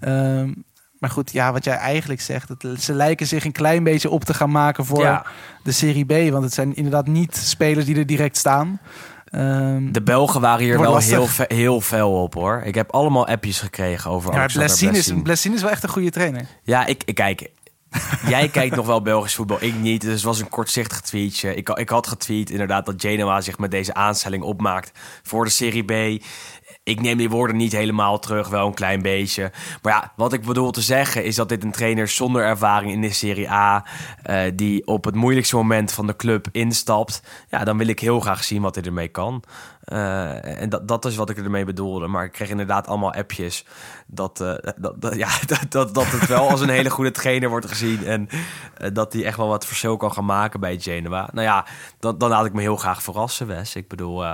Ehm, 0.00 0.52
maar 0.98 1.10
goed, 1.10 1.32
ja, 1.32 1.52
wat 1.52 1.64
jij 1.64 1.76
eigenlijk 1.76 2.20
zegt... 2.20 2.48
Dat, 2.58 2.80
ze 2.80 2.92
lijken 2.94 3.26
zich 3.26 3.44
een 3.44 3.52
klein 3.52 3.84
beetje 3.84 4.10
op 4.10 4.24
te 4.24 4.34
gaan 4.34 4.50
maken 4.50 4.84
voor 4.84 5.00
Ja. 5.02 5.26
de 5.62 5.72
Serie 5.72 6.04
B. 6.04 6.30
Want 6.32 6.44
het 6.44 6.54
zijn 6.54 6.74
inderdaad 6.76 7.06
niet 7.06 7.36
spelers 7.36 7.84
die 7.86 7.96
er 7.96 8.06
direct 8.06 8.36
staan. 8.36 8.80
Ehm, 9.24 9.92
De 9.92 10.02
Belgen 10.02 10.40
waren 10.40 10.64
hier 10.64 10.80
wel 10.80 10.92
lastig. 10.92 11.16
heel, 11.16 11.26
fe- 11.26 11.54
heel 11.54 11.80
fel 11.80 12.22
op 12.22 12.34
hoor. 12.34 12.62
Ik 12.64 12.74
heb 12.74 12.92
allemaal 12.92 13.26
appjes 13.26 13.60
gekregen 13.60 14.10
over 14.10 14.28
ja, 14.32 14.36
Alexander 14.38 15.22
Blessing 15.22 15.54
is, 15.54 15.62
wel 15.62 15.70
echt 15.70 15.82
een 15.82 15.88
goede 15.88 16.10
trainer. 16.10 16.46
Ja, 16.62 16.86
ik, 16.86 17.02
ik 17.04 17.14
kijk. 17.14 17.50
Jij 18.28 18.48
kijkt 18.48 18.76
nog 18.76 18.86
wel 18.86 19.02
Belgisch 19.02 19.34
voetbal, 19.34 19.62
ik 19.62 19.74
niet. 19.74 20.00
Dus 20.00 20.12
het 20.12 20.22
was 20.22 20.40
een 20.40 20.48
kortzichtig 20.48 21.00
tweetje. 21.00 21.54
Ik, 21.54 21.68
ik 21.68 21.88
had 21.88 22.06
getweet 22.06 22.50
inderdaad 22.50 22.86
dat 22.86 23.00
Genoa 23.00 23.40
zich 23.40 23.58
met 23.58 23.70
deze 23.70 23.94
aanstelling 23.94 24.42
opmaakt 24.42 24.98
voor 25.22 25.44
de 25.44 25.50
Serie 25.50 25.84
B. 25.84 26.22
Ik 26.88 27.00
neem 27.00 27.16
die 27.16 27.30
woorden 27.30 27.56
niet 27.56 27.72
helemaal 27.72 28.18
terug, 28.18 28.48
wel 28.48 28.66
een 28.66 28.74
klein 28.74 29.02
beetje. 29.02 29.52
Maar 29.82 29.92
ja, 29.92 30.12
wat 30.16 30.32
ik 30.32 30.42
bedoel 30.42 30.70
te 30.70 30.80
zeggen 30.80 31.24
is 31.24 31.36
dat 31.36 31.48
dit 31.48 31.64
een 31.64 31.72
trainer 31.72 32.08
zonder 32.08 32.44
ervaring 32.44 32.92
in 32.92 33.00
de 33.00 33.12
Serie 33.12 33.50
A, 33.50 33.84
eh, 34.22 34.40
die 34.54 34.86
op 34.86 35.04
het 35.04 35.14
moeilijkste 35.14 35.56
moment 35.56 35.92
van 35.92 36.06
de 36.06 36.16
club 36.16 36.46
instapt. 36.52 37.22
Ja, 37.48 37.64
dan 37.64 37.78
wil 37.78 37.86
ik 37.86 38.00
heel 38.00 38.20
graag 38.20 38.44
zien 38.44 38.62
wat 38.62 38.74
hij 38.74 38.84
ermee 38.84 39.08
kan. 39.08 39.42
Eh, 39.84 40.60
en 40.60 40.68
dat, 40.68 40.88
dat 40.88 41.04
is 41.04 41.16
wat 41.16 41.30
ik 41.30 41.38
ermee 41.38 41.64
bedoelde. 41.64 42.06
Maar 42.06 42.24
ik 42.24 42.32
kreeg 42.32 42.48
inderdaad 42.48 42.86
allemaal 42.86 43.12
appjes 43.12 43.64
dat, 44.06 44.40
eh, 44.40 44.72
dat, 44.76 45.14
ja, 45.16 45.28
dat, 45.68 45.94
dat, 45.94 46.06
het 46.10 46.26
wel 46.26 46.50
als 46.50 46.60
een 46.60 46.68
hele 46.68 46.90
goede 46.90 47.10
trainer 47.10 47.48
wordt 47.48 47.68
gezien. 47.68 48.06
En 48.06 48.28
dat 48.92 49.12
hij 49.12 49.24
echt 49.24 49.36
wel 49.36 49.48
wat 49.48 49.66
verschil 49.66 49.96
kan 49.96 50.12
gaan 50.12 50.24
maken 50.24 50.60
bij 50.60 50.78
Genoa. 50.78 51.28
Nou 51.32 51.46
ja, 51.46 51.66
dan, 51.98 52.18
dan 52.18 52.28
laat 52.28 52.46
ik 52.46 52.52
me 52.52 52.60
heel 52.60 52.76
graag 52.76 53.02
verrassen, 53.02 53.46
Wes. 53.46 53.76
Ik 53.76 53.88
bedoel, 53.88 54.24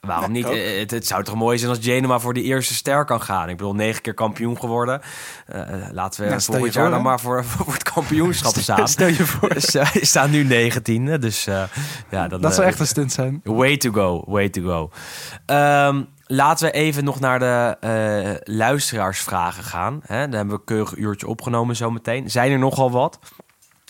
waarom 0.00 0.32
niet? 0.32 0.48
Eh, 0.48 0.78
Het, 0.78 0.90
het 0.90 1.06
zou 1.06 1.24
toch 1.24 1.34
mooi 1.34 1.58
zijn 1.58 1.70
als 1.70 1.78
Genoa 1.82 2.18
voor 2.18 2.34
die 2.34 2.42
eerste 2.44 2.74
ster 2.74 3.04
kan 3.04 3.22
gaan. 3.22 3.48
Ik 3.48 3.56
bedoel, 3.56 3.74
negen 3.74 4.02
keer 4.02 4.14
kampioen 4.14 4.58
geworden. 4.58 5.00
Eh, 5.46 5.62
laten 5.92 6.22
we 6.22 6.28
Nou, 6.28 6.42
volgend 6.42 6.72
jaar 6.72 6.90
dan 6.90 7.02
maar 7.02 7.20
voor, 7.20 7.44
voor 7.56 7.72
het 7.72 7.82
kampioenschap 7.82 8.54
staan. 8.56 8.88
Stel 8.88 9.08
je 9.08 9.26
voor. 9.26 9.54
Ze 9.70 9.84
staan 10.00 10.30
nu 10.30 10.44
negentiende, 10.44 11.18
dus 11.18 11.46
eh, 11.46 11.62
ja, 12.10 12.28
dan, 12.28 12.40
Dat 12.40 12.52
zou 12.52 12.62
eh, 12.62 12.68
echt 12.68 12.80
een 12.80 12.86
stunt 12.86 13.12
zijn. 13.12 13.40
Way 13.44 13.76
to 13.76 13.90
go, 13.92 14.22
way 14.26 14.48
to 14.48 14.62
go. 14.62 14.90
Ehm, 15.46 16.02
laten 16.26 16.66
we 16.66 16.72
even 16.72 17.04
nog 17.04 17.20
naar 17.20 17.38
de 17.38 17.76
eh, 17.80 18.54
luisteraarsvragen 18.56 19.64
gaan. 19.64 20.00
Hè? 20.06 20.20
Dan 20.20 20.32
hebben 20.32 20.54
we 20.54 20.60
een 20.60 20.64
keurig 20.64 20.96
uurtje 20.96 21.26
opgenomen 21.26 21.76
zometeen. 21.76 22.30
Zijn 22.30 22.52
er 22.52 22.58
nogal 22.58 22.90
wat? 22.90 23.18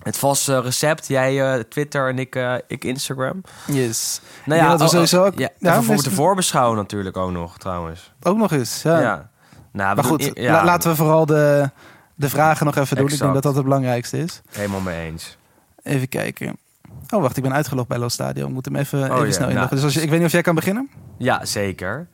Het 0.02 0.18
vaste 0.18 0.60
recept, 0.60 1.06
jij 1.08 1.54
eh, 1.54 1.60
Twitter 1.62 2.08
en 2.08 2.18
ik, 2.18 2.34
eh, 2.36 2.54
ik 2.66 2.84
Instagram. 2.84 3.40
Yes. 3.66 4.20
Nou 4.44 4.60
Ik 4.60 4.66
denk 4.66 4.68
dat 4.68 4.78
we 4.78 4.84
oh, 4.84 4.90
sowieso 4.90 5.20
oh, 5.20 5.26
ook- 5.26 5.38
ja, 5.38 5.48
ja, 5.58 5.78
even 5.78 5.94
dus- 5.94 6.04
de 6.04 6.10
voorbeschouwen 6.10 6.76
natuurlijk 6.76 7.16
ook 7.16 7.30
nog, 7.30 7.58
trouwens. 7.58 8.12
Ook 8.22 8.36
nog 8.36 8.52
eens. 8.52 8.82
Ja. 8.82 9.00
Ja. 9.00 9.30
Nou, 9.72 9.88
we 9.88 9.94
Maar 9.94 10.04
goed, 10.10 10.30
ja, 10.34 10.52
la- 10.52 10.64
laten 10.64 10.90
we 10.90 10.96
vooral 10.96 11.26
de, 11.26 11.70
de 12.14 12.28
vragen 12.28 12.66
nog 12.66 12.76
even 12.76 12.96
doen. 12.96 13.08
Ik 13.08 13.18
denk 13.18 13.32
dat 13.34 13.42
dat 13.42 13.54
het 13.54 13.64
belangrijkste 13.64 14.18
is. 14.18 14.42
Helemaal 14.50 14.80
mee 14.80 15.06
eens. 15.06 15.36
Even 15.82 16.08
kijken. 16.08 16.56
Oh, 17.10 17.20
wacht, 17.20 17.36
ik 17.36 17.42
ben 17.42 17.54
uitgelogd 17.54 17.88
bij 17.88 17.98
Los 17.98 18.12
Stadio. 18.12 18.46
Ik 18.46 18.52
moet 18.52 18.64
hem 18.64 18.76
even, 18.76 19.02
even 19.04 19.16
Oh, 19.16 19.24
ja, 19.26 19.30
snel 19.32 19.40
nou. 19.40 19.50
inloggen. 19.52 19.76
Dus 19.76 19.84
als 19.84 19.94
je, 19.94 20.02
ik 20.02 20.08
weet 20.10 20.18
niet 20.18 20.26
of 20.26 20.32
jij 20.32 20.42
kan 20.42 20.54
beginnen. 20.54 20.90
Ja, 21.18 21.44
zeker. 21.44 22.08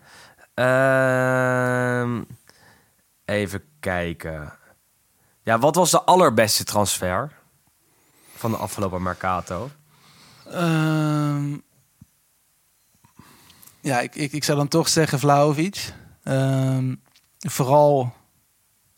Ehm, 0.54 2.22
even 3.24 3.62
kijken. 3.80 4.52
Ja, 5.42 5.58
wat 5.58 5.74
was 5.74 5.90
de 5.90 6.02
allerbeste 6.02 6.64
transfer 6.64 7.30
van 8.36 8.50
de 8.50 8.56
afgelopen 8.56 9.02
Mercato? 9.02 9.70
Ehm, 10.50 11.56
ja, 13.80 14.00
ik, 14.00 14.14
ik, 14.14 14.32
ik 14.32 14.44
zou 14.44 14.58
dan 14.58 14.68
toch 14.68 14.88
zeggen 14.88 15.18
Vlaovic. 15.18 15.92
Ehm, 16.22 16.94
vooral, 17.38 18.12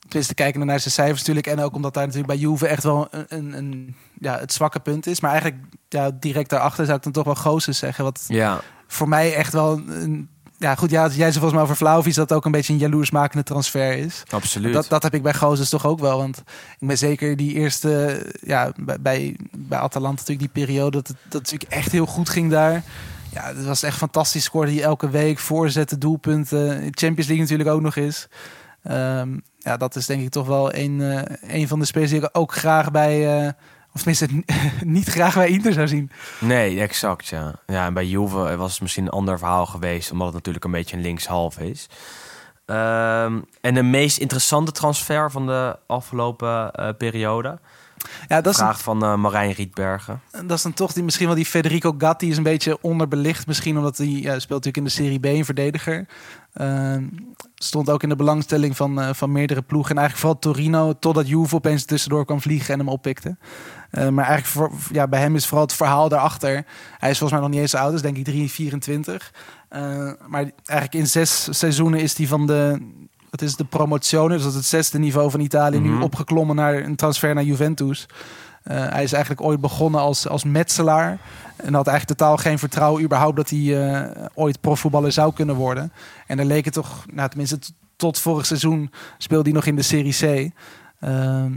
tenminste 0.06 0.34
kijken 0.34 0.66
naar 0.66 0.80
zijn 0.80 0.94
cijfers 0.94 1.18
natuurlijk. 1.18 1.46
En 1.46 1.60
ook 1.60 1.74
omdat 1.74 1.94
daar 1.94 2.02
natuurlijk 2.06 2.32
bij 2.32 2.40
Juve 2.40 2.66
echt 2.66 2.82
wel 2.82 3.06
een, 3.10 3.26
een, 3.28 3.52
een- 3.52 3.96
ja, 4.20 4.38
het 4.38 4.52
zwakke 4.52 4.80
punt 4.80 5.06
is. 5.06 5.20
Maar 5.20 5.30
eigenlijk 5.30 5.62
ja, 5.88 6.10
direct 6.10 6.50
daarachter 6.50 6.84
zou 6.84 6.96
ik 6.96 7.02
dan 7.02 7.12
toch 7.12 7.24
wel 7.24 7.34
Gozes 7.34 7.78
zeggen. 7.78 8.04
Wat 8.04 8.24
Ja, 8.28 8.60
voor 8.86 9.08
mij 9.08 9.34
echt 9.34 9.52
wel 9.52 9.72
een... 9.86 10.30
Ja, 10.58 10.74
goed, 10.74 10.90
ja, 10.90 11.02
jij 11.02 11.16
zei 11.16 11.32
volgens 11.32 11.52
mij 11.52 11.62
over 11.62 11.76
Vlaovic 11.76 12.14
dat 12.14 12.32
ook 12.32 12.44
een 12.44 12.50
beetje 12.52 12.72
een 12.72 12.78
jaloersmakende 12.78 13.44
transfer 13.44 13.92
is. 13.92 14.22
absoluut. 14.30 14.72
Dat, 14.72 14.88
dat 14.88 15.02
heb 15.02 15.14
ik 15.14 15.22
bij 15.22 15.34
Gozes 15.34 15.68
toch 15.68 15.86
ook 15.86 15.98
wel. 15.98 16.18
Want 16.18 16.38
ik 16.78 16.86
ben 16.86 16.98
zeker 16.98 17.36
die 17.36 17.54
eerste, 17.54 18.22
ja, 18.40 18.72
bij, 18.80 18.98
bij, 19.00 19.36
Atalanta 19.78 20.20
natuurlijk 20.20 20.52
die 20.52 20.64
periode 20.64 20.90
dat 20.90 21.08
het, 21.08 21.16
dat 21.28 21.42
natuurlijk 21.42 21.72
echt 21.72 21.92
heel 21.92 22.06
goed 22.06 22.28
ging 22.28 22.50
daar. 22.50 22.82
Ja, 23.32 23.42
het 23.42 23.64
was 23.64 23.82
echt 23.82 23.96
fantastisch. 23.96 24.44
Scoorde 24.44 24.72
hij 24.72 24.82
elke 24.82 25.10
week 25.10 25.38
voorzetten, 25.38 25.98
doelpunten. 25.98 26.68
Champions 26.90 27.26
League 27.26 27.38
natuurlijk 27.38 27.70
ook 27.70 27.80
nog 27.80 27.96
eens. 27.96 28.28
Ehm, 28.82 29.38
ja, 29.58 29.76
dat 29.76 29.96
is 29.96 30.06
denk 30.06 30.22
ik 30.22 30.30
toch 30.30 30.46
wel 30.46 30.74
een, 30.74 31.00
eh, 31.00 31.58
een 31.58 31.68
van 31.68 31.78
de 31.78 31.84
spelers 31.84 32.10
die 32.10 32.20
ik 32.20 32.28
ook 32.32 32.54
graag 32.54 32.90
bij, 32.90 33.44
eh, 33.46 33.52
of 33.98 34.14
tenminste 34.14 34.54
niet 34.98 35.08
graag 35.08 35.34
bij 35.34 35.48
Inter 35.48 35.72
zou 35.72 35.88
zien. 35.88 36.10
Nee, 36.40 36.80
exact, 36.80 37.26
ja. 37.26 37.54
Ja, 37.66 37.86
en 37.86 37.94
bij 37.94 38.06
Juve 38.06 38.56
was 38.56 38.72
het 38.72 38.80
misschien 38.80 39.04
een 39.04 39.10
ander 39.10 39.38
verhaal 39.38 39.66
geweest... 39.66 40.10
omdat 40.10 40.26
het 40.26 40.36
natuurlijk 40.36 40.64
een 40.64 40.70
beetje 40.70 40.96
een 40.96 41.02
linkshalf 41.02 41.58
is. 41.58 41.88
Ehm, 42.66 43.40
en 43.60 43.74
de 43.74 43.82
meest 43.82 44.18
interessante 44.18 44.72
transfer 44.72 45.30
van 45.30 45.46
de 45.46 45.76
afgelopen 45.86 46.72
eh, 46.72 46.88
periode? 46.98 47.58
Ja, 48.28 48.40
dat 48.40 48.52
is, 48.52 48.58
Vraag 48.58 48.82
van 48.82 49.04
eh, 49.04 49.14
Marijn 49.14 49.52
Rietbergen. 49.52 50.20
dat 50.30 50.56
is 50.56 50.62
dan 50.62 50.72
toch 50.72 50.92
die, 50.92 51.02
misschien 51.02 51.26
wel 51.26 51.36
die 51.36 51.46
Federico 51.46 51.94
Gatti 51.98 52.30
is 52.30 52.36
een 52.36 52.42
beetje 52.42 52.78
onderbelicht. 52.80 53.46
Misschien 53.46 53.76
omdat 53.76 53.96
hij 53.96 54.06
ja, 54.06 54.38
speelt 54.38 54.64
natuurlijk 54.64 54.76
in 54.76 54.84
de 54.84 54.90
Serie 54.90 55.20
B 55.20 55.24
een 55.24 55.44
verdediger. 55.44 56.06
Ehm, 56.52 57.04
stond 57.54 57.90
ook 57.90 58.02
in 58.02 58.08
de 58.08 58.16
belangstelling 58.16 58.76
van, 58.76 59.00
eh, 59.00 59.08
van 59.12 59.32
meerdere 59.32 59.62
ploegen. 59.62 59.90
En 59.90 59.98
eigenlijk 60.00 60.26
vooral 60.26 60.54
Torino, 60.54 60.98
totdat 60.98 61.28
Juve 61.28 61.54
opeens 61.54 61.84
tussendoor 61.84 62.24
kwam 62.24 62.40
vliegen 62.40 62.72
en 62.72 62.78
hem 62.78 62.88
oppikte. 62.88 63.36
Eh, 63.90 64.08
maar 64.08 64.24
eigenlijk 64.24 64.46
voor, 64.46 64.72
ja, 64.92 65.08
bij 65.08 65.20
hem 65.20 65.34
is 65.34 65.46
vooral 65.46 65.66
het 65.66 65.74
verhaal 65.74 66.08
daarachter. 66.08 66.64
Hij 66.98 67.10
is 67.10 67.18
volgens 67.18 67.30
mij 67.30 67.40
nog 67.40 67.50
niet 67.50 67.60
eens 67.60 67.70
zo 67.70 67.76
oud, 67.76 67.92
dus 67.92 68.02
denk 68.02 68.16
ik 68.16 68.24
3, 68.24 68.50
24. 68.50 69.32
Eh, 69.68 69.80
maar 70.26 70.50
eigenlijk 70.64 70.94
in 70.94 71.06
zes 71.06 71.58
seizoenen 71.58 72.00
is 72.00 72.16
hij 72.16 72.26
van 72.26 72.46
de, 72.46 72.78
wat 73.30 73.42
is 73.42 73.48
het, 73.48 73.58
de 73.58 73.64
promozione, 73.64 74.34
dus 74.34 74.42
dat 74.42 74.50
is 74.50 74.56
het 74.58 74.66
zesde 74.66 74.98
niveau 74.98 75.30
van 75.30 75.40
Italië, 75.40 75.78
Mhm. 75.80 75.96
nu 75.96 76.02
opgeklommen 76.02 76.56
naar 76.56 76.74
een 76.74 76.96
transfer 76.96 77.34
naar 77.34 77.44
Juventus. 77.44 78.06
Eh, 78.62 78.88
hij 78.88 79.02
is 79.02 79.12
eigenlijk 79.12 79.42
ooit 79.42 79.60
begonnen 79.60 80.00
als, 80.00 80.28
als 80.28 80.44
metselaar. 80.44 81.18
En 81.56 81.74
had 81.74 81.86
eigenlijk 81.86 82.18
totaal 82.18 82.36
geen 82.36 82.58
vertrouwen 82.58 83.02
überhaupt 83.02 83.36
dat 83.36 83.50
hij 83.50 83.92
eh, 83.92 84.24
ooit 84.34 84.60
profvoetballer 84.60 85.12
zou 85.12 85.32
kunnen 85.32 85.54
worden. 85.54 85.92
En 86.26 86.36
dan 86.36 86.46
leek 86.46 86.64
het 86.64 86.74
toch, 86.74 87.04
nou, 87.12 87.28
tenminste 87.28 87.58
t- 87.58 87.72
tot 87.96 88.18
vorig 88.18 88.46
seizoen 88.46 88.90
speelde 89.18 89.44
hij 89.44 89.52
nog 89.52 89.66
in 89.66 89.76
de 89.76 89.82
Serie 89.82 90.12
C. 90.48 90.52
Ehm, 91.00 91.52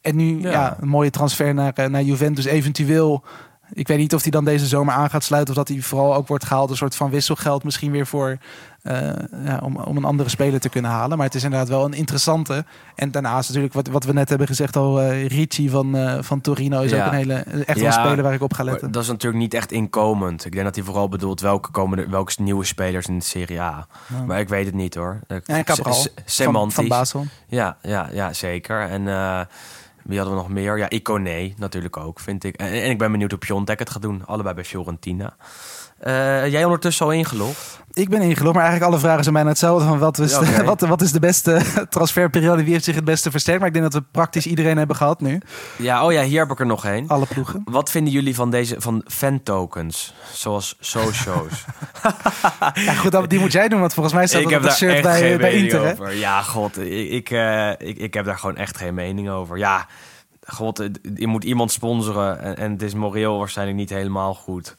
en 0.00 0.16
nu 0.16 0.40
Ja. 0.40 0.50
ja. 0.50 0.76
een 0.80 0.88
mooie 0.88 1.10
transfer 1.10 1.54
naar, 1.54 1.72
eh, 1.72 1.86
naar 1.88 2.02
Juventus. 2.02 2.44
Eventueel, 2.44 3.24
ik 3.72 3.88
weet 3.88 3.98
niet 3.98 4.14
of 4.14 4.22
hij 4.22 4.30
dan 4.30 4.44
deze 4.44 4.66
zomer 4.66 4.94
aan 4.94 5.10
gaat 5.10 5.24
sluiten... 5.24 5.54
of 5.54 5.58
dat 5.64 5.68
hij 5.76 5.82
vooral 5.82 6.14
ook 6.14 6.28
wordt 6.28 6.44
gehaald, 6.44 6.70
een 6.70 6.76
soort 6.76 6.96
van 6.96 7.10
wisselgeld... 7.10 7.64
misschien 7.64 7.90
weer 7.90 8.06
voor, 8.06 8.38
eh, 8.82 8.98
ja, 9.44 9.60
om, 9.62 9.76
om 9.76 9.96
een 9.96 10.04
andere 10.04 10.28
speler 10.28 10.60
te 10.60 10.68
kunnen 10.68 10.90
halen. 10.90 11.16
Maar 11.16 11.26
het 11.26 11.34
is 11.34 11.44
inderdaad 11.44 11.68
wel 11.68 11.84
een 11.84 11.92
interessante. 11.92 12.64
En 12.94 13.10
daarnaast 13.10 13.48
natuurlijk, 13.48 13.74
wat, 13.74 13.88
wat 13.88 14.04
we 14.04 14.12
net 14.12 14.28
hebben 14.28 14.46
gezegd 14.46 14.76
al... 14.76 15.00
eh 15.00 15.26
Ricci 15.28 15.68
van, 15.70 15.96
eh, 15.96 16.18
van 16.22 16.40
Torino 16.40 16.80
is 16.80 16.90
Ja. 16.90 17.04
ook 17.06 17.12
een 17.12 17.18
hele, 17.18 17.34
echt 17.34 17.66
wel 17.66 17.76
Ja, 17.76 17.86
een 17.98 18.04
speler 18.06 18.22
waar 18.22 18.34
ik 18.34 18.42
op 18.42 18.52
ga 18.54 18.62
letten. 18.64 18.92
dat 18.92 19.02
is 19.02 19.08
natuurlijk 19.08 19.42
niet 19.42 19.54
echt 19.54 19.72
inkomend. 19.72 20.44
Ik 20.44 20.52
denk 20.52 20.64
dat 20.64 20.74
hij 20.74 20.84
vooral 20.84 21.08
bedoelt 21.08 21.40
welke, 21.40 21.70
komende, 21.70 22.08
welke 22.08 22.42
nieuwe 22.42 22.64
spelers 22.64 23.06
in 23.06 23.18
de 23.18 23.24
Serie 23.24 23.60
A. 23.60 23.86
Maar 24.26 24.40
ik 24.40 24.48
weet 24.48 24.66
het 24.66 24.74
niet 24.74 24.94
hoor. 24.94 25.20
Ja, 25.28 25.40
en 25.46 25.64
Cabral 25.64 26.04
van, 26.26 26.72
van 26.72 26.88
Basel. 26.88 27.26
Ja, 27.48 27.76
ja, 27.82 28.08
ja, 28.12 28.32
zeker. 28.32 28.80
En 28.88 29.08
wie 30.06 30.18
hadden 30.18 30.36
we 30.36 30.42
nog 30.42 30.50
meer? 30.50 30.78
Ja, 30.78 30.90
Iconé 30.90 31.52
natuurlijk 31.56 31.96
ook, 31.96 32.20
vind 32.20 32.44
ik. 32.44 32.56
En, 32.56 32.66
en 32.66 32.90
ik 32.90 32.98
ben 32.98 33.10
benieuwd 33.10 33.30
hoe 33.30 33.40
Piontek 33.40 33.78
het 33.78 33.90
gaat 33.90 34.02
doen. 34.02 34.26
Allebei 34.26 34.54
bij 34.54 34.64
Fiorentina. 34.64 35.36
Eh, 36.06 36.48
jij 36.48 36.64
ondertussen 36.64 37.06
al 37.06 37.12
ingelogd? 37.12 37.80
Ik 37.92 38.08
ben 38.08 38.20
ingelogd, 38.22 38.54
maar 38.54 38.62
eigenlijk 38.64 38.92
alle 38.92 39.00
vragen 39.00 39.22
zijn 39.22 39.34
bijna 39.34 39.48
hetzelfde. 39.48 39.86
Van 39.86 39.98
wat, 39.98 40.16
Ja, 40.16 40.40
de, 40.40 40.64
wat, 40.74 40.80
wat 40.80 41.00
is 41.02 41.12
de 41.12 41.18
beste 41.18 41.60
transferperiode? 41.90 42.62
Wie 42.64 42.72
heeft 42.72 42.84
zich 42.84 42.94
het 42.94 43.04
beste 43.04 43.30
versterkt? 43.30 43.58
Maar 43.58 43.68
ik 43.68 43.74
denk 43.74 43.92
dat 43.92 44.02
we 44.02 44.08
praktisch 44.10 44.46
iedereen 44.46 44.76
hebben 44.76 44.96
gehad 44.96 45.20
nu. 45.20 45.40
Ja, 45.76 46.04
oh 46.04 46.12
ja, 46.12 46.22
hier 46.22 46.40
heb 46.40 46.50
ik 46.50 46.60
er 46.60 46.66
nog 46.66 46.84
één. 46.84 47.08
Alle 47.08 47.26
ploegen. 47.26 47.62
Wat 47.64 47.90
vinden 47.90 48.12
jullie 48.12 48.34
van 48.34 48.50
deze 48.50 48.74
van 48.78 49.02
fan 49.06 49.42
tokens, 49.42 50.14
zoals 50.32 50.76
socios? 50.80 51.64
Ja, 52.74 52.92
goed, 52.92 53.12
dat- 53.12 53.30
die 53.30 53.38
moet 53.40 53.52
jij 53.52 53.68
doen, 53.68 53.80
want 53.80 53.94
volgens 53.94 54.14
mij 54.14 54.26
staat 54.26 54.40
ik 54.40 54.48
dat 54.48 54.58
op 54.58 54.64
het 54.64 54.76
shirt 54.76 55.02
bij, 55.02 55.36
bij 55.36 55.52
Inter. 55.52 55.92
over. 55.92 56.14
Ja, 56.14 56.42
god, 56.42 56.78
ik, 56.78 57.10
ik, 57.10 57.30
eh, 57.30 57.70
ik, 57.70 57.98
ik 57.98 58.14
heb 58.14 58.24
daar 58.24 58.38
gewoon 58.38 58.56
echt 58.56 58.76
geen 58.76 58.94
mening 58.94 59.30
over. 59.30 59.58
Ja, 59.58 59.86
god, 60.46 60.88
je 61.14 61.26
moet 61.26 61.44
iemand 61.44 61.72
sponsoren 61.72 62.40
en, 62.40 62.56
en 62.56 62.70
het 62.72 62.82
is 62.82 62.94
moreel 62.94 63.38
waarschijnlijk 63.38 63.78
niet 63.78 63.90
helemaal 63.90 64.34
goed. 64.34 64.76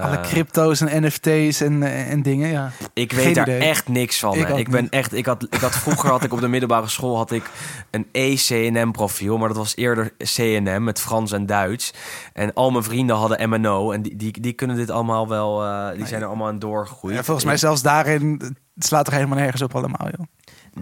Alle 0.00 0.20
crypto's 0.20 0.80
en 0.80 1.04
NFT's 1.04 1.60
en, 1.60 1.82
eh, 1.82 2.10
en 2.10 2.22
dingen, 2.22 2.48
ja. 2.48 2.70
Ik 2.92 3.12
Geen 3.12 3.24
weet 3.24 3.34
daar 3.34 3.48
idee. 3.48 3.68
echt 3.68 3.88
niks 3.88 4.18
van. 4.18 4.34
Ik 4.34 4.68
ben 4.70 4.82
niet. 4.82 4.92
echt, 4.92 5.14
ik 5.14 5.26
had, 5.26 5.46
ik 5.50 5.60
had 5.60 5.76
vroeger 5.76 6.10
had 6.10 6.24
ik 6.24 6.32
op 6.32 6.40
de 6.40 6.48
middelbare 6.48 6.88
school 6.88 7.16
had 7.16 7.30
ik 7.30 7.50
een 7.90 8.06
ECNM 8.12 8.92
profiel, 8.92 9.38
maar 9.38 9.48
dat 9.48 9.56
was 9.56 9.76
eerder 9.76 10.12
CNM 10.18 10.84
met 10.84 11.00
Frans 11.00 11.32
en 11.32 11.46
Duits. 11.46 11.94
En 12.32 12.54
al 12.54 12.70
mijn 12.70 12.84
vrienden 12.84 13.16
hadden 13.16 13.48
MNO 13.48 13.92
en 13.92 14.02
die, 14.02 14.16
die, 14.16 14.40
die 14.40 14.52
kunnen 14.52 14.76
dit 14.76 14.90
allemaal 14.90 15.28
wel, 15.28 15.64
eh, 15.64 15.88
die 15.96 16.06
zijn 16.06 16.20
er 16.20 16.26
allemaal 16.26 16.48
aan 16.48 16.58
doorgegroeid. 16.58 17.14
ja 17.14 17.22
volgens 17.22 17.46
mij 17.46 17.56
zelfs 17.56 17.82
daarin 17.82 18.56
slaat 18.78 19.06
er 19.06 19.12
helemaal 19.12 19.38
nergens 19.38 19.62
op 19.62 19.74
allemaal, 19.74 20.08
joh. 20.16 20.26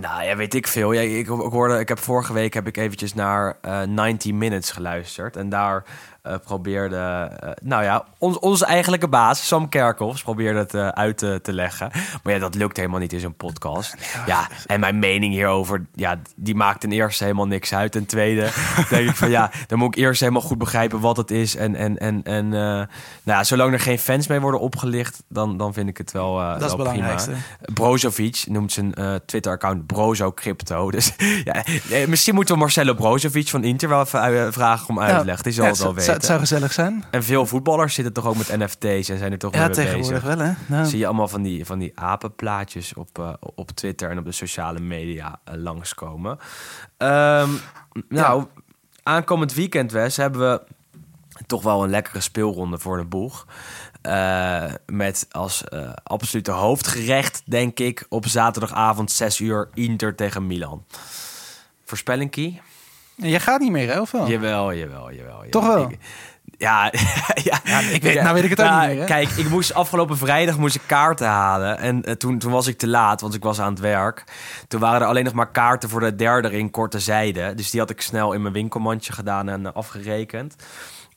Nou 0.01 0.25
ja, 0.25 0.37
weet 0.37 0.55
ik 0.55 0.67
veel. 0.67 0.93
Ja, 0.93 1.01
ik, 1.01 1.11
ik 1.13 1.27
hoorde, 1.27 1.79
ik 1.79 1.89
heb 1.89 1.99
vorige 1.99 2.33
week 2.33 2.55
heb 2.55 2.67
ik 2.67 2.77
eventjes 2.77 3.15
naar 3.15 3.59
eh 3.61 3.83
90 3.83 4.33
Minutes 4.33 4.71
geluisterd. 4.71 5.37
En 5.37 5.49
daar 5.49 5.85
eh, 6.27 6.35
probeerde, 6.45 6.97
eh, 7.41 7.51
nou 7.63 7.83
ja, 7.83 8.05
ons, 8.19 8.39
onze 8.39 8.65
eigenlijke 8.65 9.09
baas, 9.09 9.47
Sam 9.47 9.69
Kerkhoffs, 9.69 10.23
probeerde 10.23 10.59
het 10.59 10.75
eh, 10.75 10.89
uit 10.89 11.19
te, 11.19 11.41
te 11.43 11.53
leggen. 11.53 11.91
Maar 12.23 12.33
ja, 12.33 12.39
dat 12.39 12.55
lukt 12.55 12.77
helemaal 12.77 13.01
niet 13.01 13.13
in 13.13 13.21
zo'n 13.21 13.35
podcast. 13.35 13.95
Ja, 14.27 14.49
en 14.67 14.81
mijn 14.81 14.99
mening 14.99 15.33
hierover, 15.33 15.87
ja, 15.95 16.21
die 16.37 16.55
maakt 16.55 16.81
ten 16.81 16.93
eerste 16.93 17.25
helemaal 17.25 17.47
niks 17.47 17.75
uit. 17.75 17.93
Ten 17.93 18.07
tweede 18.07 18.51
denk 18.91 19.09
ik 19.09 19.17
van 19.17 19.31
ja, 19.31 19.51
dan 19.67 19.79
moet 19.79 19.97
ik 19.97 20.03
eerst 20.03 20.21
helemaal 20.21 20.43
goed 20.43 20.59
begrijpen 20.59 21.01
wat 21.01 21.17
het 21.17 21.31
is. 21.31 21.57
En, 21.57 21.75
en, 21.75 21.99
en, 21.99 22.23
en 22.23 22.49
nou 22.49 22.87
ja, 23.25 23.45
zolang 23.45 23.73
er 23.73 23.81
geen 23.81 23.99
fans 23.99 24.27
mee 24.27 24.41
worden 24.41 24.61
opgelicht, 24.61 25.23
dan, 25.29 25.57
dan 25.57 25.73
vind 25.73 25.89
ik 25.89 25.97
het 25.99 26.13
wel, 26.13 26.37
Dat 26.37 26.61
is 26.61 26.67
wel 26.67 26.77
belangrijkste. 26.77 27.31
prima. 27.31 27.73
Brozovic 27.75 28.45
noemt 28.49 28.73
zijn 28.73 28.95
Twitter-account 29.27 29.87
Brozo 29.87 30.33
Crypto. 30.33 30.91
Dus 30.97 31.13
ja, 31.45 31.65
misschien 32.09 32.35
moeten 32.35 32.55
we 32.55 32.61
Marcelo 32.61 32.95
Brozovic 32.95 33.49
van 33.49 33.65
Inter 33.65 33.89
wel 33.89 34.01
even 34.01 34.53
vragen 34.53 34.89
om 34.89 35.01
uitleg. 35.01 35.43
Die 35.43 35.53
zal 35.53 35.65
Ja, 35.65 35.71
het 35.71 35.79
wel 35.79 35.95
het, 35.95 35.97
weten. 35.97 36.16
Het 36.17 36.25
zou 36.25 36.39
gezellig 36.39 36.73
zijn. 36.73 37.05
En 37.11 37.23
veel 37.25 37.47
voetballers 37.47 37.95
zitten 37.95 38.13
toch 38.13 38.27
ook 38.27 38.37
met 38.37 38.57
NFT's 38.57 39.09
en 39.09 39.19
zijn 39.19 39.33
er 39.33 39.39
toch 39.39 39.55
Ja, 39.55 39.67
bezig. 39.69 39.85
tegenwoordig 39.85 40.23
wel, 40.23 40.39
hè. 40.39 40.53
Nou, 40.67 40.87
Zie 40.87 40.99
je 40.99 41.07
allemaal 41.07 41.29
van 41.29 41.43
die, 41.43 41.65
van 41.65 41.79
die 41.79 41.93
apenplaatjes 41.95 42.95
op, 42.95 43.19
eh, 43.19 43.33
op 43.41 43.71
Twitter 43.71 44.11
en 44.11 44.19
op 44.19 44.25
de 44.25 44.33
sociale 44.33 44.81
media 44.81 45.41
eh, 45.45 45.55
langskomen. 45.55 46.39
Ehm, 46.97 47.51
nou, 48.09 48.45
aankomend 49.03 49.55
weekend, 49.55 49.93
Wes, 49.93 50.17
hebben 50.17 50.41
we 50.51 50.63
toch 51.47 51.63
wel 51.63 51.83
een 51.85 51.91
lekkere 51.91 52.21
speelronde 52.21 52.79
voor 52.79 52.97
de 52.97 53.05
boeg. 53.05 53.47
Eh, 54.03 54.65
met 54.87 55.27
als 55.31 55.65
eh, 55.65 55.93
absolute 56.03 56.51
hoofdgerecht, 56.51 57.43
denk 57.45 57.79
ik, 57.79 58.07
op 58.09 58.27
zaterdagavond 58.27 59.11
6 59.11 59.41
uur 59.41 59.69
Inter 59.75 60.15
tegen 60.15 60.47
Milan. 60.47 60.85
Voorspelling, 61.85 62.31
Kie? 62.31 62.61
Je 63.17 63.41
gaat 63.41 63.61
niet 63.61 63.71
meer, 63.71 63.93
hè, 63.93 64.01
of 64.01 64.11
wel? 64.11 64.29
Jawel, 64.29 64.75
jawel, 64.75 65.13
jawel. 65.13 65.45
Toch 65.51 65.67
wel? 65.67 65.91
Ik- 65.91 65.99
ja, 66.59 66.93
ja, 67.43 67.79
ik 67.81 68.03
weet- 68.03 68.23
nou 68.23 68.35
weet 68.35 68.45
ik 68.45 68.51
het 68.51 68.61
ook 68.61 68.67
niet 68.71 68.89
meer, 68.89 68.99
hè? 68.99 69.05
Kijk, 69.05 69.29
ik 69.29 69.49
moest 69.49 69.75
afgelopen 69.75 70.17
vrijdag 70.17 70.59
moest 70.59 70.75
ik 70.75 70.83
kaarten 70.87 71.27
halen. 71.27 71.79
En 71.79 72.03
eh, 72.05 72.15
toen, 72.15 72.39
toen 72.39 72.53
was 72.53 72.67
ik 72.67 72.79
te 72.79 72.89
laat, 72.89 73.21
want 73.21 73.35
ik 73.35 73.43
was 73.43 73.61
aan 73.61 73.71
het 73.71 73.81
werk. 73.81 74.25
Toen 74.69 74.81
waren 74.81 75.01
er 75.01 75.07
alleen 75.07 75.25
nog 75.25 75.33
maar 75.33 75.51
kaarten 75.51 75.89
voor 75.89 76.01
de 76.01 76.15
derde 76.17 76.49
ring 76.49 76.71
korte 76.71 76.99
zijde. 77.01 77.55
Dus 77.55 77.71
die 77.71 77.81
had 77.81 77.91
ik 77.91 78.01
snel 78.01 78.33
in 78.33 78.43
mijn 78.43 78.55
winkelmandje 78.55 79.13
gedaan 79.13 79.49
en 79.49 79.67
eh, 79.67 79.73
afgerekend. 79.73 80.55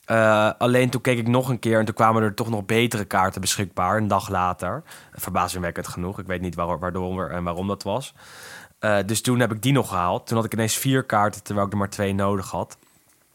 Eh, 0.04 0.50
alleen 0.58 0.90
toen 0.90 1.00
keek 1.00 1.18
ik 1.18 1.28
nog 1.28 1.48
een 1.48 1.58
keer 1.58 1.78
en 1.78 1.84
toen 1.84 1.94
kwamen 1.94 2.22
er 2.22 2.34
toch 2.34 2.48
nog 2.50 2.64
betere 2.64 3.04
kaarten 3.04 3.40
beschikbaar. 3.40 3.96
Een 3.96 4.08
dag 4.08 4.28
later. 4.28 4.82
Verbazingwekkend 5.12 5.88
genoeg. 5.88 6.18
Ik 6.18 6.26
weet 6.26 6.40
niet 6.40 6.54
waar, 6.54 6.78
waardoor 6.78 7.28
en 7.28 7.44
waarom 7.44 7.66
dat 7.68 7.82
was. 7.82 8.14
Eh, 8.80 8.96
dus 9.06 9.20
toen 9.20 9.40
heb 9.40 9.52
ik 9.52 9.62
die 9.62 9.72
nog 9.72 9.88
gehaald. 9.88 10.26
Toen 10.26 10.36
had 10.36 10.46
ik 10.46 10.52
ineens 10.52 10.76
vier 10.76 11.02
kaarten, 11.02 11.42
terwijl 11.42 11.66
ik 11.66 11.72
er 11.72 11.78
maar 11.78 11.90
twee 11.90 12.14
nodig 12.14 12.50
had. 12.50 12.76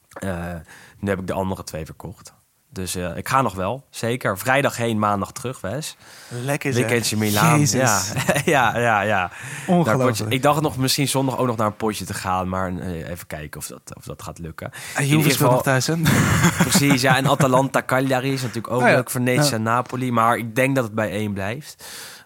Eh, 0.09 0.53
nu 0.99 1.09
heb 1.09 1.19
ik 1.19 1.27
de 1.27 1.33
andere 1.33 1.63
twee 1.63 1.85
verkocht. 1.85 2.33
Dus 2.69 2.95
eh, 2.95 3.17
ik 3.17 3.27
ga 3.29 3.41
nog 3.41 3.53
wel, 3.53 3.85
zeker. 3.89 4.37
Vrijdag 4.37 4.77
heen, 4.77 4.99
maandag 4.99 5.31
terug, 5.31 5.61
Wes. 5.61 5.97
Lekker 6.29 6.73
zeg. 6.73 6.81
Weekendje 6.81 7.17
Milaan. 7.17 7.59
Jezus. 7.59 7.79
Ja, 7.79 8.01
ja, 8.45 8.77
ja. 8.79 9.01
ja. 9.01 9.31
Ongelooflijk. 9.67 10.33
Ik 10.33 10.41
dacht 10.41 10.61
nog 10.61 10.77
misschien 10.77 11.07
zondag 11.07 11.37
ook 11.37 11.47
nog 11.47 11.57
naar 11.57 11.67
een 11.67 11.75
potje 11.75 12.05
te 12.05 12.13
gaan. 12.13 12.49
Maar 12.49 12.77
even 12.79 13.27
kijken 13.27 13.59
of 13.59 13.67
dat, 13.67 13.81
of 13.97 14.03
dat 14.03 14.21
gaat 14.21 14.39
lukken. 14.39 14.71
En 14.95 15.07
Juve 15.07 15.29
speelt 15.29 15.51
nog 15.51 15.63
thuis, 15.63 15.87
hè? 15.87 15.95
Precies, 16.67 17.01
ja. 17.01 17.17
En 17.17 17.27
Atalanta 17.27 17.83
Cagliari 17.85 18.33
is 18.33 18.41
natuurlijk 18.41 18.73
ook 18.73 18.81
Oh 18.81 18.87
ja. 18.87 18.95
leuk. 18.95 19.43
Ja. 19.43 19.51
en 19.51 19.63
Napoli. 19.63 20.11
Maar 20.11 20.37
ik 20.37 20.55
denk 20.55 20.75
dat 20.75 20.83
het 20.83 20.93
bij 20.93 21.11
één 21.11 21.33
blijft. 21.33 21.85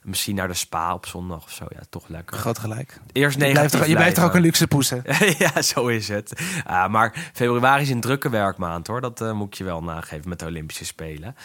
Misschien 0.10 0.36
naar 0.36 0.47
de 0.47 0.53
Spa 0.53 0.93
op 0.93 1.05
zondag 1.05 1.43
of 1.43 1.51
zo. 1.51 1.66
Ja, 1.70 1.80
toch 1.89 2.07
lekker. 2.07 2.38
Groot 2.38 2.60
gelijk. 2.60 2.99
Eerst 3.12 3.34
Je 3.34 3.39
blijft, 3.39 3.55
negatief 3.55 3.82
er, 3.82 3.89
je 3.89 3.95
blijft 3.95 4.18
er 4.18 4.24
ook 4.24 4.34
een 4.34 4.41
luxe 4.41 4.68
poes, 4.68 4.89
hè? 4.89 4.99
ja, 5.45 5.62
zo 5.62 5.88
is 5.88 6.07
het. 6.07 6.41
Ah, 6.66 6.89
maar 6.89 7.30
februari 7.34 7.82
is 7.82 7.89
een 7.89 8.01
drukke 8.01 8.30
werkmaand 8.30 8.88
hoor. 8.88 9.01
Dat 9.01 9.22
eh, 9.22 9.32
moet 9.32 9.47
ik 9.47 9.53
je 9.53 9.64
wel 9.64 9.84
nageven 9.84 10.30
met 10.30 10.39
de 10.39 10.45
Olympische 10.45 10.86
Spelen. 10.86 11.36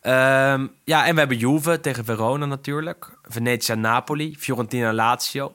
Ehm, 0.00 0.66
ja, 0.84 1.06
en 1.06 1.12
we 1.12 1.18
hebben 1.18 1.36
Juve 1.36 1.80
tegen 1.80 2.04
Verona 2.04 2.46
natuurlijk. 2.46 3.18
Venezia 3.22 3.74
Napoli. 3.74 4.36
Fiorentina 4.38 4.92
Lazio. 4.92 5.52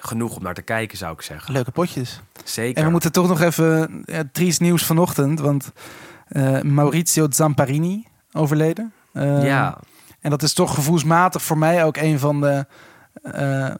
Genoeg 0.00 0.36
om 0.36 0.42
naar 0.42 0.54
te 0.54 0.62
kijken 0.62 0.98
zou 0.98 1.12
ik 1.12 1.22
zeggen. 1.22 1.52
Leuke 1.52 1.70
potjes. 1.70 2.20
Zeker. 2.44 2.76
En 2.76 2.84
we 2.84 2.90
moeten 2.90 3.12
toch 3.12 3.28
nog 3.28 3.40
even... 3.40 4.02
Ja, 4.04 4.22
triest 4.32 4.60
nieuws 4.60 4.84
vanochtend, 4.84 5.40
want 5.40 5.72
eh, 6.28 6.60
Maurizio 6.60 7.26
Zamparini 7.30 8.06
overleden. 8.32 8.92
Eh, 9.12 9.44
ja, 9.44 9.78
En 10.26 10.32
dat 10.32 10.42
is 10.42 10.52
toch 10.52 10.74
gevoelsmatig 10.74 11.42
voor 11.42 11.58
mij 11.58 11.84
ook 11.84 11.96
een 11.96 12.18
van 12.18 12.40
de... 12.40 12.66
eh, 13.22 13.74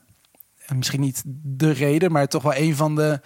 misschien 0.75 1.01
niet 1.01 1.23
de 1.43 1.71
reden, 1.71 2.13
maar 2.13 2.27
toch 2.27 2.43
wel 2.43 2.57
een 2.57 2.77
van 2.77 2.95
de 2.95 3.21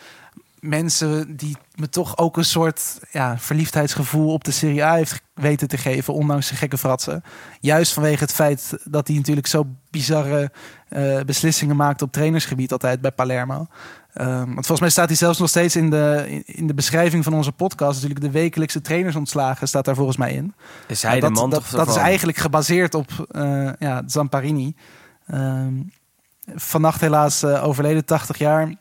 mensen 0.60 1.36
die 1.36 1.56
me 1.74 1.88
toch 1.88 2.18
ook 2.18 2.36
een 2.36 2.44
soort 2.44 3.00
ja, 3.10 3.38
verliefdheidsgevoel 3.38 4.32
op 4.32 4.44
de 4.44 4.50
Serie 4.50 4.84
A 4.84 4.94
heeft 4.94 5.22
weten 5.34 5.68
te 5.68 5.76
geven, 5.78 6.14
ondanks 6.14 6.46
zijn 6.46 6.58
gekke 6.58 6.78
fratsen. 6.78 7.22
Juist 7.60 7.92
vanwege 7.92 8.22
het 8.22 8.32
feit 8.32 8.78
dat 8.84 9.06
hij 9.06 9.16
natuurlijk 9.16 9.46
zo 9.46 9.66
bizarre 9.90 10.52
eh, 10.88 11.20
beslissingen 11.20 11.76
maakt 11.76 12.02
op 12.02 12.12
trainersgebied 12.12 12.72
altijd 12.72 13.00
bij 13.00 13.12
Palermo. 13.12 13.66
Ehm, 14.14 14.36
want 14.44 14.54
volgens 14.54 14.80
mij 14.80 14.90
staat 14.90 15.08
hij 15.08 15.16
zelfs 15.16 15.38
nog 15.38 15.48
steeds 15.48 15.76
in 15.76 15.90
de, 15.90 16.24
in- 16.28 16.42
in 16.46 16.66
de 16.66 16.74
beschrijving 16.74 17.24
van 17.24 17.34
onze 17.34 17.52
podcast. 17.52 17.94
Natuurlijk 18.02 18.20
de 18.32 18.38
wekelijkse 18.38 18.80
trainersontslagen 18.80 19.68
staat 19.68 19.84
daar 19.84 19.94
volgens 19.94 20.16
mij 20.16 20.32
in. 20.32 20.54
is 20.86 21.02
hij 21.02 21.14
Ja, 21.14 21.20
de 21.20 21.26
dat, 21.26 21.34
man 21.34 21.50
dat, 21.50 21.64
dat 21.70 21.88
is 21.88 21.96
eigenlijk 21.96 22.38
gebaseerd 22.38 22.94
op 22.94 23.26
eh, 23.30 23.70
ja, 23.78 24.02
Zamparini. 24.06 24.74
Ehm, 25.26 25.72
vannacht 26.54 27.00
helaas 27.00 27.42
eh, 27.42 27.64
overleden, 27.66 28.04
80 28.04 28.38
jaar. 28.38 28.74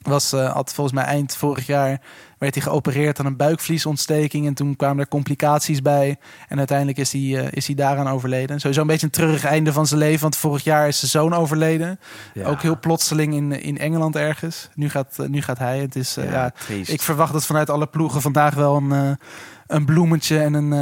Was, 0.00 0.32
eh, 0.32 0.52
had 0.52 0.74
volgens 0.74 0.96
mij 0.96 1.04
eind 1.04 1.36
vorig 1.36 1.66
jaar 1.66 2.00
werd 2.38 2.54
hij 2.54 2.62
geopereerd 2.62 3.18
aan 3.18 3.26
een 3.26 3.36
buikvliesontsteking. 3.36 4.46
En 4.46 4.54
toen 4.54 4.76
kwamen 4.76 4.98
er 4.98 5.08
complicaties 5.08 5.82
bij. 5.82 6.18
En 6.48 6.58
uiteindelijk 6.58 6.98
is 6.98 7.12
hij, 7.12 7.20
eh, 7.20 7.46
is 7.50 7.66
hij 7.66 7.74
daaraan 7.74 8.08
overleden. 8.08 8.60
Sowieso 8.60 8.80
een 8.80 8.86
beetje 8.86 9.06
een 9.06 9.12
treurig 9.12 9.44
einde 9.44 9.72
van 9.72 9.86
zijn 9.86 10.00
leven. 10.00 10.20
Want 10.20 10.36
vorig 10.36 10.64
jaar 10.64 10.88
is 10.88 10.98
zijn 10.98 11.10
zoon 11.10 11.34
overleden. 11.34 12.00
Ja. 12.34 12.46
Ook 12.46 12.62
heel 12.62 12.78
plotseling 12.78 13.34
in, 13.34 13.62
in 13.62 13.78
Engeland 13.78 14.16
ergens. 14.16 14.68
Nu 14.74 14.88
gaat, 14.88 15.18
eh, 15.18 15.28
nu 15.28 15.42
gaat 15.42 15.58
hij. 15.58 15.78
Het 15.78 15.96
is, 15.96 16.14
Ja, 16.14 16.22
ja, 16.22 16.52
ik 16.86 17.00
verwacht 17.00 17.32
dat 17.32 17.46
vanuit 17.46 17.70
alle 17.70 17.86
ploegen 17.86 18.20
vandaag 18.20 18.54
wel 18.54 18.76
een, 18.76 19.18
een 19.66 19.84
bloemetje 19.84 20.38
en 20.38 20.54
een 20.54 20.72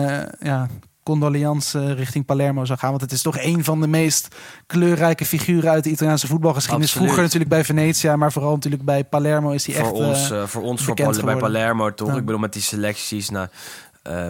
ja, 0.41 0.67
condoleance 1.09 1.79
eh, 1.79 1.93
richting 1.93 2.25
Palermo 2.25 2.65
zou 2.65 2.79
gaan. 2.79 2.91
Want 2.91 3.03
het 3.03 3.13
is 3.13 3.23
toch 3.23 3.39
een 3.39 3.65
van 3.65 3.81
de 3.81 3.87
meest 3.87 4.37
kleurrijke 4.67 5.25
figuren 5.25 5.71
uit 5.71 5.85
de 5.85 5.91
Italiaanse 5.91 6.27
voetbalgeschiedenis. 6.27 6.87
Absoluut. 6.87 7.07
Vroeger 7.07 7.25
natuurlijk 7.25 7.51
bij 7.51 7.65
Venetia, 7.65 8.17
maar 8.17 8.33
vooral 8.33 8.55
natuurlijk 8.55 8.85
bij 8.85 9.05
Palermo 9.05 9.51
is 9.51 9.67
hij 9.67 9.77
echt... 9.77 9.93
ons, 9.93 10.31
eh, 10.31 10.43
eh, 10.43 10.47
voor 10.47 10.63
ons 10.63 10.83
voor 10.85 10.95
bekend 10.95 11.17
Pal- 11.17 11.25
bij. 11.25 11.37
Palermo 11.37 11.95
toch? 11.95 12.09
Ja. 12.09 12.17
Ik 12.17 12.25
bedoel 12.25 12.41
met 12.41 12.53
die 12.53 12.63
selecties 12.63 13.29
nou, 13.29 13.49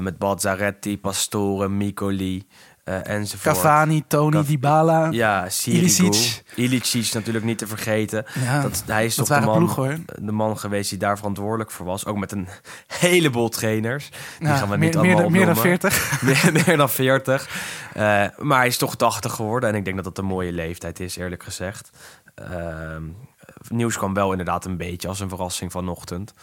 met 0.01 0.19
Balzaretti, 0.19 0.99
Pastore, 0.99 1.69
Micoli 1.69 2.47
eh 2.89 3.15
enzovoort. 3.15 3.57
Cavani, 3.57 4.05
Tony, 4.07 4.37
Cav- 4.37 4.47
Dybala. 4.47 5.09
Ja, 5.11 5.49
Sirigu. 5.49 5.81
Ilicic. 6.05 6.43
Ilicic. 6.55 7.13
natuurlijk 7.13 7.45
niet 7.45 7.59
te 7.59 7.67
vergeten. 7.67 8.25
Ja, 8.45 8.63
dat, 8.63 8.83
hij 8.87 9.05
is 9.05 9.15
dat 9.15 9.27
toch 9.27 9.39
de 9.41 9.45
man, 9.47 10.05
de 10.15 10.33
man 10.33 10.59
geweest 10.59 10.91
die 10.91 10.99
daar 10.99 11.17
verantwoordelijk 11.17 11.71
voor 11.71 11.87
was. 11.87 12.07
Ook 12.07 12.17
met 12.17 12.33
een 12.33 12.49
heleboel 12.87 13.49
trainers. 13.49 14.11
Die 14.39 14.49
Ja, 14.49 14.57
gaan 14.57 14.69
we 14.69 14.77
meer, 14.77 14.87
niet 14.89 14.97
allemaal 14.97 15.15
meer, 15.15 15.23
dan- 15.23 15.33
meer 15.33 15.47
dan 15.47 15.57
opnoemen. 15.57 15.81
40. 15.81 16.23
meer, 16.53 16.65
meer 16.67 16.77
dan 16.77 16.91
40. 16.91 17.49
Eh, 17.95 18.25
maar 18.37 18.59
hij 18.59 18.67
is 18.67 18.77
toch 18.77 18.97
80 18.97 19.33
geworden. 19.33 19.69
En 19.69 19.75
ik 19.75 19.85
denk 19.85 19.97
dat 19.97 20.05
dat 20.05 20.19
een 20.19 20.25
mooie 20.25 20.53
leeftijd 20.53 21.01
is, 21.01 21.17
eerlijk 21.17 21.43
gezegd. 21.43 21.91
Ehm, 22.35 23.03
nieuws 23.69 23.97
kwam 23.97 24.15
wel 24.15 24.31
inderdaad 24.31 24.65
een 24.65 24.77
beetje 24.77 25.09
als 25.09 25.21
een 25.21 25.29
verrassing 25.29 25.73
vanochtend. 25.73 26.35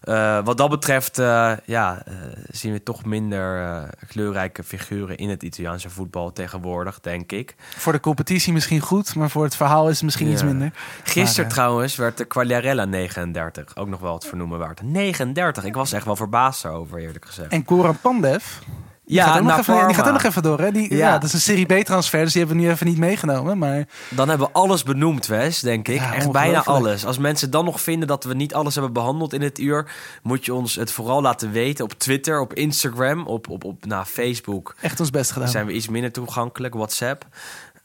Eh, 0.00 0.44
wat 0.44 0.56
dat 0.56 0.70
betreft 0.70 1.18
eh, 1.18 1.52
ja, 1.64 2.02
eh, 2.06 2.14
zien 2.50 2.72
we 2.72 2.82
toch 2.82 3.04
minder 3.04 3.88
kleurrijke 4.08 4.64
figuren 4.64 5.16
in 5.16 5.28
het 5.28 5.42
Italiaanse 5.42 5.90
voetbal 5.90 6.32
tegenwoordig, 6.32 7.00
denk 7.00 7.32
ik. 7.32 7.54
Voor 7.76 7.92
de 7.92 8.00
competitie 8.00 8.52
misschien 8.52 8.80
goed, 8.80 9.14
maar 9.14 9.30
voor 9.30 9.44
het 9.44 9.56
verhaal 9.56 9.88
is 9.88 9.94
het 9.94 10.04
misschien 10.04 10.26
Ja. 10.26 10.32
iets 10.32 10.42
minder. 10.42 10.72
Gisteren 11.02 11.44
Maar, 11.44 11.52
trouwens 11.54 11.96
werd 11.96 12.16
de 12.16 12.24
Quagliarella 12.24 12.84
39. 12.84 13.76
Ook 13.76 13.88
nog 13.88 14.00
wel 14.00 14.14
het 14.14 14.26
vernoemen 14.26 14.58
waard. 14.58 14.82
39. 14.82 15.64
Ik 15.64 15.74
was 15.74 15.92
echt 15.92 16.04
wel 16.04 16.16
verbaasd 16.16 16.62
daarover, 16.62 16.98
eerlijk 16.98 17.24
gezegd. 17.26 17.52
En 17.52 17.64
Koran 17.64 17.98
Pandev, 18.00 18.44
Die 19.10 19.20
gaat 19.20 19.36
ook 19.36 19.42
nog 19.42 19.50
naar 19.50 19.58
even, 19.58 19.86
die 19.86 19.94
gaat 19.94 20.06
ook 20.06 20.12
nog 20.12 20.22
even 20.22 20.42
door. 20.42 20.60
Hè? 20.60 20.72
Die, 20.72 20.96
ja. 20.96 20.96
Ja. 20.96 21.12
dat 21.12 21.22
is 21.22 21.32
een 21.32 21.40
Serie 21.40 21.66
B-transfer, 21.66 22.22
dus 22.22 22.32
die 22.32 22.40
hebben 22.42 22.60
we 22.60 22.66
nu 22.66 22.70
even 22.70 22.86
niet 22.86 22.98
meegenomen. 22.98 23.58
Maar 23.58 23.86
Dan 24.10 24.28
hebben 24.28 24.46
we 24.46 24.52
alles 24.52 24.82
benoemd, 24.82 25.26
Wes, 25.26 25.60
denk 25.60 25.88
ik. 25.88 26.00
Ja, 26.00 26.14
Echt 26.14 26.32
bijna 26.32 26.64
alles. 26.64 27.06
Als 27.06 27.18
mensen 27.18 27.50
dan 27.50 27.64
nog 27.64 27.80
vinden 27.80 28.08
dat 28.08 28.24
we 28.24 28.34
niet 28.34 28.54
alles 28.54 28.74
hebben 28.74 28.92
behandeld 28.92 29.32
in 29.32 29.42
het 29.42 29.58
uur... 29.58 29.90
moet 30.22 30.44
je 30.44 30.54
ons 30.54 30.74
het 30.74 30.92
vooral 30.92 31.22
laten 31.22 31.50
weten 31.50 31.84
op 31.84 31.92
Twitter, 31.92 32.40
op 32.40 32.54
Instagram, 32.54 33.26
op, 33.26 33.48
op, 33.48 33.64
op 33.64 33.86
nou, 33.86 34.04
Facebook. 34.04 34.74
echt 34.80 35.00
ons 35.00 35.10
best 35.10 35.30
gedaan. 35.30 35.48
zijn 35.48 35.66
we 35.66 35.72
iets 35.72 35.88
minder 35.88 36.12
toegankelijk, 36.12 36.74
WhatsApp. 36.74 37.26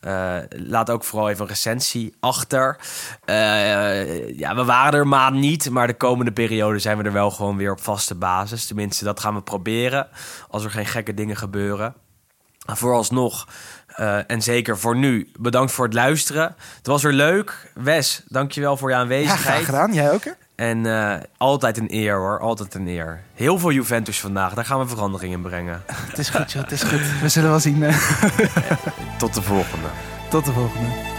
Eh, 0.06 0.38
laat 0.49 0.89
ook 0.89 1.03
vooral 1.03 1.30
even 1.30 1.41
een 1.41 1.47
recensie 1.47 2.16
achter. 2.20 2.78
Eh, 3.24 4.38
ja, 4.38 4.56
we 4.56 4.64
waren 4.66 4.99
er 4.99 5.08
maar 5.08 5.32
niet, 5.32 5.70
maar 5.70 5.88
de 5.88 5.97
komende 5.97 6.32
periode 6.32 6.80
zijn 6.80 6.97
we 6.97 7.03
er 7.03 7.12
wel 7.12 7.32
gewoon 7.32 7.58
weer 7.58 7.72
op 7.72 7.82
vaste 7.82 8.16
basis. 8.16 8.66
Tenminste, 8.66 9.03
dat 9.03 9.20
gaan 9.20 9.34
we 9.34 9.41
proberen 9.41 10.08
als 10.49 10.64
er 10.64 10.72
geen 10.72 10.86
gekke 10.86 11.14
dingen 11.14 11.36
gebeuren. 11.36 11.95
Vooralsnog, 12.66 13.47
eh, 13.88 14.32
en 14.32 14.41
zeker 14.41 14.78
voor 14.78 14.95
nu, 14.95 15.32
bedankt 15.39 15.72
voor 15.72 15.86
het 15.86 15.93
luisteren. 15.93 16.56
Het 16.78 16.88
was 16.88 17.03
weer 17.03 17.14
leuk. 17.14 17.72
Wes, 17.74 18.24
dankjewel 18.28 18.78
voor 18.78 18.89
je 18.89 18.95
ja, 18.95 19.01
aanwezigheid. 19.01 19.43
graag 19.43 19.66
gedaan. 19.66 19.93
Jij 19.93 20.12
ook, 20.12 20.24
hè? 20.24 20.32
En 20.56 20.86
eh, 20.86 21.16
altijd 21.38 21.78
een 21.78 21.93
eer 21.93 22.16
hoor, 22.16 22.39
altijd 22.39 22.74
een 22.74 22.88
eer. 22.88 23.22
Heel 23.34 23.60
veel 23.60 23.72
Juventus 23.72 24.20
vandaag, 24.20 24.53
daar 24.53 24.66
gaan 24.66 24.80
we 24.80 24.88
verandering 24.88 25.34
in 25.34 25.41
brengen. 25.41 25.84
Het 25.86 26.18
is 26.18 26.30
goed, 26.30 26.51
joh. 26.51 26.64
Het 26.64 26.72
is 26.72 26.84
goed. 26.84 27.20
We 27.22 27.30
zullen 27.30 27.49
wel 27.49 27.60
zien. 27.60 27.84
Tot 29.18 29.34
de 29.34 29.41
volgende. 29.41 29.88
Tot 30.30 30.45
de 30.45 30.51
volgende. 30.51 31.14